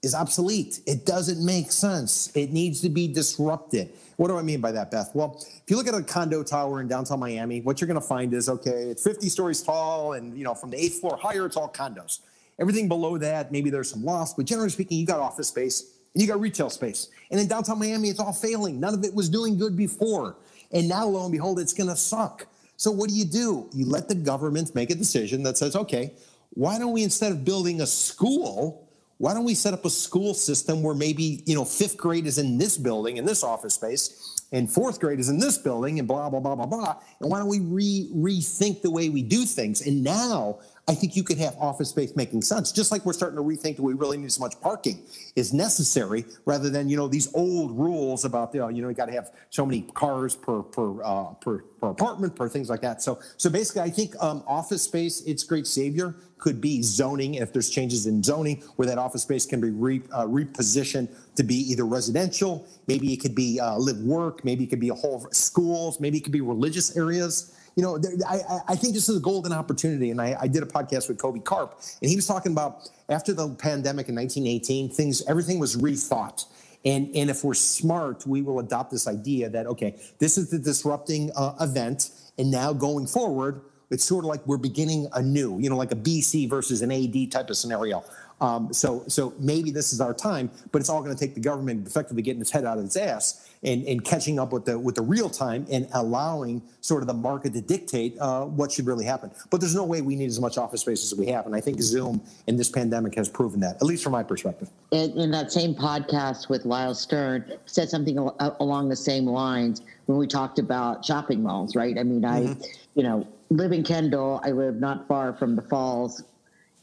is 0.02 0.16
obsolete. 0.16 0.82
It 0.88 1.06
doesn't 1.06 1.46
make 1.46 1.72
sense. 1.72 2.32
It 2.36 2.52
needs 2.52 2.82
to 2.82 2.90
be 2.90 3.08
disrupted. 3.08 3.94
What 4.22 4.28
do 4.28 4.38
I 4.38 4.44
mean 4.44 4.62
by 4.62 4.72
that, 4.74 4.92
Beth? 4.92 5.10
Well, 5.16 5.44
if 5.44 5.64
you 5.66 5.76
look 5.76 5.88
at 5.88 5.96
a 5.96 6.04
condo 6.04 6.44
tower 6.44 6.80
in 6.80 6.88
downtown 6.88 7.20
Miami, 7.20 7.60
what 7.62 7.82
you're 7.82 7.88
going 7.88 8.00
to 8.00 8.08
find 8.08 8.32
is 8.36 8.50
okay, 8.50 8.84
it's 8.84 9.04
50 9.04 9.28
stories 9.30 9.64
tall, 9.64 10.14
and 10.14 10.38
you 10.38 10.44
know 10.44 10.54
from 10.54 10.70
the 10.70 10.78
eighth 10.78 11.00
floor 11.00 11.18
higher, 11.20 11.44
it's 11.48 11.58
all 11.58 11.74
condos. 11.74 12.20
Everything 12.60 12.88
below 12.88 13.18
that, 13.18 13.52
maybe 13.52 13.72
there's 13.72 13.90
some 13.90 14.06
loft, 14.06 14.38
but 14.38 14.46
generally 14.46 14.70
speaking, 14.70 15.00
you 15.00 15.08
got 15.08 15.20
office 15.20 15.48
space 15.48 15.96
and 16.14 16.22
you 16.22 16.28
got 16.28 16.40
retail 16.40 16.70
space. 16.70 17.08
And 17.32 17.40
in 17.40 17.48
downtown 17.48 17.80
Miami, 17.80 18.10
it's 18.10 18.20
all 18.20 18.32
failing. 18.32 18.80
None 18.80 18.94
of 18.94 19.04
it 19.04 19.12
was 19.12 19.28
doing 19.28 19.58
good 19.58 19.76
before, 19.76 20.36
and 20.72 20.88
now 20.88 21.08
lo 21.08 21.24
and 21.24 21.32
behold, 21.32 21.60
it's 21.60 21.74
going 21.74 21.90
to 21.90 21.96
suck. 21.96 22.46
So 22.78 22.92
what 22.92 23.10
do 23.10 23.16
you 23.16 23.26
do? 23.26 23.72
You 23.74 23.88
let 23.88 24.08
the 24.08 24.14
government 24.14 24.76
make 24.76 24.92
a 24.92 24.96
decision 24.96 25.42
that 25.42 25.58
says, 25.58 25.76
okay, 25.76 26.14
why 26.54 26.78
don't 26.78 26.92
we 26.92 27.02
instead 27.02 27.32
of 27.32 27.44
building 27.44 27.82
a 27.82 27.88
school? 27.88 28.88
Why 29.22 29.36
don't 29.36 29.44
we 29.44 29.54
set 29.54 29.72
up 29.72 29.86
a 29.86 29.90
school 29.90 30.34
system 30.34 30.82
where 30.82 30.96
maybe 30.96 31.44
you 31.46 31.54
know 31.54 31.64
fifth 31.64 31.96
grade 31.96 32.26
is 32.26 32.40
in 32.40 32.58
this 32.58 32.76
building 32.76 33.18
in 33.18 33.26
this 33.26 33.44
office 33.44 33.76
space 33.76 34.42
and 34.52 34.68
fourth 34.68 35.00
grade 35.00 35.20
is 35.20 35.30
in 35.30 35.38
this 35.38 35.60
building 35.60 36.00
and 36.00 36.08
blah 36.08 36.28
blah 36.28 36.40
blah 36.40 36.56
blah 36.56 36.66
blah. 36.66 36.96
And 37.20 37.30
why 37.30 37.38
don't 37.38 37.48
we 37.48 37.60
re- 37.60 38.10
rethink 38.14 38.82
the 38.82 38.90
way 38.90 39.10
we 39.10 39.22
do 39.22 39.46
things? 39.46 39.86
And 39.86 40.04
now 40.04 40.60
i 40.88 40.96
think 40.96 41.16
you 41.16 41.24
could 41.24 41.38
have 41.38 41.56
office 41.60 41.90
space 41.90 42.16
making 42.16 42.42
sense 42.42 42.72
just 42.72 42.92
like 42.92 43.06
we're 43.06 43.14
starting 43.14 43.38
to 43.38 43.44
rethink 43.44 43.76
that 43.76 43.84
we 43.84 43.94
really 43.94 44.18
need 44.18 44.26
as 44.26 44.40
much 44.40 44.60
parking 44.62 45.00
is 45.36 45.54
necessary 45.54 46.26
rather 46.46 46.72
than 46.72 46.90
you 46.90 46.98
know 46.98 47.08
these 47.08 47.32
old 47.36 47.72
rules 47.78 48.26
about 48.26 48.52
you 48.52 48.60
know 48.60 48.68
you 48.68 48.82
know 48.82 48.90
you 48.90 48.96
got 48.96 49.06
to 49.06 49.12
have 49.12 49.30
so 49.52 49.64
many 49.64 49.84
cars 49.94 50.36
per 50.36 50.64
per 50.64 51.04
uh, 51.04 51.26
per 51.36 51.60
per 51.80 51.90
apartment 51.90 52.36
per 52.36 52.50
things 52.50 52.68
like 52.68 52.82
that. 52.82 53.02
So 53.02 53.20
so 53.38 53.50
basically 53.50 53.84
i 53.84 53.90
think 53.92 54.16
um, 54.20 54.44
office 54.48 54.82
space 54.82 55.22
its 55.22 55.44
great 55.44 55.68
savior 55.68 56.16
could 56.42 56.60
be 56.60 56.82
zoning 56.82 57.36
if 57.36 57.54
there's 57.54 57.70
changes 57.70 58.06
in 58.08 58.22
zoning 58.22 58.62
where 58.76 58.86
that 58.88 58.98
office 58.98 59.22
space 59.22 59.46
can 59.46 59.62
be 59.62 59.70
re, 59.70 60.02
uh, 60.12 60.26
repositioned 60.26 61.08
to 61.36 61.44
be 61.44 61.56
either 61.56 61.86
residential 61.86 62.68
maybe 62.88 63.14
it 63.14 63.22
could 63.22 63.34
be 63.36 63.60
uh, 63.62 63.78
live 63.78 64.00
work 64.00 64.44
maybe 64.44 64.66
it 64.66 64.68
could 64.68 64.80
be 64.82 64.90
a 64.90 64.94
whole 64.94 65.26
schools 65.32 66.00
maybe 66.02 66.18
it 66.18 66.22
could 66.26 66.34
be 66.34 66.42
religious 66.42 66.98
areas 66.98 67.56
you 67.78 67.84
know 67.84 67.98
there, 67.98 68.12
I, 68.28 68.40
I- 68.68 68.76
think 68.76 68.94
this 68.94 69.08
is 69.08 69.16
a 69.18 69.22
golden 69.22 69.54
opportunity 69.54 70.12
and 70.12 70.20
I, 70.22 70.36
I 70.42 70.48
did 70.48 70.62
a 70.64 70.66
podcast 70.66 71.08
with 71.08 71.18
Kobi 71.18 71.42
Karp 71.44 71.80
and 72.02 72.10
he 72.10 72.18
was 72.18 72.28
talking 72.28 72.52
about 72.52 72.90
after 73.08 73.32
the 73.32 73.48
pandemic 73.56 74.10
in 74.10 74.16
1918 74.16 74.90
things 74.90 75.24
everything 75.28 75.60
was 75.60 75.78
rethought 75.78 76.46
and, 76.84 77.16
and 77.16 77.30
if 77.30 77.44
we're 77.44 77.54
smart, 77.54 78.26
we 78.26 78.42
will 78.42 78.60
adopt 78.60 78.92
this 78.92 79.08
idea 79.08 79.50
that, 79.50 79.68
okay, 79.68 80.00
this 80.20 80.38
is 80.38 80.50
the 80.50 80.58
disrupting 80.58 81.32
uh, 81.36 81.54
event. 81.62 82.10
And 82.38 82.50
now 82.50 82.74
going 82.74 83.06
forward, 83.08 83.62
it's 83.92 84.04
sort 84.04 84.26
of 84.26 84.30
like 84.30 84.46
we're 84.48 84.58
beginning 84.58 85.08
anew, 85.14 85.60
you 85.60 85.70
know, 85.70 85.78
like 85.78 85.92
a 85.92 85.96
BC 85.96 86.50
versus 86.50 86.82
an 86.82 86.92
AD 86.92 87.32
type 87.32 87.50
of 87.50 87.58
scenario. 87.58 88.04
Um, 88.42 88.74
so, 88.74 89.04
so 89.08 89.34
maybe 89.38 89.70
this 89.70 89.94
is 89.94 90.02
our 90.02 90.16
time, 90.16 90.50
but 90.72 90.80
it's 90.80 90.90
all 90.90 91.04
going 91.04 91.16
to 91.16 91.20
take 91.20 91.36
the 91.36 91.42
government 91.42 91.86
effectively 91.86 92.24
getting 92.24 92.42
its 92.42 92.50
head 92.50 92.66
out 92.66 92.80
of 92.80 92.86
its 92.86 92.98
ass 92.98 93.48
and, 93.62 93.86
and 93.86 94.04
catching 94.04 94.40
up 94.40 94.52
with 94.52 94.66
the 94.66 94.80
with 94.80 94.96
the 94.96 95.02
real 95.04 95.30
time 95.30 95.68
and 95.72 95.88
allowing 95.94 96.64
sort 96.82 97.04
of 97.04 97.08
the 97.08 97.14
market 97.14 97.54
to 97.54 97.62
dictate 97.62 98.18
uh, 98.20 98.46
what 98.46 98.72
should 98.72 98.88
really 98.88 99.06
happen. 99.06 99.30
But 99.52 99.62
there's 99.62 99.76
no 99.76 99.84
way 99.84 100.02
we 100.02 100.16
need 100.16 100.26
as 100.26 100.40
much 100.40 100.58
office 100.58 100.82
space 100.82 101.04
as 101.04 101.18
we 101.18 101.28
have, 101.28 101.46
and 101.46 101.56
I 101.56 101.62
think 101.62 101.80
Zoom 101.82 102.20
in 102.48 102.58
this 102.58 102.70
pandemic 102.70 103.14
has 103.14 103.30
proven 103.30 103.60
that, 103.60 103.76
at 103.76 103.84
least 103.84 104.04
from 104.04 104.14
my 104.14 104.24
perspective. 104.24 104.72
in, 104.90 105.12
in 105.12 105.30
that 105.32 105.52
same 105.52 105.76
podcast 105.76 106.50
with 106.50 106.66
Lyle 106.66 106.96
Stern 106.96 107.46
said 107.68 107.90
something 107.90 108.18
al- 108.18 108.58
along 108.60 108.90
the 108.90 108.96
same 108.96 109.28
lines 109.28 109.84
when 110.08 110.18
we 110.18 110.26
talked 110.26 110.58
about 110.58 111.06
shopping 111.06 111.44
malls, 111.44 111.76
right? 111.76 112.00
I 112.00 112.04
mean, 112.04 112.26
I, 112.26 112.56
you 112.96 113.04
know, 113.04 113.28
live 113.52 113.72
in 113.74 113.84
Kendall. 113.84 114.42
I 114.44 114.52
live 114.52 114.80
not 114.80 115.08
far 115.08 115.34
from 115.34 115.56
the 115.56 115.62
falls, 115.62 116.24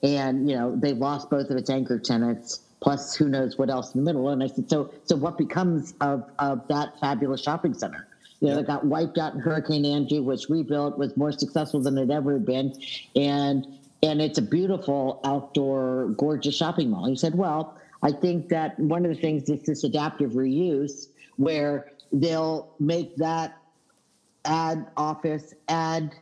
and 0.02 0.48
you 0.48 0.56
know 0.56 0.76
they 0.76 0.92
lost 0.92 1.30
both 1.30 1.50
of 1.50 1.56
its 1.56 1.70
anchor 1.70 1.98
tenants. 1.98 2.60
Plus, 2.80 3.16
who 3.16 3.28
knows 3.28 3.58
what 3.58 3.70
else 3.70 3.92
in 3.94 4.04
the 4.04 4.04
middle? 4.04 4.28
And 4.28 4.40
I 4.40 4.46
said, 4.46 4.70
so, 4.70 4.92
so 5.04 5.16
what 5.16 5.36
becomes 5.36 5.94
of 6.00 6.30
of 6.38 6.68
that 6.68 6.98
fabulous 7.00 7.42
shopping 7.42 7.74
center? 7.74 8.06
You 8.40 8.50
know, 8.50 8.58
it 8.58 8.68
got 8.68 8.84
wiped 8.84 9.18
out 9.18 9.34
in 9.34 9.40
Hurricane 9.40 9.84
Andrew, 9.84 10.22
was 10.22 10.48
rebuilt, 10.48 10.96
was 10.96 11.16
more 11.16 11.32
successful 11.32 11.80
than 11.80 11.98
it 11.98 12.10
ever 12.10 12.34
had 12.34 12.46
been, 12.46 12.72
and 13.16 13.66
and 14.02 14.20
it's 14.22 14.38
a 14.38 14.42
beautiful 14.42 15.20
outdoor, 15.24 16.10
gorgeous 16.16 16.56
shopping 16.56 16.90
mall. 16.90 17.08
He 17.08 17.16
said, 17.16 17.34
well, 17.34 17.76
I 18.02 18.12
think 18.12 18.48
that 18.50 18.78
one 18.78 19.04
of 19.04 19.12
the 19.12 19.20
things 19.20 19.48
is 19.48 19.62
this 19.62 19.82
adaptive 19.82 20.32
reuse, 20.32 21.08
where 21.36 21.90
they'll 22.12 22.72
make 22.78 23.16
that 23.16 23.56
add 24.44 24.86
office, 24.96 25.52
add 25.68 26.14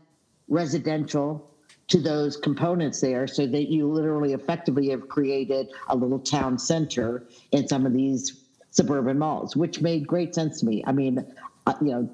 residential 0.49 1.51
to 1.89 2.01
those 2.01 2.37
components 2.37 3.01
there 3.01 3.27
so 3.27 3.47
that 3.47 3.69
you 3.71 3.89
literally 3.89 4.33
effectively 4.33 4.89
have 4.89 5.09
created 5.09 5.69
a 5.89 5.97
little 5.97 6.19
town 6.19 6.59
center 6.59 7.25
in 7.53 7.69
some 7.69 7.87
of 7.87 7.93
these 7.93 8.45
suburban 8.71 9.19
malls, 9.19 9.57
which 9.57 9.81
made 9.81 10.07
great 10.07 10.35
sense 10.35 10.61
to 10.61 10.67
me. 10.67 10.83
I 10.87 10.93
mean, 10.93 11.25
uh, 11.67 11.75
you 11.81 11.93
know, 11.93 12.11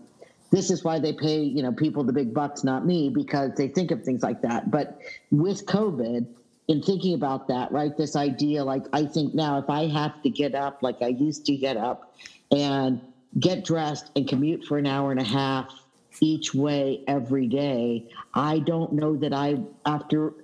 this 0.51 0.71
is 0.71 0.85
why 0.85 0.99
they 0.99 1.15
pay, 1.15 1.41
you 1.41 1.63
know, 1.63 1.73
people 1.73 2.05
the 2.05 2.13
big 2.13 2.35
bucks, 2.35 2.63
not 2.63 2.85
me, 2.85 3.09
because 3.09 3.53
they 3.57 3.69
think 3.69 3.91
of 3.91 4.05
things 4.05 4.23
like 4.23 4.43
that. 4.43 4.71
But 4.71 4.99
with 5.31 5.65
COVID, 5.65 6.27
in 6.69 6.83
thinking 6.83 7.15
about 7.15 7.49
that, 7.49 7.73
right, 7.73 7.97
this 7.97 8.15
idea, 8.15 8.63
like 8.63 8.85
I 8.93 9.07
think 9.07 9.35
now 9.35 9.59
if 9.59 9.69
I 9.69 9.89
have 9.89 10.23
to 10.23 10.31
get 10.31 10.55
up 10.55 10.83
like 10.83 11.01
I 11.03 11.09
used 11.09 11.47
to 11.47 11.57
get 11.57 11.77
up 11.77 12.15
and 12.51 13.01
get 13.41 13.65
dressed 13.65 14.11
and 14.15 14.29
commute 14.29 14.65
for 14.65 14.79
an 14.79 14.87
hour 14.87 15.11
and 15.11 15.21
a 15.21 15.25
half 15.25 15.82
each 16.21 16.55
way 16.55 17.03
every 17.07 17.47
day, 17.47 18.09
I 18.35 18.59
don't 18.61 18.93
know 18.93 19.17
that 19.17 19.33
I, 19.33 19.59
after 19.87 20.35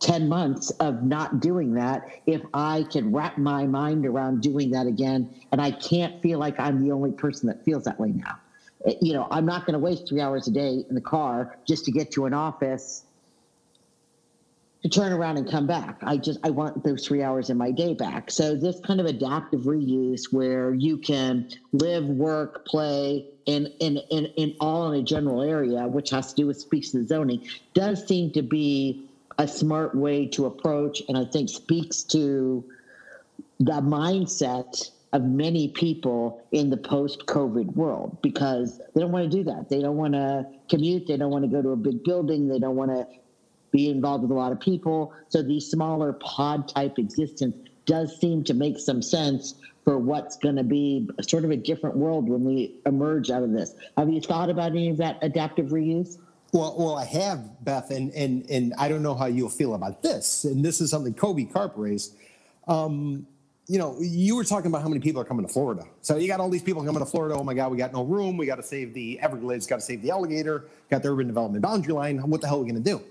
10 0.00 0.28
months 0.28 0.70
of 0.70 1.02
not 1.02 1.40
doing 1.40 1.74
that, 1.74 2.06
if 2.26 2.42
I 2.52 2.84
can 2.90 3.12
wrap 3.12 3.38
my 3.38 3.66
mind 3.66 4.06
around 4.06 4.42
doing 4.42 4.70
that 4.72 4.86
again, 4.86 5.34
and 5.52 5.60
I 5.60 5.70
can't 5.70 6.20
feel 6.20 6.38
like 6.38 6.58
I'm 6.60 6.82
the 6.84 6.92
only 6.92 7.12
person 7.12 7.48
that 7.48 7.64
feels 7.64 7.84
that 7.84 7.98
way 7.98 8.10
now. 8.10 8.38
Eh, 8.84 8.94
You 9.00 9.14
know, 9.14 9.26
I'm 9.30 9.46
not 9.46 9.66
going 9.66 9.72
to 9.72 9.78
waste 9.78 10.08
three 10.08 10.20
hours 10.20 10.46
a 10.46 10.50
day 10.50 10.84
in 10.88 10.94
the 10.94 11.00
car 11.00 11.58
just 11.66 11.84
to 11.86 11.92
get 11.92 12.10
to 12.12 12.26
an 12.26 12.34
office 12.34 13.04
to 14.82 14.90
turn 14.90 15.12
around 15.12 15.38
and 15.38 15.50
come 15.50 15.66
back. 15.66 16.00
I 16.02 16.18
just 16.18 16.38
I 16.44 16.50
want 16.50 16.84
those 16.84 17.06
three 17.06 17.22
hours 17.22 17.48
in 17.48 17.56
my 17.56 17.70
day 17.70 17.94
back. 17.94 18.30
So 18.30 18.54
this 18.54 18.78
kind 18.80 19.00
of 19.00 19.06
adaptive 19.06 19.62
reuse 19.62 20.30
where 20.30 20.74
you 20.74 20.98
can 20.98 21.48
live, 21.72 22.04
work, 22.04 22.66
play 22.66 23.26
in 23.46 23.68
in 23.80 23.98
in, 24.10 24.26
in 24.36 24.54
all 24.60 24.92
in 24.92 25.00
a 25.00 25.02
general 25.02 25.42
area, 25.42 25.86
which 25.86 26.10
has 26.10 26.32
to 26.32 26.34
do 26.34 26.46
with 26.46 26.58
speaks 26.58 26.90
zoning, 26.90 27.42
does 27.74 28.06
seem 28.06 28.30
to 28.32 28.42
be 28.42 29.06
a 29.38 29.48
smart 29.48 29.94
way 29.94 30.26
to 30.26 30.46
approach 30.46 31.02
and 31.08 31.18
I 31.18 31.24
think 31.24 31.48
speaks 31.48 32.02
to 32.04 32.64
the 33.58 33.80
mindset 33.80 34.90
of 35.12 35.22
many 35.22 35.68
people 35.68 36.42
in 36.50 36.70
the 36.70 36.76
post-COVID 36.76 37.74
world 37.76 38.18
because 38.20 38.80
they 38.94 39.00
don't 39.00 39.12
want 39.12 39.30
to 39.30 39.36
do 39.36 39.44
that. 39.44 39.68
They 39.68 39.80
don't 39.80 39.96
want 39.96 40.14
to 40.14 40.44
commute. 40.68 41.06
They 41.06 41.16
don't 41.16 41.30
want 41.30 41.44
to 41.44 41.48
go 41.48 41.62
to 41.62 41.70
a 41.70 41.76
big 41.76 42.02
building. 42.02 42.48
They 42.48 42.58
don't 42.58 42.74
want 42.74 42.90
to 42.90 43.06
be 43.70 43.90
involved 43.90 44.22
with 44.22 44.32
a 44.32 44.34
lot 44.34 44.50
of 44.50 44.58
people. 44.58 45.12
So 45.28 45.42
the 45.42 45.60
smaller 45.60 46.14
pod 46.14 46.68
type 46.68 46.98
existence 46.98 47.56
does 47.86 48.18
seem 48.18 48.44
to 48.44 48.54
make 48.54 48.78
some 48.78 49.02
sense 49.02 49.54
for 49.84 49.98
what's 49.98 50.36
going 50.36 50.56
to 50.56 50.64
be 50.64 51.08
sort 51.20 51.44
of 51.44 51.50
a 51.50 51.56
different 51.56 51.96
world 51.96 52.28
when 52.28 52.44
we 52.44 52.74
emerge 52.86 53.30
out 53.30 53.42
of 53.42 53.52
this. 53.52 53.74
Have 53.96 54.10
you 54.10 54.20
thought 54.20 54.48
about 54.48 54.72
any 54.72 54.88
of 54.88 54.96
that 54.96 55.18
adaptive 55.22 55.66
reuse? 55.66 56.18
Well, 56.52 56.74
well, 56.78 56.96
I 56.96 57.04
have 57.04 57.64
Beth, 57.64 57.90
and 57.90 58.12
and 58.12 58.48
and 58.48 58.74
I 58.78 58.88
don't 58.88 59.02
know 59.02 59.14
how 59.14 59.26
you'll 59.26 59.48
feel 59.48 59.74
about 59.74 60.02
this. 60.02 60.44
And 60.44 60.64
this 60.64 60.80
is 60.80 60.90
something 60.90 61.12
Kobi 61.12 61.52
Karp 61.52 61.72
raised. 61.76 62.14
Um, 62.68 63.26
you 63.66 63.78
know, 63.78 63.96
you 63.98 64.36
were 64.36 64.44
talking 64.44 64.70
about 64.70 64.82
how 64.82 64.88
many 64.88 65.00
people 65.00 65.20
are 65.20 65.24
coming 65.24 65.46
to 65.46 65.52
Florida. 65.52 65.84
So 66.02 66.16
you 66.16 66.28
got 66.28 66.38
all 66.38 66.50
these 66.50 66.62
people 66.62 66.84
coming 66.84 67.00
to 67.00 67.10
Florida. 67.10 67.34
Oh 67.34 67.42
my 67.42 67.54
God, 67.54 67.72
we 67.72 67.78
got 67.78 67.92
no 67.92 68.04
room. 68.04 68.36
We 68.36 68.46
got 68.46 68.56
to 68.56 68.62
save 68.62 68.94
the 68.94 69.18
Everglades. 69.20 69.66
Got 69.66 69.76
to 69.76 69.82
save 69.82 70.02
the 70.02 70.10
alligator. 70.10 70.66
Got 70.90 71.02
the 71.02 71.10
urban 71.10 71.26
development 71.26 71.62
boundary 71.62 71.94
line. 71.94 72.18
What 72.18 72.40
the 72.40 72.46
hell 72.46 72.58
are 72.58 72.62
we 72.62 72.70
going 72.70 72.82
to 72.82 72.90
do? 72.90 73.02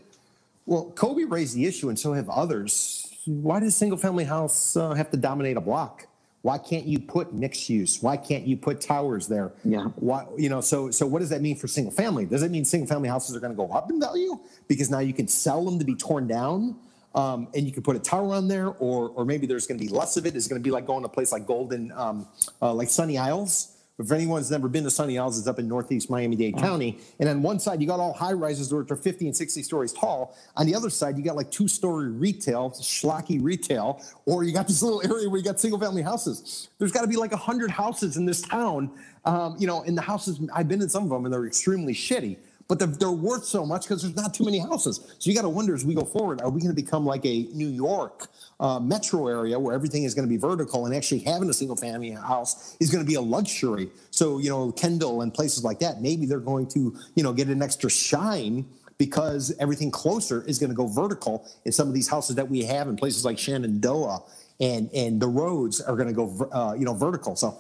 Well, 0.65 0.91
Kobi 0.95 1.29
raised 1.29 1.55
the 1.55 1.65
issue, 1.65 1.89
and 1.89 1.99
so 1.99 2.13
have 2.13 2.29
others. 2.29 3.12
Why 3.25 3.59
does 3.59 3.75
single 3.75 3.97
family 3.97 4.23
house 4.23 4.75
uh, 4.75 4.93
have 4.93 5.09
to 5.11 5.17
dominate 5.17 5.57
a 5.57 5.61
block? 5.61 6.07
Why 6.41 6.57
can't 6.57 6.85
you 6.85 6.99
put 6.99 7.33
mixed 7.33 7.69
use? 7.69 8.03
Why 8.03 8.17
can't 8.17 8.45
you 8.45 8.57
put 8.57 8.81
towers 8.81 9.27
there? 9.27 9.53
Yeah. 9.63 9.85
Why 9.95 10.25
you 10.37 10.49
know? 10.49 10.59
So 10.59 10.91
so 10.91 11.07
what 11.07 11.19
does 11.19 11.29
that 11.29 11.41
mean 11.41 11.55
for 11.55 11.67
single 11.67 11.93
family? 11.93 12.25
Does 12.25 12.43
it 12.43 12.51
mean 12.51 12.65
single 12.65 12.87
family 12.87 13.07
houses 13.07 13.33
are 13.33 13.39
going 13.39 13.53
to 13.53 13.57
go 13.57 13.71
up 13.71 13.89
in 13.89 13.97
value 13.97 14.37
because 14.67 14.89
now 14.89 14.99
you 14.99 15.13
can 15.13 15.29
sell 15.29 15.63
them 15.63 15.79
to 15.79 15.85
be 15.85 15.95
torn 15.95 16.27
down? 16.27 16.75
Um, 17.15 17.47
and 17.53 17.65
you 17.65 17.71
can 17.71 17.83
put 17.83 17.95
a 17.95 17.99
tower 17.99 18.33
on 18.33 18.49
there, 18.49 18.67
or 18.67 19.09
or 19.09 19.23
maybe 19.23 19.47
there's 19.47 19.67
going 19.67 19.79
to 19.79 19.85
be 19.85 19.89
less 19.89 20.17
of 20.17 20.25
it. 20.25 20.35
It's 20.35 20.47
going 20.47 20.61
to 20.61 20.63
be 20.63 20.71
like 20.71 20.85
going 20.85 21.03
to 21.03 21.07
a 21.07 21.09
place 21.11 21.31
like 21.31 21.47
Golden, 21.47 21.93
um, 21.93 22.27
uh, 22.61 22.73
like 22.73 22.89
Sunny 22.89 23.17
Isles, 23.17 23.72
if 23.99 24.11
anyone's 24.11 24.49
never 24.49 24.67
been 24.67 24.83
to 24.83 24.89
Sunny 24.89 25.19
Isles, 25.19 25.37
it's 25.37 25.47
up 25.47 25.59
in 25.59 25.67
northeast 25.67 26.09
Miami-Dade 26.09 26.57
County. 26.57 26.97
And 27.19 27.29
on 27.29 27.43
one 27.43 27.59
side, 27.59 27.79
you 27.79 27.87
got 27.87 27.99
all 27.99 28.13
high 28.13 28.33
rises 28.33 28.73
which 28.73 28.89
are 28.89 28.95
50 28.95 29.27
and 29.27 29.35
60 29.35 29.61
stories 29.61 29.93
tall. 29.93 30.35
On 30.57 30.65
the 30.65 30.73
other 30.73 30.89
side, 30.89 31.15
you 31.15 31.23
got 31.23 31.35
like 31.35 31.51
two-story 31.51 32.09
retail, 32.09 32.71
schlocky 32.71 33.41
retail, 33.41 34.01
or 34.25 34.43
you 34.43 34.51
got 34.51 34.67
this 34.67 34.81
little 34.81 35.03
area 35.05 35.29
where 35.29 35.37
you 35.37 35.43
got 35.43 35.59
single-family 35.59 36.01
houses. 36.01 36.69
There's 36.79 36.91
got 36.91 37.01
to 37.01 37.07
be 37.07 37.17
like 37.17 37.31
100 37.31 37.69
houses 37.69 38.17
in 38.17 38.25
this 38.25 38.41
town. 38.41 38.89
Um, 39.25 39.55
you 39.59 39.67
know, 39.67 39.83
and 39.83 39.95
the 39.95 40.01
houses, 40.01 40.39
I've 40.53 40.67
been 40.67 40.81
in 40.81 40.89
some 40.89 41.03
of 41.03 41.09
them, 41.09 41.25
and 41.25 41.33
they're 41.33 41.45
extremely 41.45 41.93
shitty 41.93 42.37
but 42.67 42.79
they're, 42.79 42.87
they're, 42.87 43.11
worth 43.11 43.45
so 43.45 43.65
much 43.65 43.83
because 43.83 44.01
there's 44.01 44.15
not 44.15 44.33
too 44.33 44.43
many 44.43 44.59
houses. 44.59 45.15
So 45.19 45.29
you 45.29 45.35
got 45.35 45.43
to 45.43 45.49
wonder 45.49 45.75
as 45.75 45.85
we 45.85 45.93
go 45.93 46.03
forward, 46.03 46.41
are 46.41 46.49
we 46.49 46.59
going 46.59 46.75
to 46.75 46.81
become 46.81 47.05
like 47.05 47.25
a 47.25 47.43
New 47.53 47.67
York 47.67 48.27
uh, 48.59 48.79
metro 48.79 49.27
area 49.27 49.59
where 49.59 49.73
everything 49.73 50.03
is 50.03 50.13
going 50.13 50.27
to 50.27 50.29
be 50.29 50.37
vertical 50.37 50.85
and 50.85 50.95
actually 50.95 51.19
having 51.19 51.49
a 51.49 51.53
single 51.53 51.75
family 51.75 52.11
house 52.11 52.75
is 52.79 52.89
going 52.89 53.03
to 53.03 53.07
be 53.07 53.15
a 53.15 53.21
luxury? 53.21 53.89
So, 54.11 54.39
you 54.39 54.49
know, 54.49 54.71
Kendall 54.71 55.21
and 55.21 55.33
places 55.33 55.63
like 55.63 55.79
that, 55.79 56.01
maybe 56.01 56.25
they're 56.25 56.39
going 56.39 56.67
to, 56.69 56.95
you 57.15 57.23
know, 57.23 57.33
get 57.33 57.47
an 57.47 57.61
extra 57.61 57.89
shine 57.89 58.65
because 58.97 59.53
everything 59.59 59.91
closer 59.91 60.43
is 60.47 60.59
going 60.59 60.69
to 60.69 60.75
go 60.75 60.87
vertical 60.87 61.45
in 61.65 61.71
some 61.71 61.87
of 61.87 61.93
these 61.93 62.07
houses 62.07 62.35
that 62.35 62.49
we 62.49 62.63
have 62.63 62.87
in 62.87 62.95
places 62.95 63.25
like 63.25 63.37
Shenandoah 63.37 64.23
and 64.63 64.89
and 64.93 65.19
the 65.19 65.27
roads 65.27 65.81
are 65.81 65.95
going 65.95 66.07
to 66.07 66.13
go 66.13 66.49
uh, 66.53 66.73
you 66.73 66.85
know 66.85 66.93
vertical. 66.93 67.35
So 67.35 67.57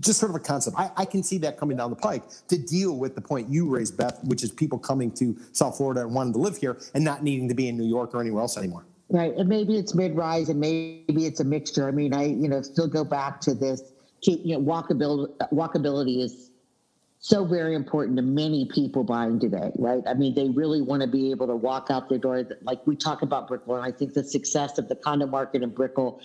just 0.00 0.20
sort 0.20 0.30
of 0.30 0.36
a 0.36 0.40
concept. 0.40 0.76
I, 0.78 0.90
I, 0.96 1.04
can 1.04 1.22
see 1.22 1.38
that 1.38 1.58
coming 1.58 1.76
down 1.76 1.90
the 1.90 1.96
pike 1.96 2.22
to 2.48 2.56
deal 2.56 2.96
with 2.96 3.16
the 3.16 3.20
point 3.20 3.48
you 3.50 3.68
raised, 3.68 3.96
Beth, 3.96 4.22
which 4.24 4.44
is 4.44 4.52
people 4.52 4.78
coming 4.78 5.10
to 5.12 5.36
South 5.52 5.76
Florida 5.76 6.02
and 6.02 6.14
wanting 6.14 6.34
to 6.34 6.38
live 6.38 6.56
here 6.56 6.78
and 6.94 7.04
not 7.04 7.24
needing 7.24 7.48
to 7.48 7.54
be 7.54 7.68
in 7.68 7.76
New 7.76 7.86
York 7.86 8.14
or 8.14 8.20
anywhere 8.20 8.42
else 8.42 8.56
anymore. 8.56 8.84
Right, 9.08 9.34
and 9.34 9.48
maybe 9.48 9.76
it's 9.76 9.94
mid-rise, 9.94 10.48
and 10.48 10.60
maybe 10.60 11.26
it's 11.26 11.40
a 11.40 11.44
mixture. 11.44 11.88
I 11.88 11.90
mean, 11.90 12.14
I 12.14 12.26
you 12.26 12.48
know 12.48 12.62
still 12.62 12.88
go 12.88 13.02
back 13.02 13.40
to 13.42 13.54
this. 13.54 13.82
You 14.22 14.58
know, 14.58 14.60
walkability 14.60 15.36
walkability 15.52 16.22
is 16.22 16.50
so 17.26 17.44
very 17.44 17.74
important 17.74 18.16
to 18.16 18.22
many 18.22 18.66
people 18.66 19.02
buying 19.02 19.40
today, 19.40 19.72
right? 19.78 20.00
I 20.06 20.14
mean, 20.14 20.32
they 20.32 20.48
really 20.48 20.80
want 20.80 21.02
to 21.02 21.08
be 21.08 21.32
able 21.32 21.48
to 21.48 21.56
walk 21.56 21.88
out 21.90 22.08
their 22.08 22.18
door. 22.18 22.46
Like 22.62 22.86
we 22.86 22.94
talk 22.94 23.22
about 23.22 23.48
Brickell, 23.48 23.74
and 23.74 23.84
I 23.84 23.90
think 23.90 24.14
the 24.14 24.22
success 24.22 24.78
of 24.78 24.88
the 24.88 24.94
condo 24.94 25.26
market 25.26 25.64
in 25.64 25.70
Brickell 25.70 26.20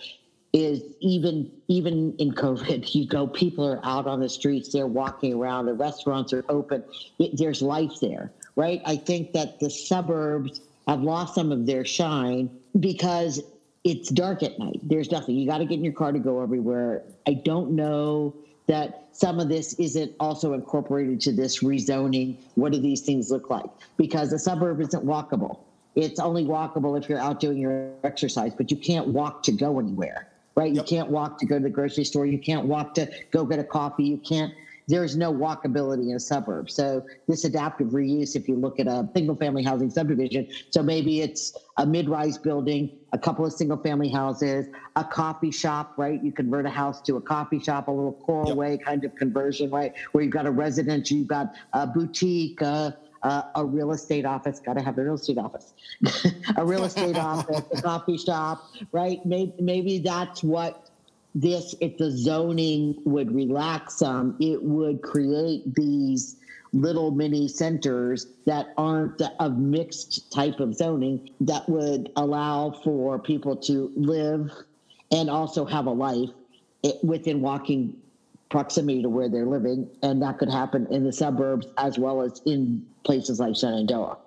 is 0.52 0.80
even 1.00 1.50
even 1.66 2.14
in 2.18 2.30
COVID, 2.30 2.94
you 2.94 3.08
go, 3.08 3.26
people 3.26 3.66
are 3.66 3.80
out 3.82 4.06
on 4.06 4.20
the 4.20 4.28
streets, 4.28 4.72
they're 4.72 4.86
walking 4.86 5.34
around, 5.34 5.66
the 5.66 5.74
restaurants 5.74 6.32
are 6.32 6.44
open, 6.48 6.84
it, 7.18 7.36
there's 7.36 7.62
life 7.62 7.98
there, 8.00 8.30
right? 8.54 8.80
I 8.86 8.94
think 8.94 9.32
that 9.32 9.58
the 9.58 9.70
suburbs 9.70 10.60
have 10.86 11.00
lost 11.00 11.34
some 11.34 11.50
of 11.50 11.66
their 11.66 11.84
shine 11.84 12.48
because 12.78 13.42
it's 13.82 14.08
dark 14.08 14.44
at 14.44 14.56
night. 14.60 14.78
There's 14.84 15.10
nothing. 15.10 15.34
You 15.34 15.48
got 15.48 15.58
to 15.58 15.64
get 15.64 15.78
in 15.78 15.84
your 15.84 15.94
car 15.94 16.12
to 16.12 16.20
go 16.20 16.40
everywhere. 16.42 17.02
I 17.26 17.34
don't 17.34 17.72
know 17.72 18.36
that 18.66 19.08
some 19.12 19.40
of 19.40 19.48
this 19.48 19.74
isn't 19.74 20.12
also 20.20 20.54
incorporated 20.54 21.20
to 21.22 21.32
this 21.32 21.62
rezoning. 21.62 22.36
What 22.54 22.72
do 22.72 22.80
these 22.80 23.00
things 23.00 23.30
look 23.30 23.50
like? 23.50 23.66
Because 23.96 24.30
the 24.30 24.38
suburb 24.38 24.80
isn't 24.80 25.04
walkable. 25.04 25.58
It's 25.94 26.18
only 26.18 26.44
walkable 26.44 26.98
if 26.98 27.08
you're 27.08 27.18
out 27.18 27.40
doing 27.40 27.58
your 27.58 27.90
exercise, 28.04 28.52
but 28.56 28.70
you 28.70 28.76
can't 28.76 29.08
walk 29.08 29.42
to 29.44 29.52
go 29.52 29.78
anywhere, 29.78 30.28
right? 30.54 30.72
Yep. 30.72 30.84
You 30.84 30.96
can't 30.96 31.10
walk 31.10 31.38
to 31.40 31.46
go 31.46 31.58
to 31.58 31.62
the 31.62 31.70
grocery 31.70 32.04
store. 32.04 32.24
You 32.24 32.38
can't 32.38 32.66
walk 32.66 32.94
to 32.94 33.10
go 33.30 33.44
get 33.44 33.58
a 33.58 33.64
coffee. 33.64 34.04
You 34.04 34.18
can't 34.18 34.54
there's 34.88 35.16
no 35.16 35.32
walkability 35.32 36.10
in 36.10 36.16
a 36.16 36.20
suburb. 36.20 36.70
So 36.70 37.04
this 37.28 37.44
adaptive 37.44 37.88
reuse, 37.88 38.36
if 38.36 38.48
you 38.48 38.56
look 38.56 38.80
at 38.80 38.86
a 38.86 39.08
single 39.14 39.36
family 39.36 39.62
housing 39.62 39.90
subdivision, 39.90 40.48
so 40.70 40.82
maybe 40.82 41.20
it's 41.20 41.56
a 41.76 41.86
mid-rise 41.86 42.38
building, 42.38 42.90
a 43.12 43.18
couple 43.18 43.44
of 43.44 43.52
single 43.52 43.78
family 43.78 44.08
houses, 44.08 44.66
a 44.96 45.04
coffee 45.04 45.50
shop, 45.50 45.94
right? 45.96 46.22
You 46.22 46.32
convert 46.32 46.66
a 46.66 46.70
house 46.70 47.00
to 47.02 47.16
a 47.16 47.20
coffee 47.20 47.60
shop, 47.60 47.88
a 47.88 47.90
little 47.90 48.12
coral 48.12 48.48
yep. 48.48 48.56
way 48.56 48.78
kind 48.78 49.04
of 49.04 49.14
conversion, 49.14 49.70
right? 49.70 49.92
Where 50.12 50.24
you've 50.24 50.32
got 50.32 50.46
a 50.46 50.50
residence, 50.50 51.10
you've 51.10 51.28
got 51.28 51.54
a 51.72 51.86
boutique, 51.86 52.60
uh, 52.62 52.92
uh, 53.22 53.42
a 53.54 53.64
real 53.64 53.92
estate 53.92 54.24
office, 54.24 54.58
got 54.58 54.74
to 54.74 54.82
have 54.82 54.98
a 54.98 55.04
real 55.04 55.14
estate 55.14 55.38
office, 55.38 55.74
a 56.56 56.64
real 56.64 56.84
estate 56.84 57.16
office, 57.16 57.62
a 57.72 57.82
coffee 57.82 58.18
shop, 58.18 58.64
right? 58.90 59.24
Maybe, 59.24 59.54
maybe 59.60 59.98
that's 59.98 60.42
what 60.42 60.81
this, 61.34 61.74
if 61.80 61.96
the 61.98 62.10
zoning 62.10 63.00
would 63.04 63.34
relax 63.34 63.94
some, 63.94 64.36
it 64.40 64.62
would 64.62 65.02
create 65.02 65.74
these 65.74 66.36
little 66.72 67.10
mini 67.10 67.48
centers 67.48 68.26
that 68.46 68.72
aren't 68.78 69.20
of 69.40 69.58
mixed 69.58 70.32
type 70.32 70.58
of 70.60 70.74
zoning 70.74 71.30
that 71.40 71.68
would 71.68 72.10
allow 72.16 72.70
for 72.82 73.18
people 73.18 73.56
to 73.56 73.92
live 73.94 74.50
and 75.10 75.28
also 75.28 75.64
have 75.64 75.86
a 75.86 75.90
life 75.90 76.30
within 77.02 77.40
walking 77.40 77.96
proximity 78.48 79.02
to 79.02 79.08
where 79.08 79.28
they're 79.28 79.46
living. 79.46 79.88
And 80.02 80.22
that 80.22 80.38
could 80.38 80.50
happen 80.50 80.86
in 80.90 81.04
the 81.04 81.12
suburbs 81.12 81.66
as 81.78 81.98
well 81.98 82.22
as 82.22 82.40
in 82.46 82.86
places 83.04 83.38
like 83.38 83.54
Shenandoah. 83.54 84.18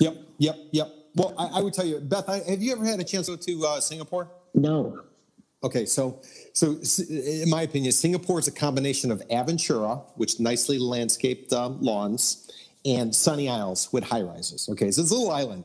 Yep, 0.00 0.16
yep, 0.38 0.56
yep. 0.70 0.88
Well, 1.14 1.34
I, 1.38 1.58
I 1.58 1.60
would 1.60 1.74
tell 1.74 1.84
you, 1.84 2.00
Beth, 2.00 2.28
I, 2.28 2.38
have 2.40 2.62
you 2.62 2.72
ever 2.72 2.84
had 2.84 3.00
a 3.00 3.04
chance 3.04 3.26
to 3.26 3.32
go 3.32 3.42
to 3.42 3.66
uh, 3.66 3.80
Singapore? 3.80 4.30
No. 4.54 5.02
Okay, 5.64 5.86
so 5.86 6.20
so 6.52 6.78
in 7.08 7.48
my 7.48 7.62
opinion, 7.62 7.92
Singapore 7.92 8.40
is 8.40 8.48
a 8.48 8.52
combination 8.52 9.12
of 9.12 9.22
Aventura, 9.28 10.02
which 10.16 10.40
nicely 10.40 10.78
landscaped 10.78 11.52
um, 11.52 11.80
lawns, 11.80 12.50
and 12.84 13.14
Sunny 13.14 13.48
Isles 13.48 13.92
with 13.92 14.02
high 14.02 14.22
rises. 14.22 14.68
Okay, 14.70 14.90
so 14.90 15.02
it's 15.02 15.12
a 15.12 15.14
little 15.14 15.30
island, 15.30 15.64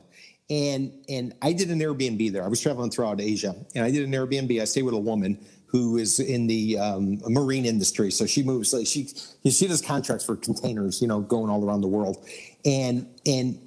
and 0.50 0.92
and 1.08 1.34
I 1.42 1.52
did 1.52 1.70
an 1.70 1.80
Airbnb 1.80 2.32
there. 2.32 2.44
I 2.44 2.48
was 2.48 2.60
traveling 2.60 2.90
throughout 2.90 3.20
Asia, 3.20 3.56
and 3.74 3.84
I 3.84 3.90
did 3.90 4.04
an 4.04 4.12
Airbnb. 4.12 4.60
I 4.60 4.64
stayed 4.64 4.82
with 4.82 4.94
a 4.94 4.98
woman 4.98 5.44
who 5.66 5.98
is 5.98 6.20
in 6.20 6.46
the 6.46 6.78
um, 6.78 7.20
marine 7.26 7.66
industry, 7.66 8.12
so 8.12 8.24
she 8.24 8.44
moves. 8.44 8.72
Like 8.72 8.86
she 8.86 9.08
she 9.50 9.66
does 9.66 9.82
contracts 9.82 10.24
for 10.24 10.36
containers, 10.36 11.02
you 11.02 11.08
know, 11.08 11.20
going 11.20 11.50
all 11.50 11.64
around 11.64 11.80
the 11.80 11.88
world, 11.88 12.24
and 12.64 13.04
and 13.26 13.58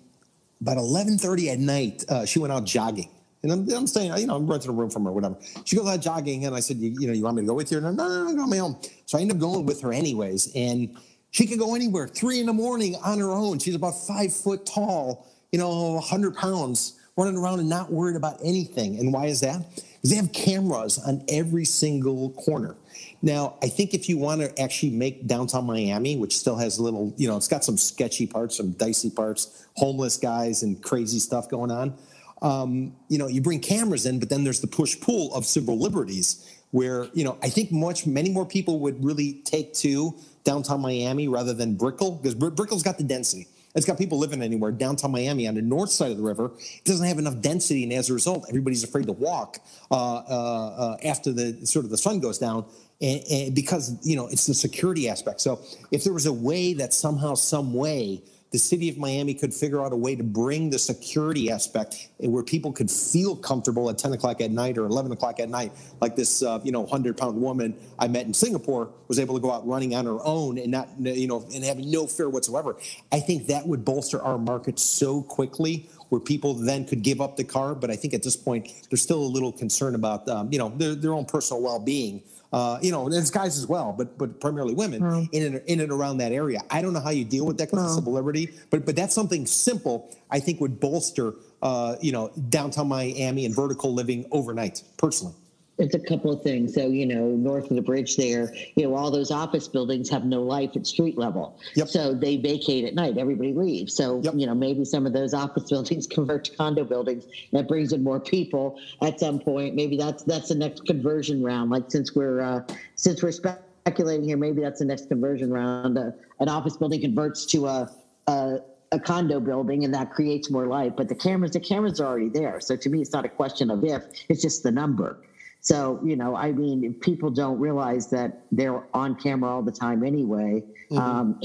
about 0.61 0.77
eleven 0.77 1.17
thirty 1.17 1.49
at 1.49 1.59
night, 1.59 2.05
uh, 2.07 2.25
she 2.25 2.39
went 2.39 2.53
out 2.53 2.63
jogging 2.63 3.09
and 3.43 3.51
I'm, 3.51 3.69
I'm 3.71 3.87
staying, 3.87 4.15
you 4.17 4.27
know, 4.27 4.35
I'm 4.35 4.45
renting 4.45 4.69
a 4.69 4.73
room 4.73 4.89
from 4.89 5.05
her, 5.05 5.11
whatever. 5.11 5.35
She 5.65 5.75
goes 5.75 5.87
out 5.87 5.99
jogging, 5.99 6.45
and 6.45 6.55
I 6.55 6.59
said, 6.59 6.77
you, 6.77 6.95
you 6.99 7.07
know, 7.07 7.13
you 7.13 7.23
want 7.23 7.37
me 7.37 7.41
to 7.41 7.47
go 7.47 7.53
with 7.55 7.71
you? 7.71 7.81
No, 7.81 7.91
no, 7.91 8.07
no, 8.07 8.23
no, 8.25 8.35
go 8.35 8.43
on 8.43 8.49
my 8.49 8.59
own. 8.59 8.75
So 9.05 9.17
I 9.17 9.21
end 9.21 9.31
up 9.31 9.39
going 9.39 9.65
with 9.65 9.81
her 9.81 9.91
anyways, 9.91 10.51
and 10.55 10.95
she 11.31 11.47
can 11.47 11.57
go 11.57 11.73
anywhere. 11.73 12.07
Three 12.07 12.39
in 12.39 12.45
the 12.45 12.53
morning 12.53 12.95
on 13.03 13.19
her 13.19 13.31
own. 13.31 13.57
She's 13.57 13.75
about 13.75 13.99
five 14.05 14.33
foot 14.33 14.65
tall, 14.65 15.27
you 15.51 15.57
know, 15.57 15.93
100 15.93 16.35
pounds, 16.35 16.99
running 17.17 17.37
around 17.37 17.59
and 17.59 17.69
not 17.69 17.91
worried 17.91 18.15
about 18.15 18.39
anything. 18.43 18.99
And 18.99 19.11
why 19.11 19.25
is 19.25 19.39
that? 19.41 19.65
Because 19.75 20.09
they 20.09 20.15
have 20.17 20.31
cameras 20.33 20.99
on 20.99 21.23
every 21.27 21.65
single 21.65 22.31
corner. 22.31 22.75
Now, 23.23 23.55
I 23.61 23.67
think 23.67 23.93
if 23.93 24.09
you 24.09 24.17
want 24.17 24.41
to 24.41 24.61
actually 24.61 24.91
make 24.91 25.27
downtown 25.27 25.65
Miami, 25.65 26.17
which 26.17 26.37
still 26.37 26.57
has 26.57 26.77
a 26.77 26.83
little, 26.83 27.13
you 27.17 27.27
know, 27.27 27.37
it's 27.37 27.47
got 27.47 27.63
some 27.63 27.77
sketchy 27.77 28.27
parts, 28.27 28.57
some 28.57 28.71
dicey 28.71 29.09
parts, 29.09 29.67
homeless 29.75 30.17
guys 30.17 30.63
and 30.63 30.81
crazy 30.81 31.19
stuff 31.19 31.49
going 31.49 31.71
on 31.71 31.95
um, 32.41 32.95
you 33.07 33.17
know, 33.17 33.27
you 33.27 33.41
bring 33.41 33.59
cameras 33.59 34.05
in, 34.05 34.19
but 34.19 34.29
then 34.29 34.43
there's 34.43 34.61
the 34.61 34.67
push 34.67 34.99
pull 34.99 35.33
of 35.33 35.45
civil 35.45 35.77
liberties 35.77 36.47
where, 36.71 37.07
you 37.13 37.23
know, 37.23 37.37
I 37.43 37.49
think 37.49 37.71
much, 37.71 38.07
many 38.07 38.31
more 38.31 38.45
people 38.45 38.79
would 38.79 39.03
really 39.03 39.41
take 39.45 39.73
to 39.75 40.15
downtown 40.43 40.81
Miami 40.81 41.27
rather 41.27 41.53
than 41.53 41.75
Brickell 41.75 42.11
because 42.11 42.33
Br- 42.33 42.49
Brickell's 42.49 42.83
got 42.83 42.97
the 42.97 43.03
density. 43.03 43.47
It's 43.75 43.85
got 43.85 43.97
people 43.97 44.17
living 44.17 44.41
anywhere. 44.41 44.71
Downtown 44.71 45.11
Miami 45.11 45.47
on 45.47 45.55
the 45.55 45.61
north 45.61 45.91
side 45.91 46.11
of 46.11 46.17
the 46.17 46.23
river, 46.23 46.51
it 46.57 46.83
doesn't 46.83 47.05
have 47.05 47.17
enough 47.17 47.39
density, 47.41 47.83
and 47.83 47.93
as 47.93 48.09
a 48.09 48.13
result, 48.13 48.45
everybody's 48.49 48.83
afraid 48.83 49.05
to 49.05 49.13
walk 49.13 49.59
uh, 49.89 49.95
uh, 49.95 50.19
uh, 50.27 50.97
after 51.05 51.31
the 51.31 51.65
sort 51.65 51.85
of 51.85 51.91
the 51.91 51.97
sun 51.97 52.19
goes 52.19 52.37
down, 52.37 52.65
and, 53.01 53.21
and 53.31 53.55
because 53.55 53.97
you 54.05 54.17
know 54.17 54.27
it's 54.27 54.45
the 54.45 54.53
security 54.53 55.07
aspect. 55.07 55.39
So 55.39 55.61
if 55.89 56.03
there 56.03 56.11
was 56.11 56.25
a 56.25 56.33
way 56.33 56.73
that 56.73 56.93
somehow, 56.93 57.35
some 57.35 57.73
way 57.73 58.23
the 58.51 58.57
city 58.57 58.89
of 58.89 58.97
Miami 58.97 59.33
could 59.33 59.53
figure 59.53 59.83
out 59.83 59.93
a 59.93 59.95
way 59.95 60.13
to 60.13 60.23
bring 60.23 60.69
the 60.69 60.77
security 60.77 61.49
aspect 61.49 62.09
where 62.17 62.43
people 62.43 62.73
could 62.73 62.91
feel 62.91 63.33
comfortable 63.33 63.89
at 63.89 63.97
10 63.97 64.11
o'clock 64.11 64.41
at 64.41 64.51
night 64.51 64.77
or 64.77 64.85
11 64.85 65.13
o'clock 65.13 65.39
at 65.39 65.49
night, 65.49 65.71
like 66.01 66.17
this, 66.17 66.43
uh, 66.43 66.59
you 66.61 66.71
know, 66.71 66.81
100 66.81 67.15
pound 67.15 67.41
woman 67.41 67.73
I 67.97 68.09
met 68.09 68.25
in 68.25 68.33
Singapore 68.33 68.91
was 69.07 69.19
able 69.19 69.35
to 69.35 69.41
go 69.41 69.51
out 69.51 69.65
running 69.65 69.95
on 69.95 70.05
her 70.05 70.17
own 70.25 70.57
and 70.57 70.69
not, 70.69 70.89
you 70.99 71.27
know, 71.27 71.47
and 71.53 71.63
having 71.63 71.89
no 71.89 72.07
fear 72.07 72.29
whatsoever. 72.29 72.75
I 73.09 73.21
think 73.21 73.47
that 73.47 73.65
would 73.65 73.85
bolster 73.85 74.21
our 74.21 74.37
market 74.37 74.79
so 74.79 75.21
quickly 75.21 75.89
where 76.09 76.19
people 76.19 76.53
then 76.53 76.85
could 76.85 77.03
give 77.03 77.21
up 77.21 77.37
the 77.37 77.45
car. 77.45 77.73
But 77.73 77.89
I 77.89 77.95
think 77.95 78.13
at 78.13 78.21
this 78.21 78.35
point, 78.35 78.69
there's 78.89 79.01
still 79.01 79.23
a 79.23 79.31
little 79.31 79.53
concern 79.53 79.95
about, 79.95 80.27
um, 80.27 80.51
you 80.51 80.59
know, 80.59 80.67
their, 80.75 80.93
their 80.93 81.13
own 81.13 81.23
personal 81.23 81.63
well 81.63 81.79
being 81.79 82.21
uh, 82.51 82.79
you 82.81 82.91
know, 82.91 83.07
there's 83.07 83.31
guys 83.31 83.57
as 83.57 83.67
well, 83.67 83.93
but 83.97 84.17
but 84.17 84.39
primarily 84.41 84.73
women 84.73 85.01
mm. 85.01 85.29
in 85.31 85.43
and 85.43 85.61
in 85.67 85.79
and 85.79 85.91
around 85.91 86.17
that 86.17 86.31
area. 86.31 86.59
I 86.69 86.81
don't 86.81 86.93
know 86.93 86.99
how 86.99 87.11
you 87.11 87.23
deal 87.23 87.45
with 87.45 87.57
that 87.59 87.69
because 87.69 87.91
of 87.91 87.95
civil 87.95 88.13
liberty, 88.13 88.49
but 88.69 88.85
but 88.85 88.95
that's 88.95 89.15
something 89.15 89.45
simple 89.45 90.13
I 90.29 90.39
think 90.39 90.59
would 90.59 90.79
bolster, 90.79 91.35
uh, 91.61 91.95
you 92.01 92.11
know, 92.11 92.31
downtown 92.49 92.89
Miami 92.89 93.45
and 93.45 93.55
vertical 93.55 93.93
living 93.93 94.25
overnight. 94.31 94.83
Personally. 94.97 95.33
It's 95.81 95.95
a 95.95 95.99
couple 95.99 96.31
of 96.31 96.43
things. 96.43 96.75
So, 96.75 96.87
you 96.87 97.07
know, 97.07 97.29
north 97.29 97.71
of 97.71 97.75
the 97.75 97.81
bridge 97.81 98.15
there, 98.15 98.53
you 98.75 98.87
know, 98.87 98.95
all 98.95 99.09
those 99.09 99.31
office 99.31 99.67
buildings 99.67 100.09
have 100.11 100.25
no 100.25 100.43
life 100.43 100.75
at 100.75 100.85
street 100.85 101.17
level. 101.17 101.57
Yep. 101.73 101.87
So 101.87 102.13
they 102.13 102.37
vacate 102.37 102.85
at 102.85 102.93
night. 102.93 103.17
Everybody 103.17 103.53
leaves. 103.53 103.95
So, 103.95 104.21
yep. 104.23 104.35
you 104.37 104.45
know, 104.45 104.53
maybe 104.53 104.85
some 104.85 105.07
of 105.07 105.13
those 105.13 105.33
office 105.33 105.69
buildings 105.69 106.05
convert 106.11 106.45
to 106.45 106.55
condo 106.55 106.83
buildings. 106.83 107.25
That 107.51 107.67
brings 107.67 107.93
in 107.93 108.03
more 108.03 108.19
people 108.19 108.79
at 109.01 109.19
some 109.19 109.39
point. 109.39 109.73
Maybe 109.73 109.97
that's 109.97 110.21
that's 110.23 110.49
the 110.49 110.55
next 110.55 110.85
conversion 110.85 111.41
round. 111.41 111.71
Like 111.71 111.89
since 111.89 112.13
we're 112.15 112.41
uh, 112.41 112.61
since 112.95 113.23
we're 113.23 113.31
speculating 113.31 114.23
here, 114.23 114.37
maybe 114.37 114.61
that's 114.61 114.79
the 114.79 114.85
next 114.85 115.09
conversion 115.09 115.51
round. 115.51 115.97
Uh, 115.97 116.11
an 116.39 116.47
office 116.47 116.77
building 116.77 117.01
converts 117.01 117.45
to 117.47 117.65
a, 117.65 117.91
a 118.27 118.59
a 118.93 118.99
condo 118.99 119.39
building 119.39 119.85
and 119.85 119.93
that 119.93 120.11
creates 120.11 120.51
more 120.51 120.67
life 120.67 120.91
but 120.97 121.07
the 121.07 121.15
cameras 121.15 121.51
the 121.51 121.59
cameras 121.61 122.01
are 122.01 122.07
already 122.07 122.27
there 122.27 122.59
so 122.59 122.75
to 122.75 122.89
me 122.89 122.99
it's 123.01 123.13
not 123.13 123.23
a 123.23 123.29
question 123.29 123.71
of 123.71 123.85
if 123.85 124.03
it's 124.27 124.41
just 124.41 124.63
the 124.63 124.71
number 124.71 125.17
so, 125.61 125.99
you 126.03 126.15
know, 126.15 126.35
I 126.35 126.51
mean, 126.51 126.93
people 126.95 127.29
don't 127.29 127.59
realize 127.59 128.09
that 128.09 128.41
they're 128.51 128.83
on 128.95 129.15
camera 129.15 129.51
all 129.51 129.61
the 129.61 129.71
time 129.71 130.03
anyway. 130.03 130.63
Mm-hmm. 130.89 130.97
Um, 130.97 131.39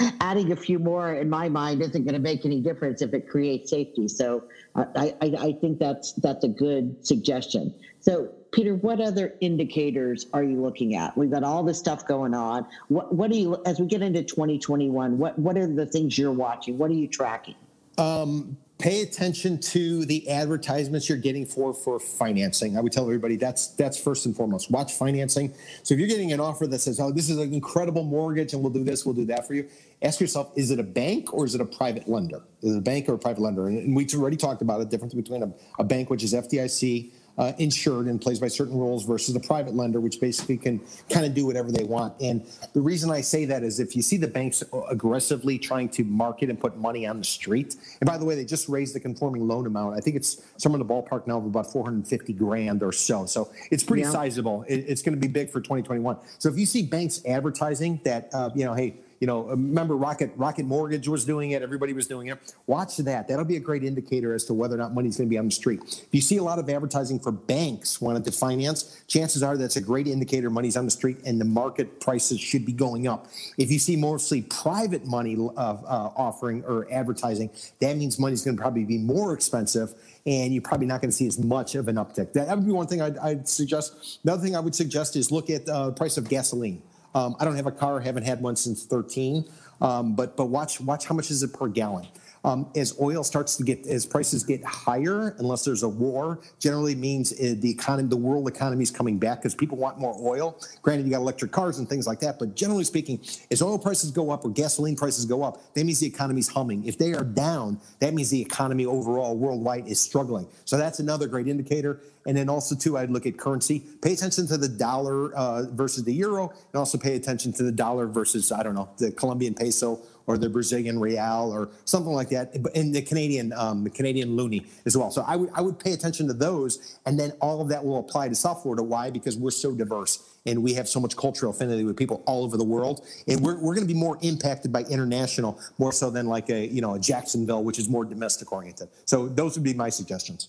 adding 0.20 0.52
a 0.52 0.56
few 0.56 0.78
more, 0.78 1.12
in 1.12 1.28
my 1.28 1.50
mind, 1.50 1.82
isn't 1.82 2.04
going 2.04 2.14
to 2.14 2.18
make 2.18 2.46
any 2.46 2.62
difference 2.62 3.02
if 3.02 3.12
it 3.12 3.28
creates 3.28 3.70
safety. 3.70 4.08
So, 4.08 4.44
I, 4.74 5.14
I, 5.20 5.34
I 5.38 5.52
think 5.52 5.78
that's 5.78 6.12
that's 6.12 6.44
a 6.44 6.48
good 6.48 7.06
suggestion. 7.06 7.74
So, 8.00 8.30
Peter, 8.52 8.74
what 8.76 9.00
other 9.00 9.34
indicators 9.40 10.26
are 10.32 10.42
you 10.42 10.60
looking 10.60 10.94
at? 10.94 11.16
We've 11.16 11.30
got 11.30 11.44
all 11.44 11.62
this 11.62 11.78
stuff 11.78 12.06
going 12.06 12.32
on. 12.32 12.66
What 12.88 13.14
what 13.14 13.30
are 13.30 13.36
you 13.36 13.62
as 13.66 13.78
we 13.78 13.86
get 13.86 14.00
into 14.00 14.22
2021? 14.22 15.18
What 15.18 15.38
what 15.38 15.58
are 15.58 15.66
the 15.66 15.86
things 15.86 16.16
you're 16.16 16.32
watching? 16.32 16.78
What 16.78 16.90
are 16.90 16.94
you 16.94 17.06
tracking? 17.06 17.56
Um, 17.98 18.56
pay 18.84 19.00
attention 19.00 19.58
to 19.58 20.04
the 20.04 20.28
advertisements 20.28 21.08
you're 21.08 21.16
getting 21.16 21.46
for 21.46 21.72
for 21.72 21.98
financing. 21.98 22.76
I 22.76 22.82
would 22.82 22.92
tell 22.92 23.04
everybody 23.04 23.36
that's 23.36 23.68
that's 23.68 23.98
first 23.98 24.26
and 24.26 24.36
foremost. 24.36 24.70
Watch 24.70 24.92
financing. 24.92 25.54
So 25.82 25.94
if 25.94 26.00
you're 26.00 26.08
getting 26.08 26.32
an 26.34 26.40
offer 26.40 26.66
that 26.66 26.80
says, 26.80 27.00
"Oh, 27.00 27.10
this 27.10 27.30
is 27.30 27.38
an 27.38 27.54
incredible 27.54 28.04
mortgage, 28.04 28.52
and 28.52 28.62
we'll 28.62 28.74
do 28.74 28.84
this, 28.84 29.06
we'll 29.06 29.14
do 29.14 29.24
that 29.24 29.46
for 29.46 29.54
you," 29.54 29.66
ask 30.02 30.20
yourself: 30.20 30.52
Is 30.54 30.70
it 30.70 30.78
a 30.78 30.82
bank 30.82 31.32
or 31.32 31.46
is 31.46 31.54
it 31.54 31.62
a 31.62 31.64
private 31.64 32.10
lender? 32.10 32.42
Is 32.60 32.74
it 32.74 32.78
a 32.78 32.82
bank 32.82 33.08
or 33.08 33.14
a 33.14 33.18
private 33.18 33.40
lender? 33.40 33.68
And 33.68 33.96
we've 33.96 34.12
already 34.14 34.36
talked 34.36 34.60
about 34.60 34.80
the 34.80 34.84
difference 34.84 35.14
between 35.14 35.42
a, 35.42 35.50
a 35.78 35.84
bank, 35.84 36.10
which 36.10 36.22
is 36.22 36.34
FDIC 36.34 37.10
uh, 37.38 37.52
insured 37.58 38.06
and 38.06 38.20
plays 38.20 38.38
by 38.38 38.48
certain 38.48 38.76
rules 38.76 39.04
versus 39.04 39.34
the 39.34 39.40
private 39.40 39.74
lender, 39.74 40.00
which 40.00 40.20
basically 40.20 40.56
can 40.56 40.80
kind 41.10 41.26
of 41.26 41.34
do 41.34 41.46
whatever 41.46 41.72
they 41.72 41.84
want. 41.84 42.14
And 42.20 42.46
the 42.72 42.80
reason 42.80 43.10
I 43.10 43.20
say 43.20 43.44
that 43.46 43.62
is 43.62 43.80
if 43.80 43.96
you 43.96 44.02
see 44.02 44.16
the 44.16 44.28
banks 44.28 44.62
aggressively 44.90 45.58
trying 45.58 45.88
to 45.90 46.04
market 46.04 46.50
and 46.50 46.58
put 46.58 46.76
money 46.76 47.06
on 47.06 47.18
the 47.18 47.24
street, 47.24 47.76
and 48.00 48.06
by 48.06 48.18
the 48.18 48.24
way, 48.24 48.34
they 48.34 48.44
just 48.44 48.68
raised 48.68 48.94
the 48.94 49.00
conforming 49.00 49.46
loan 49.46 49.66
amount. 49.66 49.96
I 49.96 50.00
think 50.00 50.16
it's 50.16 50.42
somewhere 50.56 50.80
in 50.80 50.86
the 50.86 50.92
ballpark 50.92 51.26
now 51.26 51.38
of 51.38 51.46
about 51.46 51.72
450 51.72 52.32
grand 52.34 52.82
or 52.82 52.92
so. 52.92 53.26
So 53.26 53.50
it's 53.70 53.82
pretty 53.82 54.02
yeah. 54.02 54.10
sizable. 54.10 54.64
It, 54.68 54.84
it's 54.88 55.02
going 55.02 55.14
to 55.14 55.20
be 55.20 55.28
big 55.28 55.50
for 55.50 55.60
2021. 55.60 56.16
So 56.38 56.48
if 56.48 56.58
you 56.58 56.66
see 56.66 56.82
banks 56.82 57.20
advertising 57.26 58.00
that, 58.04 58.28
uh, 58.32 58.50
you 58.54 58.64
know, 58.64 58.74
hey, 58.74 58.96
you 59.20 59.26
know, 59.26 59.44
remember 59.44 59.96
Rocket 59.96 60.32
Rocket 60.36 60.66
Mortgage 60.66 61.08
was 61.08 61.24
doing 61.24 61.52
it. 61.52 61.62
Everybody 61.62 61.92
was 61.92 62.06
doing 62.06 62.28
it. 62.28 62.54
Watch 62.66 62.96
that. 62.98 63.28
That'll 63.28 63.44
be 63.44 63.56
a 63.56 63.60
great 63.60 63.84
indicator 63.84 64.34
as 64.34 64.44
to 64.44 64.54
whether 64.54 64.74
or 64.74 64.78
not 64.78 64.94
money's 64.94 65.16
going 65.16 65.28
to 65.28 65.30
be 65.30 65.38
on 65.38 65.46
the 65.46 65.50
street. 65.50 65.80
If 65.82 66.08
you 66.12 66.20
see 66.20 66.36
a 66.36 66.42
lot 66.42 66.58
of 66.58 66.68
advertising 66.68 67.18
for 67.18 67.32
banks 67.32 68.00
wanting 68.00 68.22
to 68.24 68.32
finance, 68.32 69.02
chances 69.06 69.42
are 69.42 69.56
that's 69.56 69.76
a 69.76 69.80
great 69.80 70.06
indicator 70.06 70.50
money's 70.50 70.76
on 70.76 70.84
the 70.84 70.90
street 70.90 71.18
and 71.24 71.40
the 71.40 71.44
market 71.44 72.00
prices 72.00 72.40
should 72.40 72.64
be 72.64 72.72
going 72.72 73.06
up. 73.06 73.28
If 73.58 73.70
you 73.70 73.78
see 73.78 73.96
mostly 73.96 74.42
private 74.42 75.06
money 75.06 75.36
uh, 75.36 75.60
uh, 75.60 76.10
offering 76.16 76.64
or 76.64 76.86
advertising, 76.92 77.50
that 77.80 77.96
means 77.96 78.18
money's 78.18 78.44
going 78.44 78.56
to 78.56 78.60
probably 78.60 78.84
be 78.84 78.98
more 78.98 79.32
expensive 79.32 79.94
and 80.26 80.52
you're 80.52 80.62
probably 80.62 80.86
not 80.86 81.00
going 81.00 81.10
to 81.10 81.16
see 81.16 81.26
as 81.26 81.38
much 81.38 81.74
of 81.74 81.88
an 81.88 81.96
uptick. 81.96 82.32
That, 82.32 82.48
would 82.48 82.66
be 82.66 82.72
one 82.72 82.86
thing 82.86 83.02
I'd, 83.02 83.18
I'd, 83.18 83.48
suggest. 83.48 84.20
Another 84.24 84.42
thing 84.42 84.56
I 84.56 84.60
would 84.60 84.74
suggest 84.74 85.16
is 85.16 85.30
look 85.30 85.50
at 85.50 85.66
the 85.66 85.74
uh, 85.74 85.90
price 85.90 86.16
of 86.16 86.28
gasoline. 86.28 86.82
Um, 87.14 87.36
I 87.38 87.44
don't 87.44 87.56
have 87.56 87.66
a 87.66 87.72
car, 87.72 88.00
haven't 88.00 88.24
had 88.24 88.40
one 88.40 88.56
since 88.56 88.84
13. 88.84 89.44
Um, 89.80 90.14
but 90.14 90.36
but 90.36 90.46
watch 90.46 90.80
watch 90.80 91.06
how 91.06 91.14
much 91.14 91.30
is 91.30 91.42
it 91.42 91.52
per 91.52 91.68
gallon. 91.68 92.06
Um, 92.44 92.70
as 92.76 92.98
oil 93.00 93.24
starts 93.24 93.56
to 93.56 93.64
get 93.64 93.86
as 93.86 94.04
prices 94.04 94.44
get 94.44 94.62
higher, 94.62 95.34
unless 95.38 95.64
there's 95.64 95.82
a 95.82 95.88
war, 95.88 96.40
generally 96.58 96.94
means 96.94 97.32
uh, 97.32 97.54
the 97.58 97.70
economy, 97.70 98.08
the 98.08 98.16
world 98.16 98.46
economy 98.48 98.82
is 98.82 98.90
coming 98.90 99.18
back 99.18 99.40
because 99.40 99.54
people 99.54 99.78
want 99.78 99.98
more 99.98 100.14
oil. 100.20 100.60
Granted, 100.82 101.06
you 101.06 101.12
got 101.12 101.20
electric 101.20 101.52
cars 101.52 101.78
and 101.78 101.88
things 101.88 102.06
like 102.06 102.20
that, 102.20 102.38
but 102.38 102.54
generally 102.54 102.84
speaking, 102.84 103.18
as 103.50 103.62
oil 103.62 103.78
prices 103.78 104.10
go 104.10 104.30
up 104.30 104.44
or 104.44 104.50
gasoline 104.50 104.94
prices 104.94 105.24
go 105.24 105.42
up, 105.42 105.74
that 105.74 105.84
means 105.84 106.00
the 106.00 106.06
economy's 106.06 106.48
humming. 106.48 106.84
If 106.84 106.98
they 106.98 107.14
are 107.14 107.24
down, 107.24 107.80
that 108.00 108.12
means 108.12 108.28
the 108.28 108.42
economy 108.42 108.84
overall 108.84 109.36
worldwide 109.36 109.86
is 109.88 109.98
struggling. 109.98 110.46
So 110.66 110.76
that's 110.76 110.98
another 110.98 111.26
great 111.26 111.48
indicator. 111.48 112.00
And 112.26 112.36
then 112.36 112.48
also 112.48 112.74
too, 112.74 112.96
I'd 112.96 113.10
look 113.10 113.26
at 113.26 113.38
currency. 113.38 113.80
Pay 114.02 114.12
attention 114.12 114.46
to 114.48 114.56
the 114.56 114.68
dollar 114.68 115.34
uh, 115.34 115.64
versus 115.70 116.04
the 116.04 116.12
euro, 116.12 116.48
and 116.48 116.78
also 116.78 116.98
pay 116.98 117.16
attention 117.16 117.52
to 117.54 117.62
the 117.62 117.72
dollar 117.72 118.06
versus 118.06 118.50
I 118.50 118.62
don't 118.62 118.74
know 118.74 118.88
the 118.98 119.12
Colombian 119.12 119.54
peso 119.54 120.00
or 120.26 120.38
the 120.38 120.48
Brazilian 120.48 120.98
real 120.98 121.50
or 121.52 121.68
something 121.84 122.12
like 122.12 122.30
that, 122.30 122.54
and 122.74 122.94
the 122.94 123.02
Canadian 123.02 123.52
um, 123.52 123.84
the 123.84 123.90
Canadian 123.90 124.30
loonie 124.30 124.66
as 124.86 124.96
well. 124.96 125.10
So 125.10 125.24
I 125.26 125.36
would 125.36 125.50
I 125.54 125.60
would 125.60 125.78
pay 125.78 125.92
attention 125.92 126.26
to 126.28 126.34
those, 126.34 126.98
and 127.06 127.18
then 127.18 127.32
all 127.40 127.60
of 127.60 127.68
that 127.68 127.84
will 127.84 127.98
apply 127.98 128.28
to 128.28 128.34
South 128.34 128.62
Florida. 128.62 128.82
Why? 128.82 129.10
Because 129.10 129.36
we're 129.36 129.50
so 129.50 129.72
diverse 129.72 130.34
and 130.46 130.62
we 130.62 130.74
have 130.74 130.88
so 130.88 131.00
much 131.00 131.16
cultural 131.16 131.52
affinity 131.52 131.84
with 131.84 131.96
people 131.96 132.22
all 132.26 132.44
over 132.44 132.56
the 132.56 132.64
world, 132.64 133.06
and 133.26 133.40
we're 133.40 133.58
we're 133.60 133.74
going 133.74 133.86
to 133.86 133.92
be 133.92 133.98
more 133.98 134.18
impacted 134.22 134.72
by 134.72 134.82
international 134.82 135.58
more 135.78 135.92
so 135.92 136.10
than 136.10 136.26
like 136.26 136.50
a 136.50 136.66
you 136.66 136.80
know 136.80 136.94
a 136.94 136.98
Jacksonville, 136.98 137.62
which 137.62 137.78
is 137.78 137.88
more 137.88 138.04
domestic 138.04 138.52
oriented. 138.52 138.88
So 139.04 139.28
those 139.28 139.56
would 139.56 139.64
be 139.64 139.74
my 139.74 139.88
suggestions. 139.88 140.48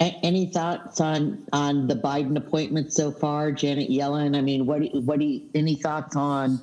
Any 0.00 0.46
thoughts 0.46 1.00
on 1.00 1.46
on 1.52 1.86
the 1.86 1.94
Biden 1.94 2.36
appointment 2.36 2.92
so 2.92 3.10
far, 3.10 3.52
Janet 3.52 3.88
Yellen? 3.90 4.36
I 4.36 4.40
mean, 4.40 4.66
what 4.66 4.82
what 4.92 5.18
do 5.18 5.24
you, 5.24 5.42
any 5.54 5.76
thoughts 5.76 6.16
on 6.16 6.60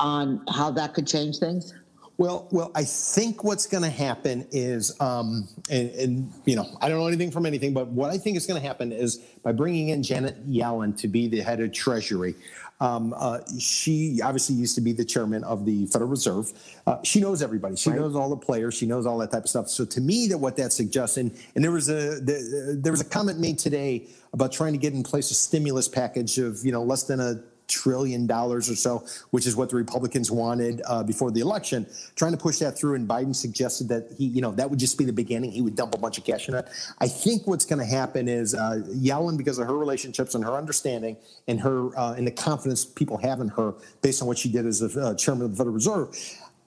on 0.00 0.44
how 0.48 0.70
that 0.72 0.94
could 0.94 1.06
change 1.06 1.38
things? 1.38 1.74
Well, 2.20 2.48
well, 2.50 2.70
I 2.74 2.84
think 2.84 3.44
what's 3.44 3.66
going 3.66 3.82
to 3.82 3.88
happen 3.88 4.46
is, 4.50 4.94
um, 5.00 5.48
and, 5.70 5.88
and, 5.92 6.32
you 6.44 6.54
know, 6.54 6.66
I 6.82 6.90
don't 6.90 6.98
know 6.98 7.06
anything 7.06 7.30
from 7.30 7.46
anything, 7.46 7.72
but 7.72 7.86
what 7.86 8.10
I 8.10 8.18
think 8.18 8.36
is 8.36 8.46
going 8.46 8.60
to 8.60 8.66
happen 8.66 8.92
is 8.92 9.16
by 9.42 9.52
bringing 9.52 9.88
in 9.88 10.02
Janet 10.02 10.46
Yellen 10.46 10.94
to 10.98 11.08
be 11.08 11.28
the 11.28 11.40
head 11.40 11.60
of 11.60 11.72
Treasury. 11.72 12.34
Um, 12.78 13.14
uh, 13.16 13.40
she 13.58 14.20
obviously 14.22 14.54
used 14.56 14.74
to 14.74 14.82
be 14.82 14.92
the 14.92 15.04
chairman 15.04 15.44
of 15.44 15.64
the 15.64 15.86
Federal 15.86 16.10
Reserve. 16.10 16.52
Uh, 16.86 16.98
she 17.04 17.20
knows 17.20 17.42
everybody. 17.42 17.76
She 17.76 17.88
right. 17.88 17.98
knows 17.98 18.14
all 18.14 18.28
the 18.28 18.36
players. 18.36 18.74
She 18.74 18.84
knows 18.84 19.06
all 19.06 19.16
that 19.18 19.30
type 19.30 19.44
of 19.44 19.48
stuff. 19.48 19.68
So 19.68 19.86
to 19.86 20.00
me, 20.02 20.28
that 20.28 20.38
what 20.38 20.56
that 20.56 20.74
suggests, 20.74 21.16
and, 21.16 21.30
and 21.54 21.64
there 21.64 21.72
was 21.72 21.88
a 21.90 22.20
there 22.20 22.92
was 22.92 23.00
a 23.00 23.04
comment 23.04 23.38
made 23.38 23.58
today 23.58 24.08
about 24.32 24.52
trying 24.52 24.72
to 24.72 24.78
get 24.78 24.94
in 24.94 25.02
place 25.02 25.30
a 25.30 25.34
stimulus 25.34 25.88
package 25.88 26.38
of 26.38 26.64
you 26.64 26.72
know 26.72 26.82
less 26.82 27.04
than 27.04 27.20
a 27.20 27.42
trillion 27.70 28.26
dollars 28.26 28.68
or 28.68 28.74
so, 28.74 29.06
which 29.30 29.46
is 29.46 29.56
what 29.56 29.70
the 29.70 29.76
Republicans 29.76 30.30
wanted 30.30 30.82
uh, 30.86 31.02
before 31.02 31.30
the 31.30 31.40
election, 31.40 31.86
trying 32.16 32.32
to 32.32 32.38
push 32.38 32.58
that 32.58 32.76
through. 32.76 32.96
And 32.96 33.08
Biden 33.08 33.34
suggested 33.34 33.88
that 33.88 34.08
he, 34.18 34.26
you 34.26 34.42
know, 34.42 34.50
that 34.52 34.68
would 34.68 34.78
just 34.78 34.98
be 34.98 35.04
the 35.04 35.12
beginning. 35.12 35.52
He 35.52 35.62
would 35.62 35.76
dump 35.76 35.94
a 35.94 35.98
bunch 35.98 36.18
of 36.18 36.24
cash 36.24 36.48
in 36.48 36.54
it. 36.54 36.68
I 36.98 37.08
think 37.08 37.46
what's 37.46 37.64
going 37.64 37.78
to 37.78 37.84
happen 37.84 38.28
is 38.28 38.54
uh, 38.54 38.82
Yellen, 38.88 39.38
because 39.38 39.58
of 39.58 39.66
her 39.66 39.78
relationships 39.78 40.34
and 40.34 40.44
her 40.44 40.52
understanding 40.52 41.16
and 41.48 41.60
her 41.60 41.96
uh, 41.98 42.14
and 42.14 42.26
the 42.26 42.32
confidence 42.32 42.84
people 42.84 43.16
have 43.18 43.40
in 43.40 43.48
her, 43.48 43.74
based 44.02 44.20
on 44.20 44.28
what 44.28 44.38
she 44.38 44.50
did 44.50 44.66
as 44.66 44.82
a 44.82 45.00
uh, 45.00 45.14
chairman 45.14 45.44
of 45.44 45.52
the 45.52 45.56
Federal 45.56 45.74
Reserve. 45.74 46.08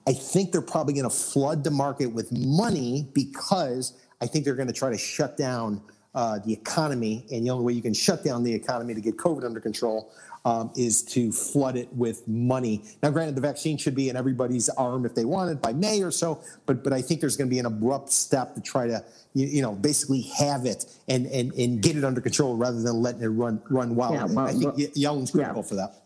I 0.05 0.13
think 0.13 0.51
they're 0.51 0.61
probably 0.61 0.93
going 0.93 1.09
to 1.09 1.15
flood 1.15 1.63
the 1.63 1.71
market 1.71 2.07
with 2.07 2.31
money 2.31 3.07
because 3.13 3.93
I 4.21 4.27
think 4.27 4.43
they're 4.43 4.55
going 4.55 4.67
to 4.67 4.73
try 4.73 4.89
to 4.89 4.97
shut 4.97 5.37
down 5.37 5.81
uh, 6.15 6.39
the 6.45 6.53
economy. 6.53 7.25
And 7.31 7.45
the 7.45 7.49
only 7.49 7.65
way 7.65 7.73
you 7.73 7.81
can 7.81 7.93
shut 7.93 8.23
down 8.23 8.43
the 8.43 8.53
economy 8.53 8.93
to 8.93 9.01
get 9.01 9.17
COVID 9.17 9.45
under 9.45 9.59
control 9.59 10.11
um, 10.45 10.71
is 10.75 11.03
to 11.03 11.31
flood 11.31 11.77
it 11.77 11.91
with 11.93 12.27
money. 12.27 12.83
Now, 13.01 13.11
granted, 13.11 13.35
the 13.35 13.41
vaccine 13.41 13.77
should 13.77 13.95
be 13.95 14.09
in 14.09 14.15
everybody's 14.15 14.69
arm 14.69 15.05
if 15.05 15.15
they 15.15 15.25
want 15.25 15.51
it 15.51 15.61
by 15.61 15.73
May 15.73 16.01
or 16.01 16.11
so, 16.11 16.41
but 16.65 16.83
but 16.83 16.93
I 16.93 17.01
think 17.01 17.21
there's 17.21 17.37
going 17.37 17.49
to 17.49 17.53
be 17.53 17.59
an 17.59 17.65
abrupt 17.65 18.11
step 18.11 18.55
to 18.55 18.61
try 18.61 18.87
to 18.87 19.03
you, 19.33 19.47
you, 19.47 19.61
know 19.61 19.73
basically 19.73 20.21
have 20.37 20.65
it 20.65 20.85
and, 21.07 21.27
and 21.27 21.53
and 21.53 21.81
get 21.81 21.95
it 21.95 22.03
under 22.03 22.21
control 22.21 22.55
rather 22.55 22.81
than 22.81 23.01
letting 23.01 23.21
it 23.21 23.27
run 23.27 23.61
run 23.69 23.95
wild. 23.95 24.15
Yeah, 24.15 24.25
well, 24.25 24.47
I 24.47 24.51
think 24.51 24.77
well, 24.77 24.87
Yellen's 24.95 25.31
critical 25.31 25.61
yeah. 25.61 25.67
for 25.67 25.75
that. 25.75 26.03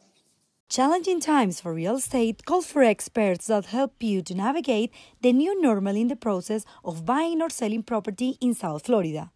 Challenging 0.70 1.22
times 1.22 1.62
for 1.62 1.74
real 1.74 1.96
estate 1.96 2.44
call 2.46 2.62
for 2.62 2.84
experts 2.84 3.48
that 3.48 3.68
help 3.68 4.04
you 4.04 4.22
to 4.22 4.36
navigate 4.36 4.92
the 5.22 5.32
new 5.32 5.60
normal 5.62 5.96
in 5.96 6.10
the 6.10 6.16
process 6.18 6.66
of 6.84 7.06
buying 7.06 7.42
or 7.42 7.50
selling 7.50 7.84
property 7.84 8.38
in 8.42 8.54
South 8.54 8.86
Florida. 8.86 9.32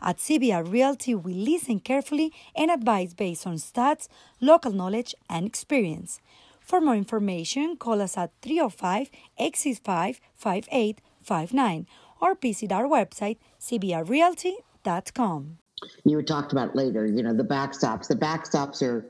At 0.00 0.18
CBR 0.18 0.70
Realty, 0.70 1.14
we 1.14 1.34
listen 1.34 1.80
carefully 1.80 2.32
and 2.54 2.70
advise 2.70 3.14
based 3.14 3.46
on 3.46 3.56
stats, 3.56 4.08
local 4.40 4.72
knowledge, 4.72 5.14
and 5.28 5.46
experience. 5.46 6.20
For 6.60 6.80
more 6.80 6.96
information, 6.96 7.76
call 7.76 8.02
us 8.02 8.16
at 8.16 8.32
305 8.42 9.10
865 9.38 10.20
5859 10.34 11.86
or 12.20 12.34
visit 12.34 12.72
our 12.72 12.84
website, 12.84 13.38
cbrrealty.com. 13.60 15.58
You 16.04 16.22
talked 16.22 16.52
about 16.52 16.74
later, 16.74 17.06
you 17.06 17.22
know, 17.22 17.34
the 17.34 17.44
backstops. 17.44 18.08
The 18.08 18.16
backstops 18.16 18.82
are 18.82 19.06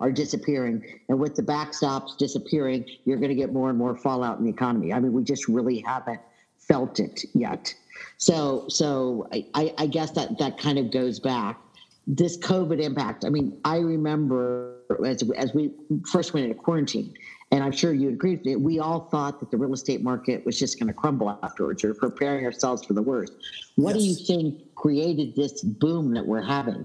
are 0.00 0.10
disappearing. 0.10 1.00
And 1.08 1.18
with 1.18 1.34
the 1.34 1.42
backstops 1.42 2.16
disappearing, 2.18 2.84
you're 3.04 3.16
going 3.16 3.30
to 3.30 3.34
get 3.34 3.52
more 3.52 3.70
and 3.70 3.78
more 3.78 3.96
fallout 3.96 4.38
in 4.38 4.44
the 4.44 4.50
economy. 4.50 4.92
I 4.92 5.00
mean, 5.00 5.12
we 5.12 5.22
just 5.22 5.48
really 5.48 5.80
haven't 5.80 6.20
felt 6.68 7.00
it 7.00 7.24
yet. 7.34 7.74
So, 8.18 8.66
so 8.68 9.28
I, 9.32 9.74
I 9.78 9.86
guess 9.86 10.12
that 10.12 10.38
that 10.38 10.58
kind 10.58 10.78
of 10.78 10.90
goes 10.90 11.20
back. 11.20 11.58
This 12.06 12.36
COVID 12.38 12.82
impact. 12.82 13.24
I 13.24 13.30
mean, 13.30 13.58
I 13.64 13.78
remember 13.78 14.76
as 15.06 15.22
as 15.36 15.54
we 15.54 15.70
first 16.10 16.34
went 16.34 16.44
into 16.44 16.58
quarantine, 16.58 17.14
and 17.50 17.64
I'm 17.64 17.72
sure 17.72 17.94
you 17.94 18.10
agree 18.10 18.36
with 18.36 18.44
me. 18.44 18.56
We 18.56 18.78
all 18.78 19.08
thought 19.10 19.40
that 19.40 19.50
the 19.50 19.56
real 19.56 19.72
estate 19.72 20.02
market 20.02 20.44
was 20.44 20.58
just 20.58 20.78
going 20.78 20.88
to 20.88 20.92
crumble 20.92 21.38
afterwards. 21.42 21.82
We're 21.82 21.94
preparing 21.94 22.44
ourselves 22.44 22.84
for 22.84 22.92
the 22.92 23.00
worst. 23.00 23.32
What 23.76 23.94
yes. 23.94 24.02
do 24.02 24.08
you 24.08 24.14
think 24.26 24.74
created 24.74 25.34
this 25.34 25.62
boom 25.62 26.12
that 26.12 26.26
we're 26.26 26.42
having? 26.42 26.84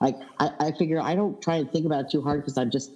Like, 0.00 0.16
I, 0.38 0.50
I 0.60 0.72
figure 0.72 1.00
I 1.00 1.16
don't 1.16 1.40
try 1.42 1.56
and 1.56 1.70
think 1.72 1.84
about 1.86 2.04
it 2.04 2.10
too 2.10 2.22
hard 2.22 2.42
because 2.42 2.56
I'm 2.56 2.70
just 2.70 2.92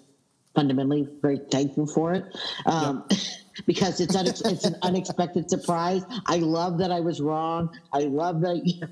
fundamentally 0.54 1.08
very 1.20 1.40
thankful 1.50 1.86
for 1.86 2.14
it. 2.14 2.24
Um. 2.66 3.04
because 3.66 4.00
it's 4.00 4.16
unex- 4.16 4.42
it's 4.52 4.64
an 4.64 4.76
unexpected 4.82 5.48
surprise. 5.50 6.04
I 6.26 6.38
love 6.38 6.78
that 6.78 6.90
I 6.90 7.00
was 7.00 7.20
wrong. 7.20 7.70
I 7.92 8.00
love 8.00 8.40
that 8.42 8.86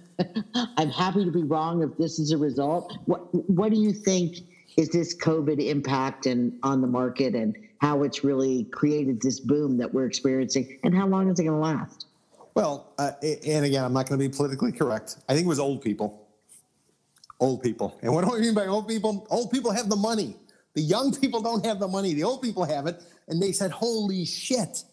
I'm 0.76 0.90
happy 0.90 1.24
to 1.24 1.30
be 1.30 1.42
wrong 1.44 1.82
if 1.82 1.96
this 1.96 2.18
is 2.18 2.32
a 2.32 2.38
result. 2.38 2.96
What 3.06 3.20
what 3.50 3.70
do 3.70 3.78
you 3.78 3.92
think 3.92 4.38
is 4.76 4.90
this 4.90 5.16
COVID 5.16 5.64
impact 5.64 6.26
and 6.26 6.58
on 6.62 6.80
the 6.80 6.86
market 6.86 7.34
and 7.34 7.56
how 7.80 8.02
it's 8.02 8.24
really 8.24 8.64
created 8.64 9.20
this 9.20 9.40
boom 9.40 9.78
that 9.78 9.92
we're 9.92 10.06
experiencing 10.06 10.78
and 10.84 10.94
how 10.94 11.06
long 11.06 11.30
is 11.30 11.38
it 11.38 11.44
going 11.44 11.60
to 11.60 11.60
last? 11.60 12.06
Well, 12.54 12.92
uh, 12.98 13.12
and 13.22 13.66
again, 13.66 13.84
I'm 13.84 13.92
not 13.92 14.08
going 14.08 14.18
to 14.18 14.28
be 14.28 14.34
politically 14.34 14.72
correct. 14.72 15.18
I 15.28 15.34
think 15.34 15.44
it 15.44 15.48
was 15.48 15.58
old 15.58 15.82
people. 15.82 16.26
Old 17.38 17.62
people. 17.62 17.98
And 18.00 18.14
what 18.14 18.24
do 18.24 18.34
I 18.34 18.40
mean 18.40 18.54
by 18.54 18.66
old 18.66 18.88
people? 18.88 19.26
Old 19.28 19.50
people 19.50 19.70
have 19.72 19.90
the 19.90 19.96
money. 19.96 20.36
The 20.72 20.80
young 20.80 21.14
people 21.14 21.42
don't 21.42 21.64
have 21.66 21.80
the 21.80 21.88
money. 21.88 22.14
The 22.14 22.24
old 22.24 22.40
people 22.40 22.64
have 22.64 22.86
it. 22.86 23.02
And 23.28 23.42
they 23.42 23.52
said, 23.52 23.70
holy 23.70 24.24
shit. 24.24 24.84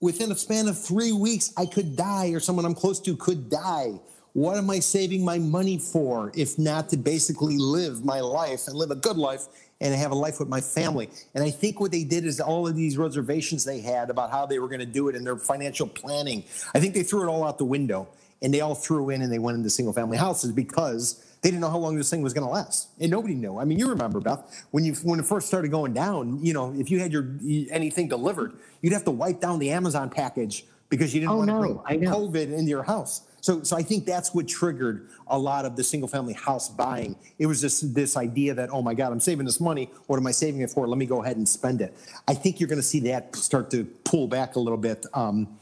Within 0.00 0.30
a 0.30 0.36
span 0.36 0.68
of 0.68 0.80
three 0.80 1.12
weeks, 1.12 1.52
I 1.56 1.66
could 1.66 1.96
die, 1.96 2.28
or 2.28 2.40
someone 2.40 2.64
I'm 2.64 2.74
close 2.74 3.00
to 3.00 3.16
could 3.16 3.50
die. 3.50 3.98
What 4.32 4.56
am 4.56 4.70
I 4.70 4.78
saving 4.78 5.24
my 5.24 5.38
money 5.38 5.78
for 5.78 6.30
if 6.34 6.58
not 6.58 6.88
to 6.90 6.96
basically 6.96 7.58
live 7.58 8.04
my 8.04 8.20
life 8.20 8.68
and 8.68 8.76
live 8.76 8.92
a 8.92 8.94
good 8.94 9.16
life 9.16 9.46
and 9.80 9.92
have 9.94 10.12
a 10.12 10.14
life 10.14 10.38
with 10.38 10.48
my 10.48 10.60
family? 10.60 11.10
And 11.34 11.42
I 11.42 11.50
think 11.50 11.80
what 11.80 11.90
they 11.90 12.04
did 12.04 12.24
is 12.24 12.38
all 12.38 12.68
of 12.68 12.76
these 12.76 12.96
reservations 12.96 13.64
they 13.64 13.80
had 13.80 14.10
about 14.10 14.30
how 14.30 14.46
they 14.46 14.60
were 14.60 14.68
going 14.68 14.80
to 14.80 14.86
do 14.86 15.08
it 15.08 15.16
and 15.16 15.26
their 15.26 15.36
financial 15.36 15.88
planning, 15.88 16.44
I 16.74 16.78
think 16.78 16.94
they 16.94 17.02
threw 17.02 17.24
it 17.24 17.26
all 17.26 17.42
out 17.42 17.58
the 17.58 17.64
window 17.64 18.06
and 18.40 18.54
they 18.54 18.60
all 18.60 18.76
threw 18.76 19.10
in 19.10 19.22
and 19.22 19.32
they 19.32 19.40
went 19.40 19.56
into 19.56 19.70
single 19.70 19.92
family 19.92 20.18
houses 20.18 20.52
because 20.52 21.24
they 21.40 21.50
didn't 21.50 21.60
know 21.60 21.70
how 21.70 21.78
long 21.78 21.96
this 21.96 22.10
thing 22.10 22.22
was 22.22 22.34
going 22.34 22.46
to 22.46 22.52
last, 22.52 22.88
and 23.00 23.10
nobody 23.10 23.34
knew. 23.34 23.58
I 23.58 23.64
mean, 23.64 23.78
you 23.78 23.88
remember 23.88 24.20
Beth 24.20 24.66
when 24.70 24.84
you 24.84 24.94
when 25.04 25.20
it 25.20 25.26
first 25.26 25.46
started 25.46 25.70
going 25.70 25.92
down. 25.92 26.44
You 26.44 26.52
know, 26.52 26.74
if 26.76 26.90
you 26.90 26.98
had 27.00 27.12
your 27.12 27.38
anything 27.70 28.08
delivered, 28.08 28.58
you'd 28.82 28.92
have 28.92 29.04
to 29.04 29.10
wipe 29.10 29.40
down 29.40 29.58
the 29.58 29.70
Amazon 29.70 30.10
package 30.10 30.64
because 30.88 31.14
you 31.14 31.20
didn't 31.20 31.32
oh, 31.32 31.36
want 31.36 31.48
no, 31.48 31.62
to 31.62 31.82
bring 31.86 32.00
COVID 32.00 32.52
into 32.52 32.70
your 32.70 32.82
house. 32.82 33.22
So, 33.40 33.62
so 33.62 33.76
I 33.76 33.82
think 33.82 34.04
that's 34.04 34.34
what 34.34 34.48
triggered 34.48 35.08
a 35.28 35.38
lot 35.38 35.64
of 35.64 35.76
the 35.76 35.84
single 35.84 36.08
family 36.08 36.32
house 36.32 36.68
buying. 36.68 37.16
It 37.38 37.46
was 37.46 37.60
just 37.60 37.94
this 37.94 38.16
idea 38.16 38.54
that, 38.54 38.70
oh 38.70 38.82
my 38.82 38.94
God, 38.94 39.12
I'm 39.12 39.20
saving 39.20 39.46
this 39.46 39.60
money. 39.60 39.90
What 40.06 40.16
am 40.16 40.26
I 40.26 40.32
saving 40.32 40.60
it 40.62 40.70
for? 40.70 40.88
Let 40.88 40.98
me 40.98 41.06
go 41.06 41.22
ahead 41.22 41.36
and 41.36 41.48
spend 41.48 41.80
it. 41.80 41.96
I 42.26 42.34
think 42.34 42.58
you're 42.58 42.68
going 42.68 42.80
to 42.80 42.86
see 42.86 43.00
that 43.00 43.36
start 43.36 43.70
to 43.70 43.84
pull 44.04 44.26
back 44.26 44.56
a 44.56 44.60
little 44.60 44.78
bit 44.78 45.06
um, 45.14 45.57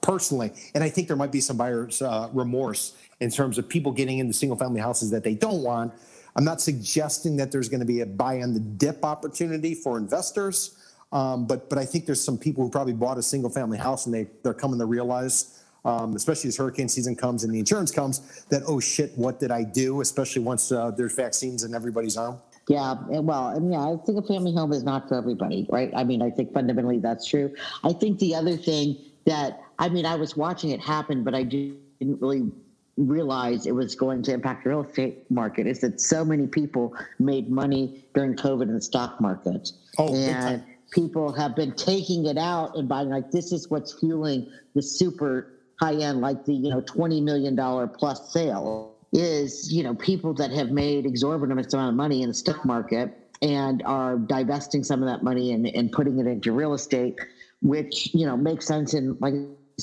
personally. 0.00 0.52
And 0.74 0.82
I 0.84 0.88
think 0.88 1.08
there 1.08 1.16
might 1.16 1.32
be 1.32 1.40
some 1.40 1.56
buyer's 1.56 2.00
uh, 2.00 2.28
remorse 2.32 2.96
in 3.20 3.30
terms 3.30 3.58
of 3.58 3.68
people 3.68 3.92
getting 3.92 4.18
into 4.18 4.32
single 4.32 4.56
family 4.56 4.80
houses 4.80 5.10
that 5.10 5.24
they 5.24 5.34
don't 5.34 5.62
want. 5.62 5.92
I'm 6.36 6.44
not 6.44 6.60
suggesting 6.60 7.36
that 7.38 7.50
there's 7.50 7.68
going 7.68 7.80
to 7.80 7.86
be 7.86 8.00
a 8.00 8.06
buy 8.06 8.42
on 8.42 8.52
the 8.52 8.60
dip 8.60 9.04
opportunity 9.04 9.74
for 9.74 9.96
investors, 9.96 10.76
um, 11.12 11.46
but 11.46 11.70
but 11.70 11.78
I 11.78 11.86
think 11.86 12.04
there's 12.04 12.22
some 12.22 12.36
people 12.36 12.62
who 12.64 12.70
probably 12.70 12.92
bought 12.92 13.16
a 13.16 13.22
single 13.22 13.50
family 13.50 13.78
house 13.78 14.06
and 14.06 14.14
they 14.14 14.26
they're 14.42 14.52
coming 14.52 14.78
to 14.78 14.86
realize, 14.86 15.62
um, 15.84 16.14
especially 16.14 16.48
as 16.48 16.56
hurricane 16.56 16.88
season 16.88 17.16
comes 17.16 17.44
and 17.44 17.54
the 17.54 17.58
insurance 17.58 17.90
comes, 17.90 18.44
that 18.50 18.62
oh 18.66 18.80
shit, 18.80 19.12
what 19.16 19.40
did 19.40 19.50
I 19.50 19.62
do? 19.64 20.02
Especially 20.02 20.42
once 20.42 20.70
uh, 20.70 20.90
there's 20.90 21.14
vaccines 21.14 21.64
in 21.64 21.74
everybody's 21.74 22.18
arm. 22.18 22.38
Yeah, 22.68 22.94
well, 23.08 23.48
and 23.48 23.72
yeah, 23.72 23.78
I 23.78 23.96
think 24.04 24.18
a 24.18 24.26
family 24.26 24.52
home 24.52 24.72
is 24.72 24.82
not 24.82 25.08
for 25.08 25.16
everybody, 25.16 25.68
right? 25.70 25.92
I 25.94 26.02
mean, 26.02 26.20
I 26.20 26.30
think 26.30 26.52
fundamentally 26.52 26.98
that's 26.98 27.24
true. 27.24 27.54
I 27.84 27.92
think 27.92 28.18
the 28.18 28.34
other 28.34 28.56
thing 28.56 28.96
that 29.24 29.60
I 29.78 29.88
mean, 29.88 30.06
I 30.06 30.16
was 30.16 30.36
watching 30.36 30.70
it 30.70 30.80
happen, 30.80 31.22
but 31.22 31.34
I 31.34 31.42
didn't 31.42 31.78
really 32.00 32.50
realize 32.96 33.66
it 33.66 33.74
was 33.74 33.94
going 33.94 34.22
to 34.22 34.32
impact 34.32 34.64
the 34.64 34.70
real 34.70 34.82
estate 34.82 35.30
market 35.30 35.66
is 35.66 35.80
that 35.80 36.00
so 36.00 36.24
many 36.24 36.46
people 36.46 36.96
made 37.18 37.50
money 37.50 38.04
during 38.14 38.34
COVID 38.34 38.62
in 38.62 38.74
the 38.74 38.80
stock 38.80 39.20
market. 39.20 39.70
Oh, 39.98 40.14
and 40.14 40.64
people 40.90 41.32
have 41.32 41.54
been 41.54 41.72
taking 41.72 42.26
it 42.26 42.38
out 42.38 42.74
and 42.76 42.88
buying 42.88 43.10
like 43.10 43.30
this 43.30 43.52
is 43.52 43.68
what's 43.70 43.92
fueling 43.92 44.50
the 44.74 44.82
super 44.82 45.52
high 45.78 45.94
end, 45.94 46.20
like 46.20 46.44
the 46.46 46.54
you 46.54 46.70
know 46.70 46.80
twenty 46.80 47.20
million 47.20 47.54
dollar 47.54 47.86
plus 47.86 48.32
sale 48.32 48.95
is 49.16 49.72
you 49.72 49.82
know 49.82 49.94
people 49.94 50.34
that 50.34 50.50
have 50.50 50.70
made 50.70 51.06
exorbitant 51.06 51.72
amount 51.72 51.88
of 51.88 51.94
money 51.94 52.22
in 52.22 52.28
the 52.28 52.34
stock 52.34 52.64
market 52.64 53.10
and 53.42 53.82
are 53.84 54.16
divesting 54.18 54.82
some 54.82 55.02
of 55.02 55.08
that 55.08 55.22
money 55.22 55.52
and, 55.52 55.66
and 55.66 55.92
putting 55.92 56.18
it 56.18 56.26
into 56.26 56.52
real 56.52 56.74
estate, 56.74 57.18
which 57.62 58.14
you 58.14 58.26
know 58.26 58.36
makes 58.36 58.66
sense 58.66 58.94
in 58.94 59.16
like 59.20 59.34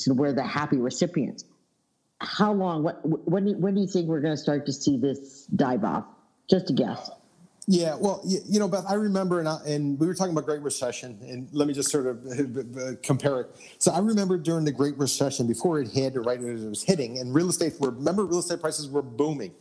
we're 0.08 0.32
the 0.32 0.42
happy 0.42 0.78
recipients 0.78 1.44
how 2.24 2.52
long? 2.52 2.82
What 2.82 3.00
when 3.28 3.60
when 3.60 3.74
do 3.74 3.80
you 3.80 3.86
think 3.86 4.08
we're 4.08 4.20
going 4.20 4.34
to 4.34 4.40
start 4.40 4.66
to 4.66 4.72
see 4.72 4.96
this 4.96 5.46
dive 5.54 5.84
off? 5.84 6.04
Just 6.48 6.70
a 6.70 6.72
guess. 6.72 7.10
Yeah, 7.66 7.96
well, 7.98 8.20
you, 8.26 8.58
know, 8.58 8.68
Beth, 8.68 8.84
I 8.86 8.94
remember, 8.94 9.38
and, 9.38 9.48
I, 9.48 9.58
and, 9.66 9.98
we 9.98 10.06
were 10.06 10.14
talking 10.14 10.32
about 10.32 10.44
Great 10.44 10.60
Recession, 10.60 11.18
and 11.22 11.48
let 11.52 11.66
me 11.66 11.72
just 11.72 11.90
sort 11.90 12.06
of 12.06 12.26
uh, 12.76 12.96
compare 13.02 13.40
it. 13.40 13.56
So 13.78 13.90
I 13.90 14.00
remember 14.00 14.36
during 14.36 14.66
the 14.66 14.72
Great 14.72 14.98
Recession, 14.98 15.46
before 15.46 15.80
it 15.80 15.88
hit, 15.88 16.14
or 16.14 16.20
right 16.22 16.38
as 16.38 16.62
it 16.62 16.68
was 16.68 16.82
hitting, 16.82 17.18
and 17.18 17.34
real 17.34 17.48
estate 17.48 17.72
were, 17.80 17.90
remember, 17.90 18.26
real 18.26 18.40
estate 18.40 18.60
prices 18.60 18.88
were 18.88 19.02
booming. 19.02 19.52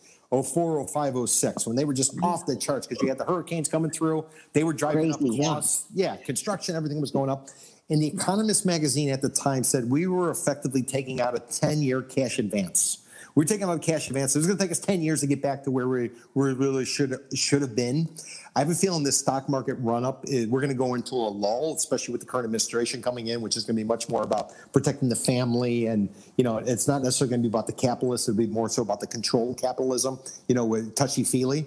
04, 0.41 0.87
05, 0.87 1.29
06, 1.29 1.67
when 1.67 1.75
they 1.75 1.85
were 1.85 1.93
just 1.93 2.15
off 2.23 2.47
the 2.47 2.57
charts 2.57 2.87
because 2.87 3.01
you 3.03 3.07
had 3.07 3.19
the 3.19 3.23
hurricanes 3.23 3.69
coming 3.69 3.91
through. 3.91 4.25
They 4.53 4.63
were 4.63 4.73
driving 4.73 5.13
Crazy, 5.13 5.39
up 5.39 5.45
costs. 5.45 5.85
Yeah. 5.93 6.15
yeah, 6.15 6.23
construction, 6.23 6.75
everything 6.75 6.99
was 6.99 7.11
going 7.11 7.29
up. 7.29 7.49
And 7.89 8.01
the 8.01 8.07
Economist 8.07 8.65
magazine 8.65 9.09
at 9.09 9.21
the 9.21 9.29
time 9.29 9.63
said 9.63 9.89
we 9.91 10.07
were 10.07 10.31
effectively 10.31 10.81
taking 10.81 11.21
out 11.21 11.35
a 11.35 11.39
10 11.39 11.83
year 11.83 12.01
cash 12.01 12.39
advance. 12.39 13.02
We 13.35 13.43
are 13.43 13.47
taking 13.47 13.67
out 13.67 13.81
cash 13.81 14.07
advance. 14.07 14.35
It 14.35 14.39
was 14.39 14.47
going 14.47 14.59
to 14.59 14.63
take 14.63 14.71
us 14.71 14.79
10 14.79 15.01
years 15.01 15.21
to 15.21 15.27
get 15.27 15.41
back 15.41 15.63
to 15.63 15.71
where 15.71 15.87
we, 15.87 16.11
where 16.33 16.53
we 16.53 16.53
really 16.53 16.85
should, 16.85 17.17
should 17.33 17.61
have 17.63 17.75
been. 17.75 18.07
I 18.55 18.59
have 18.59 18.69
a 18.69 18.75
feeling 18.75 19.03
this 19.03 19.17
stock 19.17 19.49
market 19.49 19.73
run 19.75 20.05
up, 20.05 20.23
eh, 20.31 20.45
we're 20.47 20.61
going 20.61 20.71
to 20.71 20.77
go 20.77 20.93
into 20.93 21.15
a 21.15 21.31
lull, 21.33 21.73
especially 21.75 22.11
with 22.11 22.21
the 22.21 22.27
current 22.27 22.45
administration 22.45 23.01
coming 23.01 23.27
in, 23.27 23.41
which 23.41 23.57
is 23.57 23.63
going 23.65 23.75
to 23.75 23.83
be 23.83 23.87
much 23.87 24.07
more 24.07 24.21
about 24.21 24.51
protecting 24.71 25.09
the 25.09 25.15
family. 25.15 25.87
And, 25.87 26.09
you 26.37 26.43
know, 26.43 26.57
it's 26.57 26.87
not 26.87 27.01
necessarily 27.01 27.31
going 27.31 27.41
to 27.41 27.49
be 27.49 27.51
about 27.51 27.65
the 27.65 27.73
capitalists. 27.73 28.29
It'll 28.29 28.37
be 28.37 28.45
more 28.45 28.69
so 28.69 28.83
about 28.83 28.99
the 28.99 29.07
controlled 29.07 29.59
capitalism, 29.59 30.19
you 30.47 30.53
know, 30.53 30.65
with 30.65 30.95
touchy 30.95 31.23
feely. 31.23 31.65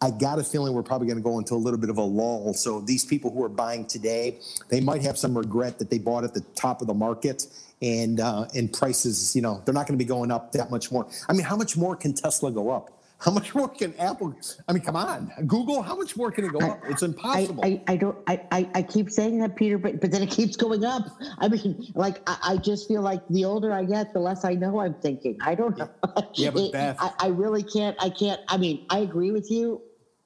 I 0.00 0.10
got 0.10 0.38
a 0.38 0.44
feeling 0.44 0.74
we're 0.74 0.82
probably 0.82 1.06
going 1.06 1.18
to 1.18 1.22
go 1.22 1.38
into 1.38 1.54
a 1.54 1.56
little 1.56 1.78
bit 1.78 1.88
of 1.88 1.96
a 1.96 2.02
lull. 2.02 2.52
So 2.54 2.80
these 2.80 3.04
people 3.04 3.30
who 3.30 3.42
are 3.44 3.48
buying 3.48 3.86
today, 3.86 4.38
they 4.68 4.80
might 4.80 5.02
have 5.02 5.16
some 5.16 5.38
regret 5.38 5.78
that 5.78 5.88
they 5.88 5.98
bought 5.98 6.24
at 6.24 6.34
the 6.34 6.42
top 6.56 6.80
of 6.80 6.88
the 6.88 6.94
market, 6.94 7.46
and 7.84 8.18
uh, 8.18 8.46
and 8.54 8.72
prices, 8.72 9.36
you 9.36 9.42
know, 9.42 9.62
they're 9.64 9.74
not 9.74 9.86
going 9.86 9.98
to 9.98 10.02
be 10.02 10.08
going 10.08 10.30
up 10.30 10.52
that 10.52 10.70
much 10.70 10.90
more. 10.90 11.06
I 11.28 11.34
mean, 11.34 11.44
how 11.44 11.56
much 11.56 11.76
more 11.76 11.94
can 11.94 12.14
Tesla 12.14 12.50
go 12.50 12.70
up? 12.70 12.90
How 13.18 13.30
much 13.30 13.54
more 13.54 13.68
can 13.68 13.94
Apple? 13.98 14.34
I 14.68 14.72
mean, 14.72 14.82
come 14.82 14.96
on, 14.96 15.32
Google. 15.46 15.82
How 15.82 15.94
much 15.94 16.16
more 16.16 16.30
can 16.30 16.44
it 16.44 16.52
go 16.52 16.60
up? 16.60 16.80
It's 16.88 17.02
impossible. 17.02 17.64
I, 17.64 17.82
I, 17.86 17.92
I 17.92 17.96
don't. 17.96 18.18
I, 18.26 18.68
I 18.74 18.82
keep 18.82 19.10
saying 19.10 19.38
that, 19.38 19.54
Peter, 19.54 19.78
but 19.78 20.00
but 20.00 20.10
then 20.10 20.22
it 20.22 20.30
keeps 20.30 20.56
going 20.56 20.84
up. 20.84 21.04
I 21.38 21.48
mean, 21.48 21.92
like 21.94 22.20
I, 22.26 22.36
I 22.42 22.56
just 22.56 22.88
feel 22.88 23.02
like 23.02 23.26
the 23.28 23.44
older 23.44 23.72
I 23.72 23.84
get, 23.84 24.12
the 24.14 24.20
less 24.20 24.44
I 24.44 24.54
know 24.54 24.80
I'm 24.80 24.94
thinking. 24.94 25.38
I 25.42 25.54
don't 25.54 25.76
know. 25.76 25.90
Yeah, 26.34 26.50
but 26.50 26.72
Beth, 26.72 26.96
I, 26.98 27.12
I 27.20 27.26
really 27.28 27.62
can't. 27.62 27.96
I 28.00 28.10
can't. 28.10 28.40
I 28.48 28.56
mean, 28.56 28.86
I 28.90 28.98
agree 28.98 29.30
with 29.30 29.50
you. 29.50 29.82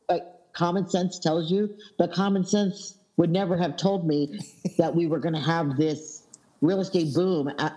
But 0.06 0.48
common 0.54 0.88
sense 0.88 1.18
tells 1.18 1.50
you, 1.50 1.76
but 1.98 2.12
common 2.12 2.44
sense 2.44 2.98
would 3.16 3.30
never 3.30 3.56
have 3.56 3.76
told 3.76 4.06
me 4.06 4.38
that 4.78 4.94
we 4.94 5.06
were 5.06 5.18
going 5.18 5.34
to 5.34 5.40
have 5.40 5.76
this 5.76 6.17
real 6.60 6.80
estate 6.80 7.14
boom 7.14 7.52
uh, 7.58 7.70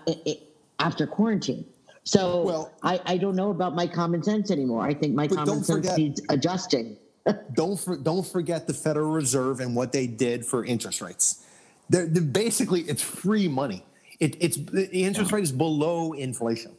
after 0.78 1.06
quarantine. 1.06 1.64
So 2.04 2.42
well, 2.42 2.72
I, 2.82 3.00
I 3.04 3.16
don't 3.16 3.36
know 3.36 3.50
about 3.50 3.74
my 3.74 3.86
common 3.86 4.22
sense 4.22 4.50
anymore. 4.50 4.84
I 4.84 4.94
think 4.94 5.14
my 5.14 5.28
common 5.28 5.62
sense 5.62 5.68
forget, 5.68 5.98
needs 5.98 6.20
adjusting. 6.28 6.96
don't 7.54 7.78
for, 7.78 7.96
don't 7.96 8.26
forget 8.26 8.66
the 8.66 8.74
Federal 8.74 9.12
Reserve 9.12 9.60
and 9.60 9.76
what 9.76 9.92
they 9.92 10.06
did 10.06 10.44
for 10.44 10.64
interest 10.64 11.00
rates. 11.00 11.44
They're, 11.88 12.06
they're 12.06 12.22
basically, 12.22 12.80
it's 12.82 13.02
free 13.02 13.46
money. 13.46 13.84
It, 14.18 14.36
it's 14.40 14.56
the 14.56 15.04
interest 15.04 15.32
rate 15.32 15.44
is 15.44 15.52
below 15.52 16.12
inflation. 16.12 16.72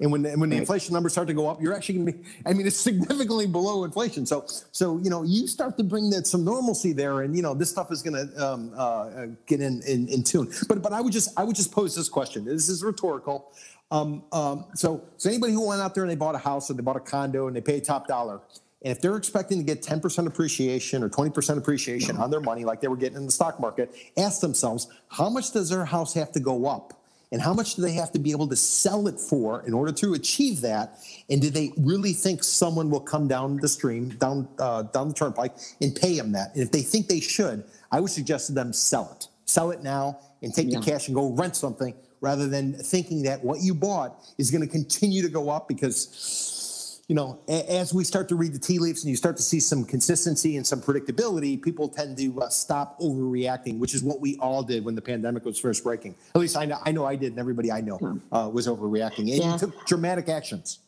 And 0.00 0.12
when 0.12 0.24
when 0.38 0.50
the 0.50 0.56
inflation 0.56 0.92
numbers 0.92 1.12
start 1.12 1.28
to 1.28 1.34
go 1.34 1.48
up, 1.48 1.60
you're 1.60 1.74
actually 1.74 1.94
going 1.96 2.06
to 2.06 2.12
be. 2.12 2.24
I 2.44 2.52
mean, 2.52 2.66
it's 2.66 2.76
significantly 2.90 3.46
below 3.46 3.84
inflation. 3.84 4.26
So 4.26 4.44
so 4.72 4.98
you 4.98 5.10
know 5.10 5.22
you 5.22 5.46
start 5.46 5.76
to 5.78 5.84
bring 5.84 6.10
that 6.10 6.26
some 6.26 6.44
normalcy 6.44 6.92
there, 6.92 7.22
and 7.22 7.34
you 7.34 7.42
know 7.42 7.54
this 7.54 7.70
stuff 7.70 7.90
is 7.90 8.02
going 8.02 8.28
to 8.28 8.46
um, 8.46 8.72
uh, 8.76 9.26
get 9.46 9.60
in, 9.60 9.82
in 9.86 10.08
in 10.08 10.22
tune. 10.22 10.52
But 10.68 10.82
but 10.82 10.92
I 10.92 11.00
would 11.00 11.12
just 11.12 11.38
I 11.38 11.44
would 11.44 11.56
just 11.56 11.72
pose 11.72 11.94
this 11.94 12.08
question. 12.08 12.44
This 12.44 12.68
is 12.68 12.82
rhetorical. 12.84 13.52
Um, 13.90 14.24
um, 14.32 14.66
so 14.74 15.02
so 15.16 15.30
anybody 15.30 15.52
who 15.52 15.66
went 15.66 15.80
out 15.80 15.94
there 15.94 16.02
and 16.02 16.10
they 16.10 16.16
bought 16.16 16.34
a 16.34 16.38
house 16.38 16.70
or 16.70 16.74
they 16.74 16.82
bought 16.82 16.96
a 16.96 17.00
condo 17.00 17.46
and 17.46 17.56
they 17.56 17.60
paid 17.60 17.84
top 17.84 18.08
dollar, 18.08 18.40
and 18.82 18.92
if 18.92 19.00
they're 19.00 19.16
expecting 19.16 19.58
to 19.58 19.64
get 19.64 19.82
10% 19.82 20.26
appreciation 20.26 21.02
or 21.02 21.08
20% 21.08 21.58
appreciation 21.58 22.16
on 22.18 22.30
their 22.30 22.40
money, 22.40 22.64
like 22.64 22.80
they 22.80 22.88
were 22.88 22.96
getting 22.96 23.16
in 23.16 23.26
the 23.26 23.32
stock 23.32 23.58
market, 23.58 23.94
ask 24.16 24.40
themselves 24.40 24.88
how 25.08 25.28
much 25.30 25.52
does 25.52 25.70
their 25.70 25.84
house 25.84 26.14
have 26.14 26.30
to 26.32 26.40
go 26.40 26.66
up? 26.66 26.92
And 27.32 27.42
how 27.42 27.52
much 27.52 27.74
do 27.74 27.82
they 27.82 27.92
have 27.92 28.12
to 28.12 28.18
be 28.18 28.30
able 28.30 28.46
to 28.48 28.56
sell 28.56 29.08
it 29.08 29.18
for 29.18 29.62
in 29.66 29.74
order 29.74 29.92
to 29.92 30.14
achieve 30.14 30.60
that? 30.60 30.98
And 31.28 31.42
do 31.42 31.50
they 31.50 31.72
really 31.76 32.12
think 32.12 32.44
someone 32.44 32.88
will 32.88 33.00
come 33.00 33.26
down 33.26 33.56
the 33.56 33.68
stream 33.68 34.10
down 34.10 34.48
uh, 34.58 34.82
down 34.82 35.08
the 35.08 35.14
turnpike 35.14 35.54
and 35.80 35.94
pay 35.94 36.16
them 36.16 36.32
that? 36.32 36.54
And 36.54 36.62
if 36.62 36.70
they 36.70 36.82
think 36.82 37.08
they 37.08 37.20
should 37.20 37.64
i 37.92 38.00
would 38.00 38.10
suggest 38.10 38.46
to 38.48 38.52
them 38.52 38.72
sell 38.72 39.16
it. 39.16 39.28
Sell 39.44 39.70
it 39.70 39.82
now 39.82 40.18
and 40.42 40.52
take 40.52 40.70
yeah. 40.70 40.80
the 40.80 40.84
cash 40.84 41.08
and 41.08 41.14
go 41.14 41.30
rent 41.30 41.56
something 41.56 41.94
rather 42.20 42.48
than 42.48 42.72
thinking 42.74 43.22
that 43.22 43.42
what 43.44 43.60
you 43.60 43.74
bought 43.74 44.24
is 44.38 44.50
going 44.50 44.62
to 44.62 44.68
continue 44.68 45.22
to 45.22 45.28
go 45.28 45.48
up 45.48 45.68
because 45.68 46.65
you 47.08 47.14
know, 47.14 47.38
as 47.48 47.94
we 47.94 48.02
start 48.02 48.28
to 48.28 48.34
read 48.34 48.52
the 48.52 48.58
tea 48.58 48.80
leaves 48.80 49.04
and 49.04 49.10
you 49.10 49.16
start 49.16 49.36
to 49.36 49.42
see 49.42 49.60
some 49.60 49.84
consistency 49.84 50.56
and 50.56 50.66
some 50.66 50.80
predictability, 50.80 51.60
people 51.60 51.88
tend 51.88 52.18
to 52.18 52.40
uh, 52.40 52.48
stop 52.48 52.98
overreacting, 52.98 53.78
which 53.78 53.94
is 53.94 54.02
what 54.02 54.20
we 54.20 54.36
all 54.38 54.64
did 54.64 54.84
when 54.84 54.96
the 54.96 55.02
pandemic 55.02 55.44
was 55.44 55.58
first 55.58 55.84
breaking. 55.84 56.16
At 56.34 56.40
least 56.40 56.56
I 56.56 56.64
know 56.64 56.78
I, 56.84 56.90
know 56.90 57.04
I 57.04 57.14
did, 57.14 57.32
and 57.32 57.38
everybody 57.38 57.70
I 57.70 57.80
know 57.80 58.20
uh, 58.32 58.50
was 58.52 58.66
overreacting 58.66 59.30
and 59.30 59.38
yeah. 59.38 59.56
took 59.56 59.86
dramatic 59.86 60.28
actions. 60.28 60.80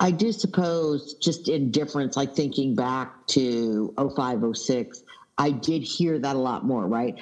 I 0.00 0.10
do 0.10 0.32
suppose, 0.32 1.14
just 1.14 1.48
in 1.48 1.70
difference, 1.70 2.18
like 2.18 2.34
thinking 2.34 2.74
back 2.74 3.26
to 3.28 3.94
05, 3.96 4.54
06, 4.54 5.02
I 5.38 5.50
did 5.50 5.82
hear 5.82 6.18
that 6.18 6.36
a 6.36 6.38
lot 6.38 6.66
more, 6.66 6.86
right? 6.86 7.18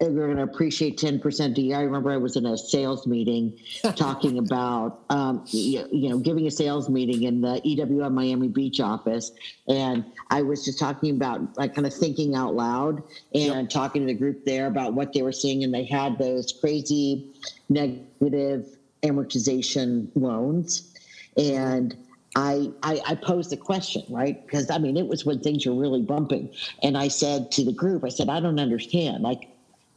We're 0.00 0.26
going 0.26 0.36
to 0.36 0.42
appreciate 0.42 0.98
10% 0.98 1.56
a 1.56 1.60
year. 1.60 1.76
I 1.76 1.82
remember 1.82 2.10
I 2.10 2.16
was 2.16 2.36
in 2.36 2.46
a 2.46 2.56
sales 2.56 3.06
meeting 3.06 3.58
talking 3.96 4.38
about, 4.38 5.04
um, 5.10 5.44
you, 5.48 5.86
you, 5.92 6.08
know, 6.08 6.18
giving 6.18 6.46
a 6.46 6.50
sales 6.50 6.88
meeting 6.88 7.24
in 7.24 7.40
the 7.40 7.60
EWM 7.64 8.12
Miami 8.12 8.48
Beach 8.48 8.80
office. 8.80 9.32
And 9.68 10.04
I 10.30 10.42
was 10.42 10.64
just 10.64 10.78
talking 10.78 11.14
about, 11.16 11.56
like, 11.56 11.74
kind 11.74 11.86
of 11.86 11.94
thinking 11.94 12.34
out 12.34 12.54
loud 12.54 13.02
and 13.34 13.62
yep. 13.62 13.70
talking 13.70 14.02
to 14.02 14.06
the 14.06 14.18
group 14.18 14.44
there 14.44 14.66
about 14.66 14.94
what 14.94 15.12
they 15.12 15.22
were 15.22 15.32
seeing. 15.32 15.64
And 15.64 15.72
they 15.72 15.84
had 15.84 16.18
those 16.18 16.52
crazy 16.60 17.32
negative 17.68 18.66
amortization 19.02 20.08
loans. 20.14 20.94
And 21.36 21.96
I, 22.36 22.70
I, 22.82 23.00
I 23.06 23.14
posed 23.16 23.50
the 23.50 23.56
question, 23.56 24.04
right? 24.08 24.44
Because 24.46 24.70
I 24.70 24.78
mean, 24.78 24.96
it 24.96 25.06
was 25.06 25.24
when 25.24 25.40
things 25.40 25.66
were 25.66 25.74
really 25.74 26.02
bumping. 26.02 26.50
And 26.82 26.96
I 26.96 27.08
said 27.08 27.50
to 27.52 27.64
the 27.64 27.72
group, 27.72 28.04
I 28.04 28.08
said, 28.08 28.28
I 28.28 28.40
don't 28.40 28.60
understand. 28.60 29.22
Like, 29.22 29.48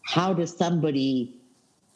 how 0.04 0.34
does 0.34 0.56
somebody 0.56 1.34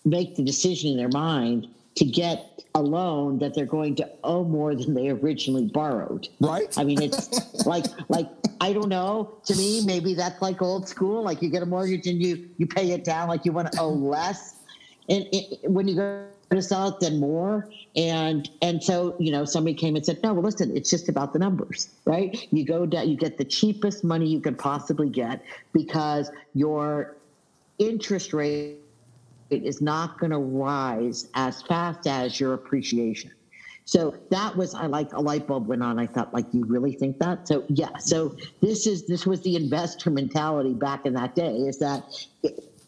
make 0.06 0.36
the 0.36 0.44
decision 0.44 0.92
in 0.92 0.98
their 0.98 1.10
mind 1.10 1.68
to 1.96 2.06
get 2.06 2.64
a 2.76 2.82
loan 2.82 3.40
that 3.40 3.54
they're 3.54 3.66
going 3.66 3.96
to 3.96 4.10
owe 4.24 4.44
more 4.44 4.76
than 4.76 4.94
they 4.94 5.10
originally 5.10 5.66
borrowed? 5.66 6.28
Right. 6.40 6.76
I 6.78 6.84
mean, 6.84 7.02
it's 7.02 7.66
like, 7.66 7.86
like, 8.10 8.30
I 8.62 8.74
don't 8.74 8.90
know. 8.90 9.38
To 9.46 9.56
me, 9.56 9.84
maybe 9.86 10.14
that's 10.14 10.42
like 10.42 10.62
old 10.62 10.88
school. 10.88 11.24
Like 11.24 11.42
you 11.42 11.50
get 11.50 11.64
a 11.64 11.66
mortgage 11.66 12.08
and 12.08 12.22
you, 12.22 12.50
you 12.58 12.68
pay 12.68 12.92
it 12.92 13.04
down 13.04 13.28
like 13.28 13.46
you 13.46 13.52
want 13.52 13.72
to 13.72 13.80
owe 13.80 13.90
less. 13.90 14.56
And 15.10 15.28
it, 15.32 15.70
when 15.70 15.88
you 15.88 15.96
go 15.96 16.28
to 16.50 16.62
sell 16.62 16.88
it 16.88 17.00
then 17.02 17.20
more 17.20 17.68
and 17.96 18.50
and 18.62 18.82
so 18.82 19.16
you 19.20 19.32
know 19.32 19.44
somebody 19.44 19.74
came 19.74 19.96
and 19.96 20.06
said 20.06 20.18
no 20.24 20.34
well 20.34 20.44
listen 20.44 20.76
it's 20.76 20.90
just 20.90 21.10
about 21.10 21.34
the 21.34 21.40
numbers 21.40 21.90
right 22.06 22.48
you 22.54 22.66
go 22.66 22.86
down 22.86 23.10
you 23.10 23.18
get 23.18 23.38
the 23.38 23.44
cheapest 23.44 24.04
money 24.04 24.28
you 24.28 24.40
can 24.40 24.56
possibly 24.56 25.10
get 25.10 25.44
because 25.74 26.32
your 26.54 27.18
interest 27.80 28.34
rate 28.34 28.78
is 29.50 29.82
not 29.82 30.20
going 30.20 30.32
to 30.32 30.40
rise 30.40 31.30
as 31.36 31.62
fast 31.62 32.08
as 32.08 32.40
your 32.40 32.54
appreciation 32.54 33.32
so 33.88 34.14
that 34.32 34.58
was 34.58 34.76
I 34.76 34.88
like 34.88 35.14
a 35.14 35.22
light 35.22 35.48
bulb 35.48 35.68
went 35.68 35.82
on. 35.82 35.98
I 35.98 36.08
thought, 36.08 36.34
like, 36.34 36.46
you 36.52 36.66
really 36.66 36.92
think 36.92 37.20
that? 37.20 37.48
So 37.48 37.64
yeah. 37.70 37.96
So 38.00 38.36
this 38.62 38.86
is 38.86 39.08
this 39.08 39.26
was 39.26 39.40
the 39.42 39.56
investor 39.56 40.10
mentality 40.10 40.74
back 40.74 41.06
in 41.06 41.14
that 41.14 41.36
day. 41.36 41.56
Is 41.56 41.80
that 41.80 42.04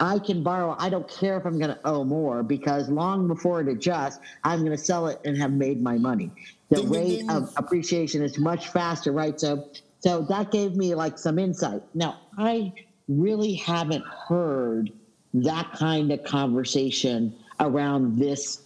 I 0.02 0.20
can 0.20 0.44
borrow. 0.44 0.76
I 0.78 0.90
don't 0.90 1.08
care 1.08 1.38
if 1.38 1.46
I'm 1.46 1.58
going 1.58 1.70
to 1.70 1.80
owe 1.86 2.04
more 2.04 2.44
because 2.44 2.90
long 2.90 3.30
before 3.30 3.62
it 3.62 3.70
adjusts, 3.70 4.20
I'm 4.44 4.60
going 4.60 4.74
to 4.74 4.78
sell 4.78 5.08
it 5.08 5.22
and 5.24 5.38
have 5.38 5.54
made 5.54 5.82
my 5.82 5.98
money. 5.98 6.32
The 6.70 6.82
ding, 6.82 6.90
rate 6.90 7.08
ding, 7.08 7.28
ding. 7.28 7.30
of 7.30 7.54
appreciation 7.56 8.22
is 8.22 8.38
much 8.38 8.68
faster, 8.68 9.14
right? 9.14 9.40
So, 9.40 9.70
so 10.02 10.24
that 10.24 10.52
gave 10.52 10.76
me 10.76 10.96
like 10.96 11.18
some 11.18 11.40
insight. 11.40 11.82
Now, 11.94 12.20
I 12.38 12.74
really 13.10 13.56
haven't 13.56 14.06
heard 14.06 14.92
that 15.34 15.72
kind 15.74 16.12
of 16.12 16.24
conversation 16.24 17.36
around 17.60 18.18
this 18.18 18.62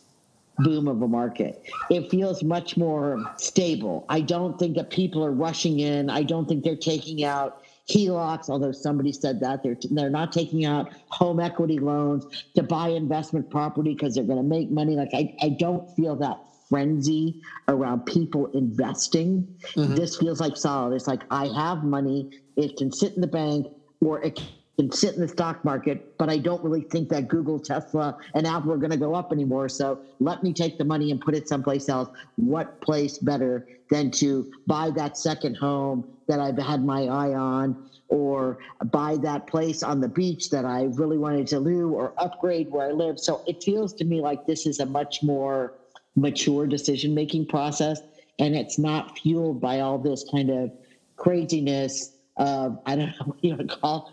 boom 0.59 0.87
of 0.87 1.01
a 1.01 1.07
market. 1.07 1.63
It 1.89 2.11
feels 2.11 2.43
much 2.43 2.77
more 2.77 3.23
stable. 3.37 4.05
I 4.09 4.21
don't 4.21 4.59
think 4.59 4.75
that 4.75 4.91
people 4.91 5.25
are 5.25 5.31
rushing 5.31 5.79
in. 5.79 6.09
I 6.09 6.23
don't 6.23 6.47
think 6.47 6.63
they're 6.63 6.75
taking 6.75 7.23
out 7.23 7.63
HELOCs, 7.89 8.49
although 8.49 8.71
somebody 8.71 9.11
said 9.11 9.39
that 9.41 9.63
they're 9.63 9.77
they're 9.91 10.09
not 10.09 10.31
taking 10.31 10.63
out 10.63 10.91
home 11.09 11.39
equity 11.39 11.79
loans 11.79 12.25
to 12.55 12.63
buy 12.63 12.89
investment 12.89 13.49
property 13.49 13.93
because 13.93 14.15
they're 14.15 14.23
going 14.23 14.37
to 14.37 14.43
make 14.43 14.69
money. 14.69 14.95
Like 14.95 15.09
I, 15.13 15.35
I 15.41 15.49
don't 15.49 15.89
feel 15.95 16.15
that 16.17 16.39
frenzy 16.69 17.41
around 17.67 18.05
people 18.05 18.47
investing. 18.47 19.47
Mm-hmm. 19.75 19.95
This 19.95 20.17
feels 20.17 20.39
like 20.39 20.55
solid. 20.55 20.95
It's 20.95 21.07
like 21.07 21.23
I 21.29 21.47
have 21.47 21.83
money, 21.83 22.31
it 22.55 22.77
can 22.77 22.91
sit 22.91 23.15
in 23.15 23.21
the 23.21 23.27
bank 23.27 23.67
or 24.03 24.21
it 24.21 24.41
can 24.77 24.91
sit 24.91 25.13
in 25.13 25.21
the 25.21 25.27
stock 25.27 25.63
market, 25.63 26.17
but 26.17 26.29
I 26.29 26.37
don't 26.37 26.63
really 26.63 26.81
think 26.81 27.09
that 27.09 27.27
Google, 27.27 27.59
Tesla, 27.59 28.17
and 28.33 28.47
Apple 28.47 28.71
are 28.71 28.77
going 28.77 28.91
to 28.91 28.97
go 28.97 29.13
up 29.13 29.31
anymore. 29.31 29.69
So 29.69 29.99
let 30.19 30.43
me 30.43 30.51
take 30.51 30.77
the 30.77 30.85
money 30.85 31.11
and 31.11 31.21
put 31.21 31.35
it 31.35 31.47
someplace 31.47 31.89
else. 31.89 32.09
What 32.37 32.81
place 32.81 33.19
better 33.19 33.67
than 33.91 34.09
to 34.11 34.51
buy 34.65 34.89
that 34.91 35.17
second 35.17 35.55
home 35.55 36.07
that 36.27 36.39
I've 36.39 36.57
had 36.57 36.83
my 36.83 37.03
eye 37.03 37.35
on, 37.35 37.89
or 38.09 38.57
buy 38.85 39.17
that 39.17 39.47
place 39.47 39.83
on 39.83 39.99
the 39.99 40.07
beach 40.07 40.49
that 40.49 40.65
I 40.65 40.83
really 40.83 41.17
wanted 41.17 41.47
to 41.47 41.63
do, 41.63 41.89
or 41.89 42.13
upgrade 42.17 42.71
where 42.71 42.87
I 42.87 42.91
live? 42.91 43.19
So 43.19 43.43
it 43.45 43.63
feels 43.63 43.93
to 43.95 44.05
me 44.05 44.21
like 44.21 44.47
this 44.47 44.65
is 44.65 44.79
a 44.79 44.85
much 44.85 45.21
more 45.21 45.73
mature 46.15 46.65
decision 46.65 47.13
making 47.13 47.45
process, 47.45 48.01
and 48.39 48.55
it's 48.55 48.79
not 48.79 49.19
fueled 49.19 49.61
by 49.61 49.81
all 49.81 49.99
this 49.99 50.25
kind 50.31 50.49
of 50.49 50.71
craziness 51.15 52.13
of 52.37 52.79
I 52.85 52.95
don't 52.95 53.07
know 53.07 53.25
what 53.25 53.43
you 53.43 53.55
would 53.55 53.69
call 53.69 54.11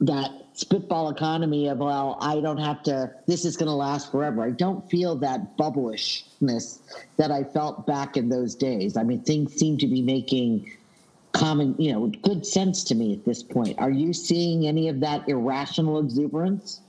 that 0.00 0.30
spitball 0.52 1.10
economy 1.10 1.68
of 1.68 1.78
well 1.78 2.16
i 2.20 2.40
don't 2.40 2.58
have 2.58 2.82
to 2.82 3.10
this 3.26 3.44
is 3.44 3.56
going 3.56 3.66
to 3.66 3.72
last 3.72 4.12
forever 4.12 4.44
i 4.44 4.50
don't 4.50 4.88
feel 4.88 5.16
that 5.16 5.56
bubblishness 5.56 6.80
that 7.16 7.30
i 7.30 7.42
felt 7.42 7.86
back 7.86 8.16
in 8.16 8.28
those 8.28 8.54
days 8.54 8.96
i 8.96 9.02
mean 9.02 9.20
things 9.22 9.52
seem 9.54 9.76
to 9.76 9.86
be 9.86 10.00
making 10.00 10.70
common 11.32 11.74
you 11.78 11.92
know 11.92 12.06
good 12.22 12.46
sense 12.46 12.84
to 12.84 12.94
me 12.94 13.12
at 13.12 13.24
this 13.24 13.42
point 13.42 13.76
are 13.78 13.90
you 13.90 14.12
seeing 14.12 14.66
any 14.66 14.88
of 14.88 15.00
that 15.00 15.28
irrational 15.28 15.98
exuberance 15.98 16.80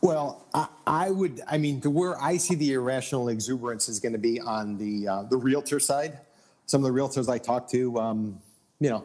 well, 0.00 0.46
I, 0.54 0.66
I, 0.86 1.10
would. 1.10 1.42
I 1.46 1.58
mean, 1.58 1.80
the, 1.80 1.90
where 1.90 2.20
I 2.20 2.38
see 2.38 2.54
the 2.54 2.72
irrational 2.72 3.28
exuberance 3.28 3.88
is 3.88 4.00
going 4.00 4.12
to 4.12 4.18
be 4.18 4.40
on 4.40 4.76
the 4.78 5.06
uh, 5.06 5.22
the 5.24 5.36
realtor 5.36 5.78
side. 5.78 6.18
Some 6.66 6.84
of 6.84 6.92
the 6.92 6.98
realtors 6.98 7.28
I 7.28 7.38
talk 7.38 7.68
to, 7.70 7.98
um, 7.98 8.40
you 8.80 8.90
know, 8.90 9.04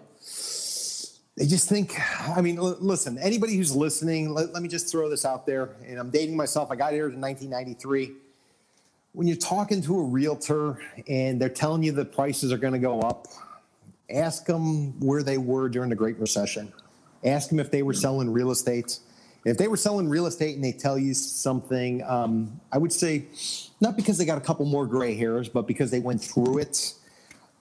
they 1.38 1.46
just 1.46 1.68
think, 1.68 1.96
I 2.30 2.42
mean, 2.42 2.58
l- 2.58 2.78
listen, 2.80 3.18
anybody 3.18 3.58
who's 3.58 3.76
listening, 3.76 4.34
let, 4.34 4.54
let 4.54 4.64
me 4.64 4.70
just 4.70 4.90
throw 4.90 5.10
this 5.10 5.26
out 5.26 5.46
there. 5.46 5.76
And 5.86 6.00
I'm 6.00 6.10
dating 6.10 6.38
myself. 6.38 6.72
I 6.72 6.76
got 6.76 6.94
here 6.94 7.10
in 7.10 7.20
1993. 7.20 8.14
When 9.12 9.28
you're 9.28 9.38
talking 9.38 9.82
to 9.82 10.00
a 10.00 10.04
realtor 10.04 10.80
and 11.08 11.42
they're 11.42 11.50
telling 11.50 11.84
you 11.84 11.92
the 11.92 12.06
prices 12.06 12.52
are 12.52 12.58
going 12.58 12.74
to 12.74 12.80
go 12.80 13.02
up, 13.02 13.28
ask 14.10 14.46
them 14.46 15.00
where 15.00 15.24
they 15.24 15.38
were 15.38 15.68
during 15.68 15.90
the 15.90 15.96
Great 15.96 16.18
Recession. 16.20 16.72
Ask 17.24 17.50
them 17.50 17.60
if 17.60 17.72
they 17.72 17.84
were 17.84 17.94
selling 17.94 18.32
real 18.32 18.52
estate. 18.52 19.00
If 19.46 19.58
they 19.58 19.68
were 19.68 19.78
selling 19.78 20.08
real 20.10 20.26
estate 20.28 20.56
and 20.56 20.64
they 20.64 20.72
tell 20.72 20.98
you 20.98 21.14
something, 21.14 22.02
um, 22.04 22.60
I 22.72 22.78
would 22.78 22.92
say 22.92 23.26
not 23.82 23.96
because 23.96 24.18
they 24.18 24.26
got 24.26 24.38
a 24.38 24.42
couple 24.42 24.66
more 24.66 24.86
gray 24.86 25.16
hairs, 25.16 25.50
but 25.50 25.68
because 25.68 25.92
they 25.92 26.00
went 26.00 26.22
through 26.22 26.60
it 26.60 26.94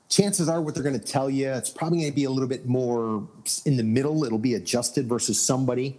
chances 0.09 0.49
are 0.49 0.61
what 0.61 0.75
they're 0.75 0.85
going 0.85 0.99
to 0.99 1.05
tell 1.05 1.31
you 1.31 1.49
it's 1.49 1.71
probably 1.71 1.99
going 1.99 2.11
to 2.11 2.15
be 2.15 2.25
a 2.25 2.31
little 2.31 2.49
bit 2.49 2.67
more 2.67 3.27
in 3.65 3.77
the 3.77 3.83
middle 3.83 4.25
it'll 4.25 4.39
be 4.39 4.55
adjusted 4.55 5.07
versus 5.07 5.41
somebody 5.41 5.99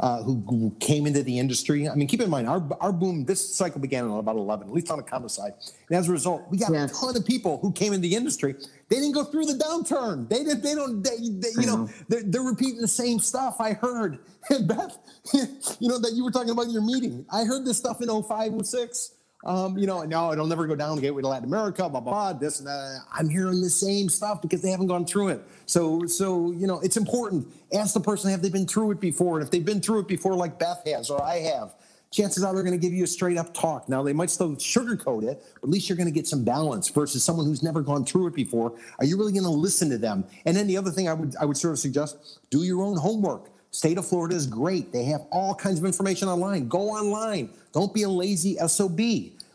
uh, 0.00 0.22
who, 0.22 0.42
who 0.48 0.74
came 0.80 1.06
into 1.06 1.22
the 1.22 1.38
industry. 1.38 1.88
I 1.88 1.94
mean, 1.94 2.08
keep 2.08 2.20
in 2.20 2.28
mind, 2.28 2.48
our, 2.48 2.62
our 2.80 2.92
boom, 2.92 3.24
this 3.24 3.54
cycle 3.54 3.80
began 3.80 4.04
in 4.04 4.10
about 4.10 4.36
11, 4.36 4.68
at 4.68 4.74
least 4.74 4.90
on 4.90 4.98
the 4.98 5.04
condo 5.04 5.28
side. 5.28 5.52
And 5.88 5.96
as 5.96 6.08
a 6.08 6.12
result, 6.12 6.42
we 6.50 6.58
got 6.58 6.72
a 6.72 6.88
ton 6.88 7.16
of 7.16 7.24
people 7.24 7.58
who 7.60 7.72
came 7.72 7.92
into 7.92 8.08
the 8.08 8.16
industry. 8.16 8.54
They 8.88 8.96
didn't 8.96 9.12
go 9.12 9.24
through 9.24 9.46
the 9.46 9.54
downturn. 9.54 10.28
They 10.28 10.44
did. 10.44 10.62
They 10.62 10.74
don't. 10.74 11.02
They, 11.02 11.16
they, 11.20 11.60
you 11.60 11.66
know, 11.66 11.88
they're, 12.08 12.22
they're 12.24 12.42
repeating 12.42 12.80
the 12.80 12.88
same 12.88 13.18
stuff. 13.18 13.60
I 13.60 13.72
heard, 13.72 14.18
And 14.50 14.68
Beth, 14.68 14.98
you 15.32 15.88
know, 15.88 15.98
that 15.98 16.12
you 16.14 16.24
were 16.24 16.30
talking 16.30 16.50
about 16.50 16.66
in 16.66 16.70
your 16.70 16.82
meeting. 16.82 17.24
I 17.32 17.44
heard 17.44 17.64
this 17.64 17.78
stuff 17.78 18.00
in 18.02 18.08
05, 18.08 18.66
06. 18.66 19.13
Um, 19.44 19.76
you 19.76 19.86
know, 19.86 20.02
no, 20.02 20.32
it'll 20.32 20.46
never 20.46 20.66
go 20.66 20.74
down. 20.74 20.96
The 20.96 21.02
gateway 21.02 21.22
to 21.22 21.28
Latin 21.28 21.46
America, 21.46 21.88
blah, 21.88 22.00
blah, 22.00 22.12
blah, 22.12 22.32
this 22.32 22.60
and 22.60 22.66
that. 22.66 23.00
I'm 23.12 23.28
hearing 23.28 23.60
the 23.60 23.70
same 23.70 24.08
stuff 24.08 24.40
because 24.40 24.62
they 24.62 24.70
haven't 24.70 24.86
gone 24.86 25.04
through 25.04 25.28
it. 25.28 25.42
So, 25.66 26.06
so, 26.06 26.50
you 26.52 26.66
know, 26.66 26.80
it's 26.80 26.96
important. 26.96 27.52
Ask 27.72 27.92
the 27.94 28.00
person, 28.00 28.30
have 28.30 28.40
they 28.40 28.48
been 28.48 28.66
through 28.66 28.92
it 28.92 29.00
before? 29.00 29.38
And 29.38 29.44
if 29.44 29.50
they've 29.50 29.64
been 29.64 29.80
through 29.80 30.00
it 30.00 30.08
before, 30.08 30.34
like 30.34 30.58
Beth 30.58 30.82
has 30.86 31.10
or 31.10 31.22
I 31.22 31.40
have, 31.40 31.74
chances 32.10 32.42
are 32.42 32.54
they're 32.54 32.62
going 32.62 32.78
to 32.78 32.84
give 32.84 32.94
you 32.94 33.04
a 33.04 33.06
straight 33.06 33.36
up 33.36 33.52
talk. 33.52 33.88
Now, 33.88 34.02
they 34.02 34.12
might 34.12 34.30
still 34.30 34.50
sugarcoat 34.56 35.24
it, 35.24 35.44
but 35.60 35.64
at 35.64 35.68
least 35.68 35.88
you're 35.88 35.96
going 35.96 36.06
to 36.06 36.12
get 36.12 36.26
some 36.26 36.44
balance 36.44 36.88
versus 36.88 37.22
someone 37.22 37.44
who's 37.44 37.62
never 37.62 37.82
gone 37.82 38.04
through 38.04 38.28
it 38.28 38.34
before. 38.34 38.72
Are 38.98 39.04
you 39.04 39.18
really 39.18 39.32
going 39.32 39.44
to 39.44 39.50
listen 39.50 39.90
to 39.90 39.98
them? 39.98 40.24
And 40.46 40.56
then 40.56 40.66
the 40.66 40.78
other 40.78 40.90
thing 40.90 41.08
I 41.08 41.12
would, 41.12 41.34
I 41.38 41.44
would 41.44 41.56
sort 41.56 41.72
of 41.72 41.78
suggest 41.78 42.40
do 42.50 42.62
your 42.62 42.82
own 42.82 42.96
homework. 42.96 43.50
State 43.72 43.98
of 43.98 44.06
Florida 44.06 44.36
is 44.36 44.46
great. 44.46 44.92
They 44.92 45.02
have 45.06 45.22
all 45.32 45.52
kinds 45.52 45.80
of 45.80 45.84
information 45.84 46.28
online. 46.28 46.68
Go 46.68 46.90
online. 46.90 47.50
Don't 47.72 47.92
be 47.92 48.04
a 48.04 48.08
lazy 48.08 48.56
SOB. 48.68 49.00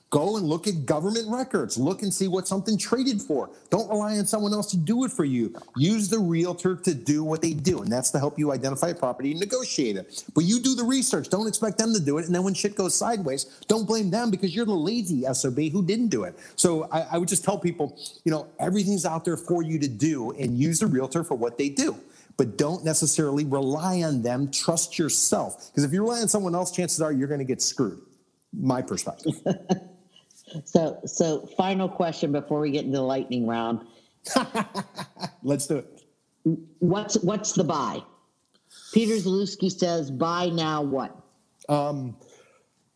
Go 0.10 0.38
and 0.38 0.48
look 0.48 0.68
at 0.68 0.88
government 0.88 1.28
records. 1.30 1.78
Look 1.78 2.02
and 2.02 2.12
see 2.12 2.28
what 2.28 2.48
something 2.48 2.80
traded 2.80 3.22
for. 3.22 3.52
Don't 3.70 3.88
rely 3.90 4.18
on 4.18 4.26
someone 4.26 4.54
else 4.54 4.72
to 4.72 4.78
do 4.78 5.04
it 5.04 5.12
for 5.12 5.24
you. 5.24 5.54
Use 5.76 6.10
the 6.10 6.18
realtor 6.18 6.76
to 6.76 6.96
do 6.96 7.24
what 7.24 7.44
they 7.44 7.54
do, 7.54 7.84
and 7.84 7.92
that's 7.92 8.10
to 8.12 8.20
help 8.20 8.40
you 8.40 8.52
identify 8.52 8.90
a 8.90 8.96
property 8.96 9.32
and 9.32 9.40
negotiate 9.40 9.98
it. 9.98 10.24
But 10.34 10.46
you 10.46 10.60
do 10.62 10.74
the 10.74 10.84
research. 10.84 11.30
Don't 11.30 11.48
expect 11.48 11.78
them 11.78 11.94
to 11.94 12.00
do 12.00 12.18
it. 12.18 12.26
And 12.26 12.34
then 12.34 12.44
when 12.44 12.56
shit 12.56 12.76
goes 12.76 12.96
sideways, 12.96 13.46
don't 13.68 13.86
blame 13.86 14.10
them 14.10 14.32
because 14.32 14.56
you're 14.56 14.66
the 14.66 14.74
lazy 14.74 15.32
SOB 15.32 15.60
who 15.72 15.86
didn't 15.86 16.08
do 16.08 16.24
it. 16.24 16.36
So 16.56 16.88
I, 16.92 17.02
I 17.12 17.18
would 17.20 17.30
just 17.30 17.44
tell 17.44 17.60
people, 17.60 17.96
you 18.24 18.32
know, 18.32 18.48
everything's 18.60 19.06
out 19.06 19.26
there 19.26 19.38
for 19.38 19.62
you 19.62 19.78
to 19.78 19.88
do, 19.88 20.32
and 20.32 20.58
use 20.58 20.80
the 20.80 20.88
realtor 20.88 21.24
for 21.24 21.36
what 21.36 21.58
they 21.58 21.70
do 21.70 21.96
but 22.38 22.58
don't 22.58 22.86
necessarily 22.86 23.44
rely 23.44 24.02
on 24.02 24.22
them. 24.22 24.50
Trust 24.50 24.98
yourself. 24.98 25.68
Because 25.68 25.84
if 25.84 25.92
you 25.92 26.02
rely 26.02 26.22
on 26.22 26.30
someone 26.30 26.56
else, 26.56 26.72
chances 26.72 27.02
are 27.02 27.12
you're 27.12 27.28
going 27.28 27.40
to 27.40 27.46
get 27.46 27.62
screwed. 27.62 28.00
My 28.54 28.82
perspective. 28.82 29.34
So, 30.66 31.00
so 31.06 31.46
final 31.58 31.90
question 31.90 32.32
before 32.32 32.60
we 32.60 32.72
get 32.72 32.86
into 32.86 32.98
the 32.98 33.04
lightning 33.04 33.48
round. 33.48 33.86
Let's 35.44 35.68
do 35.68 35.78
it. 35.78 36.04
What's 36.80 37.16
what's 37.24 37.54
the 37.54 37.64
buy? 37.64 38.04
Peter 38.94 39.16
Zalewski 39.16 39.72
says 39.72 40.12
buy 40.12 40.50
now. 40.50 40.82
What? 40.82 41.16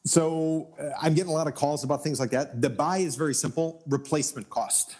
So 0.05 0.73
uh, 0.79 0.89
I'm 1.01 1.13
getting 1.13 1.31
a 1.31 1.35
lot 1.35 1.47
of 1.47 1.55
calls 1.55 1.83
about 1.83 2.03
things 2.03 2.19
like 2.19 2.31
that. 2.31 2.61
The 2.61 2.69
buy 2.69 2.97
is 2.97 3.15
very 3.15 3.33
simple 3.33 3.83
replacement 3.87 4.49
cost. 4.49 4.95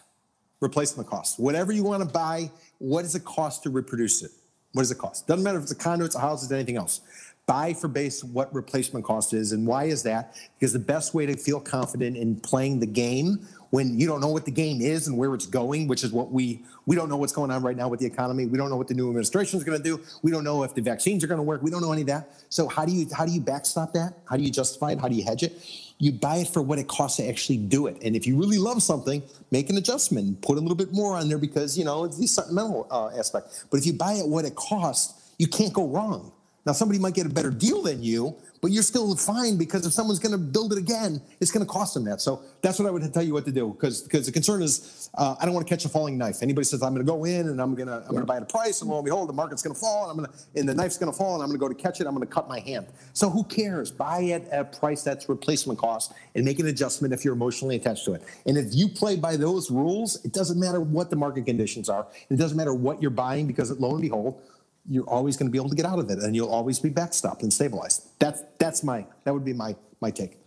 Replacement 0.62 1.10
cost. 1.10 1.40
Whatever 1.40 1.74
you 1.74 1.84
want 1.84 2.04
to 2.04 2.10
buy, 2.10 2.52
what 2.78 3.02
does 3.02 3.16
it 3.16 3.26
cost 3.26 3.64
to 3.64 3.70
reproduce 3.70 4.24
it? 4.24 4.32
What 4.72 4.84
does 4.84 4.92
it 4.92 4.98
cost? 4.98 5.28
Doesn't 5.28 5.44
matter 5.44 5.58
if 5.58 5.64
it's 5.64 5.72
a 5.72 5.76
condo, 5.76 6.06
it's 6.06 6.16
a 6.16 6.20
house, 6.20 6.44
it's 6.44 6.52
anything 6.52 6.78
else. 6.78 7.02
Buy 7.46 7.74
for 7.74 7.90
base 7.90 8.24
what 8.24 8.54
replacement 8.54 9.04
cost 9.04 9.34
is. 9.34 9.52
And 9.52 9.68
why 9.68 9.86
is 9.86 10.04
that? 10.04 10.36
Because 10.58 10.72
the 10.72 10.80
best 10.80 11.14
way 11.14 11.26
to 11.26 11.36
feel 11.36 11.60
confident 11.60 12.16
in 12.16 12.40
playing 12.40 12.80
the 12.80 12.88
game 12.88 13.46
when 13.74 14.00
you 14.00 14.06
don't 14.06 14.22
know 14.22 14.30
what 14.30 14.46
the 14.46 14.52
game 14.52 14.82
is 14.82 15.08
and 15.08 15.18
where 15.18 15.34
it's 15.34 15.48
going, 15.48 15.88
which 15.88 16.04
is 16.04 16.14
what 16.14 16.32
we 16.32 16.64
we 16.86 16.96
don't 16.96 17.10
know 17.10 17.18
what's 17.18 17.34
going 17.34 17.50
on 17.50 17.64
right 17.64 17.76
now 17.76 17.88
with 17.88 18.00
the 18.00 18.06
economy. 18.06 18.46
We 18.46 18.56
don't 18.56 18.70
know 18.70 18.78
what 18.78 18.88
the 18.88 18.94
new 18.94 19.08
administration 19.08 19.58
is 19.58 19.64
going 19.64 19.82
to 19.82 19.84
do. 19.84 20.00
We 20.22 20.30
don't 20.30 20.44
know 20.44 20.64
if 20.64 20.76
the 20.76 20.82
vaccines 20.82 21.24
are 21.24 21.28
going 21.28 21.40
to 21.40 21.44
work. 21.44 21.64
We 21.64 21.72
don't 21.72 21.82
know 21.82 21.92
any 21.92 22.02
of 22.02 22.08
that. 22.08 22.30
So 22.50 22.68
how 22.68 22.86
do 22.86 22.92
you 22.92 23.08
how 23.12 23.26
do 23.26 23.32
you 23.32 23.42
backstop 23.42 23.92
that? 23.94 24.14
How 24.26 24.38
do 24.38 24.44
you 24.44 24.52
justify 24.52 24.92
it? 24.92 25.02
How 25.02 25.08
do 25.08 25.16
you 25.16 25.24
hedge 25.24 25.42
it? 25.42 25.60
You 25.98 26.12
buy 26.12 26.38
it 26.38 26.50
for 26.50 26.62
what 26.62 26.78
it 26.78 26.88
costs 26.88 27.18
to 27.18 27.28
actually 27.28 27.58
do 27.58 27.88
it. 27.88 27.98
And 28.04 28.16
if 28.16 28.28
you 28.28 28.38
really 28.40 28.60
love 28.60 28.84
something, 28.84 29.24
make 29.50 29.72
an 29.72 29.78
adjustment, 29.78 30.40
put 30.42 30.60
a 30.60 30.62
little 30.62 30.78
bit 30.78 30.94
more 30.94 31.18
on 31.18 31.28
there 31.28 31.40
because 31.40 31.76
you 31.76 31.84
know 31.84 32.04
it's 32.04 32.20
the 32.20 32.28
sentimental 32.28 32.88
uh, 32.92 33.10
aspect. 33.18 33.66
But 33.72 33.78
if 33.78 33.88
you 33.88 33.94
buy 33.94 34.14
it 34.14 34.28
what 34.28 34.46
it 34.46 34.56
costs, 34.56 35.34
you 35.40 35.48
can't 35.48 35.74
go 35.74 35.88
wrong. 35.88 36.32
Now 36.66 36.72
somebody 36.72 37.00
might 37.00 37.14
get 37.14 37.26
a 37.26 37.30
better 37.30 37.52
deal 37.52 37.82
than 37.82 38.02
you, 38.02 38.36
but 38.62 38.72
you're 38.72 38.84
still 38.84 39.14
fine 39.18 39.58
because 39.58 39.86
if 39.86 39.92
someone's 39.92 40.20
going 40.20 40.32
to 40.32 40.38
build 40.38 40.72
it 40.72 40.78
again, 40.78 41.22
it's 41.42 41.52
going 41.52 41.66
to 41.66 41.70
cost 41.70 41.94
them 41.94 42.06
that. 42.06 42.22
So 42.22 42.42
that's 42.62 42.80
what 42.80 42.88
I 42.88 42.92
would 42.92 43.14
tell 43.14 43.22
you 43.22 43.34
what 43.34 43.44
to 43.46 43.52
do 43.52 43.74
because 43.74 44.02
because 44.02 44.26
the 44.26 44.32
concern 44.32 44.62
is 44.62 45.10
uh, 45.16 45.36
I 45.38 45.46
don't 45.46 45.54
want 45.54 45.68
to 45.68 45.70
catch 45.70 45.84
a 45.84 45.90
falling 45.90 46.18
knife. 46.18 46.42
Anybody 46.42 46.64
says 46.64 46.82
I'm 46.82 46.94
going 46.94 47.06
to 47.06 47.12
go 47.12 47.26
in 47.26 47.50
and 47.50 47.62
I'm 47.62 47.76
going 47.76 47.90
to 47.90 47.98
I'm 47.98 48.12
going 48.12 48.22
to 48.22 48.26
buy 48.26 48.38
at 48.38 48.44
a 48.44 48.46
price 48.46 48.82
and 48.82 48.90
lo 48.90 49.00
and 49.00 49.06
behold 49.06 49.28
the 49.28 49.34
market's 49.34 49.62
going 49.62 49.76
to 49.76 49.80
fall 49.80 50.10
and 50.10 50.12
I'm 50.12 50.26
going 50.26 50.30
to 50.30 50.60
and 50.60 50.70
the 50.70 50.74
knife's 50.74 50.98
going 50.98 51.12
to 51.12 51.18
fall 51.18 51.34
and 51.34 51.44
I'm 51.44 51.50
going 51.50 51.60
to 51.60 51.66
go 51.66 51.68
to 51.68 51.76
catch 51.76 52.00
it. 52.00 52.08
I'm 52.08 52.16
going 52.16 52.26
to 52.26 52.34
cut 52.34 52.48
my 52.48 52.62
hand. 52.62 52.88
So 53.12 53.30
who 53.30 53.44
cares? 53.44 53.92
Buy 53.92 54.22
it 54.22 54.48
at 54.48 54.62
a 54.62 54.64
price 54.64 55.04
that's 55.04 55.28
replacement 55.28 55.78
cost 55.78 56.14
and 56.34 56.46
make 56.46 56.60
an 56.60 56.68
adjustment 56.68 57.14
if 57.14 57.26
you're 57.26 57.34
emotionally 57.34 57.76
attached 57.76 58.06
to 58.06 58.14
it. 58.14 58.24
And 58.46 58.58
if 58.58 58.74
you 58.74 58.88
play 58.88 59.18
by 59.18 59.36
those 59.36 59.70
rules, 59.70 60.24
it 60.24 60.32
doesn't 60.32 60.58
matter 60.58 60.80
what 60.80 61.10
the 61.10 61.18
market 61.18 61.46
conditions 61.46 61.90
are. 61.90 62.08
It 62.30 62.38
doesn't 62.38 62.56
matter 62.56 62.74
what 62.74 63.02
you're 63.02 63.12
buying 63.12 63.46
because 63.46 63.70
lo 63.72 63.92
and 63.92 64.02
behold 64.02 64.42
you're 64.90 65.10
always 65.10 65.38
going 65.38 65.48
to 65.48 65.52
be 65.52 65.58
able 65.58 65.70
to 65.70 65.76
get 65.76 65.86
out 65.86 66.00
of 66.00 66.10
it 66.10 66.20
and 66.20 66.36
you'll 66.36 66.50
always 66.52 66.80
be 66.80 66.90
backstopped 66.90 67.42
and 67.44 67.52
stabilized. 67.54 68.08
That's 68.20 68.44
that's 68.60 68.84
my 68.84 69.06
that 69.24 69.34
would 69.34 69.46
be 69.46 69.54
my 69.54 69.76
my 70.02 70.12
take. 70.12 70.40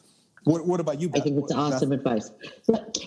What, 0.45 0.65
what 0.65 0.79
about 0.79 1.01
you? 1.01 1.11
I 1.13 1.19
think 1.19 1.39
it's 1.39 1.53
Beth? 1.53 1.59
awesome 1.59 1.91
advice. 1.91 2.31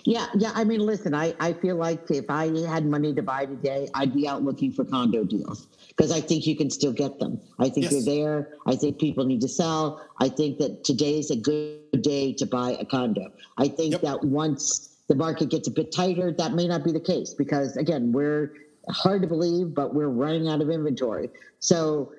Yeah, 0.03 0.25
yeah. 0.35 0.51
I 0.55 0.65
mean, 0.65 0.81
listen, 0.81 1.13
I, 1.13 1.33
I 1.39 1.53
feel 1.53 1.77
like 1.77 2.11
if 2.11 2.25
I 2.29 2.47
had 2.67 2.85
money 2.85 3.13
to 3.13 3.21
buy 3.21 3.45
today, 3.45 3.87
I'd 3.93 4.13
be 4.13 4.27
out 4.27 4.43
looking 4.43 4.73
for 4.73 4.83
condo 4.83 5.23
deals 5.23 5.67
because 5.87 6.11
I 6.11 6.19
think 6.19 6.45
you 6.45 6.57
can 6.57 6.69
still 6.69 6.91
get 6.91 7.17
them. 7.17 7.39
I 7.57 7.69
think 7.69 7.85
Yes. 7.89 7.93
you're 7.93 8.15
there. 8.17 8.49
I 8.67 8.75
think 8.75 8.99
people 8.99 9.23
need 9.23 9.39
to 9.39 9.47
sell. 9.47 10.05
I 10.19 10.27
think 10.27 10.57
that 10.57 10.83
today's 10.83 11.31
a 11.31 11.37
good 11.37 12.01
day 12.01 12.33
to 12.33 12.45
buy 12.45 12.71
a 12.77 12.83
condo. 12.83 13.31
I 13.57 13.69
think 13.69 13.93
Yep. 13.93 14.01
that 14.01 14.23
once 14.25 14.89
the 15.07 15.15
market 15.15 15.49
gets 15.49 15.69
a 15.69 15.71
bit 15.71 15.93
tighter, 15.93 16.33
that 16.33 16.53
may 16.55 16.67
not 16.67 16.83
be 16.83 16.91
the 16.91 16.99
case 16.99 17.33
because 17.33 17.77
again, 17.77 18.11
we're 18.11 18.51
hard 18.89 19.21
to 19.21 19.27
believe, 19.27 19.73
but 19.73 19.93
we're 19.93 20.09
running 20.09 20.47
out 20.47 20.61
of 20.61 20.69
inventory. 20.69 21.29
So 21.59 22.11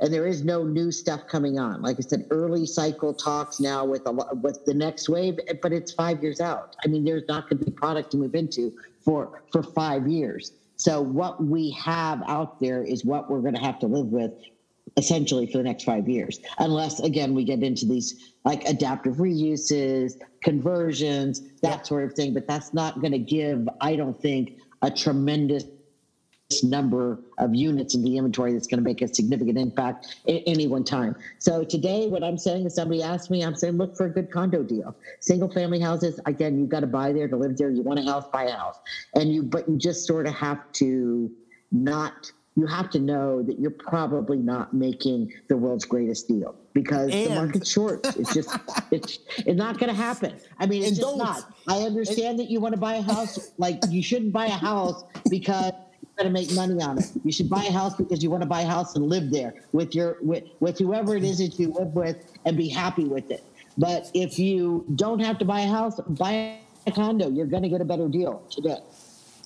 and 0.00 0.12
there 0.12 0.26
is 0.26 0.42
no 0.44 0.64
new 0.64 0.90
stuff 0.90 1.22
coming 1.30 1.58
on. 1.58 1.80
Like 1.80 1.96
I 1.98 2.02
said, 2.02 2.24
early 2.30 2.66
cycle 2.66 3.14
talks 3.14 3.60
now 3.60 3.84
with 3.84 4.02
a 4.06 4.12
with 4.42 4.58
the 4.66 4.74
next 4.74 5.08
wave, 5.08 5.38
but 5.62 5.72
it's 5.72 5.92
five 5.92 6.22
years 6.22 6.40
out. 6.40 6.74
I 6.84 6.88
mean, 6.88 7.04
there's 7.04 7.22
not 7.28 7.48
going 7.48 7.58
to 7.60 7.64
be 7.64 7.70
product 7.70 8.10
to 8.10 8.16
move 8.16 8.34
into 8.34 8.72
for 9.04 9.30
for 9.52 9.62
five 9.62 10.08
years. 10.08 10.52
So 10.76 11.00
what 11.00 11.42
we 11.42 11.70
have 11.70 12.20
out 12.26 12.58
there 12.60 12.82
is 12.82 13.04
what 13.04 13.30
we're 13.30 13.40
going 13.40 13.54
to 13.54 13.60
have 13.60 13.78
to 13.78 13.86
live 13.86 14.06
with 14.08 14.32
essentially 14.96 15.46
for 15.46 15.58
the 15.58 15.64
next 15.64 15.84
five 15.84 16.08
years 16.08 16.38
unless 16.58 17.00
again 17.00 17.34
we 17.34 17.42
get 17.42 17.62
into 17.62 17.86
these 17.86 18.14
like 18.44 18.62
adaptive 18.68 19.14
reuses 19.14 20.12
conversions 20.42 21.40
that 21.62 21.78
Yep. 21.78 21.86
sort 21.86 22.04
of 22.04 22.12
thing 22.12 22.34
but 22.34 22.46
that's 22.46 22.72
not 22.74 23.00
going 23.00 23.12
to 23.12 23.18
give 23.18 23.66
i 23.80 23.96
don't 23.96 24.20
think 24.20 24.52
a 24.82 24.90
tremendous 24.90 25.64
number 26.62 27.18
of 27.38 27.54
units 27.54 27.94
in 27.94 28.02
the 28.02 28.16
inventory 28.16 28.52
that's 28.52 28.66
going 28.66 28.78
to 28.78 28.84
make 28.84 29.02
a 29.02 29.08
significant 29.08 29.58
impact 29.58 30.16
at 30.28 30.42
any 30.46 30.66
one 30.66 30.84
time. 30.84 31.16
So 31.38 31.64
today, 31.64 32.06
what 32.06 32.22
I'm 32.22 32.38
saying 32.38 32.66
is 32.66 32.74
somebody 32.74 33.02
asked 33.02 33.30
me, 33.30 33.44
I'm 33.44 33.56
saying 33.56 33.76
look 33.76 33.96
for 33.96 34.06
a 34.06 34.10
good 34.10 34.30
condo 34.30 34.62
deal. 34.62 34.94
Single 35.20 35.50
family 35.50 35.80
houses, 35.80 36.20
again, 36.26 36.58
you've 36.58 36.68
got 36.68 36.80
to 36.80 36.86
buy 36.86 37.12
there 37.12 37.28
to 37.28 37.36
live 37.36 37.56
there. 37.56 37.70
You 37.70 37.82
want 37.82 37.98
a 37.98 38.04
house, 38.04 38.26
buy 38.32 38.44
a 38.44 38.52
house, 38.52 38.78
and 39.14 39.32
you 39.32 39.42
but 39.42 39.68
you 39.68 39.76
just 39.76 40.06
sort 40.06 40.26
of 40.26 40.34
have 40.34 40.60
to 40.74 41.30
not. 41.72 42.30
You 42.56 42.66
have 42.66 42.88
to 42.90 43.00
know 43.00 43.42
that 43.42 43.58
you're 43.58 43.72
probably 43.72 44.38
not 44.38 44.72
making 44.72 45.32
the 45.48 45.56
world's 45.56 45.84
greatest 45.84 46.28
deal 46.28 46.54
because 46.72 47.10
the 47.10 47.30
market's 47.30 47.68
short. 47.68 48.06
It's 48.16 48.32
just 48.32 48.56
it's 48.92 49.18
it's 49.38 49.56
not 49.56 49.78
going 49.78 49.88
to 49.88 50.00
happen. 50.00 50.36
I 50.58 50.66
mean, 50.66 50.82
it's 50.82 50.92
And 50.92 51.00
just 51.00 51.16
not. 51.16 51.52
I 51.66 51.78
understand 51.78 52.38
that 52.38 52.50
you 52.50 52.60
want 52.60 52.74
to 52.74 52.80
buy 52.80 52.94
a 52.94 53.02
house. 53.02 53.52
Like 53.58 53.80
you 53.88 54.02
shouldn't 54.02 54.32
buy 54.32 54.46
a 54.46 54.50
house 54.50 55.04
because 55.30 55.72
to 56.22 56.30
make 56.30 56.52
money 56.52 56.80
on 56.82 56.98
it. 56.98 57.10
You 57.24 57.32
should 57.32 57.50
buy 57.50 57.64
a 57.64 57.72
house 57.72 57.96
because 57.96 58.22
you 58.22 58.30
want 58.30 58.42
to 58.42 58.48
buy 58.48 58.62
a 58.62 58.66
house 58.66 58.94
and 58.94 59.08
live 59.08 59.30
there 59.30 59.54
with 59.72 59.94
your 59.94 60.18
with, 60.20 60.44
with 60.60 60.78
whoever 60.78 61.16
it 61.16 61.24
is 61.24 61.38
that 61.38 61.58
you 61.58 61.72
live 61.72 61.94
with 61.94 62.16
and 62.44 62.56
be 62.56 62.68
happy 62.68 63.04
with 63.04 63.30
it. 63.30 63.44
But 63.76 64.10
if 64.14 64.38
you 64.38 64.86
don't 64.94 65.18
have 65.18 65.38
to 65.38 65.44
buy 65.44 65.60
a 65.60 65.68
house, 65.68 65.98
buy 66.00 66.58
a 66.86 66.92
condo. 66.92 67.28
You're 67.28 67.46
going 67.46 67.64
to 67.64 67.68
get 67.68 67.80
a 67.80 67.84
better 67.84 68.08
deal 68.08 68.42
today. 68.50 68.78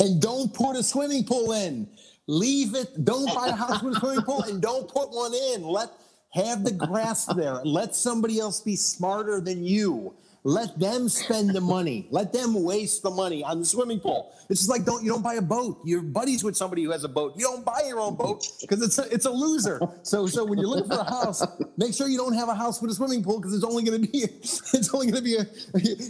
And 0.00 0.20
don't 0.20 0.52
put 0.52 0.76
a 0.76 0.82
swimming 0.82 1.24
pool 1.24 1.52
in. 1.52 1.88
Leave 2.26 2.74
it. 2.74 3.04
Don't 3.04 3.34
buy 3.34 3.48
a 3.48 3.52
house 3.52 3.82
with 3.82 3.96
a 3.96 4.00
swimming 4.00 4.24
pool 4.24 4.42
and 4.42 4.60
don't 4.60 4.86
put 4.88 5.10
one 5.10 5.32
in. 5.34 5.62
Let 5.62 5.90
have 6.30 6.62
the 6.62 6.72
grass 6.72 7.24
there. 7.24 7.54
Let 7.64 7.94
somebody 7.94 8.38
else 8.38 8.60
be 8.60 8.76
smarter 8.76 9.40
than 9.40 9.64
you. 9.64 10.14
Let 10.44 10.78
them 10.78 11.08
spend 11.08 11.50
the 11.50 11.60
money. 11.60 12.06
Let 12.10 12.32
them 12.32 12.62
waste 12.62 13.02
the 13.02 13.10
money 13.10 13.42
on 13.42 13.58
the 13.58 13.66
swimming 13.66 14.00
pool. 14.00 14.32
It's 14.48 14.60
just 14.60 14.70
like 14.70 14.84
don't 14.84 15.04
you 15.04 15.10
don't 15.10 15.22
buy 15.22 15.34
a 15.34 15.42
boat. 15.42 15.80
You're 15.84 16.00
buddies 16.02 16.44
with 16.44 16.56
somebody 16.56 16.84
who 16.84 16.90
has 16.90 17.04
a 17.04 17.08
boat. 17.08 17.34
You 17.36 17.44
don't 17.44 17.64
buy 17.64 17.82
your 17.86 18.00
own 18.00 18.14
boat 18.14 18.46
because 18.60 18.80
it's 18.82 18.98
a, 18.98 19.12
it's 19.12 19.26
a 19.26 19.30
loser. 19.30 19.80
So 20.02 20.26
so 20.26 20.44
when 20.44 20.58
you're 20.58 20.68
looking 20.68 20.90
for 20.90 21.00
a 21.00 21.04
house, 21.04 21.44
make 21.76 21.92
sure 21.92 22.08
you 22.08 22.16
don't 22.16 22.34
have 22.34 22.48
a 22.48 22.54
house 22.54 22.80
with 22.80 22.90
a 22.90 22.94
swimming 22.94 23.22
pool 23.22 23.40
because 23.40 23.52
it's 23.52 23.64
only 23.64 23.82
going 23.82 24.00
to 24.00 24.08
be 24.08 24.18
it's 24.42 24.94
only 24.94 25.10
going 25.10 25.22
to 25.22 25.28
be 25.28 25.36
a 25.36 25.46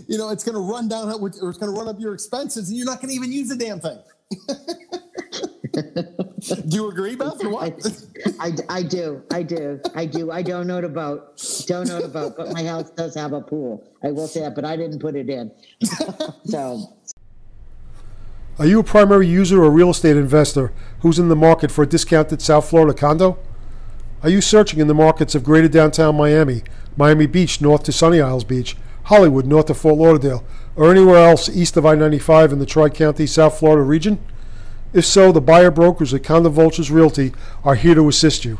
you 0.07 0.19
know 0.19 0.31
it's 0.31 0.45
going 0.45 0.55
to 0.55 0.61
run 0.61 0.89
down 0.89 1.11
or 1.11 1.29
it's 1.29 1.39
going 1.41 1.73
to 1.73 1.79
run 1.79 1.89
up 1.89 1.99
your 1.99 2.15
expenses 2.15 2.69
and 2.69 2.77
you're 2.77 2.87
not 2.87 3.01
going 3.01 3.09
to 3.09 3.15
even 3.15 3.33
use 3.33 3.49
the 3.49 3.57
damn 3.57 3.81
thing. 3.81 3.99
Do 4.31 4.39
you 6.67 6.89
agree, 6.89 7.17
Beth, 7.17 7.43
or 7.45 7.51
what? 7.51 8.03
I, 8.41 8.53
I 8.69 8.83
do. 8.83 9.23
I 9.31 9.43
do. 9.43 9.81
I 9.95 10.07
do. 10.07 10.31
I 10.31 10.43
don't 10.43 10.67
know 10.67 10.81
the 10.81 10.89
boat. 10.89 11.37
Don't 11.67 11.89
know 11.89 12.01
the 12.01 12.09
boat, 12.09 12.35
but 12.37 12.53
my 12.53 12.65
house 12.65 12.91
does 12.91 13.15
have 13.15 13.33
a 13.33 13.41
pool. 13.41 13.85
I 14.03 14.11
will 14.11 14.29
say 14.29 14.41
that, 14.41 14.55
but 14.55 14.65
I 14.65 14.77
didn't 14.77 15.01
put 15.01 15.17
it 15.17 15.29
in. 15.31 15.51
so, 16.45 16.97
Are 18.59 18.67
you 18.67 18.81
a 18.81 18.85
primary 18.85 19.27
user 19.27 19.63
or 19.63 19.71
real 19.71 19.91
estate 19.91 20.17
investor 20.17 20.73
who's 21.01 21.19
in 21.19 21.29
the 21.29 21.37
market 21.37 21.71
for 21.71 21.85
a 21.85 21.87
discounted 21.87 22.43
South 22.43 22.69
Florida 22.69 22.95
condo? 22.95 23.39
Are 24.23 24.31
you 24.31 24.41
searching 24.41 24.81
in 24.81 24.89
the 24.89 24.95
markets 24.95 25.35
of 25.35 25.45
greater 25.45 25.69
downtown 25.69 26.17
Miami, 26.17 26.63
Miami 26.97 27.27
Beach 27.27 27.61
north 27.61 27.85
to 27.85 27.93
Sunny 27.93 28.21
Isles 28.21 28.45
Beach, 28.45 28.77
Hollywood 29.05 29.47
north 29.47 29.67
to 29.67 29.75
Fort 29.75 29.97
Lauderdale, 29.97 30.45
or 30.79 30.93
anywhere 30.93 31.29
else 31.29 31.49
east 31.49 31.77
of 31.77 31.85
I 31.85 31.97
95 31.97 32.53
in 32.53 32.61
the 32.61 32.67
Tri 32.67 32.89
County 32.89 33.27
South 33.27 33.59
Florida 33.59 33.83
region? 33.83 34.21
If 34.93 35.05
so, 35.05 35.33
the 35.33 35.41
buyer 35.41 35.73
brokers 35.73 36.15
at 36.15 36.23
Condo 36.23 36.49
Vultures 36.51 36.91
Realty 36.91 37.33
are 37.65 37.75
here 37.75 37.97
to 37.97 38.09
assist 38.09 38.45
you. 38.45 38.59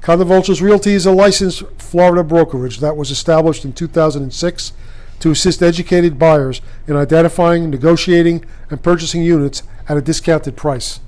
Condo 0.00 0.24
Vultures 0.24 0.62
Realty 0.62 0.94
is 0.94 1.04
a 1.04 1.12
licensed 1.12 1.62
Florida 1.76 2.24
brokerage 2.24 2.80
that 2.80 2.96
was 2.96 3.10
established 3.10 3.64
in 3.64 3.74
2006 3.74 4.72
to 5.20 5.30
assist 5.30 5.62
educated 5.62 6.18
buyers 6.18 6.62
in 6.88 6.96
identifying, 6.96 7.68
negotiating, 7.68 8.44
and 8.70 8.82
purchasing 8.82 9.22
units 9.22 9.62
at 9.86 9.98
a 9.98 10.02
discounted 10.02 10.56
price. 10.56 11.00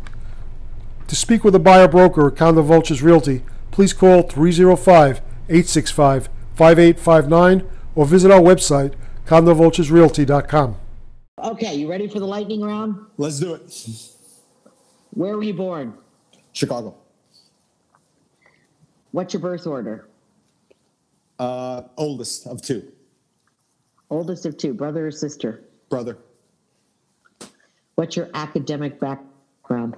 To 1.08 1.16
speak 1.16 1.44
with 1.44 1.54
a 1.54 1.58
buyer 1.58 1.88
broker 1.88 2.28
at 2.28 2.36
Condo 2.36 2.60
Vultures 2.60 3.02
Realty, 3.02 3.42
please 3.70 3.94
call 3.94 4.22
305 4.22 5.22
865 5.48 6.28
5859 6.54 7.68
or 7.94 8.04
visit 8.04 8.30
our 8.30 8.40
website, 8.40 8.92
condovulturesrealty.com. 9.26 10.76
okay, 11.42 11.74
you 11.74 11.90
ready 11.90 12.08
for 12.08 12.20
the 12.20 12.26
lightning 12.26 12.62
round? 12.62 13.06
Let's 13.16 13.40
do 13.40 13.54
it. 13.54 13.88
Where 15.10 15.36
were 15.36 15.42
you 15.42 15.54
born? 15.54 15.94
Chicago. 16.52 16.94
What's 19.10 19.34
your 19.34 19.40
birth 19.40 19.66
order? 19.66 20.08
Uh, 21.38 21.82
oldest 21.96 22.46
of 22.46 22.62
two. 22.62 22.92
Oldest 24.10 24.46
of 24.46 24.56
two, 24.56 24.72
brother 24.72 25.06
or 25.06 25.10
sister? 25.10 25.64
Brother. 25.88 26.18
What's 27.96 28.16
your 28.16 28.28
academic 28.34 29.00
background? 29.00 29.96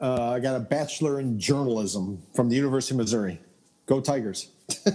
Uh, 0.00 0.32
I 0.32 0.40
got 0.40 0.56
a 0.56 0.60
bachelor 0.60 1.20
in 1.20 1.38
journalism 1.38 2.22
from 2.34 2.48
the 2.48 2.56
University 2.56 2.94
of 2.94 2.98
Missouri. 2.98 3.40
Go 3.86 4.00
Tigers. 4.00 4.48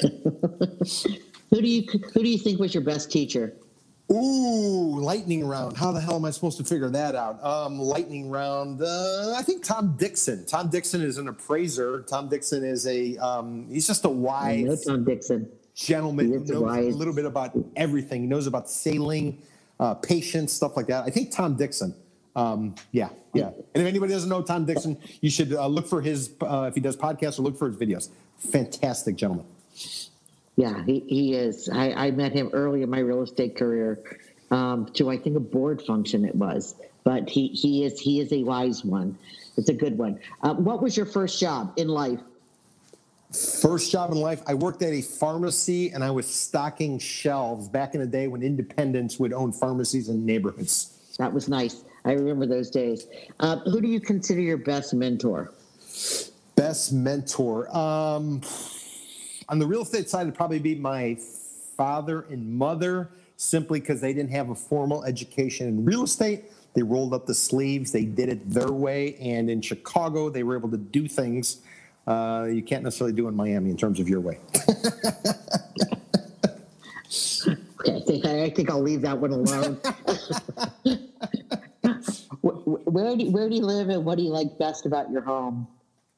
Who 1.50 1.60
do 1.60 1.68
you 1.68 1.82
who 2.14 2.22
do 2.22 2.28
you 2.28 2.38
think 2.38 2.60
was 2.60 2.74
your 2.74 2.84
best 2.84 3.10
teacher? 3.10 3.54
Ooh, 4.10 4.98
lightning 5.00 5.46
round. 5.46 5.76
How 5.76 5.92
the 5.92 6.00
hell 6.00 6.16
am 6.16 6.24
I 6.24 6.30
supposed 6.30 6.56
to 6.58 6.64
figure 6.64 6.88
that 6.88 7.14
out? 7.14 7.44
Um, 7.44 7.78
lightning 7.78 8.30
round. 8.30 8.80
Uh, 8.80 9.34
I 9.36 9.42
think 9.42 9.62
Tom 9.62 9.96
Dixon. 9.98 10.46
Tom 10.46 10.70
Dixon 10.70 11.02
is 11.02 11.18
an 11.18 11.28
appraiser. 11.28 12.02
Tom 12.08 12.28
Dixon 12.28 12.64
is 12.64 12.86
a. 12.86 13.16
Um, 13.18 13.66
he's 13.70 13.86
just 13.86 14.04
a 14.06 14.08
wise 14.08 14.84
Tom 14.86 15.04
Dixon. 15.04 15.50
gentleman 15.74 16.32
who 16.32 16.38
knows 16.40 16.62
wise- 16.62 16.94
a 16.94 16.96
little 16.96 17.14
bit 17.14 17.26
about 17.26 17.52
everything. 17.76 18.22
He 18.22 18.26
knows 18.28 18.46
about 18.46 18.70
sailing, 18.70 19.42
uh, 19.78 19.92
patience, 19.94 20.54
stuff 20.54 20.74
like 20.74 20.86
that. 20.86 21.04
I 21.04 21.10
think 21.10 21.30
Tom 21.30 21.56
Dixon. 21.56 21.94
Um, 22.34 22.76
yeah, 22.92 23.10
yeah. 23.34 23.48
And 23.74 23.82
if 23.82 23.86
anybody 23.86 24.12
doesn't 24.14 24.30
know 24.30 24.40
Tom 24.42 24.64
Dixon, 24.64 24.96
you 25.20 25.28
should 25.28 25.52
uh, 25.52 25.66
look 25.66 25.86
for 25.86 26.00
his 26.00 26.30
uh, 26.40 26.64
if 26.68 26.74
he 26.74 26.80
does 26.80 26.96
podcasts 26.96 27.38
or 27.38 27.42
look 27.42 27.58
for 27.58 27.68
his 27.68 27.76
videos. 27.76 28.08
Fantastic 28.38 29.16
gentleman. 29.16 29.44
Yeah, 30.58 30.84
he, 30.84 31.04
he 31.06 31.34
is. 31.34 31.68
I, 31.68 31.92
I 31.92 32.10
met 32.10 32.32
him 32.32 32.50
early 32.52 32.82
in 32.82 32.90
my 32.90 32.98
real 32.98 33.22
estate 33.22 33.56
career 33.56 34.00
um, 34.50 34.86
to 34.94 35.08
I 35.08 35.16
think 35.16 35.36
a 35.36 35.40
board 35.40 35.80
function 35.80 36.24
it 36.24 36.34
was. 36.34 36.74
But 37.04 37.28
he, 37.28 37.46
he 37.46 37.84
is 37.84 38.00
he 38.00 38.18
is 38.18 38.32
a 38.32 38.42
wise 38.42 38.84
one. 38.84 39.16
It's 39.56 39.68
a 39.68 39.72
good 39.72 39.96
one. 39.96 40.18
Uh, 40.42 40.54
what 40.54 40.82
was 40.82 40.96
your 40.96 41.06
first 41.06 41.38
job 41.38 41.74
in 41.76 41.86
life? 41.86 42.18
First 43.62 43.92
job 43.92 44.10
in 44.10 44.18
life, 44.18 44.42
I 44.48 44.54
worked 44.54 44.82
at 44.82 44.92
a 44.92 45.00
pharmacy 45.00 45.90
and 45.90 46.02
I 46.02 46.10
was 46.10 46.26
stocking 46.26 46.98
shelves 46.98 47.68
back 47.68 47.94
in 47.94 48.00
the 48.00 48.06
day 48.06 48.26
when 48.26 48.42
independents 48.42 49.20
would 49.20 49.32
own 49.32 49.52
pharmacies 49.52 50.08
in 50.08 50.26
neighborhoods. 50.26 51.14
That 51.20 51.32
was 51.32 51.48
nice. 51.48 51.84
I 52.04 52.12
remember 52.12 52.46
those 52.46 52.68
days. 52.68 53.06
Uh, 53.38 53.58
who 53.60 53.80
do 53.80 53.86
you 53.86 54.00
consider 54.00 54.40
your 54.40 54.56
best 54.56 54.92
mentor? 54.92 55.52
Best 56.56 56.92
mentor. 56.92 57.74
Um, 57.76 58.40
on 59.48 59.58
the 59.58 59.66
real 59.66 59.82
estate 59.82 60.08
side, 60.08 60.22
it'd 60.22 60.34
probably 60.34 60.58
be 60.58 60.74
my 60.74 61.16
father 61.76 62.22
and 62.30 62.58
mother, 62.58 63.10
simply 63.36 63.80
because 63.80 64.00
they 64.00 64.12
didn't 64.12 64.32
have 64.32 64.50
a 64.50 64.54
formal 64.54 65.04
education 65.04 65.68
in 65.68 65.84
real 65.84 66.02
estate. 66.04 66.44
They 66.74 66.82
rolled 66.82 67.14
up 67.14 67.26
the 67.26 67.34
sleeves, 67.34 67.92
they 67.92 68.04
did 68.04 68.28
it 68.28 68.50
their 68.50 68.72
way. 68.72 69.16
And 69.16 69.48
in 69.50 69.60
Chicago, 69.62 70.28
they 70.30 70.42
were 70.42 70.56
able 70.56 70.70
to 70.70 70.76
do 70.76 71.08
things 71.08 71.58
uh, 72.06 72.46
you 72.50 72.62
can't 72.62 72.82
necessarily 72.82 73.14
do 73.14 73.28
in 73.28 73.36
Miami 73.36 73.70
in 73.70 73.76
terms 73.76 74.00
of 74.00 74.08
your 74.08 74.20
way. 74.20 74.38
Okay, 77.80 77.94
I 77.96 78.00
think, 78.00 78.26
I 78.26 78.50
think 78.50 78.70
I'll 78.70 78.82
leave 78.82 79.02
that 79.02 79.16
one 79.18 79.30
alone. 79.30 79.80
Wh- 82.42 82.58
wh- 82.64 82.86
where, 82.88 83.16
do, 83.16 83.30
where 83.30 83.48
do 83.48 83.54
you 83.54 83.64
live 83.64 83.88
and 83.88 84.04
what 84.04 84.18
do 84.18 84.24
you 84.24 84.30
like 84.30 84.58
best 84.58 84.84
about 84.84 85.10
your 85.10 85.22
home? 85.22 85.66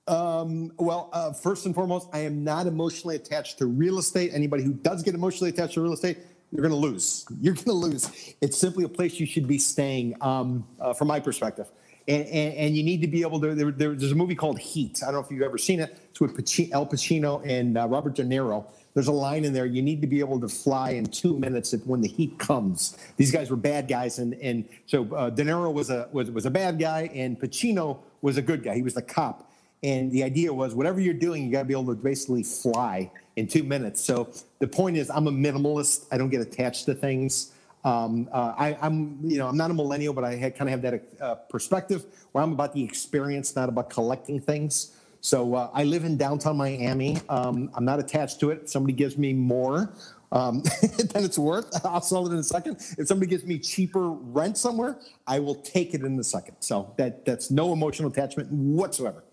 Um, 0.07 0.73
well, 0.79 1.09
uh, 1.13 1.33
first 1.33 1.67
and 1.67 1.75
foremost, 1.75 2.09
I 2.13 2.21
am 2.21 2.43
not 2.43 2.67
emotionally 2.67 3.17
attached 3.17 3.59
to 3.59 3.67
real 3.67 3.99
estate. 3.99 4.33
Anybody 4.35 4.63
who 4.65 4.73
does 4.73 5.03
get 5.03 5.15
emotionally 5.15 5.51
attached 5.51 5.75
to 5.75 5.83
real 5.83 5.93
estate, 5.93 6.19
you're 6.53 6.63
going 6.63 6.73
to 6.73 6.77
lose. 6.77 7.27
You're 7.41 7.55
going 7.55 7.67
to 7.67 7.73
lose. 7.73 8.35
It's 8.41 8.59
simply 8.59 8.83
a 8.83 8.89
place 8.89 9.21
you 9.21 9.27
should 9.27 9.47
be 9.47 9.57
staying, 9.59 10.17
um, 10.21 10.67
uh, 10.81 10.93
from 10.93 11.07
my 11.07 11.21
perspective. 11.21 11.71
And, 12.09 12.27
and, 12.27 12.55
and 12.55 12.77
you 12.77 12.83
need 12.83 13.03
to 13.03 13.07
be 13.07 13.21
able 13.21 13.41
to. 13.41 13.55
There, 13.55 13.71
there- 13.71 13.95
there's 13.95 14.11
a 14.11 14.17
movie 14.17 14.35
called 14.35 14.59
Heat. 14.59 14.99
I 15.03 15.07
don't 15.07 15.15
know 15.15 15.21
if 15.21 15.31
you've 15.31 15.43
ever 15.43 15.59
seen 15.59 15.79
it. 15.79 15.97
It's 16.11 16.21
with 16.21 16.37
Paci- 16.37 16.73
Al 16.73 16.87
Pacino 16.87 17.47
and 17.49 17.79
uh, 17.79 17.87
Robert 17.87 18.17
De 18.17 18.25
Niro. 18.25 18.67
There's 18.95 19.07
a 19.07 19.13
line 19.13 19.45
in 19.45 19.53
there. 19.53 19.67
You 19.67 19.81
need 19.81 20.01
to 20.01 20.09
be 20.09 20.19
able 20.19 20.41
to 20.41 20.49
fly 20.49 20.91
in 20.91 21.07
two 21.07 21.39
minutes 21.39 21.73
if, 21.73 21.87
when 21.87 22.01
the 22.01 22.09
heat 22.09 22.37
comes. 22.41 22.97
These 23.17 23.31
guys 23.31 23.49
were 23.49 23.57
bad 23.57 23.87
guys, 23.87 24.19
and 24.19 24.35
and 24.35 24.69
so 24.87 25.05
uh, 25.15 25.31
De 25.31 25.45
Niro 25.45 25.73
was 25.73 25.91
a 25.91 26.09
was 26.11 26.33
was 26.33 26.47
a 26.47 26.51
bad 26.51 26.81
guy, 26.81 27.09
and 27.15 27.39
Pacino 27.39 27.99
was 28.23 28.37
a 28.39 28.43
good 28.43 28.65
guy. 28.65 28.75
He 28.75 28.83
was 28.83 28.95
the 28.95 29.03
cop. 29.03 29.50
And 29.83 30.13
the 30.13 30.23
idea 30.23 30.53
was 30.53 30.75
whatever 30.75 31.01
you're 31.01 31.15
doing, 31.15 31.45
you 31.45 31.53
got 31.53 31.61
to 31.61 31.65
be 31.65 31.73
able 31.73 31.87
to 31.87 31.95
basically 31.95 32.43
fly 32.43 33.11
in 33.37 33.47
two 33.47 33.63
minutes. 33.63 34.01
So 34.01 34.31
the 34.59 34.67
point 34.67 34.97
is, 34.97 35.11
I'm 35.11 35.27
a 35.27 35.33
minimalist. 35.33 36.07
I 36.13 36.19
don't 36.19 36.29
get 36.29 36.43
attached 36.43 36.85
to 36.87 36.95
things. 36.95 37.53
Um, 37.83 38.29
uh, 38.31 38.55
I, 38.59 38.77
I'm, 38.83 39.19
you 39.23 39.39
know, 39.39 39.49
I'm 39.49 39.57
not 39.57 39.71
a 39.71 39.75
millennial, 39.75 40.13
but 40.13 40.23
I 40.25 40.37
kind 40.51 40.63
of 40.63 40.69
have 40.69 40.83
that 40.83 41.03
uh, 41.21 41.35
perspective 41.49 42.05
where 42.33 42.45
I'm 42.45 42.53
about 42.53 42.75
the 42.75 42.85
experience, 42.85 43.57
not 43.57 43.71
about 43.71 43.89
collecting 43.89 44.39
things. 44.39 44.97
So 45.23 45.55
uh, 45.55 45.71
I 45.73 45.85
live 45.85 46.05
in 46.05 46.17
downtown 46.17 46.57
Miami. 46.57 47.19
Um, 47.29 47.71
I'm 47.75 47.85
not 47.85 47.99
attached 47.99 48.41
to 48.41 48.51
it. 48.51 48.63
If 48.65 48.71
somebody 48.71 48.93
gives 48.93 49.17
me 49.17 49.33
more 49.33 49.93
um, 50.33 50.63
than 51.13 51.25
it's 51.25 51.39
worth, 51.39 51.69
I'll 51.87 52.01
sell 52.03 52.27
it 52.27 52.33
in 52.33 52.39
a 52.39 52.43
second. 52.43 52.77
If 52.99 53.07
somebody 53.07 53.31
gives 53.31 53.45
me 53.45 53.59
cheaper 53.59 54.11
rent 54.11 54.59
somewhere, 54.59 54.99
I 55.27 55.39
will 55.41 55.57
take 55.57 55.95
it 55.95 56.03
in 56.03 56.19
a 56.19 56.25
second. 56.25 56.57
So 56.61 56.93
that 56.97 57.25
that's 57.25 57.51
no 57.51 57.73
emotional 57.73 58.11
attachment 58.11 58.51
whatsoever. 58.51 59.25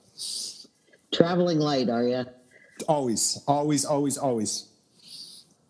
Traveling 1.13 1.59
light, 1.59 1.89
are 1.89 2.03
you? 2.03 2.25
Always, 2.87 3.43
always, 3.47 3.85
always, 3.85 4.17
always. 4.17 4.67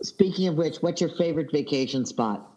Speaking 0.01 0.47
of 0.47 0.55
which, 0.55 0.77
what's 0.77 1.01
your 1.01 1.09
favorite 1.11 1.51
vacation 1.51 2.05
spot? 2.05 2.51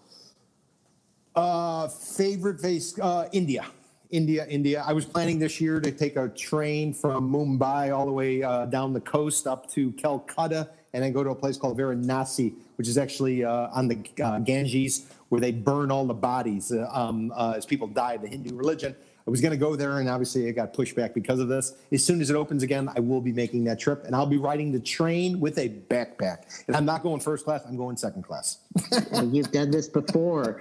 Uh, 1.35 1.89
favorite 1.89 2.61
vase, 2.61 2.99
uh, 2.99 3.29
India. 3.33 3.67
India, 4.11 4.45
India. 4.49 4.83
I 4.87 4.93
was 4.93 5.05
planning 5.05 5.39
this 5.39 5.61
year 5.61 5.81
to 5.81 5.93
take 5.93 6.17
a 6.17 6.29
train 6.29 6.93
from 6.93 7.33
Mumbai 7.33 7.97
all 7.97 8.07
the 8.07 8.13
way 8.13 8.43
uh, 8.43 8.67
down 8.67 8.93
the 8.93 9.01
coast 9.01 9.47
up 9.47 9.71
to 9.71 9.93
Calcutta 9.93 10.69
and 10.93 11.05
then 11.05 11.13
go 11.13 11.23
to 11.23 11.31
a 11.31 11.35
place 11.35 11.57
called 11.57 11.79
Varanasi, 11.79 12.55
which 12.75 12.89
is 12.89 12.99
actually 12.99 13.45
uh, 13.45 13.69
on 13.73 13.87
the 13.87 13.99
uh, 14.23 14.41
Ganges 14.41 15.07
where 15.29 15.41
they 15.41 15.53
burn 15.53 15.93
all 15.93 16.05
the 16.05 16.15
bodies 16.15 16.73
uh, 16.73 16.89
um, 16.93 17.33
uh, 17.37 17.55
as 17.57 17.65
people 17.65 17.87
die 17.87 18.15
of 18.15 18.23
the 18.23 18.29
Hindu 18.29 18.57
religion. 18.57 18.97
I 19.31 19.33
was 19.33 19.41
going 19.41 19.53
to 19.53 19.57
go 19.57 19.77
there, 19.77 20.01
and 20.01 20.09
obviously 20.09 20.49
it 20.49 20.55
got 20.55 20.73
pushed 20.73 20.97
back 20.97 21.15
because 21.15 21.39
of 21.39 21.47
this. 21.47 21.75
As 21.93 22.05
soon 22.05 22.21
as 22.21 22.31
it 22.31 22.35
opens 22.35 22.65
again, 22.65 22.91
I 22.97 22.99
will 22.99 23.21
be 23.21 23.31
making 23.31 23.63
that 23.63 23.79
trip, 23.79 24.03
and 24.05 24.17
I'll 24.17 24.27
be 24.27 24.39
riding 24.39 24.73
the 24.73 24.81
train 24.81 25.39
with 25.39 25.57
a 25.59 25.69
backpack. 25.69 26.65
And 26.67 26.75
I'm 26.75 26.85
not 26.85 27.05
going 27.05 27.21
first 27.21 27.45
class; 27.45 27.63
I'm 27.65 27.77
going 27.77 27.97
second 27.97 28.25
class. 28.25 28.59
Uh, 29.13 29.23
You've 29.23 29.53
done 29.53 29.71
this 29.71 29.89
before. 29.89 30.61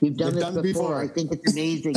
You've 0.00 0.16
done 0.16 0.28
You've 0.28 0.34
this 0.34 0.44
done 0.44 0.54
before. 0.54 0.62
before. 0.62 1.02
I 1.02 1.06
think 1.06 1.30
it's 1.30 1.52
amazing. 1.52 1.94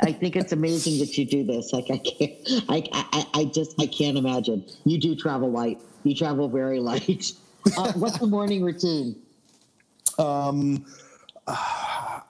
I 0.00 0.12
think 0.12 0.36
it's 0.36 0.52
amazing 0.52 0.98
that 0.98 1.16
you 1.16 1.24
do 1.24 1.44
this. 1.44 1.72
Like 1.72 1.86
I 1.90 1.96
can't. 1.96 2.32
I, 2.68 2.86
I 2.92 3.26
I 3.32 3.44
just 3.46 3.80
I 3.80 3.86
can't 3.86 4.18
imagine. 4.18 4.66
You 4.84 4.98
do 4.98 5.16
travel 5.16 5.50
light. 5.50 5.80
You 6.02 6.14
travel 6.14 6.46
very 6.48 6.78
light. 6.80 7.32
Uh, 7.78 7.90
what's 7.94 8.18
the 8.18 8.26
morning 8.26 8.62
routine? 8.62 9.16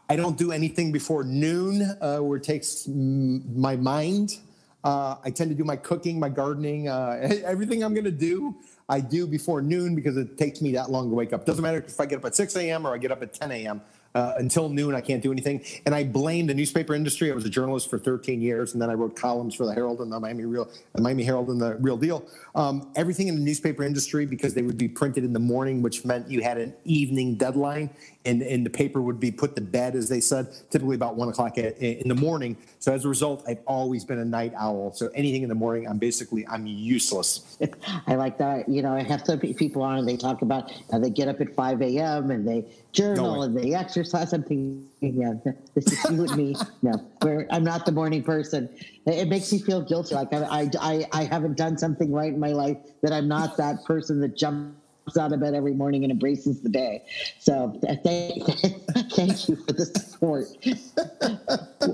I 0.08 0.16
don't 0.16 0.36
do 0.36 0.52
anything 0.52 0.92
before 0.92 1.24
noon, 1.24 1.82
uh, 2.00 2.18
where 2.18 2.36
it 2.36 2.44
takes 2.44 2.86
my 2.86 3.76
mind. 3.76 4.38
Uh, 4.82 5.16
I 5.24 5.30
tend 5.30 5.50
to 5.50 5.56
do 5.56 5.64
my 5.64 5.76
cooking, 5.76 6.20
my 6.20 6.28
gardening, 6.28 6.88
uh, 6.88 7.28
everything 7.44 7.82
I'm 7.82 7.94
going 7.94 8.04
to 8.04 8.10
do. 8.10 8.54
I 8.86 9.00
do 9.00 9.26
before 9.26 9.62
noon 9.62 9.94
because 9.94 10.18
it 10.18 10.36
takes 10.36 10.60
me 10.60 10.72
that 10.72 10.90
long 10.90 11.08
to 11.08 11.14
wake 11.14 11.32
up. 11.32 11.46
Doesn't 11.46 11.62
matter 11.62 11.78
if 11.78 11.98
I 11.98 12.04
get 12.04 12.18
up 12.18 12.26
at 12.26 12.34
6 12.34 12.54
a.m. 12.56 12.86
or 12.86 12.94
I 12.94 12.98
get 12.98 13.10
up 13.10 13.22
at 13.22 13.32
10 13.32 13.50
a.m. 13.50 13.80
uh, 14.14 14.34
until 14.36 14.68
noon, 14.68 14.94
I 14.94 15.00
can't 15.00 15.22
do 15.22 15.32
anything. 15.32 15.64
And 15.86 15.94
I 15.94 16.04
blame 16.04 16.46
the 16.46 16.54
newspaper 16.54 16.94
industry. 16.94 17.32
I 17.32 17.34
was 17.34 17.46
a 17.46 17.50
journalist 17.50 17.88
for 17.88 17.98
13 17.98 18.42
years, 18.42 18.74
and 18.74 18.82
then 18.82 18.90
I 18.90 18.92
wrote 18.92 19.16
columns 19.16 19.54
for 19.54 19.64
the 19.64 19.72
Herald 19.72 20.00
and 20.00 20.12
the 20.12 20.20
Miami 20.20 20.44
Real, 20.44 20.68
the 20.92 21.00
Miami 21.00 21.24
Herald 21.24 21.48
and 21.48 21.58
the 21.58 21.76
Real 21.76 21.96
Deal. 21.96 22.26
Um, 22.54 22.92
everything 22.94 23.28
in 23.28 23.36
the 23.36 23.40
newspaper 23.40 23.84
industry 23.84 24.26
because 24.26 24.52
they 24.52 24.62
would 24.62 24.76
be 24.76 24.88
printed 24.88 25.24
in 25.24 25.32
the 25.32 25.40
morning, 25.40 25.80
which 25.80 26.04
meant 26.04 26.30
you 26.30 26.42
had 26.42 26.58
an 26.58 26.74
evening 26.84 27.36
deadline, 27.36 27.88
and, 28.24 28.42
and 28.42 28.64
the 28.64 28.70
paper 28.70 29.02
would 29.02 29.20
be 29.20 29.30
put 29.30 29.54
to 29.56 29.60
bed, 29.60 29.94
as 29.94 30.08
they 30.08 30.20
said, 30.20 30.48
typically 30.70 30.96
about 30.96 31.16
one 31.16 31.28
o'clock 31.28 31.58
in 31.58 32.08
the 32.08 32.14
morning. 32.14 32.56
So 32.78 32.92
as 32.92 33.04
a 33.04 33.08
result, 33.08 33.44
I've 33.46 33.60
always 33.66 34.04
been 34.04 34.18
a 34.18 34.24
night 34.24 34.52
owl. 34.56 34.92
So 34.94 35.10
anything 35.14 35.42
in 35.42 35.48
the 35.48 35.54
morning, 35.54 35.86
I'm 35.86 35.98
basically 35.98 36.46
I'm 36.48 36.66
useless. 36.66 37.58
I 38.06 38.14
like 38.14 38.38
that. 38.38 38.68
You 38.68 38.82
know, 38.82 38.94
I 38.94 39.02
have 39.02 39.24
some 39.26 39.38
people 39.38 39.82
on 39.82 39.98
and 39.98 40.08
they 40.08 40.16
talk 40.16 40.42
about 40.42 40.72
how 40.90 40.98
they 40.98 41.10
get 41.10 41.28
up 41.28 41.40
at 41.40 41.54
5 41.54 41.82
a.m. 41.82 42.30
and 42.30 42.46
they 42.48 42.64
journal 42.92 43.36
no 43.36 43.42
and 43.42 43.56
they 43.56 43.74
exercise. 43.74 44.32
I'm 44.32 44.42
thinking, 44.42 44.88
yeah, 45.00 45.34
this 45.74 45.86
is 45.86 46.10
you 46.10 46.24
and 46.24 46.36
me. 46.36 46.56
No, 46.82 46.92
where 47.22 47.46
I'm 47.50 47.64
not 47.64 47.84
the 47.84 47.92
morning 47.92 48.22
person. 48.22 48.68
It 49.06 49.28
makes 49.28 49.52
me 49.52 49.58
feel 49.58 49.82
guilty. 49.82 50.14
Like 50.14 50.32
I, 50.32 50.70
I, 50.80 51.06
I 51.12 51.24
haven't 51.24 51.56
done 51.56 51.76
something 51.76 52.10
right 52.10 52.32
in 52.32 52.40
my 52.40 52.52
life 52.52 52.78
that 53.02 53.12
I'm 53.12 53.28
not 53.28 53.56
that 53.58 53.84
person 53.84 54.20
that 54.20 54.36
jumps 54.36 54.78
out 55.18 55.32
of 55.32 55.40
bed 55.40 55.54
every 55.54 55.74
morning 55.74 56.02
and 56.04 56.10
embraces 56.10 56.60
the 56.60 56.68
day. 56.68 57.04
So 57.38 57.78
thank, 57.82 58.44
thank 59.12 59.48
you 59.48 59.56
for 59.56 59.72
the 59.72 59.86
support. 59.86 60.46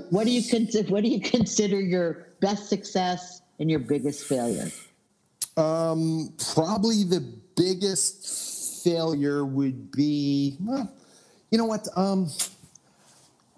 what 0.09 0.25
do 0.25 0.31
you 0.31 0.43
consider? 0.43 0.89
What 0.89 1.03
do 1.03 1.09
you 1.09 1.21
consider 1.21 1.79
your 1.79 2.27
best 2.39 2.69
success 2.69 3.41
and 3.59 3.69
your 3.69 3.79
biggest 3.79 4.25
failure? 4.25 4.71
Um, 5.57 6.33
probably 6.53 7.03
the 7.03 7.21
biggest 7.55 8.83
failure 8.83 9.45
would 9.45 9.91
be, 9.91 10.57
well, 10.61 10.91
you 11.51 11.57
know 11.57 11.65
what? 11.65 11.87
Um, 11.95 12.29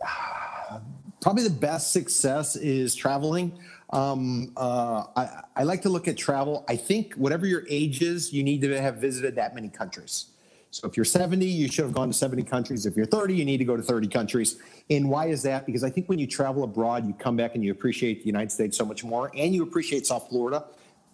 probably 1.22 1.44
the 1.44 1.50
best 1.52 1.94
success 1.94 2.56
is 2.56 2.96
traveling. 2.96 3.58
Um, 3.94 4.52
uh, 4.58 5.04
I, 5.16 5.44
I, 5.58 5.64
like 5.64 5.84
to 5.84 5.90
look 5.90 6.08
at 6.08 6.18
travel. 6.18 6.66
I 6.68 6.76
think 6.76 7.14
whatever 7.14 7.46
your 7.46 7.64
age 7.70 8.02
is, 8.02 8.34
you 8.34 8.44
need 8.44 8.62
to 8.62 8.82
have 8.82 8.96
visited 8.96 9.36
that 9.36 9.54
many 9.54 9.70
countries. 9.70 10.32
So 10.72 10.88
if 10.88 10.98
you're 10.98 11.06
70, 11.06 11.46
you 11.46 11.68
should 11.68 11.86
have 11.86 11.94
gone 11.94 12.08
to 12.08 12.14
70 12.14 12.42
countries. 12.44 12.88
If 12.88 12.98
you're 12.98 13.06
30, 13.06 13.36
you 13.36 13.46
need 13.46 13.60
to 13.60 13.66
go 13.66 13.78
to 13.78 13.84
30 13.84 14.08
countries. 14.08 14.58
And 14.90 15.08
why 15.08 15.28
is 15.28 15.44
that? 15.44 15.68
Because 15.68 15.84
I 15.84 15.92
think 15.92 16.10
when 16.10 16.18
you 16.18 16.26
travel 16.26 16.64
abroad, 16.64 17.06
you 17.06 17.14
come 17.14 17.36
back 17.36 17.54
and 17.54 17.64
you 17.64 17.72
appreciate 17.72 18.22
the 18.22 18.26
United 18.26 18.52
States 18.52 18.76
so 18.76 18.84
much 18.84 19.04
more, 19.04 19.30
and 19.36 19.54
you 19.54 19.62
appreciate 19.62 20.08
South 20.08 20.28
Florida 20.28 20.66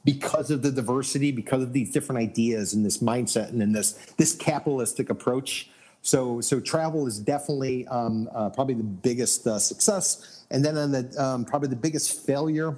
because 0.05 0.49
of 0.49 0.61
the 0.61 0.71
diversity, 0.71 1.33
because 1.33 1.61
of 1.61 1.73
these 1.73 1.91
different 1.91 2.21
ideas 2.21 2.73
and 2.73 2.85
this 2.85 2.99
mindset 2.99 3.49
and 3.49 3.59
then 3.59 3.73
this 3.73 3.93
this 4.15 4.33
capitalistic 4.33 5.09
approach. 5.09 5.69
So 6.01 6.41
so 6.41 6.59
travel 6.59 7.07
is 7.07 7.19
definitely 7.19 7.87
um, 7.87 8.29
uh, 8.33 8.49
probably 8.49 8.75
the 8.75 8.83
biggest 8.83 9.45
uh, 9.45 9.59
success, 9.59 10.45
and 10.49 10.63
then 10.63 10.77
on 10.77 10.91
the 10.91 11.13
um, 11.23 11.45
probably 11.45 11.69
the 11.69 11.75
biggest 11.75 12.25
failure. 12.25 12.77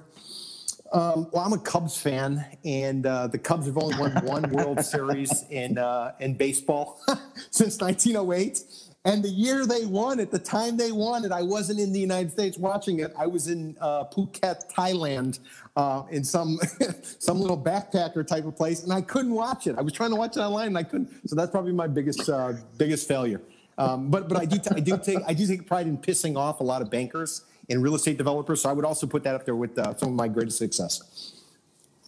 Um, 0.91 1.27
well, 1.31 1.45
I'm 1.45 1.53
a 1.53 1.57
Cubs 1.57 1.95
fan, 1.95 2.45
and 2.65 3.05
uh, 3.05 3.27
the 3.27 3.37
Cubs 3.37 3.65
have 3.67 3.77
only 3.77 3.97
won 3.97 4.11
one 4.25 4.51
World 4.51 4.83
Series 4.85 5.45
in 5.49 5.77
uh, 5.77 6.13
in 6.19 6.33
baseball 6.33 6.99
since 7.51 7.79
1908. 7.79 8.63
And 9.03 9.23
the 9.23 9.29
year 9.29 9.65
they 9.65 9.85
won 9.85 10.19
it, 10.19 10.29
the 10.29 10.37
time 10.37 10.77
they 10.77 10.91
won 10.91 11.25
it, 11.25 11.31
I 11.31 11.41
wasn't 11.41 11.79
in 11.79 11.91
the 11.91 11.99
United 11.99 12.31
States 12.31 12.57
watching 12.57 12.99
it. 12.99 13.11
I 13.17 13.25
was 13.25 13.47
in 13.47 13.75
uh, 13.81 14.03
Phuket, 14.05 14.71
Thailand, 14.71 15.39
uh, 15.75 16.03
in 16.11 16.23
some 16.23 16.59
some 17.19 17.39
little 17.39 17.57
backpacker 17.57 18.25
type 18.25 18.45
of 18.45 18.55
place, 18.55 18.83
and 18.83 18.93
I 18.93 19.01
couldn't 19.01 19.33
watch 19.33 19.65
it. 19.65 19.75
I 19.77 19.81
was 19.81 19.93
trying 19.93 20.11
to 20.11 20.15
watch 20.15 20.37
it 20.37 20.41
online, 20.41 20.67
and 20.67 20.77
I 20.77 20.83
couldn't. 20.83 21.27
So 21.27 21.35
that's 21.35 21.49
probably 21.49 21.71
my 21.71 21.87
biggest 21.87 22.29
uh, 22.29 22.53
biggest 22.77 23.07
failure. 23.07 23.41
Um, 23.79 24.11
but 24.11 24.29
but 24.29 24.37
I 24.37 24.45
do 24.45 24.59
t- 24.59 24.69
I 24.75 24.79
do 24.79 24.97
take 24.99 25.19
I 25.25 25.33
do 25.33 25.47
take 25.47 25.65
pride 25.65 25.87
in 25.87 25.97
pissing 25.97 26.37
off 26.37 26.59
a 26.59 26.63
lot 26.63 26.83
of 26.83 26.91
bankers 26.91 27.45
and 27.71 27.81
real 27.81 27.95
estate 27.95 28.17
developers. 28.19 28.61
So 28.61 28.69
I 28.69 28.73
would 28.73 28.85
also 28.85 29.07
put 29.07 29.23
that 29.23 29.33
up 29.33 29.45
there 29.45 29.55
with 29.55 29.79
uh, 29.79 29.97
some 29.97 30.09
of 30.09 30.15
my 30.15 30.27
greatest 30.27 30.59
success. 30.59 31.33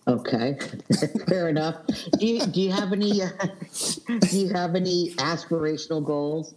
Okay, 0.07 0.57
fair 1.27 1.49
enough. 1.49 1.77
Do 2.19 2.27
you, 2.27 2.45
do 2.45 2.61
you 2.61 2.71
have 2.71 2.91
any 2.91 3.23
uh, 3.23 3.29
do 4.19 4.37
you 4.37 4.49
have 4.49 4.75
any 4.75 5.13
aspirational 5.15 6.03
goals? 6.05 6.53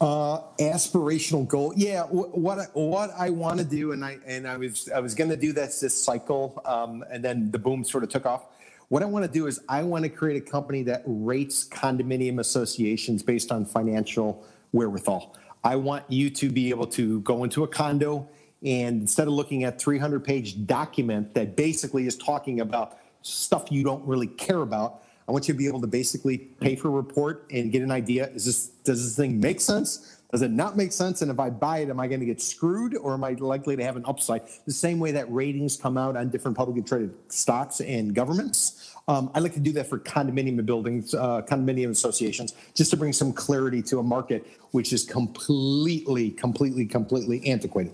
Uh, 0.00 0.42
aspirational 0.58 1.46
goal, 1.46 1.72
yeah. 1.76 2.02
what 2.04 2.70
what 2.74 3.10
I 3.18 3.30
want 3.30 3.58
to 3.58 3.64
do, 3.64 3.92
and 3.92 4.04
I 4.04 4.18
and 4.26 4.46
I 4.46 4.56
was 4.56 4.88
I 4.94 5.00
was 5.00 5.14
going 5.14 5.30
to 5.30 5.36
do 5.36 5.52
this 5.52 5.80
this 5.80 6.00
cycle, 6.02 6.62
um, 6.64 7.04
and 7.10 7.24
then 7.24 7.50
the 7.50 7.58
boom 7.58 7.84
sort 7.84 8.04
of 8.04 8.10
took 8.10 8.26
off. 8.26 8.46
What 8.88 9.02
I 9.02 9.06
want 9.06 9.24
to 9.24 9.30
do 9.30 9.46
is 9.46 9.60
I 9.68 9.82
want 9.82 10.04
to 10.04 10.08
create 10.08 10.36
a 10.36 10.50
company 10.50 10.82
that 10.84 11.02
rates 11.06 11.66
condominium 11.68 12.38
associations 12.38 13.22
based 13.22 13.50
on 13.50 13.64
financial 13.64 14.44
wherewithal. 14.72 15.36
I 15.64 15.74
want 15.74 16.04
you 16.08 16.30
to 16.30 16.48
be 16.48 16.70
able 16.70 16.86
to 16.88 17.20
go 17.20 17.42
into 17.42 17.64
a 17.64 17.68
condo 17.68 18.28
and 18.64 19.00
instead 19.00 19.26
of 19.26 19.34
looking 19.34 19.64
at 19.64 19.80
300 19.80 20.24
page 20.24 20.66
document 20.66 21.34
that 21.34 21.56
basically 21.56 22.06
is 22.06 22.16
talking 22.16 22.60
about 22.60 22.98
stuff 23.22 23.70
you 23.70 23.82
don't 23.82 24.04
really 24.06 24.26
care 24.26 24.62
about, 24.62 25.02
I 25.28 25.32
want 25.32 25.48
you 25.48 25.54
to 25.54 25.58
be 25.58 25.66
able 25.66 25.80
to 25.80 25.86
basically 25.86 26.38
pay 26.38 26.76
for 26.76 26.88
a 26.88 26.92
report 26.92 27.46
and 27.50 27.72
get 27.72 27.82
an 27.82 27.90
idea. 27.90 28.28
Is 28.28 28.44
this 28.44 28.68
does 28.84 29.02
this 29.02 29.16
thing 29.16 29.40
make 29.40 29.60
sense? 29.60 30.16
Does 30.32 30.42
it 30.42 30.50
not 30.50 30.76
make 30.76 30.92
sense? 30.92 31.22
And 31.22 31.30
if 31.30 31.38
I 31.38 31.50
buy 31.50 31.78
it, 31.78 31.88
am 31.88 32.00
I 32.00 32.08
going 32.08 32.20
to 32.20 32.26
get 32.26 32.42
screwed 32.42 32.96
or 32.96 33.14
am 33.14 33.22
I 33.24 33.32
likely 33.32 33.76
to 33.76 33.84
have 33.84 33.96
an 33.96 34.04
upside? 34.06 34.42
The 34.66 34.72
same 34.72 34.98
way 34.98 35.12
that 35.12 35.30
ratings 35.32 35.76
come 35.76 35.96
out 35.96 36.16
on 36.16 36.30
different 36.30 36.56
publicly 36.56 36.82
traded 36.82 37.14
stocks 37.28 37.80
and 37.80 38.14
governments. 38.14 38.94
Um, 39.08 39.30
I 39.34 39.38
like 39.38 39.54
to 39.54 39.60
do 39.60 39.72
that 39.72 39.86
for 39.88 40.00
condominium 40.00 40.64
buildings, 40.66 41.14
uh, 41.14 41.42
condominium 41.42 41.90
associations, 41.90 42.54
just 42.74 42.90
to 42.90 42.96
bring 42.96 43.12
some 43.12 43.32
clarity 43.32 43.80
to 43.82 44.00
a 44.00 44.02
market 44.02 44.46
which 44.72 44.92
is 44.92 45.04
completely, 45.04 46.30
completely, 46.30 46.86
completely 46.86 47.46
antiquated. 47.46 47.92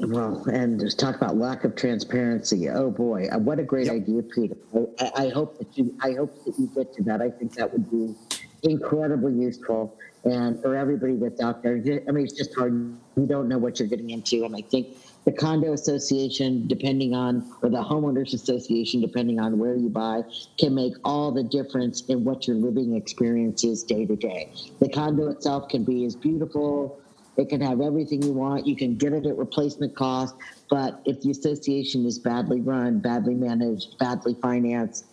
Well, 0.00 0.44
and 0.44 0.78
just 0.78 0.98
talk 0.98 1.16
about 1.16 1.36
lack 1.36 1.64
of 1.64 1.74
transparency. 1.74 2.68
Oh 2.68 2.90
boy, 2.90 3.28
uh, 3.32 3.38
what 3.38 3.58
a 3.58 3.64
great 3.64 3.86
yep. 3.86 3.96
idea, 3.96 4.22
Peter. 4.22 4.56
I, 5.00 5.24
I, 5.24 5.28
hope 5.30 5.58
that 5.58 5.76
you, 5.76 5.94
I 6.00 6.12
hope 6.12 6.44
that 6.44 6.58
you 6.58 6.70
get 6.74 6.94
to 6.94 7.02
that. 7.04 7.20
I 7.20 7.30
think 7.30 7.54
that 7.54 7.72
would 7.72 7.90
be 7.90 8.14
incredibly 8.62 9.34
useful, 9.34 9.98
and 10.24 10.60
for 10.62 10.76
everybody 10.76 11.16
that's 11.16 11.40
out 11.40 11.62
there. 11.62 11.76
I 11.76 12.12
mean, 12.12 12.24
it's 12.24 12.34
just 12.34 12.54
hard. 12.54 12.96
You 13.16 13.26
don't 13.26 13.48
know 13.48 13.58
what 13.58 13.80
you're 13.80 13.88
getting 13.88 14.10
into, 14.10 14.44
and 14.44 14.54
I 14.54 14.60
think 14.62 14.96
the 15.24 15.32
condo 15.32 15.72
association, 15.72 16.66
depending 16.68 17.14
on, 17.14 17.52
or 17.60 17.68
the 17.68 17.82
homeowners 17.82 18.34
association, 18.34 19.00
depending 19.00 19.40
on 19.40 19.58
where 19.58 19.74
you 19.74 19.88
buy, 19.88 20.22
can 20.58 20.74
make 20.74 20.94
all 21.04 21.32
the 21.32 21.42
difference 21.42 22.02
in 22.06 22.24
what 22.24 22.46
your 22.46 22.56
living 22.56 22.94
experience 22.94 23.64
is 23.64 23.82
day 23.82 24.06
to 24.06 24.16
day. 24.16 24.52
The 24.78 24.88
condo 24.88 25.28
itself 25.28 25.68
can 25.68 25.84
be 25.84 26.04
as 26.04 26.14
beautiful 26.14 27.00
it 27.38 27.48
can 27.48 27.60
have 27.60 27.80
everything 27.80 28.20
you 28.22 28.32
want. 28.32 28.66
You 28.66 28.76
can 28.76 28.96
get 28.96 29.12
it 29.12 29.24
at 29.24 29.38
replacement 29.38 29.94
cost. 29.94 30.34
But 30.68 31.00
if 31.06 31.22
the 31.22 31.30
association 31.30 32.04
is 32.04 32.18
badly 32.18 32.60
run, 32.60 32.98
badly 32.98 33.34
managed, 33.34 33.96
badly 33.98 34.34
financed, 34.42 35.06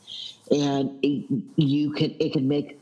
and 0.51 0.99
it, 1.03 1.25
you 1.55 1.91
can, 1.93 2.15
it 2.19 2.33
can 2.33 2.47
make 2.47 2.79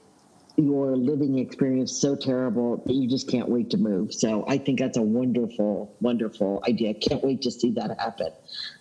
your 0.56 0.96
living 0.96 1.40
experience 1.40 1.92
so 1.92 2.16
terrible 2.16 2.78
that 2.86 2.94
you 2.94 3.10
just 3.10 3.28
can't 3.30 3.50
wait 3.50 3.70
to 3.72 3.78
move. 3.78 4.14
So 4.14 4.46
I 4.48 4.58
think 4.60 4.80
that's 4.80 4.98
a 4.98 5.02
wonderful, 5.02 5.94
wonderful 6.00 6.64
idea. 6.68 6.94
Can't 6.94 7.24
wait 7.24 7.42
to 7.42 7.52
see 7.52 7.72
that 7.72 8.00
happen. 8.00 8.30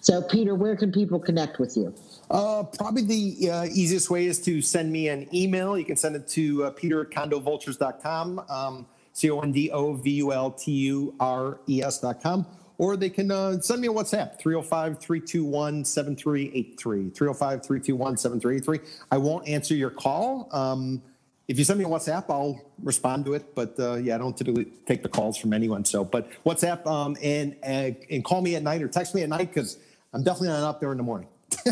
So, 0.01 0.23
Peter, 0.23 0.55
where 0.55 0.77
can 0.77 0.93
people 0.93 1.19
connect 1.19 1.59
with 1.59 1.77
you? 1.77 1.95
Uh, 2.31 2.65
probably 2.65 3.03
the 3.03 3.51
uh, 3.51 3.65
easiest 3.65 4.11
way 4.11 4.27
is 4.27 4.41
to 4.43 4.61
send 4.61 4.93
me 4.93 5.09
an 5.09 5.29
email. 5.35 5.77
You 5.77 5.85
can 5.85 5.97
send 5.97 6.15
it 6.15 6.29
to 6.29 6.65
uh, 6.65 6.71
peter 6.71 7.01
at 7.01 7.11
condovultures.com. 7.11 8.45
Um, 8.49 8.87
C 9.13 9.31
O 9.31 9.41
N 9.41 9.53
D 9.53 9.71
O 9.71 9.95
V 9.95 10.11
U 10.11 10.33
L 10.33 10.51
T 10.51 10.71
U 10.73 11.15
R 11.21 11.61
E 11.69 11.83
S 11.83 12.01
dot 12.01 12.23
com. 12.23 12.47
Or 12.79 12.97
they 12.97 13.11
can 13.11 13.31
uh, 13.31 13.61
send 13.61 13.81
me 13.81 13.89
a 13.89 13.93
WhatsApp, 13.93 14.39
305 14.41 14.99
321 14.99 15.85
7383. 15.85 17.11
305 17.11 17.65
321 17.65 18.17
7383. 18.17 18.97
I 19.11 19.19
won't 19.19 19.47
answer 19.47 19.75
your 19.75 19.91
call. 19.91 20.49
Um, 20.51 21.03
if 21.49 21.59
you 21.59 21.65
send 21.65 21.79
me 21.79 21.85
a 21.85 21.89
WhatsApp, 21.89 22.25
I'll 22.29 22.61
respond 22.83 23.25
to 23.27 23.35
it. 23.35 23.55
But 23.55 23.79
uh, 23.79 23.97
yeah, 23.97 24.15
I 24.15 24.19
don't 24.19 24.37
typically 24.37 24.67
take 24.87 25.03
the 25.03 25.09
calls 25.09 25.37
from 25.37 25.53
anyone. 25.53 25.85
So, 25.85 26.05
but 26.05 26.29
WhatsApp 26.45 26.87
um, 26.87 27.17
and, 27.23 27.57
and 27.63 27.97
and 28.11 28.25
call 28.25 28.41
me 28.41 28.57
at 28.57 28.63
night 28.63 28.83
or 28.83 28.89
text 28.89 29.15
me 29.15 29.23
at 29.23 29.29
night 29.29 29.53
because 29.53 29.79
I'm 30.13 30.23
definitely 30.23 30.49
not 30.49 30.63
up 30.63 30.81
there 30.81 30.93
in 30.93 30.99
the 30.99 31.05
morning. 31.05 31.29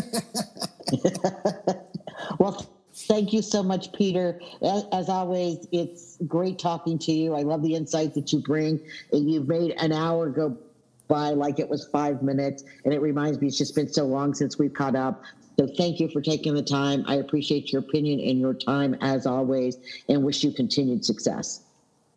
well, 2.39 2.69
Thank 3.07 3.33
you 3.33 3.41
so 3.41 3.63
much, 3.63 3.91
Peter. 3.93 4.39
As 4.61 5.09
always, 5.09 5.67
it's 5.71 6.17
great 6.27 6.59
talking 6.59 6.97
to 6.99 7.11
you. 7.11 7.35
I 7.35 7.41
love 7.41 7.61
the 7.61 7.75
insights 7.75 8.15
that 8.15 8.31
you 8.31 8.39
bring. 8.39 8.79
And 9.11 9.29
You've 9.29 9.47
made 9.47 9.71
an 9.71 9.91
hour 9.91 10.29
go 10.29 10.57
by 11.07 11.31
like 11.31 11.59
it 11.59 11.67
was 11.67 11.87
five 11.87 12.23
minutes, 12.23 12.63
and 12.85 12.93
it 12.93 13.01
reminds 13.01 13.41
me 13.41 13.47
it's 13.47 13.57
just 13.57 13.75
been 13.75 13.91
so 13.91 14.05
long 14.05 14.33
since 14.33 14.57
we've 14.57 14.73
caught 14.73 14.95
up. 14.95 15.21
So 15.59 15.67
thank 15.77 15.99
you 15.99 16.07
for 16.07 16.21
taking 16.21 16.55
the 16.55 16.63
time. 16.63 17.03
I 17.07 17.15
appreciate 17.15 17.71
your 17.71 17.81
opinion 17.81 18.19
and 18.21 18.39
your 18.39 18.53
time 18.53 18.95
as 19.01 19.25
always, 19.25 19.77
and 20.07 20.23
wish 20.23 20.43
you 20.43 20.51
continued 20.51 21.03
success. 21.03 21.63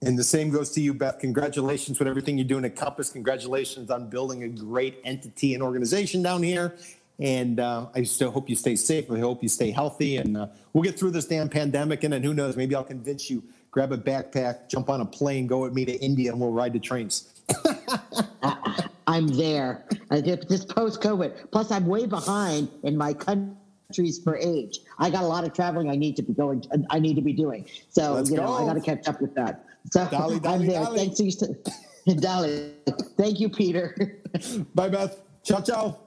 And 0.02 0.18
the 0.18 0.24
same 0.24 0.50
goes 0.50 0.70
to 0.72 0.80
you, 0.80 0.94
Beth. 0.94 1.18
Congratulations 1.18 1.98
with 1.98 2.06
everything 2.06 2.36
you're 2.38 2.46
doing 2.46 2.64
at 2.64 2.76
Compass. 2.76 3.10
Congratulations 3.10 3.90
on 3.90 4.08
building 4.08 4.42
a 4.44 4.48
great 4.48 5.00
entity 5.04 5.54
and 5.54 5.62
organization 5.62 6.22
down 6.22 6.42
here. 6.42 6.76
And 7.20 7.60
uh, 7.60 7.86
I 7.94 8.02
still 8.02 8.30
hope 8.30 8.48
you 8.48 8.56
stay 8.56 8.76
safe. 8.76 9.10
I 9.10 9.20
hope 9.20 9.42
you 9.42 9.48
stay 9.48 9.70
healthy. 9.70 10.16
And 10.16 10.36
uh, 10.36 10.48
we'll 10.72 10.82
get 10.82 10.98
through 10.98 11.12
this 11.12 11.26
damn 11.26 11.48
pandemic. 11.48 12.02
And 12.04 12.12
then 12.12 12.22
who 12.22 12.34
knows, 12.34 12.56
maybe 12.56 12.74
I'll 12.74 12.84
convince 12.84 13.30
you 13.30 13.42
grab 13.74 13.90
a 13.90 13.98
backpack, 13.98 14.68
jump 14.68 14.88
on 14.88 15.00
a 15.00 15.04
plane, 15.04 15.48
go 15.48 15.58
with 15.58 15.74
me 15.74 15.84
to 15.84 15.92
India, 15.94 16.30
and 16.30 16.40
we'll 16.40 16.52
ride 16.52 16.72
the 16.72 16.78
trains. 16.78 17.34
I'm 19.08 19.26
there. 19.26 19.84
Just 20.12 20.68
post 20.68 21.02
COVID. 21.02 21.50
Plus, 21.50 21.72
I'm 21.72 21.84
way 21.86 22.06
behind 22.06 22.68
in 22.84 22.96
my 22.96 23.12
countries 23.12 24.20
for 24.22 24.36
age. 24.36 24.78
I 25.00 25.10
got 25.10 25.24
a 25.24 25.26
lot 25.26 25.42
of 25.42 25.52
traveling 25.54 25.90
I 25.90 25.96
need 25.96 26.14
to 26.16 26.22
be 26.22 26.32
going. 26.32 26.64
I 26.88 27.00
need 27.00 27.16
to 27.16 27.20
be 27.20 27.32
doing. 27.32 27.66
So 27.90 28.14
Let's 28.14 28.30
you 28.30 28.36
know, 28.36 28.46
go. 28.46 28.54
I 28.54 28.64
got 28.64 28.74
to 28.74 28.80
catch 28.80 29.08
up 29.08 29.20
with 29.20 29.34
that. 29.34 29.64
So 29.90 30.08
Dolly, 30.08 30.38
dolly, 30.38 30.54
I'm 30.54 30.66
there. 30.68 30.84
dolly. 30.84 31.08
Thanks, 31.10 31.40
you. 32.06 32.14
Dolly. 32.14 32.74
Thank 33.16 33.40
you, 33.40 33.48
Peter. 33.48 34.20
Bye, 34.74 34.88
Beth. 34.88 35.20
Ciao, 35.42 35.60
ciao. 35.60 36.03